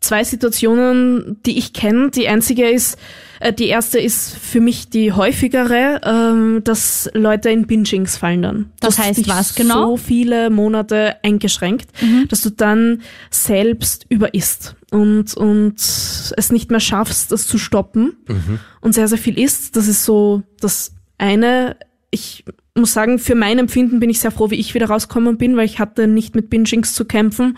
zwei 0.00 0.24
Situationen, 0.24 1.40
die 1.44 1.58
ich 1.58 1.72
kenne. 1.72 2.10
Die 2.10 2.26
einzige 2.26 2.68
ist, 2.68 2.98
äh, 3.38 3.52
die 3.52 3.66
erste 3.66 3.98
ist 3.98 4.34
für 4.34 4.60
mich 4.60 4.88
die 4.88 5.12
häufigere, 5.12 6.00
ähm, 6.04 6.62
dass 6.64 7.10
Leute 7.12 7.50
in 7.50 7.66
Bingings 7.66 8.16
fallen 8.16 8.42
dann. 8.42 8.72
Das 8.80 8.96
Du 8.96 8.98
hast 9.02 9.08
heißt 9.08 9.18
dich 9.18 9.28
was 9.28 9.54
genau? 9.54 9.90
So 9.90 9.96
viele 9.98 10.50
Monate 10.50 11.16
eingeschränkt, 11.22 11.88
dass 12.28 12.40
du 12.40 12.50
dann 12.50 13.02
selbst 13.30 14.06
überisst 14.08 14.74
und, 14.90 15.34
und 15.34 15.74
es 15.76 16.50
nicht 16.50 16.70
mehr 16.70 16.80
schaffst, 16.80 17.30
das 17.30 17.46
zu 17.46 17.58
stoppen 17.58 18.16
und 18.80 18.94
sehr, 18.94 19.06
sehr 19.06 19.18
viel 19.18 19.38
isst. 19.38 19.76
Das 19.76 19.86
ist 19.86 20.04
so 20.04 20.42
das 20.60 20.94
eine. 21.18 21.76
Ich 22.10 22.44
muss 22.74 22.92
sagen, 22.92 23.18
für 23.18 23.34
mein 23.34 23.58
Empfinden 23.58 24.00
bin 24.00 24.10
ich 24.10 24.20
sehr 24.20 24.30
froh, 24.30 24.50
wie 24.50 24.56
ich 24.56 24.74
wieder 24.74 24.86
rausgekommen 24.86 25.36
bin, 25.36 25.56
weil 25.56 25.66
ich 25.66 25.78
hatte 25.78 26.08
nicht 26.08 26.34
mit 26.34 26.50
Bingings 26.50 26.94
zu 26.94 27.04
kämpfen 27.04 27.56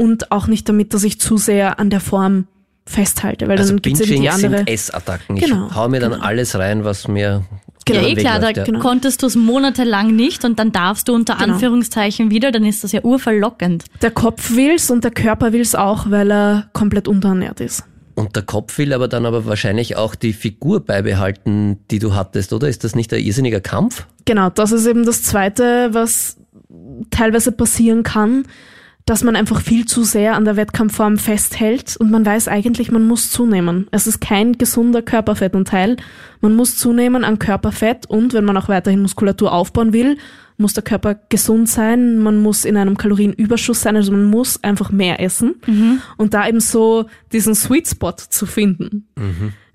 und 0.00 0.32
auch 0.32 0.46
nicht 0.46 0.68
damit, 0.68 0.94
dass 0.94 1.04
ich 1.04 1.20
zu 1.20 1.36
sehr 1.36 1.78
an 1.78 1.90
der 1.90 2.00
Form 2.00 2.46
festhalte, 2.86 3.46
weil 3.46 3.58
Also 3.58 3.72
dann 3.74 3.82
gibt's 3.82 4.00
eben 4.00 4.22
die 4.22 4.28
andere. 4.30 4.58
sind 4.58 4.68
Essattacken. 4.68 5.36
Ich 5.36 5.44
Genau, 5.44 5.74
hau 5.74 5.88
mir 5.88 6.00
dann 6.00 6.12
genau. 6.12 6.24
alles 6.24 6.58
rein, 6.58 6.84
was 6.84 7.06
mir 7.06 7.44
Genau. 7.86 8.00
Eh 8.06 8.14
klar, 8.14 8.38
da 8.38 8.52
genau. 8.52 8.78
konntest 8.78 9.22
du 9.22 9.26
es 9.26 9.36
monatelang 9.36 10.14
nicht 10.14 10.44
und 10.44 10.58
dann 10.58 10.70
darfst 10.70 11.08
du 11.08 11.14
unter 11.14 11.36
Genau. 11.36 11.54
Anführungszeichen 11.54 12.30
wieder, 12.30 12.52
dann 12.52 12.64
ist 12.64 12.84
das 12.84 12.92
ja 12.92 13.02
urverlockend. 13.02 13.84
Der 14.02 14.10
Kopf 14.10 14.52
will's 14.54 14.90
und 14.90 15.02
der 15.02 15.10
Körper 15.10 15.52
will's 15.52 15.74
auch, 15.74 16.10
weil 16.10 16.30
er 16.30 16.68
komplett 16.72 17.08
unterernährt 17.08 17.60
ist. 17.60 17.84
Und 18.14 18.36
der 18.36 18.42
Kopf 18.42 18.76
will 18.78 18.92
aber 18.92 19.08
dann 19.08 19.24
aber 19.24 19.46
wahrscheinlich 19.46 19.96
auch 19.96 20.14
die 20.14 20.32
Figur 20.34 20.80
beibehalten, 20.84 21.78
die 21.90 21.98
du 21.98 22.14
hattest, 22.14 22.52
oder? 22.52 22.68
Ist 22.68 22.84
das 22.84 22.94
nicht 22.94 23.12
ein 23.14 23.20
irrsinniger 23.20 23.60
Kampf? 23.60 24.06
Genau, 24.26 24.50
das 24.50 24.72
ist 24.72 24.86
eben 24.86 25.04
das 25.06 25.22
Zweite, 25.22 25.88
was 25.92 26.36
teilweise 27.10 27.50
passieren 27.50 28.02
kann, 28.02 28.44
dass 29.10 29.24
man 29.24 29.34
einfach 29.34 29.60
viel 29.60 29.86
zu 29.86 30.04
sehr 30.04 30.36
an 30.36 30.44
der 30.44 30.54
Wettkampfform 30.54 31.18
festhält 31.18 31.96
und 31.96 32.12
man 32.12 32.24
weiß 32.24 32.46
eigentlich, 32.46 32.92
man 32.92 33.08
muss 33.08 33.32
zunehmen. 33.32 33.88
Es 33.90 34.06
ist 34.06 34.20
kein 34.20 34.56
gesunder 34.56 35.02
Körperfettanteil. 35.02 35.96
Man 36.40 36.54
muss 36.54 36.76
zunehmen 36.76 37.24
an 37.24 37.40
Körperfett 37.40 38.06
und 38.06 38.34
wenn 38.34 38.44
man 38.44 38.56
auch 38.56 38.68
weiterhin 38.68 39.02
Muskulatur 39.02 39.50
aufbauen 39.50 39.92
will, 39.92 40.16
muss 40.58 40.74
der 40.74 40.84
Körper 40.84 41.16
gesund 41.28 41.68
sein, 41.68 42.20
man 42.20 42.40
muss 42.40 42.64
in 42.64 42.76
einem 42.76 42.96
Kalorienüberschuss 42.96 43.82
sein, 43.82 43.96
also 43.96 44.12
man 44.12 44.26
muss 44.26 44.62
einfach 44.62 44.92
mehr 44.92 45.18
essen 45.18 45.56
und 46.16 46.32
da 46.32 46.46
eben 46.46 46.60
so 46.60 47.06
diesen 47.32 47.56
Sweet 47.56 47.88
Spot 47.88 48.12
zu 48.12 48.46
finden. 48.46 49.08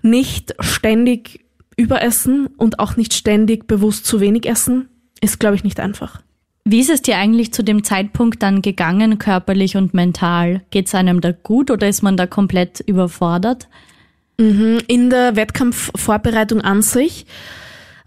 Nicht 0.00 0.54
ständig 0.60 1.44
überessen 1.76 2.46
und 2.56 2.78
auch 2.78 2.96
nicht 2.96 3.12
ständig 3.12 3.66
bewusst 3.66 4.06
zu 4.06 4.18
wenig 4.20 4.48
essen, 4.48 4.88
ist, 5.20 5.38
glaube 5.38 5.56
ich, 5.56 5.62
nicht 5.62 5.78
einfach. 5.78 6.22
Wie 6.68 6.80
ist 6.80 6.90
es 6.90 7.00
dir 7.00 7.16
eigentlich 7.16 7.52
zu 7.52 7.62
dem 7.62 7.84
Zeitpunkt 7.84 8.42
dann 8.42 8.60
gegangen, 8.60 9.18
körperlich 9.18 9.76
und 9.76 9.94
mental? 9.94 10.62
Geht 10.70 10.88
es 10.88 10.96
einem 10.96 11.20
da 11.20 11.30
gut 11.30 11.70
oder 11.70 11.88
ist 11.88 12.02
man 12.02 12.16
da 12.16 12.26
komplett 12.26 12.80
überfordert? 12.80 13.68
In 14.88 15.08
der 15.08 15.36
Wettkampfvorbereitung 15.36 16.60
an 16.62 16.82
sich, 16.82 17.24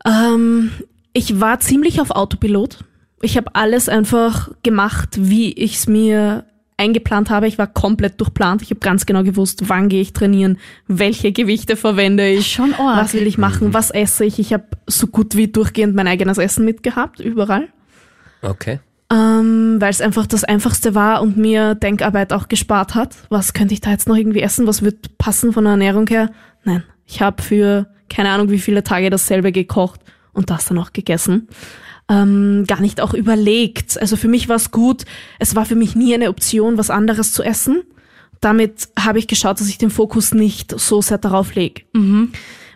ähm, 0.05 0.71
ich 1.13 1.39
war 1.39 1.61
ziemlich 1.61 2.01
auf 2.01 2.11
Autopilot. 2.11 2.83
Ich 3.21 3.37
habe 3.37 3.55
alles 3.55 3.87
einfach 3.87 4.51
gemacht, 4.61 5.11
wie 5.17 5.53
ich 5.53 5.75
es 5.75 5.87
mir 5.87 6.43
eingeplant 6.75 7.29
habe. 7.29 7.47
Ich 7.47 7.57
war 7.57 7.67
komplett 7.67 8.19
durchplant. 8.19 8.61
Ich 8.61 8.71
habe 8.71 8.81
ganz 8.81 9.05
genau 9.05 9.23
gewusst, 9.23 9.69
wann 9.69 9.87
gehe 9.87 10.01
ich 10.01 10.11
trainieren, 10.11 10.57
welche 10.85 11.31
Gewichte 11.31 11.77
verwende 11.77 12.27
ich, 12.27 12.59
was 12.59 13.13
will 13.13 13.25
ich 13.25 13.37
machen, 13.37 13.73
was 13.73 13.89
esse 13.89 14.25
ich. 14.25 14.37
Ich 14.37 14.51
habe 14.51 14.65
so 14.85 15.07
gut 15.07 15.37
wie 15.37 15.47
durchgehend 15.47 15.95
mein 15.95 16.07
eigenes 16.07 16.37
Essen 16.37 16.65
mitgehabt, 16.65 17.21
überall. 17.21 17.69
Okay. 18.41 18.79
ähm, 19.11 19.77
weil 19.79 19.89
es 19.89 20.01
einfach 20.01 20.27
das 20.27 20.43
Einfachste 20.43 20.95
war 20.95 21.21
und 21.21 21.35
mir 21.37 21.75
Denkarbeit 21.75 22.31
auch 22.31 22.47
gespart 22.47 22.95
hat. 22.95 23.15
Was 23.29 23.53
könnte 23.53 23.73
ich 23.73 23.81
da 23.81 23.89
jetzt 23.91 24.07
noch 24.07 24.15
irgendwie 24.15 24.41
essen? 24.41 24.67
Was 24.67 24.81
wird 24.81 25.17
passen 25.17 25.51
von 25.51 25.63
der 25.63 25.71
Ernährung 25.71 26.07
her? 26.07 26.29
Nein, 26.63 26.83
ich 27.05 27.21
habe 27.21 27.41
für 27.41 27.87
keine 28.09 28.29
Ahnung 28.31 28.49
wie 28.49 28.59
viele 28.59 28.83
Tage 28.83 29.09
dasselbe 29.09 29.51
gekocht 29.51 30.01
und 30.33 30.49
das 30.49 30.65
dann 30.65 30.77
auch 30.77 30.93
gegessen. 30.93 31.47
Ähm, 32.09 32.65
gar 32.67 32.81
nicht 32.81 33.01
auch 33.01 33.13
überlegt. 33.13 33.99
Also 33.99 34.15
für 34.15 34.27
mich 34.27 34.49
war 34.49 34.55
es 34.55 34.71
gut. 34.71 35.05
Es 35.37 35.55
war 35.55 35.65
für 35.65 35.75
mich 35.75 35.95
nie 35.95 36.13
eine 36.13 36.29
Option, 36.29 36.77
was 36.77 36.89
anderes 36.89 37.33
zu 37.33 37.43
essen. 37.43 37.83
Damit 38.41 38.89
habe 38.97 39.19
ich 39.19 39.27
geschaut, 39.27 39.59
dass 39.59 39.69
ich 39.69 39.77
den 39.77 39.91
Fokus 39.91 40.33
nicht 40.33 40.79
so 40.79 41.01
sehr 41.01 41.19
darauf 41.19 41.53
lege. 41.55 41.83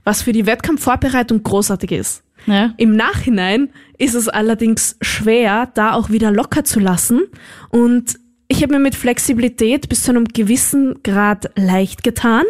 Was 0.03 0.21
für 0.21 0.33
die 0.33 0.45
Wettkampfvorbereitung 0.45 1.41
großartig 1.41 1.93
ist. 1.93 2.23
Ja. 2.45 2.73
Im 2.77 2.95
Nachhinein 2.95 3.69
ist 3.97 4.15
es 4.15 4.27
allerdings 4.27 4.97
schwer, 5.01 5.69
da 5.73 5.93
auch 5.93 6.09
wieder 6.09 6.31
locker 6.31 6.63
zu 6.63 6.79
lassen. 6.79 7.21
Und 7.69 8.19
ich 8.47 8.61
habe 8.61 8.73
mir 8.73 8.79
mit 8.79 8.95
Flexibilität 8.95 9.89
bis 9.89 10.03
zu 10.03 10.11
einem 10.11 10.25
gewissen 10.25 11.01
Grad 11.03 11.51
leicht 11.55 12.03
getan. 12.03 12.43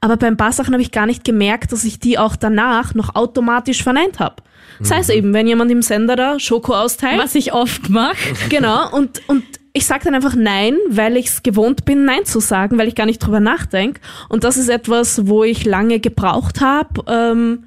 Aber 0.00 0.16
bei 0.16 0.26
ein 0.26 0.36
paar 0.36 0.52
Sachen 0.52 0.72
habe 0.72 0.82
ich 0.82 0.90
gar 0.90 1.06
nicht 1.06 1.24
gemerkt, 1.24 1.72
dass 1.72 1.84
ich 1.84 1.98
die 1.98 2.18
auch 2.18 2.36
danach 2.36 2.94
noch 2.94 3.14
automatisch 3.14 3.82
verneint 3.82 4.18
habe. 4.18 4.42
Sei 4.80 4.98
es 4.98 5.08
eben, 5.08 5.32
wenn 5.32 5.46
jemand 5.46 5.70
im 5.70 5.82
Sender 5.82 6.16
da 6.16 6.40
Schoko 6.40 6.74
austeilt. 6.74 7.20
Was 7.20 7.34
ich 7.34 7.52
oft 7.52 7.88
mache. 7.90 8.16
Genau, 8.48 8.90
und, 8.90 9.22
und 9.28 9.44
ich 9.72 9.86
sage 9.86 10.04
dann 10.04 10.14
einfach 10.14 10.34
Nein, 10.34 10.76
weil 10.88 11.16
ich 11.16 11.26
es 11.26 11.42
gewohnt 11.42 11.84
bin, 11.84 12.04
Nein 12.04 12.24
zu 12.24 12.40
sagen, 12.40 12.78
weil 12.78 12.88
ich 12.88 12.94
gar 12.94 13.06
nicht 13.06 13.18
drüber 13.18 13.40
nachdenke. 13.40 14.00
Und 14.28 14.44
das 14.44 14.56
ist 14.56 14.68
etwas, 14.68 15.26
wo 15.26 15.44
ich 15.44 15.64
lange 15.64 16.00
gebraucht 16.00 16.60
habe, 16.60 17.02
ähm, 17.08 17.64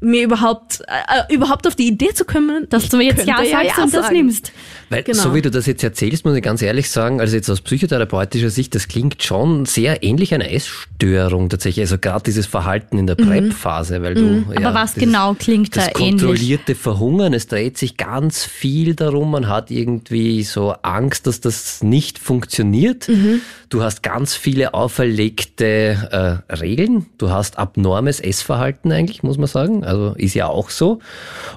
mir 0.00 0.24
überhaupt, 0.24 0.80
äh, 0.86 1.34
überhaupt 1.34 1.66
auf 1.66 1.74
die 1.76 1.86
Idee 1.88 2.14
zu 2.14 2.24
kommen, 2.24 2.66
Dass 2.70 2.84
ich 2.84 2.88
du 2.88 3.00
jetzt 3.00 3.26
Ja 3.26 3.36
sagst 3.44 3.78
und 3.78 3.92
das 3.94 4.06
sagen. 4.06 4.16
nimmst. 4.16 4.52
Weil 4.88 5.02
Genau. 5.04 5.22
so 5.22 5.34
wie 5.34 5.42
du 5.42 5.50
das 5.50 5.66
jetzt 5.66 5.84
erzählst, 5.84 6.24
muss 6.24 6.34
ich 6.36 6.42
ganz 6.42 6.62
ehrlich 6.62 6.90
sagen, 6.90 7.20
also 7.20 7.36
jetzt 7.36 7.48
aus 7.50 7.60
psychotherapeutischer 7.60 8.50
Sicht, 8.50 8.74
das 8.74 8.88
klingt 8.88 9.22
schon 9.22 9.64
sehr 9.66 10.02
ähnlich 10.02 10.34
einer 10.34 10.50
Essstörung 10.50 11.48
tatsächlich. 11.48 11.84
Also 11.84 11.98
gerade 11.98 12.24
dieses 12.24 12.46
Verhalten 12.46 12.98
in 12.98 13.06
der 13.06 13.16
Mhm. 13.20 13.26
Prep-Phase, 13.28 14.02
weil 14.02 14.14
du. 14.14 14.44
Aber 14.50 14.60
ja, 14.60 14.74
was 14.74 14.94
dieses- 14.94 15.06
genau 15.08 15.34
klingt 15.34 15.76
da 15.76 15.82
das 15.86 16.00
ähnlich? 16.00 16.22
kontrollierte 16.22 16.74
Verhungern, 16.74 17.34
es 17.34 17.46
dreht 17.46 17.78
sich 17.78 17.96
ganz 17.98 18.44
viel 18.44 18.94
darum, 18.94 19.30
man 19.30 19.48
hat 19.48 19.70
irgendwie 19.70 20.42
so 20.42 20.74
Angst, 20.82 21.26
dass 21.28 21.40
das 21.40 21.82
nicht 21.84 22.18
funktioniert. 22.18 23.08
Mhm. 23.08 23.42
Du 23.68 23.82
hast 23.84 24.02
ganz 24.02 24.34
viele 24.34 24.74
auferlegte 24.74 26.42
äh, 26.48 26.52
Regeln, 26.54 27.06
du 27.18 27.30
hast 27.30 27.58
abnormes 27.58 28.18
Essverhalten 28.18 28.90
eigentlich, 28.90 29.22
muss 29.22 29.38
man 29.38 29.46
sagen. 29.46 29.84
Also 29.90 30.14
ist 30.16 30.34
ja 30.34 30.46
auch 30.46 30.70
so. 30.70 31.00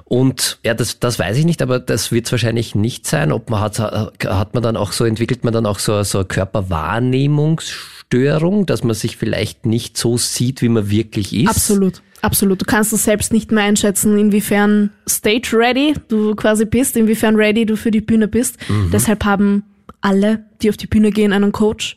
Und 0.04 0.58
ja, 0.64 0.74
das, 0.74 0.98
das 0.98 1.20
weiß 1.20 1.38
ich 1.38 1.44
nicht, 1.44 1.62
aber 1.62 1.78
das 1.78 2.10
wird 2.10 2.26
es 2.26 2.32
wahrscheinlich 2.32 2.74
nicht 2.74 3.06
sein. 3.06 3.30
Ob 3.30 3.48
man 3.48 3.60
hat, 3.60 3.78
hat 3.78 4.54
man 4.54 4.62
dann 4.62 4.76
auch 4.76 4.90
so, 4.90 5.04
entwickelt 5.04 5.44
man 5.44 5.52
dann 5.52 5.66
auch 5.66 5.78
so, 5.78 6.02
so 6.02 6.18
eine 6.18 6.26
Körperwahrnehmungsstörung, 6.26 8.66
dass 8.66 8.82
man 8.82 8.94
sich 8.94 9.16
vielleicht 9.16 9.66
nicht 9.66 9.96
so 9.96 10.18
sieht, 10.18 10.62
wie 10.62 10.68
man 10.68 10.90
wirklich 10.90 11.32
ist. 11.32 11.48
Absolut. 11.48 12.02
Absolut. 12.22 12.60
Du 12.60 12.64
kannst 12.64 12.92
es 12.92 13.04
selbst 13.04 13.32
nicht 13.32 13.52
mehr 13.52 13.62
einschätzen, 13.64 14.18
inwiefern 14.18 14.90
stage 15.08 15.52
ready 15.52 15.94
du 16.08 16.34
quasi 16.34 16.64
bist, 16.64 16.96
inwiefern 16.96 17.36
ready 17.36 17.64
du 17.66 17.76
für 17.76 17.92
die 17.92 18.00
Bühne 18.00 18.26
bist. 18.28 18.56
Mhm. 18.68 18.90
Deshalb 18.90 19.24
haben 19.26 19.62
alle, 20.00 20.44
die 20.62 20.70
auf 20.70 20.78
die 20.78 20.88
Bühne 20.88 21.10
gehen, 21.10 21.32
einen 21.32 21.52
Coach, 21.52 21.96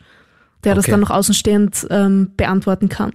der 0.64 0.74
okay. 0.74 0.78
das 0.78 0.86
dann 0.88 0.99
noch 0.99 1.12
außenstehend 1.12 1.88
ähm, 1.89 2.32
beantworten 2.36 2.89
kann. 2.89 3.12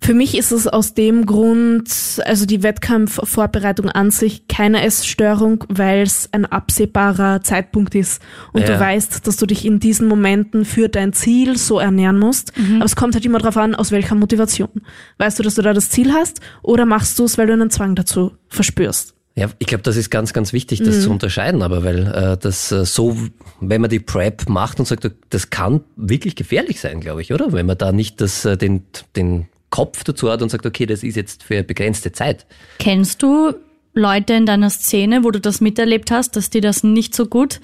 Für 0.00 0.14
mich 0.14 0.36
ist 0.36 0.52
es 0.52 0.66
aus 0.66 0.94
dem 0.94 1.24
Grund, 1.24 1.88
also 2.24 2.46
die 2.46 2.62
Wettkampfvorbereitung 2.62 3.88
an 3.88 4.10
sich 4.10 4.48
keine 4.48 4.82
Essstörung, 4.82 5.64
weil 5.68 6.02
es 6.02 6.28
ein 6.32 6.44
absehbarer 6.44 7.40
Zeitpunkt 7.42 7.94
ist 7.94 8.20
und 8.52 8.62
ja. 8.62 8.68
du 8.68 8.80
weißt, 8.80 9.26
dass 9.26 9.36
du 9.36 9.46
dich 9.46 9.64
in 9.64 9.80
diesen 9.80 10.08
Momenten 10.08 10.64
für 10.64 10.88
dein 10.88 11.12
Ziel 11.12 11.56
so 11.56 11.78
ernähren 11.78 12.18
musst. 12.18 12.56
Mhm. 12.56 12.76
Aber 12.76 12.84
es 12.84 12.96
kommt 12.96 13.14
halt 13.14 13.24
immer 13.24 13.38
darauf 13.38 13.56
an, 13.56 13.74
aus 13.74 13.90
welcher 13.90 14.14
Motivation. 14.14 14.82
Weißt 15.18 15.38
du, 15.38 15.42
dass 15.42 15.54
du 15.54 15.62
da 15.62 15.72
das 15.72 15.90
Ziel 15.90 16.12
hast 16.12 16.40
oder 16.62 16.84
machst 16.84 17.18
du 17.18 17.24
es, 17.24 17.38
weil 17.38 17.46
du 17.46 17.54
einen 17.54 17.70
Zwang 17.70 17.94
dazu 17.94 18.32
verspürst? 18.48 19.14
Ja, 19.36 19.50
ich 19.58 19.66
glaube, 19.66 19.82
das 19.82 19.96
ist 19.96 20.10
ganz, 20.10 20.32
ganz 20.32 20.52
wichtig, 20.52 20.80
das 20.80 20.96
mhm. 20.96 21.00
zu 21.00 21.10
unterscheiden, 21.10 21.62
aber 21.62 21.82
weil 21.82 22.06
äh, 22.06 22.36
das 22.36 22.70
äh, 22.70 22.84
so, 22.84 23.16
wenn 23.60 23.80
man 23.80 23.90
die 23.90 23.98
Prep 23.98 24.48
macht 24.48 24.78
und 24.78 24.86
sagt, 24.86 25.10
das 25.30 25.50
kann 25.50 25.80
wirklich 25.96 26.36
gefährlich 26.36 26.80
sein, 26.80 27.00
glaube 27.00 27.20
ich, 27.20 27.32
oder? 27.32 27.52
Wenn 27.52 27.66
man 27.66 27.76
da 27.76 27.90
nicht 27.90 28.20
das, 28.20 28.44
äh, 28.44 28.56
den, 28.56 28.84
den 29.16 29.48
Kopf 29.70 30.04
dazu 30.04 30.30
hat 30.30 30.40
und 30.40 30.50
sagt, 30.50 30.66
okay, 30.66 30.86
das 30.86 31.02
ist 31.02 31.16
jetzt 31.16 31.42
für 31.42 31.64
begrenzte 31.64 32.12
Zeit. 32.12 32.46
Kennst 32.78 33.24
du 33.24 33.54
Leute 33.92 34.34
in 34.34 34.46
deiner 34.46 34.70
Szene, 34.70 35.24
wo 35.24 35.32
du 35.32 35.40
das 35.40 35.60
miterlebt 35.60 36.12
hast, 36.12 36.36
dass 36.36 36.48
die 36.48 36.60
das 36.60 36.84
nicht 36.84 37.12
so 37.12 37.26
gut 37.26 37.60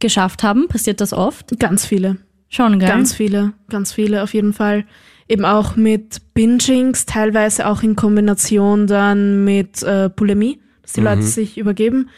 geschafft 0.00 0.42
haben? 0.42 0.68
Passiert 0.68 1.00
das 1.00 1.14
oft? 1.14 1.58
Ganz 1.58 1.86
viele. 1.86 2.18
Schon, 2.50 2.78
gell? 2.78 2.88
Ganz 2.88 3.14
viele, 3.14 3.54
ganz 3.70 3.94
viele 3.94 4.22
auf 4.22 4.34
jeden 4.34 4.52
Fall. 4.52 4.84
Eben 5.28 5.46
auch 5.46 5.76
mit 5.76 6.34
Bingings, 6.34 7.06
teilweise 7.06 7.66
auch 7.68 7.82
in 7.82 7.96
Kombination 7.96 8.86
dann 8.86 9.44
mit 9.44 9.82
äh, 9.82 10.10
Bulimie 10.14 10.60
dass 10.86 10.92
die 10.92 11.00
mhm. 11.00 11.06
Leute 11.06 11.22
sich 11.22 11.58
übergeben. 11.58 12.10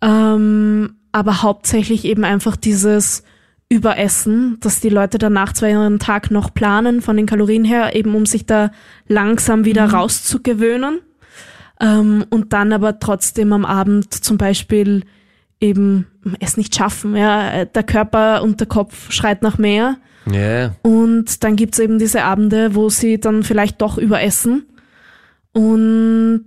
Ähm, 0.00 0.94
aber 1.10 1.42
hauptsächlich 1.42 2.04
eben 2.04 2.24
einfach 2.24 2.56
dieses 2.56 3.24
Überessen, 3.68 4.58
dass 4.60 4.78
die 4.78 4.88
Leute 4.88 5.18
danach 5.18 5.52
zwar 5.52 5.68
ihren 5.68 5.98
Tag 5.98 6.30
noch 6.30 6.54
planen 6.54 7.02
von 7.02 7.16
den 7.16 7.26
Kalorien 7.26 7.64
her, 7.64 7.96
eben 7.96 8.14
um 8.14 8.24
sich 8.24 8.46
da 8.46 8.70
langsam 9.08 9.64
wieder 9.64 9.88
mhm. 9.88 9.94
rauszugewöhnen. 9.94 11.00
Ähm, 11.80 12.24
und 12.30 12.52
dann 12.52 12.72
aber 12.72 13.00
trotzdem 13.00 13.52
am 13.52 13.64
Abend 13.64 14.14
zum 14.14 14.38
Beispiel 14.38 15.02
eben 15.60 16.06
es 16.38 16.56
nicht 16.56 16.74
schaffen. 16.74 17.16
Ja, 17.16 17.64
der 17.64 17.82
Körper 17.82 18.42
und 18.42 18.60
der 18.60 18.68
Kopf 18.68 19.10
schreit 19.10 19.42
nach 19.42 19.58
mehr. 19.58 19.96
Yeah. 20.30 20.76
Und 20.82 21.42
dann 21.42 21.56
gibt's 21.56 21.80
eben 21.80 21.98
diese 21.98 22.22
Abende, 22.22 22.74
wo 22.76 22.88
sie 22.90 23.18
dann 23.18 23.42
vielleicht 23.42 23.82
doch 23.82 23.98
überessen. 23.98 24.66
Und 25.52 26.46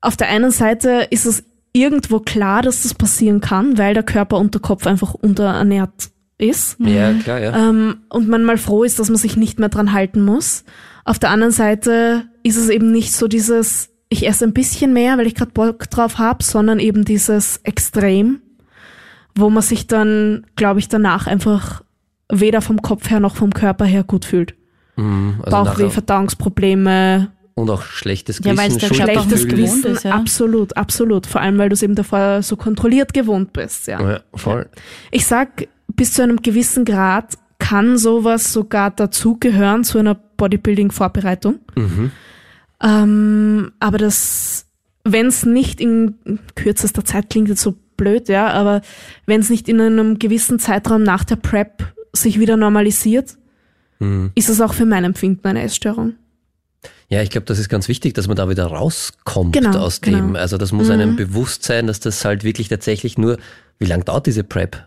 auf 0.00 0.16
der 0.16 0.28
einen 0.28 0.50
Seite 0.50 1.06
ist 1.10 1.26
es 1.26 1.44
irgendwo 1.72 2.20
klar, 2.20 2.62
dass 2.62 2.82
das 2.82 2.94
passieren 2.94 3.40
kann, 3.40 3.78
weil 3.78 3.94
der 3.94 4.02
Körper 4.02 4.38
und 4.38 4.54
der 4.54 4.60
Kopf 4.60 4.86
einfach 4.86 5.14
unterernährt 5.14 6.10
ist. 6.38 6.76
Ja, 6.80 7.12
klar, 7.14 7.40
ja. 7.40 7.68
Ähm, 7.68 7.98
und 8.08 8.28
man 8.28 8.44
mal 8.44 8.58
froh 8.58 8.84
ist, 8.84 8.98
dass 8.98 9.08
man 9.08 9.18
sich 9.18 9.36
nicht 9.36 9.58
mehr 9.58 9.68
dran 9.68 9.92
halten 9.92 10.24
muss. 10.24 10.64
Auf 11.04 11.18
der 11.18 11.30
anderen 11.30 11.52
Seite 11.52 12.24
ist 12.42 12.56
es 12.56 12.68
eben 12.68 12.92
nicht 12.92 13.12
so 13.12 13.28
dieses, 13.28 13.90
ich 14.08 14.26
esse 14.26 14.44
ein 14.44 14.52
bisschen 14.52 14.92
mehr, 14.92 15.18
weil 15.18 15.26
ich 15.26 15.34
gerade 15.34 15.52
Bock 15.52 15.90
drauf 15.90 16.18
habe, 16.18 16.44
sondern 16.44 16.78
eben 16.78 17.04
dieses 17.04 17.58
Extrem, 17.64 18.40
wo 19.34 19.50
man 19.50 19.62
sich 19.62 19.86
dann, 19.86 20.46
glaube 20.54 20.80
ich, 20.80 20.88
danach 20.88 21.26
einfach 21.26 21.82
weder 22.30 22.60
vom 22.60 22.82
Kopf 22.82 23.10
her 23.10 23.20
noch 23.20 23.36
vom 23.36 23.52
Körper 23.52 23.84
her 23.84 24.04
gut 24.04 24.24
fühlt. 24.24 24.54
Mhm, 24.96 25.40
also 25.42 25.50
Bauchweh, 25.50 25.90
Verdauungsprobleme, 25.90 27.32
und 27.58 27.70
auch 27.70 27.82
schlechtes 27.82 28.38
Gewissen. 28.38 28.56
Ja, 28.56 28.62
weil 28.62 28.70
es 28.70 28.78
der 28.78 28.94
schlechtes 28.94 29.48
Gewissen 29.48 29.84
ist, 29.84 30.04
ja. 30.04 30.12
Absolut, 30.12 30.76
absolut. 30.76 31.26
Vor 31.26 31.40
allem, 31.40 31.58
weil 31.58 31.68
du 31.68 31.74
es 31.74 31.82
eben 31.82 31.94
davor 31.94 32.42
so 32.42 32.56
kontrolliert 32.56 33.12
gewohnt 33.12 33.52
bist. 33.52 33.86
Ja, 33.86 34.00
ja 34.00 34.20
voll. 34.34 34.66
Ich 35.10 35.26
sag, 35.26 35.68
bis 35.88 36.12
zu 36.12 36.22
einem 36.22 36.42
gewissen 36.42 36.84
Grad 36.84 37.36
kann 37.58 37.98
sowas 37.98 38.52
sogar 38.52 38.90
dazugehören 38.90 39.84
zu 39.84 39.98
einer 39.98 40.14
Bodybuilding-Vorbereitung. 40.14 41.58
Mhm. 41.74 42.12
Ähm, 42.82 43.72
aber 43.80 43.98
das, 43.98 44.66
wenn 45.04 45.26
es 45.26 45.44
nicht 45.44 45.80
in 45.80 46.14
kürzester 46.54 47.04
Zeit 47.04 47.28
klingt 47.30 47.48
jetzt 47.48 47.62
so 47.62 47.74
blöd, 47.96 48.28
ja, 48.28 48.48
aber 48.48 48.82
wenn 49.26 49.40
es 49.40 49.50
nicht 49.50 49.68
in 49.68 49.80
einem 49.80 50.18
gewissen 50.20 50.60
Zeitraum 50.60 51.02
nach 51.02 51.24
der 51.24 51.36
Prep 51.36 51.92
sich 52.12 52.38
wieder 52.38 52.56
normalisiert, 52.56 53.36
mhm. 53.98 54.30
ist 54.36 54.48
es 54.48 54.60
auch 54.60 54.74
für 54.74 54.86
mein 54.86 55.04
Empfinden 55.04 55.46
eine 55.48 55.62
Essstörung. 55.62 56.14
Ja, 57.08 57.22
ich 57.22 57.30
glaube, 57.30 57.46
das 57.46 57.58
ist 57.58 57.68
ganz 57.68 57.88
wichtig, 57.88 58.14
dass 58.14 58.28
man 58.28 58.36
da 58.36 58.48
wieder 58.48 58.66
rauskommt 58.66 59.54
genau, 59.54 59.78
aus 59.78 60.00
genau. 60.00 60.18
dem. 60.18 60.36
Also 60.36 60.58
das 60.58 60.72
muss 60.72 60.86
mhm. 60.86 60.92
einem 60.92 61.16
bewusst 61.16 61.64
sein, 61.64 61.86
dass 61.86 62.00
das 62.00 62.24
halt 62.24 62.44
wirklich 62.44 62.68
tatsächlich 62.68 63.16
nur, 63.16 63.38
wie 63.78 63.86
lang 63.86 64.04
dauert 64.04 64.26
diese 64.26 64.44
Prep? 64.44 64.84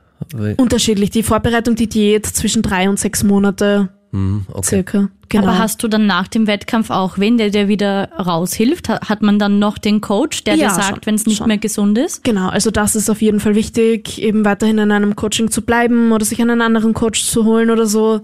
Unterschiedlich. 0.57 1.09
Die 1.09 1.23
Vorbereitung, 1.23 1.75
die 1.75 1.89
Diät 1.89 2.27
zwischen 2.27 2.61
drei 2.61 2.87
und 2.89 2.99
sechs 2.99 3.23
Monate 3.23 3.89
mhm, 4.11 4.45
okay. 4.53 4.63
circa. 4.63 5.09
Genau. 5.29 5.47
Aber 5.47 5.59
hast 5.59 5.81
du 5.81 5.87
dann 5.87 6.05
nach 6.05 6.27
dem 6.27 6.45
Wettkampf 6.45 6.91
auch 6.91 7.17
wen, 7.17 7.37
der 7.37 7.49
dir 7.49 7.67
wieder 7.67 8.09
raushilft? 8.11 8.89
Hat 8.89 9.21
man 9.21 9.39
dann 9.39 9.59
noch 9.59 9.77
den 9.77 10.01
Coach, 10.01 10.43
der 10.43 10.55
ja, 10.55 10.67
dir 10.67 10.73
sagt, 10.75 11.07
wenn 11.07 11.15
es 11.15 11.25
nicht 11.25 11.37
schon. 11.37 11.47
mehr 11.47 11.57
gesund 11.57 11.97
ist? 11.97 12.23
Genau, 12.23 12.49
also 12.49 12.69
das 12.69 12.95
ist 12.95 13.09
auf 13.09 13.21
jeden 13.21 13.39
Fall 13.39 13.55
wichtig, 13.55 14.21
eben 14.21 14.45
weiterhin 14.45 14.77
in 14.77 14.91
einem 14.91 15.15
Coaching 15.15 15.49
zu 15.49 15.61
bleiben 15.61 16.11
oder 16.11 16.25
sich 16.25 16.41
einen 16.41 16.61
anderen 16.61 16.93
Coach 16.93 17.23
zu 17.23 17.45
holen 17.45 17.71
oder 17.71 17.87
so. 17.87 18.21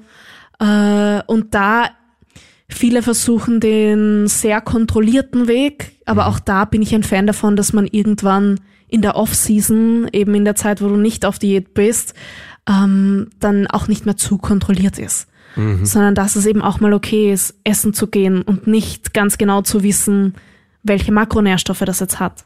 Äh, 0.59 1.22
und 1.28 1.55
da 1.55 1.86
Viele 2.70 3.01
versuchen 3.01 3.59
den 3.59 4.28
sehr 4.28 4.59
kontrollierten 4.61 5.47
Weg, 5.47 5.93
aber 6.05 6.24
mhm. 6.24 6.28
auch 6.30 6.39
da 6.39 6.65
bin 6.65 6.82
ich 6.82 6.93
ein 6.93 7.03
Fan 7.03 7.28
davon, 7.28 7.55
dass 7.55 7.74
man 7.74 7.88
irgendwann 7.88 8.59
in 8.88 9.01
der 9.01 9.15
Off-Season, 9.15 10.09
eben 10.11 10.36
in 10.36 10.45
der 10.45 10.55
Zeit, 10.55 10.82
wo 10.82 10.88
du 10.88 10.97
nicht 10.97 11.26
auf 11.26 11.39
Diät 11.39 11.74
bist, 11.74 12.13
ähm, 12.68 13.30
dann 13.39 13.68
auch 13.68 13.88
nicht 13.88 14.05
mehr 14.05 14.18
zu 14.18 14.38
kontrolliert 14.38 14.99
ist. 14.99 15.28
Mhm. 15.55 15.86
Sondern 15.86 16.15
dass 16.15 16.36
es 16.36 16.45
eben 16.45 16.61
auch 16.61 16.80
mal 16.80 16.93
okay 16.93 17.32
ist, 17.32 17.55
essen 17.63 17.93
zu 17.93 18.07
gehen 18.07 18.41
und 18.41 18.68
nicht 18.68 19.13
ganz 19.13 19.38
genau 19.38 19.61
zu 19.61 19.84
wissen, 19.84 20.36
welche 20.84 21.11
Makronährstoffe 21.11 21.84
das 21.86 21.99
jetzt 21.99 22.20
hat. 22.20 22.45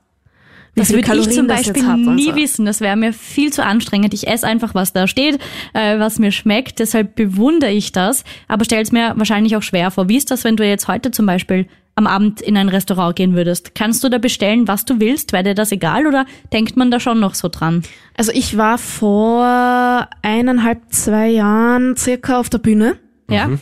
Das 0.76 0.92
würde 0.92 1.18
ich 1.20 1.30
zum 1.32 1.48
Beispiel 1.48 1.84
nie 1.84 2.30
so. 2.30 2.36
wissen. 2.36 2.66
Das 2.66 2.80
wäre 2.80 2.96
mir 2.96 3.12
viel 3.12 3.52
zu 3.52 3.64
anstrengend. 3.64 4.14
Ich 4.14 4.28
esse 4.28 4.48
einfach, 4.48 4.74
was 4.74 4.94
da 4.94 5.06
steht, 5.08 5.40
äh, 5.74 6.00
was 6.00 6.18
mir 6.18 6.32
schmeckt. 6.32 6.80
Deshalb 6.80 7.16
bewundere 7.16 7.72
ich 7.72 7.92
das, 7.92 8.24
aber 8.48 8.64
stell 8.64 8.82
es 8.82 8.92
mir 8.92 9.14
wahrscheinlich 9.18 9.56
auch 9.58 9.64
schwer 9.64 9.92
vor. 9.92 10.08
Wie 10.08 10.18
ist 10.18 10.32
das, 10.32 10.44
wenn 10.44 10.56
du 10.56 10.66
jetzt 10.66 10.88
heute 10.88 11.12
zum 11.12 11.26
Beispiel 11.26 11.68
am 11.96 12.08
Abend 12.08 12.42
in 12.42 12.56
ein 12.56 12.70
Restaurant 12.70 13.16
gehen 13.18 13.36
würdest? 13.36 13.76
Kannst 13.76 14.04
du 14.04 14.10
da 14.10 14.18
bestellen, 14.18 14.68
was 14.68 14.86
du 14.86 15.00
willst? 15.00 15.34
Wäre 15.34 15.44
dir 15.44 15.56
das 15.56 15.74
egal 15.74 16.08
oder 16.08 16.26
denkt 16.54 16.78
man 16.78 16.90
da 16.90 17.02
schon 17.02 17.20
noch 17.20 17.36
so 17.36 17.50
dran? 17.50 17.84
Also 18.16 18.32
ich 18.34 18.58
war 18.58 18.78
vor 18.78 20.08
eineinhalb, 20.22 20.82
zwei 20.90 21.28
Jahren 21.30 21.98
circa 21.98 22.40
auf 22.40 22.50
der 22.50 22.60
Bühne. 22.60 22.98
Ja. 23.30 23.48
Mhm. 23.48 23.60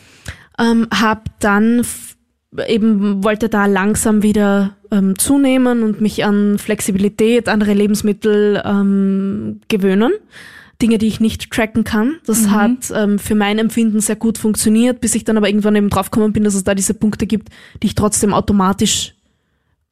Ähm, 0.59 0.87
hab 0.93 1.39
dann 1.39 1.85
eben 2.67 3.23
wollte 3.23 3.49
da 3.49 3.65
langsam 3.65 4.23
wieder 4.23 4.75
ähm, 4.91 5.17
zunehmen 5.17 5.83
und 5.83 6.01
mich 6.01 6.25
an 6.25 6.57
Flexibilität, 6.57 7.49
andere 7.49 7.73
Lebensmittel 7.73 8.61
ähm, 8.65 9.61
gewöhnen. 9.67 10.11
Dinge, 10.81 10.97
die 10.97 11.07
ich 11.07 11.19
nicht 11.19 11.51
tracken 11.51 11.83
kann. 11.83 12.19
Das 12.25 12.43
mhm. 12.43 12.51
hat 12.51 12.91
ähm, 12.95 13.19
für 13.19 13.35
mein 13.35 13.59
Empfinden 13.59 13.99
sehr 13.99 14.15
gut 14.15 14.37
funktioniert, 14.37 15.01
bis 15.01 15.13
ich 15.13 15.25
dann 15.25 15.35
aber 15.35 15.49
irgendwann 15.49 15.75
eben 15.75 15.89
draufgekommen 15.89 16.31
bin, 16.31 16.45
dass 16.45 16.55
es 16.55 16.63
da 16.63 16.73
diese 16.73 16.93
Punkte 16.93 17.27
gibt, 17.27 17.49
die 17.83 17.87
ich 17.87 17.95
trotzdem 17.95 18.33
automatisch 18.33 19.13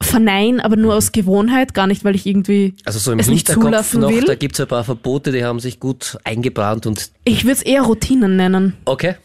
vernein, 0.00 0.60
aber 0.60 0.76
nur 0.76 0.94
aus 0.94 1.12
Gewohnheit, 1.12 1.74
gar 1.74 1.86
nicht, 1.86 2.04
weil 2.04 2.14
ich 2.14 2.24
irgendwie 2.24 2.74
also 2.84 2.98
so 2.98 3.12
im 3.12 3.18
es 3.18 3.28
nicht 3.28 3.48
zulassen 3.48 4.00
noch, 4.00 4.10
will. 4.10 4.24
Da 4.24 4.34
gibt's 4.34 4.60
ein 4.60 4.68
paar 4.68 4.84
Verbote, 4.84 5.32
die 5.32 5.44
haben 5.44 5.60
sich 5.60 5.80
gut 5.80 6.16
eingebrannt 6.24 6.86
und. 6.86 7.10
Ich 7.24 7.44
würde 7.44 7.52
es 7.52 7.62
eher 7.62 7.82
Routinen 7.82 8.36
nennen. 8.36 8.74
Okay. 8.84 9.16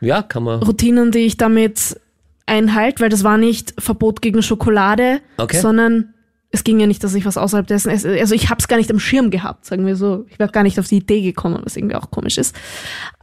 Ja, 0.00 0.22
kann 0.22 0.42
man. 0.42 0.62
Routinen, 0.62 1.12
die 1.12 1.20
ich 1.20 1.36
damit 1.36 1.98
Einhalt, 2.46 3.00
weil 3.00 3.08
das 3.08 3.24
war 3.24 3.38
nicht 3.38 3.74
Verbot 3.78 4.22
gegen 4.22 4.42
Schokolade, 4.42 5.20
okay. 5.36 5.58
sondern 5.58 6.14
es 6.50 6.64
ging 6.64 6.80
ja 6.80 6.86
nicht, 6.86 7.02
dass 7.04 7.14
ich 7.14 7.26
was 7.26 7.36
außerhalb 7.36 7.66
dessen 7.66 7.90
esse. 7.90 8.10
Also 8.18 8.34
ich 8.34 8.48
habe 8.48 8.60
es 8.60 8.68
gar 8.68 8.76
nicht 8.76 8.90
am 8.90 9.00
Schirm 9.00 9.30
gehabt, 9.30 9.66
sagen 9.66 9.84
wir 9.84 9.96
so. 9.96 10.26
Ich 10.30 10.38
wäre 10.38 10.50
gar 10.50 10.62
nicht 10.62 10.78
auf 10.78 10.88
die 10.88 10.98
Idee 10.98 11.22
gekommen, 11.22 11.60
was 11.64 11.76
irgendwie 11.76 11.96
auch 11.96 12.10
komisch 12.10 12.38
ist. 12.38 12.56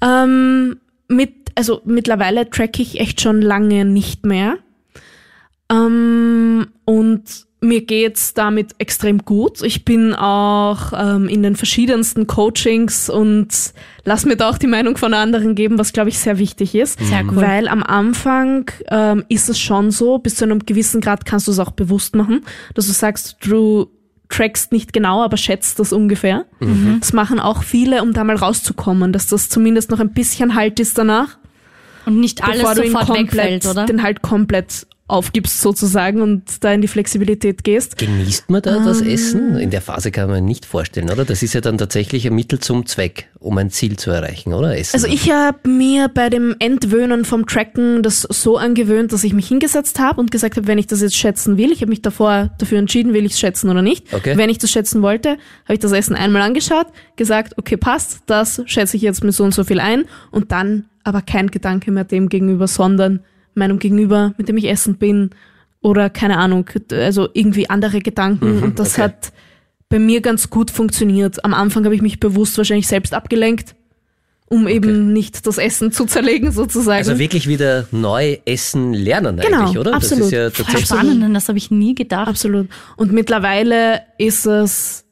Ähm, 0.01 0.79
mit, 1.07 1.33
also 1.55 1.81
mittlerweile 1.85 2.49
track 2.49 2.79
ich 2.79 2.99
echt 2.99 3.21
schon 3.21 3.41
lange 3.41 3.85
nicht 3.85 4.25
mehr. 4.25 4.57
Ähm, 5.71 6.67
und 6.85 7.23
mir 7.61 7.85
geht's 7.85 8.33
damit 8.33 8.75
extrem 8.77 9.19
gut. 9.19 9.61
Ich 9.61 9.85
bin 9.85 10.13
auch 10.13 10.91
ähm, 10.95 11.29
in 11.29 11.43
den 11.43 11.55
verschiedensten 11.55 12.27
Coachings 12.27 13.09
und 13.09 13.73
lass 14.05 14.25
mir 14.25 14.35
da 14.35 14.49
auch 14.49 14.57
die 14.57 14.67
Meinung 14.67 14.97
von 14.97 15.13
anderen 15.13 15.55
geben, 15.55 15.77
was 15.79 15.93
glaube 15.93 16.09
ich 16.09 16.19
sehr 16.19 16.37
wichtig 16.37 16.75
ist. 16.75 16.99
Sehr 16.99 17.23
cool. 17.25 17.35
Weil 17.35 17.67
am 17.67 17.83
Anfang 17.83 18.69
ähm, 18.89 19.23
ist 19.29 19.49
es 19.49 19.59
schon 19.59 19.91
so, 19.91 20.17
bis 20.17 20.35
zu 20.35 20.45
einem 20.45 20.59
gewissen 20.65 21.01
Grad 21.01 21.25
kannst 21.25 21.47
du 21.47 21.51
es 21.51 21.59
auch 21.59 21.71
bewusst 21.71 22.15
machen, 22.15 22.41
dass 22.73 22.87
du 22.87 22.93
sagst, 22.93 23.37
du 23.41 23.89
trackst 24.29 24.71
nicht 24.71 24.93
genau, 24.93 25.21
aber 25.23 25.37
schätzt 25.37 25.79
das 25.79 25.93
ungefähr. 25.93 26.45
Das 26.99 27.13
machen 27.13 27.39
auch 27.39 27.61
viele, 27.61 28.01
um 28.01 28.13
da 28.13 28.23
mal 28.23 28.35
rauszukommen, 28.35 29.13
dass 29.13 29.27
das 29.27 29.47
zumindest 29.49 29.91
noch 29.91 29.99
ein 29.99 30.11
bisschen 30.13 30.55
Halt 30.55 30.79
ist 30.79 30.97
danach 30.97 31.37
Und 32.07 32.19
nicht 32.19 32.43
alles 32.43 32.59
bevor 32.61 32.73
du 32.73 32.83
ihn 32.83 32.91
sofort 32.91 33.07
komplett, 33.07 33.31
wegfällt, 33.31 33.65
oder? 33.67 33.85
den 33.85 34.01
halt 34.01 34.23
komplett 34.23 34.87
aufgibst 35.07 35.59
sozusagen 35.59 36.21
und 36.21 36.63
da 36.63 36.71
in 36.71 36.81
die 36.81 36.87
Flexibilität 36.87 37.65
gehst. 37.65 37.97
Genießt 37.97 38.49
man 38.49 38.61
da 38.61 38.79
das 38.83 39.01
Ähm. 39.01 39.07
Essen? 39.09 39.57
In 39.57 39.69
der 39.69 39.81
Phase 39.81 40.11
kann 40.11 40.29
man 40.29 40.45
nicht 40.45 40.65
vorstellen, 40.65 41.09
oder? 41.09 41.25
Das 41.25 41.43
ist 41.43 41.53
ja 41.53 41.59
dann 41.61 41.77
tatsächlich 41.77 42.25
ein 42.25 42.33
Mittel 42.33 42.59
zum 42.59 42.85
Zweck, 42.85 43.27
um 43.39 43.57
ein 43.57 43.69
Ziel 43.69 43.97
zu 43.97 44.11
erreichen, 44.11 44.53
oder? 44.53 44.77
Essen. 44.77 44.95
Also 44.95 45.07
ich 45.07 45.29
habe 45.29 45.69
mir 45.69 46.07
bei 46.07 46.29
dem 46.29 46.55
Entwöhnen 46.59 47.25
vom 47.25 47.45
Tracken 47.45 48.01
das 48.01 48.21
so 48.21 48.57
angewöhnt, 48.57 49.11
dass 49.11 49.25
ich 49.25 49.33
mich 49.33 49.47
hingesetzt 49.47 49.99
habe 49.99 50.21
und 50.21 50.31
gesagt 50.31 50.55
habe, 50.55 50.67
wenn 50.67 50.77
ich 50.77 50.87
das 50.87 51.01
jetzt 51.01 51.17
schätzen 51.17 51.57
will, 51.57 51.73
ich 51.73 51.81
habe 51.81 51.89
mich 51.89 52.01
davor 52.01 52.51
dafür 52.57 52.79
entschieden, 52.79 53.13
will 53.13 53.25
ich 53.25 53.33
es 53.33 53.39
schätzen 53.39 53.69
oder 53.69 53.81
nicht. 53.81 54.13
Okay. 54.13 54.37
Wenn 54.37 54.49
ich 54.49 54.57
das 54.57 54.71
schätzen 54.71 55.01
wollte, 55.01 55.31
habe 55.65 55.73
ich 55.73 55.79
das 55.79 55.91
Essen 55.91 56.15
einmal 56.15 56.41
angeschaut, 56.41 56.87
gesagt, 57.17 57.57
okay, 57.57 57.75
passt, 57.75 58.21
das 58.27 58.61
schätze 58.67 58.95
ich 58.95 59.03
jetzt 59.03 59.21
mit 59.23 59.33
so 59.33 59.43
und 59.43 59.53
so 59.53 59.65
viel 59.65 59.81
ein 59.81 60.05
und 60.31 60.53
dann 60.53 60.85
aber 61.03 61.21
kein 61.21 61.51
Gedanke 61.51 61.91
mehr 61.91 62.05
dem 62.05 62.29
gegenüber, 62.29 62.67
sondern 62.69 63.19
meinem 63.55 63.79
Gegenüber, 63.79 64.33
mit 64.37 64.47
dem 64.47 64.57
ich 64.57 64.69
essen 64.69 64.95
bin 64.95 65.31
oder 65.81 66.09
keine 66.09 66.37
Ahnung, 66.37 66.69
also 66.91 67.27
irgendwie 67.33 67.69
andere 67.69 67.99
Gedanken 67.99 68.63
und 68.63 68.79
das 68.79 68.93
okay. 68.93 69.03
hat 69.03 69.33
bei 69.89 69.99
mir 69.99 70.21
ganz 70.21 70.49
gut 70.49 70.71
funktioniert. 70.71 71.43
Am 71.45 71.53
Anfang 71.53 71.85
habe 71.85 71.93
ich 71.93 72.01
mich 72.01 72.19
bewusst 72.19 72.57
wahrscheinlich 72.57 72.87
selbst 72.87 73.13
abgelenkt, 73.13 73.75
um 74.47 74.67
eben 74.67 75.13
nicht 75.13 75.45
das 75.45 75.57
Essen 75.57 75.91
zu 75.91 76.05
zerlegen 76.05 76.51
sozusagen. 76.51 76.97
also 76.97 77.19
wirklich 77.19 77.47
wieder 77.47 77.87
neu 77.91 78.37
essen 78.45 78.93
lernen 78.93 79.37
Genau, 79.37 79.61
eigentlich, 79.61 79.77
oder? 79.77 79.91
Das 79.91 80.05
absolut. 80.05 80.25
ist 80.25 80.31
ja 80.31 80.49
Voll 80.49 80.65
tatsächlich. 80.65 80.85
spannend, 80.85 81.23
und 81.23 81.33
das 81.33 81.47
habe 81.47 81.57
ich 81.57 81.69
nie 81.69 81.95
gedacht. 81.95 82.27
Absolut. 82.27 82.69
Und 82.97 83.11
mittlerweile 83.11 84.01
ist 84.17 84.45
es 84.45 85.05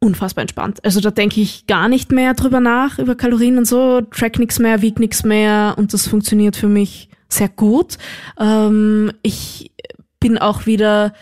unfassbar 0.00 0.42
entspannt. 0.42 0.84
Also 0.84 1.00
da 1.00 1.10
denke 1.10 1.40
ich 1.40 1.66
gar 1.66 1.88
nicht 1.88 2.12
mehr 2.12 2.34
drüber 2.34 2.60
nach, 2.60 2.98
über 2.98 3.14
Kalorien 3.14 3.58
und 3.58 3.66
so, 3.66 4.00
track 4.02 4.38
nichts 4.38 4.58
mehr, 4.58 4.82
wieg 4.82 4.98
nichts 5.00 5.24
mehr 5.24 5.74
und 5.76 5.92
das 5.94 6.06
funktioniert 6.06 6.56
für 6.56 6.68
mich 6.68 7.08
sehr 7.34 7.48
gut. 7.48 7.98
Ähm, 8.38 9.12
ich 9.22 9.72
bin 10.20 10.38
auch 10.38 10.66
wieder 10.66 11.12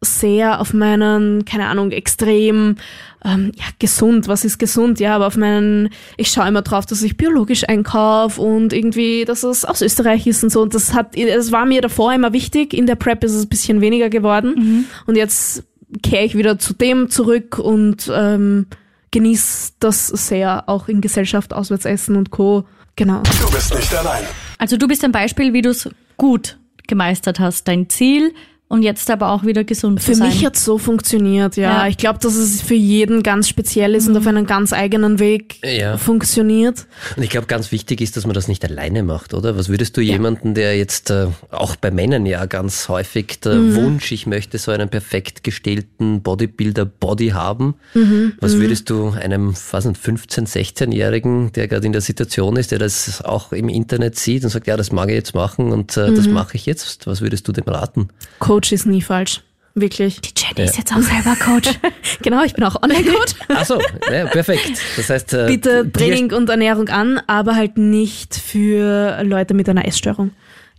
sehr 0.00 0.60
auf 0.60 0.72
meinen, 0.72 1.44
keine 1.44 1.66
Ahnung, 1.66 1.90
extrem 1.90 2.76
ähm, 3.24 3.52
ja, 3.56 3.64
gesund, 3.78 4.28
was 4.28 4.44
ist 4.44 4.58
gesund, 4.58 5.00
ja, 5.00 5.16
aber 5.16 5.26
auf 5.26 5.36
meinen, 5.36 5.88
ich 6.16 6.28
schaue 6.28 6.46
immer 6.46 6.62
drauf, 6.62 6.86
dass 6.86 7.02
ich 7.02 7.16
biologisch 7.16 7.68
einkaufe 7.68 8.40
und 8.40 8.72
irgendwie, 8.72 9.24
dass 9.24 9.42
es 9.42 9.64
aus 9.64 9.82
Österreich 9.82 10.26
ist 10.26 10.44
und 10.44 10.50
so. 10.50 10.62
Und 10.62 10.74
das 10.74 10.94
hat, 10.94 11.16
es 11.16 11.50
war 11.50 11.66
mir 11.66 11.80
davor 11.80 12.12
immer 12.12 12.32
wichtig. 12.32 12.74
In 12.74 12.86
der 12.86 12.94
Prep 12.94 13.24
ist 13.24 13.32
es 13.32 13.44
ein 13.44 13.48
bisschen 13.48 13.80
weniger 13.80 14.10
geworden. 14.10 14.86
Und 15.06 15.16
jetzt 15.16 15.64
kehre 16.02 16.24
ich 16.24 16.36
wieder 16.36 16.58
zu 16.58 16.74
dem 16.74 17.10
zurück 17.10 17.58
und 17.58 18.10
ähm, 18.14 18.66
genieße 19.10 19.72
das 19.80 20.08
sehr, 20.08 20.68
auch 20.68 20.88
in 20.88 21.00
Gesellschaft, 21.00 21.54
Auswärtsessen 21.54 22.16
und 22.16 22.30
Co. 22.30 22.66
Genau. 22.96 23.22
Du 23.40 23.50
bist 23.50 23.74
nicht 23.74 23.94
allein. 23.94 24.24
Also 24.58 24.76
du 24.76 24.88
bist 24.88 25.04
ein 25.04 25.12
Beispiel, 25.12 25.52
wie 25.52 25.62
du 25.62 25.70
es 25.70 25.88
gut 26.16 26.58
gemeistert 26.88 27.38
hast, 27.40 27.68
dein 27.68 27.88
Ziel 27.90 28.32
und 28.68 28.82
jetzt 28.82 29.10
aber 29.10 29.30
auch 29.30 29.44
wieder 29.44 29.62
gesund 29.64 30.02
Für 30.02 30.12
zu 30.12 30.18
sein. 30.18 30.28
mich 30.28 30.44
hat 30.44 30.56
so 30.56 30.76
funktioniert, 30.78 31.56
ja. 31.56 31.62
Ja. 31.78 31.82
Mhm. 31.84 31.90
Ich 31.90 31.96
glaube, 31.98 32.18
dass 32.18 32.34
es 32.34 32.60
für 32.62 32.74
jeden 32.74 33.22
ganz 33.22 33.48
speziell 33.48 33.94
ist 33.94 34.08
und 34.08 34.16
auf 34.16 34.26
einen 34.26 34.44
ganz 34.46 34.72
eigenen 34.72 35.18
Weg 35.20 35.56
Ja. 35.64 35.96
funktioniert. 35.98 36.86
Und 37.16 37.22
ich 37.22 37.30
glaube, 37.30 37.46
ganz 37.46 37.70
wichtig 37.70 38.00
ist, 38.00 38.16
dass 38.16 38.26
man 38.26 38.34
das 38.34 38.48
nicht 38.48 38.64
alleine 38.64 39.02
macht, 39.04 39.34
oder? 39.34 39.56
Was 39.56 39.68
würdest 39.68 39.96
du 39.96 40.00
jemanden, 40.00 40.54
der 40.54 40.76
jetzt 40.76 41.10
äh, 41.10 41.28
auch 41.50 41.76
bei 41.76 41.90
Männern 41.90 42.26
ja 42.26 42.46
ganz 42.46 42.88
häufig 42.88 43.38
der 43.40 43.54
Mhm. 43.54 43.76
Wunsch, 43.76 44.10
ich 44.12 44.26
möchte 44.26 44.58
so 44.58 44.72
einen 44.72 44.88
perfekt 44.88 45.44
gestellten 45.44 46.22
Bodybuilder-Body 46.22 47.28
haben, 47.28 47.74
Mhm. 47.94 48.32
was 48.40 48.56
würdest 48.58 48.90
du 48.90 49.10
einem, 49.10 49.54
was 49.70 49.84
nicht, 49.84 50.00
15-, 50.00 50.46
16-Jährigen, 50.46 51.52
der 51.52 51.68
gerade 51.68 51.86
in 51.86 51.92
der 51.92 52.00
Situation 52.02 52.56
ist, 52.56 52.70
der 52.72 52.78
das 52.78 53.22
auch 53.24 53.52
im 53.52 53.68
Internet 53.68 54.18
sieht 54.18 54.44
und 54.44 54.50
sagt, 54.50 54.66
ja, 54.66 54.76
das 54.76 54.92
mag 54.92 55.08
ich 55.08 55.14
jetzt 55.14 55.34
machen 55.34 55.72
und 55.72 55.96
äh, 55.96 56.10
Mhm. 56.10 56.16
das 56.16 56.26
mache 56.28 56.56
ich 56.56 56.66
jetzt, 56.66 57.06
was 57.06 57.20
würdest 57.20 57.46
du 57.48 57.52
dem 57.52 57.64
raten? 57.64 58.08
Coach 58.56 58.72
ist 58.72 58.86
nie 58.86 59.02
falsch. 59.02 59.42
Wirklich. 59.74 60.22
Die 60.22 60.30
Jenny 60.34 60.66
ist 60.66 60.78
jetzt 60.78 60.90
auch 60.90 61.02
selber 61.02 61.36
Coach. 61.36 61.68
Genau, 62.22 62.42
ich 62.42 62.54
bin 62.54 62.64
auch 62.64 62.82
Online-Coach. 62.82 63.34
Ach 63.48 63.64
so, 63.66 63.78
ja, 64.10 64.24
perfekt. 64.24 64.70
Das 64.96 65.10
heißt, 65.10 65.34
äh, 65.34 65.46
Biete 65.46 65.84
dir- 65.84 65.92
Training 65.92 66.32
und 66.32 66.48
Ernährung 66.48 66.88
an, 66.88 67.20
aber 67.26 67.54
halt 67.54 67.76
nicht 67.76 68.34
für 68.34 69.22
Leute 69.22 69.52
mit 69.52 69.68
einer 69.68 69.86
Essstörung. 69.86 70.30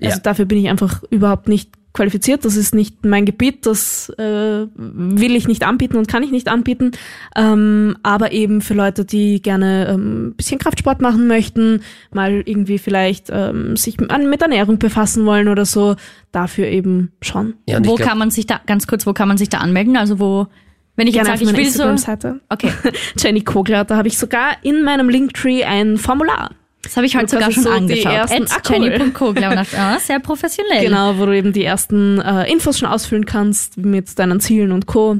Also 0.01 0.15
Ja. 0.17 0.21
dafür 0.23 0.45
bin 0.45 0.57
ich 0.57 0.69
einfach 0.69 1.03
überhaupt 1.11 1.47
nicht 1.47 1.69
qualifiziert. 1.97 2.45
Das 2.45 2.55
ist 2.55 2.73
nicht 2.73 3.05
mein 3.05 3.25
Gebiet. 3.25 3.65
Das 3.65 4.09
äh, 4.17 4.65
will 4.75 5.35
ich 5.35 5.47
nicht 5.49 5.65
anbieten 5.65 5.97
und 5.97 6.07
kann 6.07 6.23
ich 6.23 6.31
nicht 6.31 6.47
anbieten. 6.47 6.91
Ähm, 7.35 7.97
aber 8.03 8.31
eben 8.31 8.61
für 8.61 8.73
Leute, 8.73 9.03
die 9.03 9.41
gerne 9.41 9.87
ähm, 9.89 10.27
ein 10.29 10.33
bisschen 10.35 10.59
Kraftsport 10.59 11.01
machen 11.01 11.27
möchten, 11.27 11.81
mal 12.13 12.41
irgendwie 12.45 12.77
vielleicht 12.77 13.27
ähm, 13.31 13.75
sich 13.75 13.97
an- 14.09 14.29
mit 14.29 14.41
Ernährung 14.41 14.79
befassen 14.79 15.25
wollen 15.25 15.49
oder 15.49 15.65
so, 15.65 15.95
dafür 16.31 16.67
eben 16.67 17.11
schon. 17.21 17.55
Ja, 17.67 17.79
wo 17.79 17.95
glaub- 17.95 18.07
kann 18.07 18.17
man 18.17 18.31
sich 18.31 18.47
da, 18.47 18.61
ganz 18.65 18.87
kurz, 18.87 19.05
wo 19.05 19.11
kann 19.13 19.27
man 19.27 19.37
sich 19.37 19.49
da 19.49 19.57
anmelden? 19.57 19.97
Also 19.97 20.19
wo, 20.19 20.47
wenn 20.95 21.07
ich 21.07 21.15
jetzt 21.15 21.25
Gerne 21.25 21.33
auf 21.41 21.45
sage, 21.45 21.51
ich 21.51 21.75
will 21.75 21.97
so, 21.97 22.37
okay, 22.49 22.71
Jenny 23.19 23.41
Kogler, 23.41 23.83
da 23.85 23.97
habe 23.97 24.07
ich 24.07 24.17
sogar 24.17 24.57
in 24.63 24.83
meinem 24.83 25.09
Linktree 25.09 25.63
ein 25.63 25.97
Formular. 25.97 26.51
Das 26.87 26.97
habe 26.97 27.05
ich 27.05 27.15
heute 27.15 27.27
sogar 27.29 27.51
schon 27.51 27.63
so 27.63 27.69
die 27.69 27.75
angeschaut. 27.75 28.11
ersten- 28.13 28.43
At 28.43 28.51
Ah, 28.51 28.61
cool. 28.73 28.87
Jenny.kogler 28.91 29.49
und 29.49 29.55
dachte, 29.57 29.77
ah, 29.77 29.99
sehr 29.99 30.19
professionell. 30.19 30.83
Genau, 30.85 31.17
wo 31.17 31.25
du 31.25 31.35
eben 31.35 31.53
die 31.53 31.63
ersten 31.63 32.19
äh, 32.19 32.49
Infos 32.51 32.79
schon 32.79 32.87
ausfüllen 32.89 33.25
kannst 33.25 33.77
mit 33.77 34.17
deinen 34.17 34.39
Zielen 34.39 34.71
und 34.71 34.85
Co. 34.87 35.19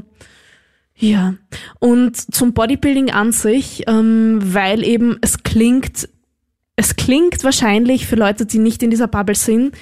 Ja, 0.96 1.34
und 1.78 2.16
zum 2.34 2.54
Bodybuilding 2.54 3.10
an 3.12 3.30
sich, 3.30 3.84
ähm, 3.86 4.40
weil 4.42 4.82
eben 4.82 5.16
es 5.20 5.44
klingt, 5.44 6.08
es 6.74 6.96
klingt 6.96 7.44
wahrscheinlich 7.44 8.06
für 8.08 8.16
Leute, 8.16 8.46
die 8.46 8.58
nicht 8.58 8.82
in 8.82 8.90
dieser 8.90 9.06
Bubble 9.06 9.36
sind, 9.36 9.76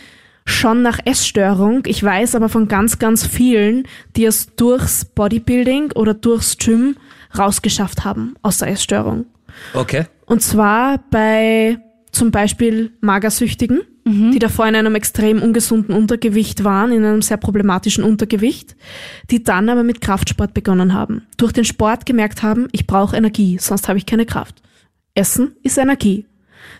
schon 0.45 0.83
nach 0.83 0.99
Essstörung. 1.07 1.85
Ich 1.87 2.03
weiß 2.03 2.35
aber 2.35 2.49
von 2.51 2.69
ganz, 2.69 2.99
ganz 2.99 3.27
vielen, 3.27 3.89
die 4.15 4.27
es 4.27 4.55
durchs 4.57 5.07
Bodybuilding 5.07 5.93
oder 5.93 6.13
durchs 6.15 6.59
Gym 6.59 6.97
rausgeschafft 7.37 8.05
haben 8.05 8.35
aus 8.43 8.59
der 8.59 8.69
Essstörung. 8.69 9.25
Okay. 9.75 10.05
Und 10.27 10.43
zwar 10.43 10.99
bei 11.11 11.79
zum 12.13 12.31
Beispiel 12.31 12.93
Magersüchtigen, 13.01 13.83
die 14.09 14.39
davor 14.39 14.69
in 14.69 14.77
einem 14.77 14.95
extrem 14.95 15.43
ungesunden 15.43 15.93
Untergewicht 15.93 16.63
waren, 16.63 16.93
in 16.93 17.05
einem 17.05 17.23
sehr 17.23 17.39
problematischen 17.39 18.05
Untergewicht, 18.05 18.77
die 19.33 19.43
dann 19.43 19.69
aber 19.69 19.83
mit 19.83 20.01
Kraftsport 20.01 20.55
begonnen 20.55 20.95
haben. 20.95 21.27
Durch 21.39 21.51
den 21.51 21.65
Sport 21.65 22.07
gemerkt 22.07 22.45
haben, 22.45 22.69
ich 22.71 22.87
brauche 22.87 23.17
Energie, 23.17 23.59
sonst 23.61 23.89
habe 23.89 23.99
ich 23.99 24.07
keine 24.07 24.25
Kraft. 24.25 24.63
Essen 25.15 25.57
ist 25.65 25.77
Energie. 25.77 26.27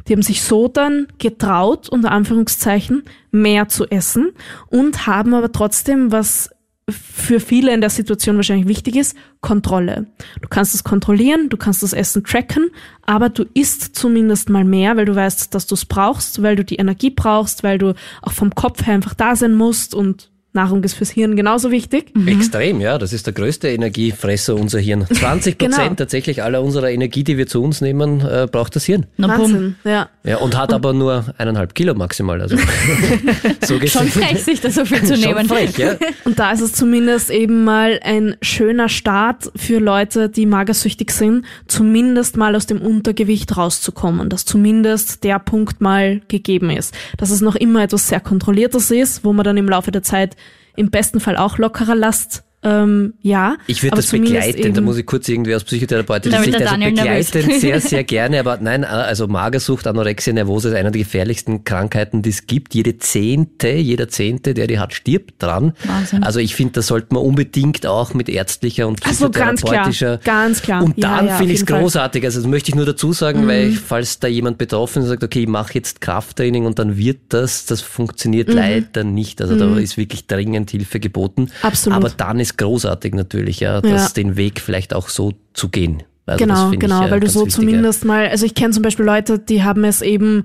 Die 0.07 0.13
haben 0.13 0.23
sich 0.23 0.43
so 0.43 0.69
dann 0.69 1.09
getraut, 1.19 1.89
unter 1.89 2.13
Anführungszeichen, 2.13 3.03
mehr 3.33 3.69
zu 3.69 3.87
essen 3.87 4.31
und 4.69 5.09
haben 5.09 5.35
aber 5.35 5.51
trotzdem, 5.51 6.13
was 6.13 6.51
für 6.89 7.41
viele 7.41 7.75
in 7.75 7.81
der 7.81 7.91
Situation 7.91 8.37
wahrscheinlich 8.37 8.69
wichtig 8.69 8.95
ist, 8.95 9.17
Kontrolle. 9.41 10.07
Du 10.41 10.49
kannst 10.49 10.73
es 10.75 10.85
kontrollieren, 10.85 11.49
du 11.49 11.57
kannst 11.57 11.83
das 11.83 11.93
Essen 11.93 12.23
tracken, 12.23 12.71
aber 13.05 13.29
du 13.29 13.45
isst 13.55 13.97
zumindest 13.97 14.51
mal 14.51 14.65
mehr, 14.65 14.97
weil 14.97 15.05
du 15.05 15.15
weißt, 15.15 15.53
dass 15.53 15.67
du 15.67 15.75
es 15.75 15.85
brauchst, 15.85 16.43
weil 16.43 16.55
du 16.55 16.65
die 16.65 16.77
Energie 16.77 17.11
brauchst, 17.11 17.65
weil 17.65 17.79
du 17.79 17.95
auch 18.23 18.33
vom 18.33 18.55
Kopf 18.55 18.87
her 18.87 18.95
einfach 18.95 19.15
da 19.15 19.35
sein 19.35 19.55
musst 19.55 19.95
und 19.95 20.31
Nahrung 20.57 20.83
ist 20.83 20.95
fürs 20.95 21.11
Hirn 21.11 21.37
genauso 21.37 21.71
wichtig. 21.71 22.13
Extrem, 22.27 22.81
ja. 22.81 22.99
Das 22.99 23.13
ist 23.13 23.27
der 23.27 23.35
größte 23.35 23.69
Energiefresser, 23.69 24.55
unser 24.57 24.81
Hirn. 24.81 25.07
20 25.13 25.59
Prozent 25.59 25.77
Genau. 25.77 25.95
tatsächlich 25.95 26.43
aller 26.43 26.63
unserer 26.63 26.91
Energie, 26.91 27.23
die 27.23 27.39
wir 27.39 27.47
zu 27.47 27.63
uns 27.63 27.81
nehmen, 27.81 28.21
äh, 28.21 28.49
braucht 28.51 28.75
das 28.75 28.85
Hirn. 28.85 29.07
Na. 29.17 29.29
Wahnsinn, 29.29 29.77
ja. 29.85 30.09
Ja, 30.25 30.39
und 30.39 30.57
hat 30.59 30.73
aber 30.73 30.93
nur 30.93 31.27
eineinhalb 31.39 31.75
Kilo 31.77 31.95
maximal. 31.95 32.41
Also 32.43 32.57
so. 33.65 33.79
Schon 33.87 34.09
frech, 34.09 34.43
sich 34.43 34.61
da 34.61 34.71
so 34.71 34.85
viel 34.85 35.03
zu 35.05 35.17
Schon 35.17 35.35
nehmen. 35.35 35.47
frech, 35.49 35.77
ja. 35.79 35.95
Und 36.25 36.39
da 36.39 36.51
ist 36.53 36.61
es 36.61 36.73
zumindest 36.73 37.31
eben 37.31 37.65
mal 37.65 38.01
ein 38.03 38.37
schöner 38.43 38.89
Start 38.89 39.51
für 39.55 39.79
Leute, 39.79 40.29
die 40.29 40.47
magersüchtig 40.47 41.11
sind, 41.11 41.45
zumindest 41.69 42.37
mal 42.37 42.57
aus 42.57 42.67
dem 42.67 42.81
Untergewicht 42.81 43.57
rauszukommen, 43.57 44.29
dass 44.29 44.45
zumindest 44.45 45.25
der 45.25 45.39
Punkt 45.39 45.81
mal 45.81 46.21
gegeben 46.29 46.71
ist. 46.71 46.95
Dass 47.19 47.31
es 47.31 47.41
noch 47.41 47.55
immer 47.57 47.83
etwas 47.83 48.09
sehr 48.09 48.21
Kontrolliertes 48.21 48.91
ist, 48.91 49.25
wo 49.25 49.33
man 49.33 49.45
dann 49.45 49.57
im 49.57 49.69
Laufe 49.69 49.93
der 49.93 50.03
Zeit 50.03 50.37
im 50.77 50.91
besten 50.91 51.21
Fall 51.21 51.37
auch 51.37 51.59
lockerer 51.59 51.95
Last 51.95 52.46
ähm, 52.67 53.15
ja. 53.23 53.57
Ich 53.69 53.83
würde 53.83 53.97
das 53.97 54.11
begleiten, 54.11 54.75
da 54.75 54.81
muss 54.81 54.97
ich 54.99 55.07
kurz 55.07 55.29
irgendwie 55.29 55.55
aus 55.55 55.63
psychotherapeutischer 55.63 56.39
Da 56.39 56.43
Sicht, 56.43 56.61
also 56.61 56.77
begleitend 56.77 57.53
sehr, 57.61 57.81
sehr 57.81 58.03
gerne, 58.05 58.41
aber 58.41 58.59
nein, 58.61 58.85
also 58.85 59.29
Magersucht, 59.29 59.87
Anorexia 59.87 60.33
nervose 60.33 60.71
ist 60.71 60.75
einer 60.75 60.91
der 60.91 61.03
gefährlichsten 61.03 61.63
Krankheiten, 61.63 62.23
die 62.23 62.31
es 62.31 62.47
gibt. 62.47 62.75
Jede 62.75 62.99
Zehnte, 62.99 63.69
jeder 63.69 64.09
Zehnte, 64.09 64.53
der 64.55 64.67
die 64.67 64.81
hat, 64.81 64.95
stirbt 64.95 65.41
dran. 65.41 65.75
Wahnsinn. 65.85 66.25
Also 66.25 66.41
ich 66.41 66.57
finde, 66.57 66.73
da 66.73 66.83
sollte 66.83 67.15
man 67.15 67.23
unbedingt 67.23 67.87
auch 67.87 68.15
mit 68.15 68.29
ärztlicher 68.29 68.89
und 68.89 69.01
Ach 69.05 69.13
so, 69.13 69.31
ganz 69.31 69.63
klar, 69.63 69.85
psychotherapeutischer 69.85 70.19
ganz 70.25 70.63
klar. 70.63 70.83
Und 70.83 70.99
Ja, 70.99 71.17
dann 71.17 71.27
ja, 71.27 71.33
auf 71.33 71.39
finde 71.39 71.55
ich 71.55 71.63
es. 71.63 71.69
Mhm. 71.69 71.79
großartig. 71.79 72.25
Also 72.25 72.41
das 72.41 72.49
möchte 72.49 72.71
ich 72.71 72.75
nur 72.75 72.87
dazu 72.87 73.13
sagen, 73.13 73.47
weil 73.47 73.69
ich, 73.69 73.79
falls 73.79 74.19
da 74.19 74.27
jemand 74.27 74.59
betroffen 74.59 75.01
ist 75.01 75.05
und 75.05 75.11
sagt, 75.11 75.23
okay, 75.25 75.43
ich 75.43 75.49
mache 75.49 75.75
jetzt 75.75 76.01
Krafttraining 76.01 76.67
und 76.67 76.81
dann 76.81 76.97
wird 76.97 77.19
das, 77.29 77.67
das 77.67 77.81
funktioniert 77.81 78.53
leider 78.53 79.05
nicht. 79.05 79.41
Also 79.41 79.57
da 79.57 79.79
ist 79.79 79.97
wirklich 79.97 80.27
dringend 80.27 80.71
Hilfe 80.71 80.99
geboten. 80.99 81.43
Mhm. 81.43 81.51
Absolut. 81.63 81.97
Aber 81.97 82.11
dann 82.11 82.41
ist 82.41 82.56
großartig 82.57 83.15
natürlich, 83.15 83.61
ja, 83.61 83.81
das, 83.81 84.09
Ja. 84.09 84.23
den 84.23 84.37
Weg 84.37 84.61
vielleicht 84.61 84.95
auch 84.95 85.09
so 85.09 85.33
zu 85.55 85.69
gehen. 85.69 86.03
Also 86.27 86.45
genau, 86.45 86.71
genau, 86.71 87.03
ich, 87.03 87.07
äh, 87.07 87.11
weil 87.13 87.21
du 87.21 87.29
so 87.29 87.41
wichtig, 87.47 87.55
ja. 87.55 87.61
zumindest 87.61 88.05
mal, 88.05 88.27
also 88.29 88.47
ich 88.47 88.55
kenne 88.55 88.73
zum 88.73 88.83
Beispiel 88.83 89.05
Leute, 89.07 89.39
die 89.39 89.63
haben 89.63 89.85
es 89.85 90.03
eben, 90.03 90.45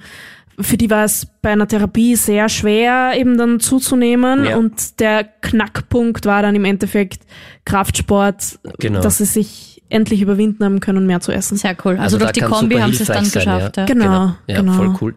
für 0.59 0.77
die 0.77 0.89
war 0.91 1.05
es 1.05 1.25
bei 1.41 1.49
einer 1.51 1.67
Therapie 1.67 2.15
sehr 2.15 2.49
schwer, 2.49 3.13
eben 3.17 3.35
dann 3.37 3.59
zuzunehmen 3.59 4.45
Ja. 4.45 4.57
und 4.57 4.99
der 4.99 5.23
Knackpunkt 5.23 6.25
war 6.27 6.43
dann 6.43 6.53
im 6.55 6.65
Endeffekt 6.65 7.23
Kraftsport, 7.65 8.59
Genau. 8.79 9.01
dass 9.01 9.17
sie 9.17 9.25
sich 9.25 9.81
endlich 9.89 10.21
überwinden 10.21 10.63
haben 10.63 10.79
können, 10.79 11.05
mehr 11.07 11.19
zu 11.19 11.31
essen. 11.31 11.57
Sehr 11.57 11.75
cool. 11.83 11.97
Also, 11.97 12.17
durch 12.17 12.31
da 12.31 12.33
die 12.33 12.41
Kombi 12.41 12.75
haben 12.75 12.93
sie 12.93 13.01
es 13.03 13.07
dann 13.07 13.25
sein, 13.25 13.43
geschafft. 13.43 13.77
Ja. 13.77 13.83
Ja. 13.83 13.85
Genau, 13.87 14.35
Ja, 14.47 14.61
genau. 14.61 14.73
voll 14.73 14.95
cool. 15.01 15.15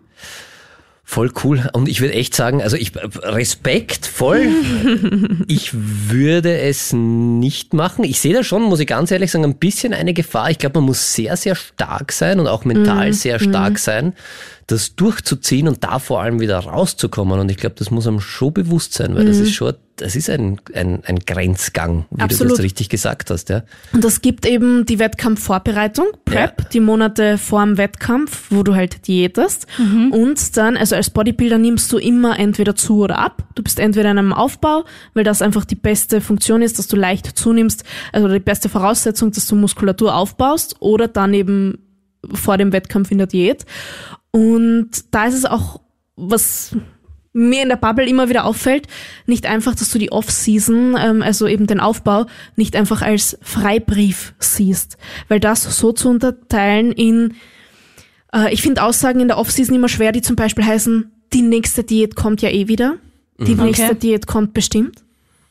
Voll 1.06 1.30
cool. 1.44 1.68
Und 1.74 1.86
ich 1.86 2.00
würde 2.00 2.14
echt 2.14 2.34
sagen, 2.34 2.62
also 2.62 2.76
ich 2.76 2.92
Respekt 2.96 4.06
voll. 4.06 4.48
ich 5.48 5.70
würde 5.74 6.58
es 6.58 6.94
nicht 6.94 7.74
machen. 7.74 8.04
Ich 8.04 8.20
sehe 8.20 8.32
da 8.32 8.42
schon, 8.42 8.62
muss 8.62 8.80
ich 8.80 8.86
ganz 8.86 9.10
ehrlich 9.10 9.30
sagen, 9.30 9.44
ein 9.44 9.56
bisschen 9.56 9.92
eine 9.92 10.14
Gefahr. 10.14 10.50
Ich 10.50 10.58
glaube, 10.58 10.80
man 10.80 10.86
muss 10.86 11.12
sehr, 11.12 11.36
sehr 11.36 11.56
stark 11.56 12.10
sein 12.10 12.40
und 12.40 12.46
auch 12.46 12.64
mental 12.64 13.08
Mhm, 13.08 13.12
sehr 13.12 13.38
stark 13.38 13.78
sein, 13.78 14.14
das 14.66 14.96
durchzuziehen 14.96 15.68
und 15.68 15.84
da 15.84 15.98
vor 15.98 16.20
allem 16.22 16.40
wieder 16.40 16.58
rauszukommen. 16.58 17.38
Und 17.38 17.50
ich 17.50 17.56
glaube, 17.58 17.76
das 17.78 17.90
muss 17.90 18.06
einem 18.06 18.20
schon 18.20 18.52
bewusst 18.54 18.94
sein, 18.94 19.14
weil 19.14 19.26
das 19.26 19.36
ist 19.38 19.52
schon, 19.54 19.74
das 19.96 20.16
ist 20.16 20.30
ein, 20.30 20.60
ein, 20.74 21.02
ein 21.04 21.18
Grenzgang, 21.20 22.06
wie 22.10 22.16
du 22.16 22.16
Mhm. 22.16 22.20
Absolut. 22.22 22.52
das 22.54 22.60
richtig 22.64 22.88
gesagt 22.88 23.30
hast. 23.30 23.48
Ja. 23.50 23.62
Und 23.92 24.04
es 24.04 24.22
gibt 24.22 24.46
eben 24.46 24.86
die 24.86 24.98
Wettkampfvorbereitung, 24.98 26.06
Prep, 26.24 26.60
Ja. 26.62 26.68
die 26.72 26.80
Monate 26.80 27.38
vorm 27.38 27.76
Wettkampf, 27.76 28.46
wo 28.50 28.62
du 28.62 28.74
halt 28.74 29.06
diätest. 29.06 29.66
Und 30.10 30.56
dann, 30.56 30.76
also 30.76 30.96
als 30.96 31.10
Bodybuilder 31.10 31.58
nimmst 31.58 31.92
du 31.92 31.98
immer 31.98 32.38
entweder 32.38 32.74
zu 32.74 32.98
oder 33.02 33.18
ab. 33.18 33.42
Du 33.54 33.62
bist 33.62 33.78
entweder 33.78 34.10
in 34.10 34.18
einem 34.18 34.32
Aufbau, 34.32 34.84
weil 35.12 35.24
das 35.24 35.42
einfach 35.42 35.64
die 35.64 35.74
beste 35.76 36.20
Funktion 36.20 36.62
ist, 36.62 36.78
dass 36.78 36.88
du 36.88 36.96
leicht 36.96 37.36
zunimmst, 37.38 37.84
also 38.12 38.28
die 38.28 38.40
beste 38.40 38.68
Voraussetzung, 38.68 39.30
dass 39.32 39.46
du 39.46 39.54
Muskulatur 39.56 40.14
aufbaust, 40.14 40.76
oder 40.80 41.06
dann 41.06 41.34
eben 41.34 41.78
vor 42.32 42.56
dem 42.56 42.72
Wettkampf 42.72 43.10
in 43.10 43.18
der 43.18 43.26
Diät. 43.26 43.66
Und 44.34 44.90
da 45.12 45.26
ist 45.26 45.34
es 45.34 45.44
auch, 45.44 45.80
was 46.16 46.74
mir 47.32 47.62
in 47.62 47.68
der 47.68 47.76
Bubble 47.76 48.08
immer 48.08 48.28
wieder 48.28 48.46
auffällt, 48.46 48.88
nicht 49.26 49.46
einfach, 49.46 49.76
dass 49.76 49.92
du 49.92 49.98
die 50.00 50.10
Off-Season, 50.10 50.96
ähm, 50.98 51.22
also 51.22 51.46
eben 51.46 51.68
den 51.68 51.78
Aufbau, 51.78 52.26
nicht 52.56 52.74
einfach 52.74 53.00
als 53.00 53.38
Freibrief 53.42 54.34
siehst. 54.40 54.98
Weil 55.28 55.38
das 55.38 55.62
so 55.78 55.92
zu 55.92 56.08
unterteilen 56.08 56.90
in, 56.90 57.34
äh, 58.34 58.52
ich 58.52 58.60
finde 58.60 58.82
Aussagen 58.82 59.20
in 59.20 59.28
der 59.28 59.38
Off-Season 59.38 59.76
immer 59.76 59.88
schwer, 59.88 60.10
die 60.10 60.20
zum 60.20 60.34
Beispiel 60.34 60.64
heißen, 60.64 61.12
die 61.32 61.42
nächste 61.42 61.84
Diät 61.84 62.16
kommt 62.16 62.42
ja 62.42 62.50
eh 62.50 62.66
wieder. 62.66 62.96
Die 63.38 63.54
nächste 63.54 63.84
Okay. 63.84 63.98
Diät 64.00 64.26
kommt 64.26 64.52
bestimmt. 64.52 65.03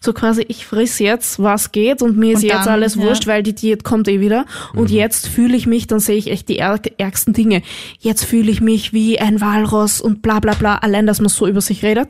So 0.03 0.11
quasi, 0.11 0.43
ich 0.49 0.65
friss 0.65 0.99
jetzt, 0.99 1.41
was 1.41 1.71
geht 1.71 2.01
und 2.01 2.17
mir 2.17 2.33
ist 2.33 2.43
Und 2.43 2.49
jetzt 2.49 2.65
dann, 2.65 2.73
alles 2.73 2.95
ja. 2.95 3.03
wurscht, 3.03 3.25
weil 3.25 3.41
die 3.41 3.55
Diät 3.55 3.85
kommt 3.85 4.09
eh 4.09 4.19
wieder. 4.19 4.45
Und 4.75 4.91
jetzt 4.91 5.29
fühle 5.29 5.55
ich 5.55 5.65
mich, 5.65 5.87
dann 5.87 6.01
sehe 6.01 6.17
ich 6.17 6.29
echt 6.29 6.49
die 6.49 6.57
ärg 6.57 6.91
ärgsten 6.97 7.33
Dinge. 7.33 7.61
Jetzt 7.99 8.25
fühle 8.25 8.51
ich 8.51 8.59
mich 8.59 8.91
wie 8.91 9.17
ein 9.19 9.39
Walross 9.39 10.01
und 10.01 10.21
bla 10.21 10.41
bla 10.41 10.55
bla. 10.55 10.75
Allein, 10.75 11.07
dass 11.07 11.21
man 11.21 11.29
so 11.29 11.47
über 11.47 11.61
sich 11.61 11.83
redet. 11.83 12.09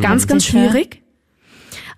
Ganz, 0.00 0.26
ganz 0.26 0.46
Sicher. 0.46 0.70
schwierig. 0.70 1.02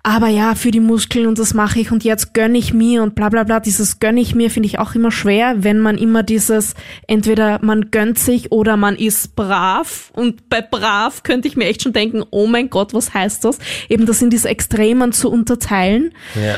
Aber 0.03 0.27
ja, 0.27 0.55
für 0.55 0.71
die 0.71 0.79
Muskeln 0.79 1.27
und 1.27 1.37
das 1.37 1.53
mache 1.53 1.79
ich 1.79 1.91
und 1.91 2.03
jetzt 2.03 2.33
gönn 2.33 2.55
ich 2.55 2.73
mir 2.73 3.03
und 3.03 3.13
bla 3.13 3.29
bla 3.29 3.43
bla. 3.43 3.59
Dieses 3.59 3.99
gönn 3.99 4.17
ich 4.17 4.33
mir 4.33 4.49
finde 4.49 4.67
ich 4.67 4.79
auch 4.79 4.95
immer 4.95 5.11
schwer, 5.11 5.63
wenn 5.63 5.79
man 5.79 5.97
immer 5.97 6.23
dieses, 6.23 6.73
entweder 7.07 7.59
man 7.61 7.91
gönnt 7.91 8.17
sich 8.17 8.51
oder 8.51 8.77
man 8.77 8.95
ist 8.95 9.35
brav. 9.35 10.11
Und 10.13 10.49
bei 10.49 10.61
brav 10.61 11.23
könnte 11.23 11.47
ich 11.47 11.55
mir 11.55 11.65
echt 11.65 11.83
schon 11.83 11.93
denken, 11.93 12.23
oh 12.31 12.47
mein 12.47 12.69
Gott, 12.69 12.93
was 12.93 13.13
heißt 13.13 13.45
das? 13.45 13.59
Eben 13.89 14.05
das 14.05 14.21
in 14.21 14.29
diese 14.29 14.49
Extremen 14.49 15.11
zu 15.11 15.29
unterteilen 15.31 16.13
Ja. 16.35 16.55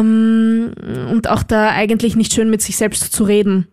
ähm, 0.00 0.72
und 1.10 1.28
auch 1.28 1.42
da 1.42 1.70
eigentlich 1.70 2.16
nicht 2.16 2.32
schön 2.32 2.48
mit 2.50 2.62
sich 2.62 2.76
selbst 2.76 3.12
zu 3.12 3.24
reden. 3.24 3.68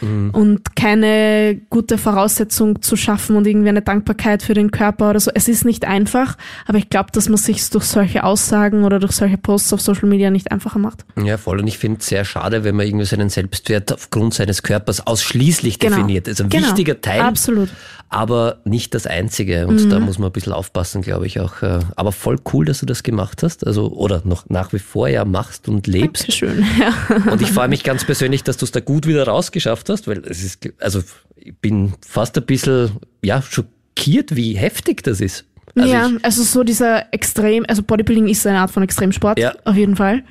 Mhm. 0.00 0.30
Und 0.30 0.76
keine 0.76 1.60
gute 1.70 1.98
Voraussetzung 1.98 2.82
zu 2.82 2.96
schaffen 2.96 3.36
und 3.36 3.46
irgendwie 3.46 3.68
eine 3.68 3.82
Dankbarkeit 3.82 4.42
für 4.42 4.54
den 4.54 4.70
Körper 4.70 5.10
oder 5.10 5.20
so. 5.20 5.30
Es 5.34 5.48
ist 5.48 5.64
nicht 5.64 5.84
einfach, 5.84 6.36
aber 6.66 6.78
ich 6.78 6.90
glaube, 6.90 7.10
dass 7.12 7.28
man 7.28 7.38
sich 7.38 7.68
durch 7.70 7.84
solche 7.84 8.24
Aussagen 8.24 8.84
oder 8.84 8.98
durch 8.98 9.12
solche 9.12 9.38
Posts 9.38 9.72
auf 9.74 9.80
Social 9.80 10.08
Media 10.08 10.30
nicht 10.30 10.50
einfacher 10.52 10.78
macht. 10.78 11.04
Ja, 11.22 11.36
voll. 11.38 11.60
Und 11.60 11.66
ich 11.66 11.78
finde 11.78 11.98
es 12.00 12.06
sehr 12.06 12.24
schade, 12.24 12.64
wenn 12.64 12.76
man 12.76 12.86
irgendwie 12.86 13.06
seinen 13.06 13.28
Selbstwert 13.28 13.92
aufgrund 13.92 14.34
seines 14.34 14.62
Körpers 14.62 15.06
ausschließlich 15.06 15.78
Genau. 15.78 15.96
definiert. 15.96 16.28
Ist 16.28 16.40
ein 16.40 16.48
Genau. 16.48 16.66
wichtiger 16.68 17.00
Teil, 17.00 17.20
Absolut. 17.20 17.68
aber 18.08 18.58
nicht 18.64 18.94
das 18.94 19.06
Einzige. 19.06 19.66
Und 19.66 19.84
Mhm. 19.84 19.90
da 19.90 20.00
muss 20.00 20.18
man 20.18 20.30
ein 20.30 20.32
bisschen 20.32 20.52
aufpassen, 20.52 21.02
glaube 21.02 21.26
ich 21.26 21.40
auch. 21.40 21.62
äh, 21.62 21.80
Aber 21.96 22.12
voll 22.12 22.38
cool, 22.52 22.64
dass 22.64 22.80
du 22.80 22.86
das 22.86 23.02
gemacht 23.02 23.42
hast. 23.42 23.66
Also, 23.66 23.88
oder 23.92 24.22
noch 24.24 24.48
nach 24.48 24.72
wie 24.72 24.78
vor 24.78 25.08
ja 25.08 25.24
machst 25.24 25.68
und 25.68 25.86
lebst. 25.86 26.32
Schön, 26.32 26.64
ja. 26.78 27.30
Und 27.32 27.42
ich 27.42 27.50
freue 27.52 27.68
mich 27.68 27.84
ganz 27.84 28.04
persönlich, 28.04 28.44
dass 28.44 28.56
du 28.56 28.64
es 28.64 28.70
da 28.72 28.80
gut 28.80 29.06
wieder 29.06 29.26
rausgeschafft 29.26 29.87
hast, 29.88 30.06
weil 30.08 30.18
es 30.26 30.42
ist, 30.42 30.60
also 30.80 31.02
ich 31.36 31.56
bin 31.58 31.92
fast 32.06 32.36
ein 32.36 32.44
bisschen, 32.46 32.90
ja, 33.24 33.40
schockiert, 33.42 34.36
wie 34.36 34.54
heftig 34.56 35.02
das 35.02 35.20
ist. 35.20 35.44
Also 35.76 35.92
ja, 35.92 36.08
ich, 36.08 36.24
also 36.24 36.42
so 36.42 36.64
dieser 36.64 37.12
Extrem, 37.12 37.64
also 37.68 37.82
Bodybuilding 37.82 38.28
ist 38.28 38.46
eine 38.46 38.58
Art 38.60 38.70
von 38.70 38.82
Extremsport, 38.82 39.38
Ja. 39.38 39.54
auf 39.64 39.76
jeden 39.76 39.96
Fall. 39.96 40.24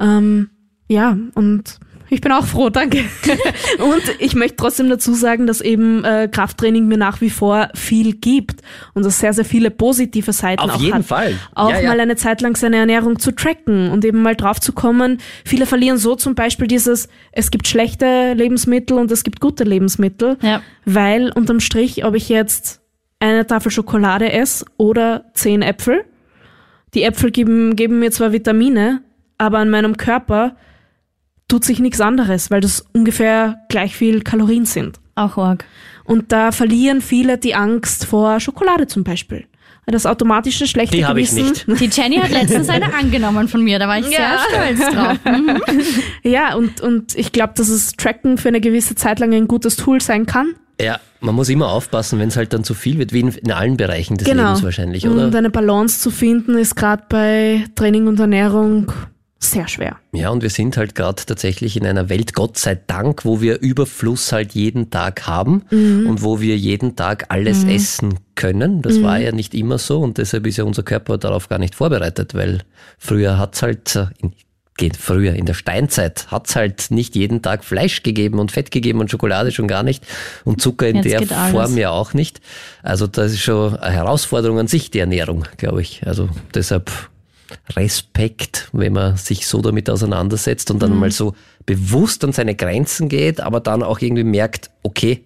Ähm, 0.00 0.50
ja, 0.88 1.16
und 1.34 1.78
ich 2.10 2.20
bin 2.20 2.32
auch 2.32 2.44
froh, 2.44 2.70
danke. 2.70 2.98
und 3.78 4.02
ich 4.18 4.34
möchte 4.34 4.56
trotzdem 4.56 4.88
dazu 4.88 5.14
sagen, 5.14 5.46
dass 5.46 5.60
eben 5.60 6.04
äh, 6.04 6.28
Krafttraining 6.30 6.86
mir 6.86 6.98
nach 6.98 7.20
wie 7.20 7.30
vor 7.30 7.68
viel 7.74 8.14
gibt 8.14 8.60
und 8.94 9.04
das 9.04 9.18
sehr, 9.20 9.32
sehr 9.32 9.44
viele 9.44 9.70
positive 9.70 10.32
Seiten 10.32 10.60
Auf 10.62 10.72
auch 10.76 10.80
jeden 10.80 10.94
hat. 10.98 11.04
Fall. 11.04 11.34
Auch 11.54 11.70
Ja, 11.70 11.80
ja. 11.80 11.88
mal 11.88 12.00
eine 12.00 12.16
Zeit 12.16 12.40
lang 12.40 12.56
seine 12.56 12.76
Ernährung 12.76 13.18
zu 13.18 13.32
tracken 13.32 13.90
und 13.90 14.04
eben 14.04 14.22
mal 14.22 14.36
drauf 14.36 14.60
zu 14.60 14.72
kommen. 14.72 15.18
Viele 15.44 15.66
verlieren 15.66 15.98
so 15.98 16.14
zum 16.14 16.34
Beispiel 16.34 16.66
dieses, 16.66 17.08
es 17.32 17.50
gibt 17.50 17.66
schlechte 17.66 18.34
Lebensmittel 18.34 18.98
und 18.98 19.10
es 19.10 19.24
gibt 19.24 19.40
gute 19.40 19.64
Lebensmittel, 19.64 20.36
Ja. 20.42 20.62
weil 20.84 21.30
unterm 21.34 21.60
Strich, 21.60 22.04
ob 22.04 22.14
ich 22.14 22.28
jetzt 22.28 22.80
eine 23.20 23.46
Tafel 23.46 23.70
Schokolade 23.72 24.30
esse 24.32 24.66
oder 24.76 25.24
zehn 25.34 25.62
Äpfel, 25.62 26.04
die 26.94 27.02
Äpfel 27.02 27.30
geben, 27.30 27.74
geben 27.74 27.98
mir 27.98 28.10
zwar 28.10 28.32
Vitamine, 28.32 29.00
aber 29.38 29.58
an 29.58 29.70
meinem 29.70 29.96
Körper 29.96 30.56
tut 31.54 31.64
sich 31.64 31.78
nichts 31.78 32.00
anderes, 32.00 32.50
weil 32.50 32.60
das 32.60 32.84
ungefähr 32.92 33.58
gleich 33.68 33.94
viel 33.94 34.22
Kalorien 34.22 34.64
sind. 34.66 34.98
Auch 35.14 35.38
arg. 35.38 35.64
Und 36.02 36.32
da 36.32 36.50
verlieren 36.50 37.00
viele 37.00 37.38
die 37.38 37.54
Angst 37.54 38.06
vor 38.06 38.40
Schokolade 38.40 38.88
zum 38.88 39.04
Beispiel. 39.04 39.44
Weil 39.86 39.92
Das 39.92 40.04
automatische 40.04 40.66
schlechte 40.66 40.96
Die 40.96 41.06
habe 41.06 41.20
ich 41.20 41.30
Gewissen. 41.30 41.64
nicht. 41.68 41.80
Die 41.80 42.00
Jenny 42.00 42.16
hat 42.16 42.30
letztens 42.32 42.68
eine 42.68 42.92
angenommen 43.00 43.46
von 43.46 43.62
mir, 43.62 43.78
da 43.78 43.86
war 43.86 44.00
ich 44.00 44.06
Ja. 44.10 44.38
sehr 44.50 44.74
stolz 44.76 44.94
drauf. 44.94 45.18
Mhm. 45.24 45.60
Ja, 46.24 46.56
und, 46.56 46.80
und 46.80 47.14
ich 47.16 47.30
glaube, 47.30 47.52
dass 47.54 47.68
es 47.68 47.92
Tracken 47.92 48.36
für 48.36 48.48
eine 48.48 48.60
gewisse 48.60 48.96
Zeit 48.96 49.20
lang 49.20 49.32
ein 49.32 49.46
gutes 49.46 49.76
Tool 49.76 50.00
sein 50.00 50.26
kann. 50.26 50.54
ja, 50.80 50.98
man 51.20 51.36
muss 51.36 51.48
immer 51.50 51.68
aufpassen, 51.70 52.18
wenn 52.18 52.28
es 52.28 52.36
halt 52.36 52.52
dann 52.52 52.64
zu 52.64 52.74
viel 52.74 52.98
wird, 52.98 53.12
wie 53.12 53.20
in, 53.20 53.28
in 53.28 53.52
allen 53.52 53.76
Bereichen 53.76 54.16
des 54.16 54.26
Genau. 54.28 54.42
Lebens 54.48 54.62
wahrscheinlich, 54.64 55.06
oder? 55.08 55.26
Und 55.26 55.36
eine 55.36 55.50
Balance 55.50 56.00
zu 56.00 56.10
finden, 56.10 56.58
ist 56.58 56.74
gerade 56.74 57.04
bei 57.08 57.64
Training 57.76 58.08
und 58.08 58.18
Ernährung 58.18 58.90
sehr 59.50 59.68
schwer. 59.68 59.96
Ja, 60.12 60.30
und 60.30 60.42
wir 60.42 60.50
sind 60.50 60.76
halt 60.76 60.94
gerade 60.94 61.22
tatsächlich 61.24 61.76
in 61.76 61.86
einer 61.86 62.08
Welt, 62.08 62.34
Gott 62.34 62.58
sei 62.58 62.78
Dank, 62.86 63.24
wo 63.24 63.40
wir 63.40 63.60
Überfluss 63.60 64.32
halt 64.32 64.52
jeden 64.52 64.90
Tag 64.90 65.26
haben 65.26 65.62
Mhm. 65.70 66.06
und 66.08 66.22
wo 66.22 66.40
wir 66.40 66.56
jeden 66.56 66.96
Tag 66.96 67.26
alles 67.28 67.64
essen 67.64 68.18
können. 68.34 68.82
Das 68.82 69.02
war 69.02 69.18
ja 69.18 69.32
nicht 69.32 69.54
immer 69.54 69.78
so 69.78 70.00
und 70.00 70.18
deshalb 70.18 70.46
ist 70.46 70.56
ja 70.56 70.64
unser 70.64 70.82
Körper 70.82 71.18
darauf 71.18 71.48
gar 71.48 71.58
nicht 71.58 71.74
vorbereitet, 71.74 72.34
weil 72.34 72.62
früher 72.98 73.38
hat's 73.38 73.62
halt, 73.62 73.94
äh, 73.96 74.06
geht 74.76 74.96
früher, 74.96 75.34
in 75.34 75.46
der 75.46 75.54
Steinzeit 75.54 76.26
hat's 76.32 76.56
halt 76.56 76.90
nicht 76.90 77.14
jeden 77.14 77.42
Tag 77.42 77.64
Fleisch 77.64 78.02
gegeben 78.02 78.40
und 78.40 78.50
Fett 78.50 78.72
gegeben 78.72 78.98
und 78.98 79.08
Schokolade 79.08 79.52
schon 79.52 79.68
gar 79.68 79.84
nicht 79.84 80.04
und 80.44 80.60
Zucker 80.60 80.88
in 80.88 80.96
Jetzt 80.96 81.04
der 81.06 81.20
geht 81.20 81.32
alles. 81.32 81.52
Form 81.52 81.78
ja 81.78 81.90
auch 81.90 82.12
nicht. 82.12 82.40
Also 82.82 83.06
das 83.06 83.30
ist 83.32 83.40
schon 83.42 83.76
eine 83.76 83.94
Herausforderung 83.94 84.58
an 84.58 84.66
sich, 84.66 84.90
die 84.90 84.98
Ernährung, 84.98 85.44
glaube 85.58 85.80
ich. 85.80 86.02
Also 86.06 86.28
deshalb 86.54 86.90
Respekt, 87.76 88.68
wenn 88.72 88.92
man 88.92 89.16
sich 89.16 89.46
so 89.46 89.60
damit 89.62 89.88
auseinandersetzt 89.90 90.70
und 90.70 90.80
dann 90.82 90.92
Mhm. 90.92 90.98
mal 91.00 91.10
so 91.10 91.34
bewusst 91.66 92.24
an 92.24 92.32
seine 92.32 92.54
Grenzen 92.54 93.08
geht, 93.08 93.40
aber 93.40 93.60
dann 93.60 93.82
auch 93.82 94.00
irgendwie 94.00 94.24
merkt, 94.24 94.70
okay, 94.82 95.24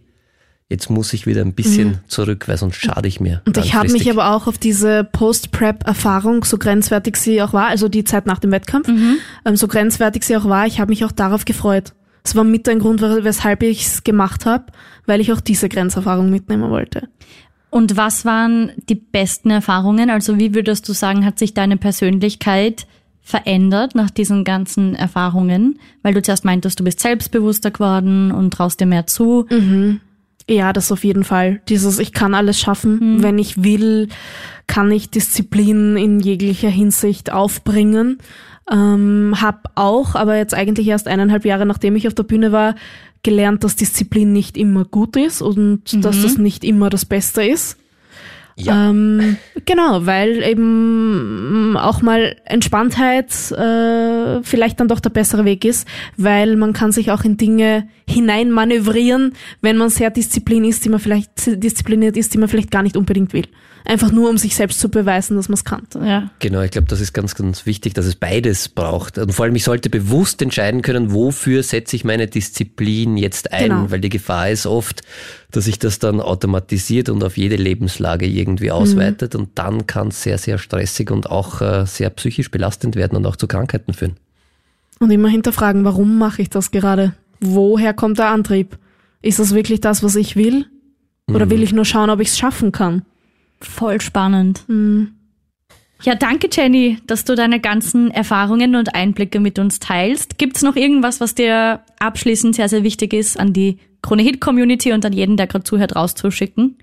jetzt 0.70 0.90
muss 0.90 1.12
ich 1.14 1.26
wieder 1.26 1.40
ein 1.40 1.54
bisschen 1.54 2.00
zurück, 2.08 2.46
weil 2.46 2.58
sonst 2.58 2.76
schade 2.76 3.08
ich 3.08 3.20
mir. 3.20 3.40
Und 3.46 3.56
ich 3.56 3.74
habe 3.74 3.90
mich 3.90 4.10
aber 4.10 4.34
auch 4.34 4.46
auf 4.46 4.58
diese 4.58 5.02
Post-Prep-Erfahrung, 5.04 6.44
so 6.44 6.58
grenzwertig 6.58 7.16
sie 7.16 7.42
auch 7.42 7.52
war, 7.52 7.68
also 7.68 7.88
die 7.88 8.04
Zeit 8.04 8.26
nach 8.26 8.38
dem 8.38 8.50
Wettkampf, 8.50 8.88
ähm, 8.88 9.56
so 9.56 9.66
grenzwertig 9.68 10.24
sie 10.24 10.36
auch 10.36 10.44
war, 10.44 10.66
ich 10.66 10.80
habe 10.80 10.90
mich 10.90 11.04
auch 11.04 11.12
darauf 11.12 11.44
gefreut. 11.44 11.94
Das 12.22 12.36
war 12.36 12.44
mit 12.44 12.68
ein 12.68 12.78
Grund, 12.80 13.00
weshalb 13.00 13.62
ich 13.62 13.86
es 13.86 14.04
gemacht 14.04 14.44
habe, 14.44 14.66
weil 15.06 15.20
ich 15.22 15.32
auch 15.32 15.40
diese 15.40 15.68
Grenzerfahrung 15.70 16.28
mitnehmen 16.28 16.68
wollte. 16.70 17.08
Und 17.70 17.96
was 17.96 18.24
waren 18.24 18.72
die 18.88 18.94
besten 18.94 19.50
Erfahrungen? 19.50 20.10
Also 20.10 20.38
wie 20.38 20.54
würdest 20.54 20.88
du 20.88 20.92
sagen, 20.92 21.24
hat 21.24 21.38
sich 21.38 21.54
deine 21.54 21.76
Persönlichkeit 21.76 22.86
verändert 23.20 23.94
nach 23.94 24.10
diesen 24.10 24.44
ganzen 24.44 24.94
Erfahrungen? 24.94 25.78
Weil 26.02 26.14
du 26.14 26.22
zuerst 26.22 26.44
meintest, 26.44 26.80
du 26.80 26.84
bist 26.84 27.00
selbstbewusster 27.00 27.70
geworden 27.70 28.32
und 28.32 28.52
traust 28.52 28.80
dir 28.80 28.86
mehr 28.86 29.06
zu. 29.06 29.46
Ja, 30.48 30.72
das 30.72 30.90
auf 30.90 31.04
jeden 31.04 31.24
Fall. 31.24 31.60
Dieses, 31.68 31.98
ich 31.98 32.14
kann 32.14 32.34
alles 32.34 32.58
schaffen. 32.58 33.22
Wenn 33.22 33.38
ich 33.38 33.62
will, 33.62 34.08
kann 34.66 34.90
ich 34.90 35.10
Disziplin 35.10 35.98
in 35.98 36.20
jeglicher 36.20 36.70
Hinsicht 36.70 37.30
aufbringen. 37.30 38.18
Ähm, 38.70 39.34
hab 39.40 39.72
auch, 39.74 40.14
aber 40.14 40.36
jetzt 40.36 40.54
eigentlich 40.54 40.88
erst 40.88 41.08
eineinhalb 41.08 41.44
Jahre 41.44 41.64
nachdem 41.64 41.96
ich 41.96 42.06
auf 42.06 42.14
der 42.14 42.22
Bühne 42.22 42.52
war, 42.52 42.74
gelernt, 43.22 43.64
dass 43.64 43.76
Disziplin 43.76 44.32
nicht 44.32 44.56
immer 44.56 44.84
gut 44.84 45.16
ist 45.16 45.42
und 45.42 46.04
dass 46.04 46.22
das 46.22 46.38
nicht 46.38 46.64
immer 46.64 46.90
das 46.90 47.04
Beste 47.04 47.42
ist. 47.42 47.76
Ja. 48.60 48.90
Ähm, 48.90 49.36
genau, 49.66 50.06
weil 50.06 50.42
eben 50.42 51.76
auch 51.76 52.02
mal 52.02 52.34
Entspanntheit 52.44 53.30
äh, 53.52 54.42
vielleicht 54.42 54.80
dann 54.80 54.88
doch 54.88 54.98
der 54.98 55.10
bessere 55.10 55.44
Weg 55.44 55.64
ist, 55.64 55.86
weil 56.16 56.56
man 56.56 56.72
kann 56.72 56.90
sich 56.90 57.12
auch 57.12 57.22
in 57.22 57.36
Dinge 57.36 57.88
hineinmanövrieren, 58.08 59.34
wenn 59.60 59.76
man 59.76 59.90
sehr 59.90 60.10
Disziplin 60.10 60.64
ist, 60.64 60.84
die 60.84 60.88
man 60.88 60.98
vielleicht 60.98 61.62
diszipliniert 61.62 62.16
ist, 62.16 62.34
die 62.34 62.38
man 62.38 62.48
vielleicht 62.48 62.72
gar 62.72 62.82
nicht 62.82 62.96
unbedingt 62.96 63.32
will. 63.32 63.46
Einfach 63.84 64.12
nur, 64.12 64.28
um 64.28 64.36
sich 64.36 64.54
selbst 64.54 64.80
zu 64.80 64.90
beweisen, 64.90 65.36
dass 65.36 65.48
man 65.48 65.54
es 65.54 65.64
kann. 65.64 65.86
Ja. 66.04 66.30
Genau, 66.40 66.60
ich 66.60 66.70
glaube, 66.70 66.88
das 66.88 67.00
ist 67.00 67.12
ganz, 67.14 67.34
ganz 67.34 67.64
wichtig, 67.64 67.94
dass 67.94 68.04
es 68.06 68.16
beides 68.16 68.68
braucht. 68.68 69.16
Und 69.18 69.32
vor 69.32 69.44
allem, 69.46 69.54
ich 69.56 69.64
sollte 69.64 69.88
bewusst 69.88 70.42
entscheiden 70.42 70.82
können, 70.82 71.12
wofür 71.12 71.62
setze 71.62 71.96
ich 71.96 72.04
meine 72.04 72.26
Disziplin 72.26 73.16
jetzt 73.16 73.52
ein, 73.52 73.70
Genau. 73.70 73.90
weil 73.90 74.00
die 74.00 74.10
Gefahr 74.10 74.50
ist 74.50 74.66
oft, 74.66 75.02
dass 75.50 75.64
sich 75.64 75.78
das 75.78 75.98
dann 75.98 76.20
automatisiert 76.20 77.08
und 77.08 77.24
auf 77.24 77.36
jede 77.38 77.56
Lebenslage 77.56 78.26
irgendwie 78.26 78.70
ausweitet 78.70 79.34
und 79.34 79.50
dann 79.54 79.86
kann 79.86 80.08
es 80.08 80.22
sehr, 80.22 80.36
sehr 80.36 80.58
stressig 80.58 81.10
und 81.10 81.30
auch 81.30 81.60
äh, 81.62 81.86
sehr 81.86 82.10
psychisch 82.10 82.50
belastend 82.50 82.96
werden 82.96 83.16
und 83.16 83.24
auch 83.24 83.36
zu 83.36 83.46
Krankheiten 83.46 83.94
führen. 83.94 84.16
Und 84.98 85.10
immer 85.10 85.28
hinterfragen, 85.28 85.84
warum 85.84 86.18
mache 86.18 86.42
ich 86.42 86.50
das 86.50 86.70
gerade? 86.70 87.14
Woher 87.40 87.94
kommt 87.94 88.18
der 88.18 88.28
Antrieb? 88.28 88.76
Ist 89.22 89.38
das 89.38 89.54
wirklich 89.54 89.80
das, 89.80 90.02
was 90.02 90.16
ich 90.16 90.36
will? 90.36 90.66
Oder 91.28 91.50
will 91.50 91.62
ich 91.62 91.72
nur 91.72 91.84
schauen, 91.84 92.10
ob 92.10 92.20
ich 92.20 92.28
es 92.28 92.38
schaffen 92.38 92.72
kann? 92.72 93.02
Voll 93.60 94.00
spannend. 94.00 94.64
Ja, 96.02 96.14
danke 96.14 96.48
Jenny, 96.52 96.98
dass 97.06 97.24
du 97.24 97.34
deine 97.34 97.58
ganzen 97.58 98.10
Erfahrungen 98.10 98.76
und 98.76 98.94
Einblicke 98.94 99.40
mit 99.40 99.58
uns 99.58 99.80
teilst. 99.80 100.38
Gibt's 100.38 100.62
noch 100.62 100.76
irgendwas, 100.76 101.20
was 101.20 101.34
dir 101.34 101.80
abschließend 101.98 102.54
sehr, 102.54 102.68
sehr 102.68 102.84
wichtig 102.84 103.12
ist, 103.12 103.38
an 103.38 103.52
die 103.52 103.78
Krone 104.00 104.22
Hit 104.22 104.40
Community 104.40 104.92
und 104.92 105.04
an 105.04 105.12
jeden, 105.12 105.36
der 105.36 105.48
gerade 105.48 105.64
zuhört, 105.64 105.96
rauszuschicken? 105.96 106.78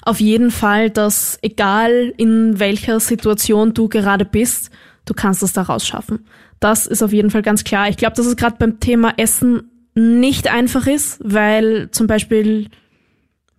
Auf 0.00 0.18
jeden 0.18 0.50
Fall, 0.50 0.88
dass 0.88 1.38
egal 1.42 2.14
in 2.16 2.58
welcher 2.58 3.00
Situation 3.00 3.74
du 3.74 3.88
gerade 3.88 4.24
bist, 4.24 4.70
du 5.04 5.12
kannst 5.12 5.42
es 5.42 5.52
da 5.52 5.62
rausschaffen. 5.62 6.26
Das 6.58 6.86
ist 6.86 7.02
auf 7.02 7.12
jeden 7.12 7.30
Fall 7.30 7.42
ganz 7.42 7.64
klar. 7.64 7.90
Ich 7.90 7.98
glaube, 7.98 8.16
dass 8.16 8.24
es 8.24 8.36
gerade 8.36 8.56
beim 8.58 8.80
Thema 8.80 9.12
Essen 9.18 9.70
nicht 9.94 10.50
einfach 10.50 10.86
ist, 10.86 11.18
weil 11.22 11.90
zum 11.90 12.06
Beispiel 12.06 12.68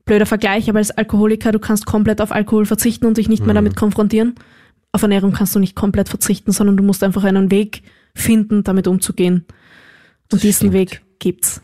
blöder 0.06 0.26
Vergleich, 0.26 0.70
aber 0.70 0.80
als 0.80 0.92
Alkoholiker, 0.92 1.52
du 1.52 1.60
kannst 1.60 1.86
komplett 1.86 2.22
auf 2.22 2.32
Alkohol 2.32 2.66
verzichten 2.66 3.06
und 3.06 3.18
dich 3.18 3.30
nicht 3.30 3.46
mehr 3.46 3.56
damit 3.56 3.76
konfrontieren. 3.76 4.36
Auf 4.92 5.02
Ernährung 5.02 5.32
kannst 5.32 5.56
du 5.56 5.60
nicht 5.60 5.76
komplett 5.76 6.10
verzichten, 6.10 6.52
sondern 6.52 6.78
du 6.78 6.84
musst 6.84 7.04
einfach 7.04 7.24
einen 7.24 7.50
Weg 7.52 7.82
finden, 8.16 8.64
damit 8.64 8.88
umzugehen. 8.88 9.46
Und 10.32 10.44
diesen 10.44 10.58
stimmt. 10.70 10.74
Weg 10.74 11.02
gibt's. 11.20 11.62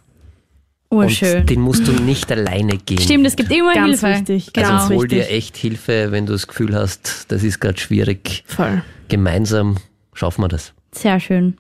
Urschön. 0.92 1.42
Und 1.42 1.50
den 1.52 1.62
musst 1.62 1.88
du 1.88 1.92
nicht 1.92 2.32
alleine 2.32 2.78
gehen. 2.78 3.00
Stimmt, 3.00 3.28
es 3.28 3.36
gibt 3.36 3.52
immer 3.52 3.76
Ganz 3.76 4.00
Hilfe. 4.02 4.18
wichtig, 4.20 4.54
Genau. 4.54 4.68
ganz 4.70 4.82
Also 4.84 4.96
hol 4.96 5.04
wichtig. 5.04 5.28
dir 5.28 5.30
echt 5.30 5.58
Hilfe, 5.58 6.12
wenn 6.12 6.26
du 6.26 6.32
das 6.34 6.48
Gefühl 6.48 6.74
hast, 6.76 7.26
das 7.32 7.44
ist 7.44 7.60
gerade 7.60 7.80
schwierig. 7.80 8.44
Voll. 8.48 8.82
Gemeinsam 9.08 9.78
schaffen 10.14 10.42
wir 10.44 10.48
das. 10.48 10.74
Sehr 10.92 11.20
schön. 11.20 11.56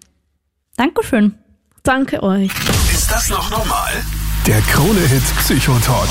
Dankeschön. 0.77 1.35
Danke 1.83 2.23
euch. 2.23 2.49
Ist 2.91 3.11
das 3.11 3.29
noch 3.29 3.51
normal? 3.51 3.91
Der 4.47 4.61
Krone-Hit 4.61 5.21
Psychotalk. 5.39 6.07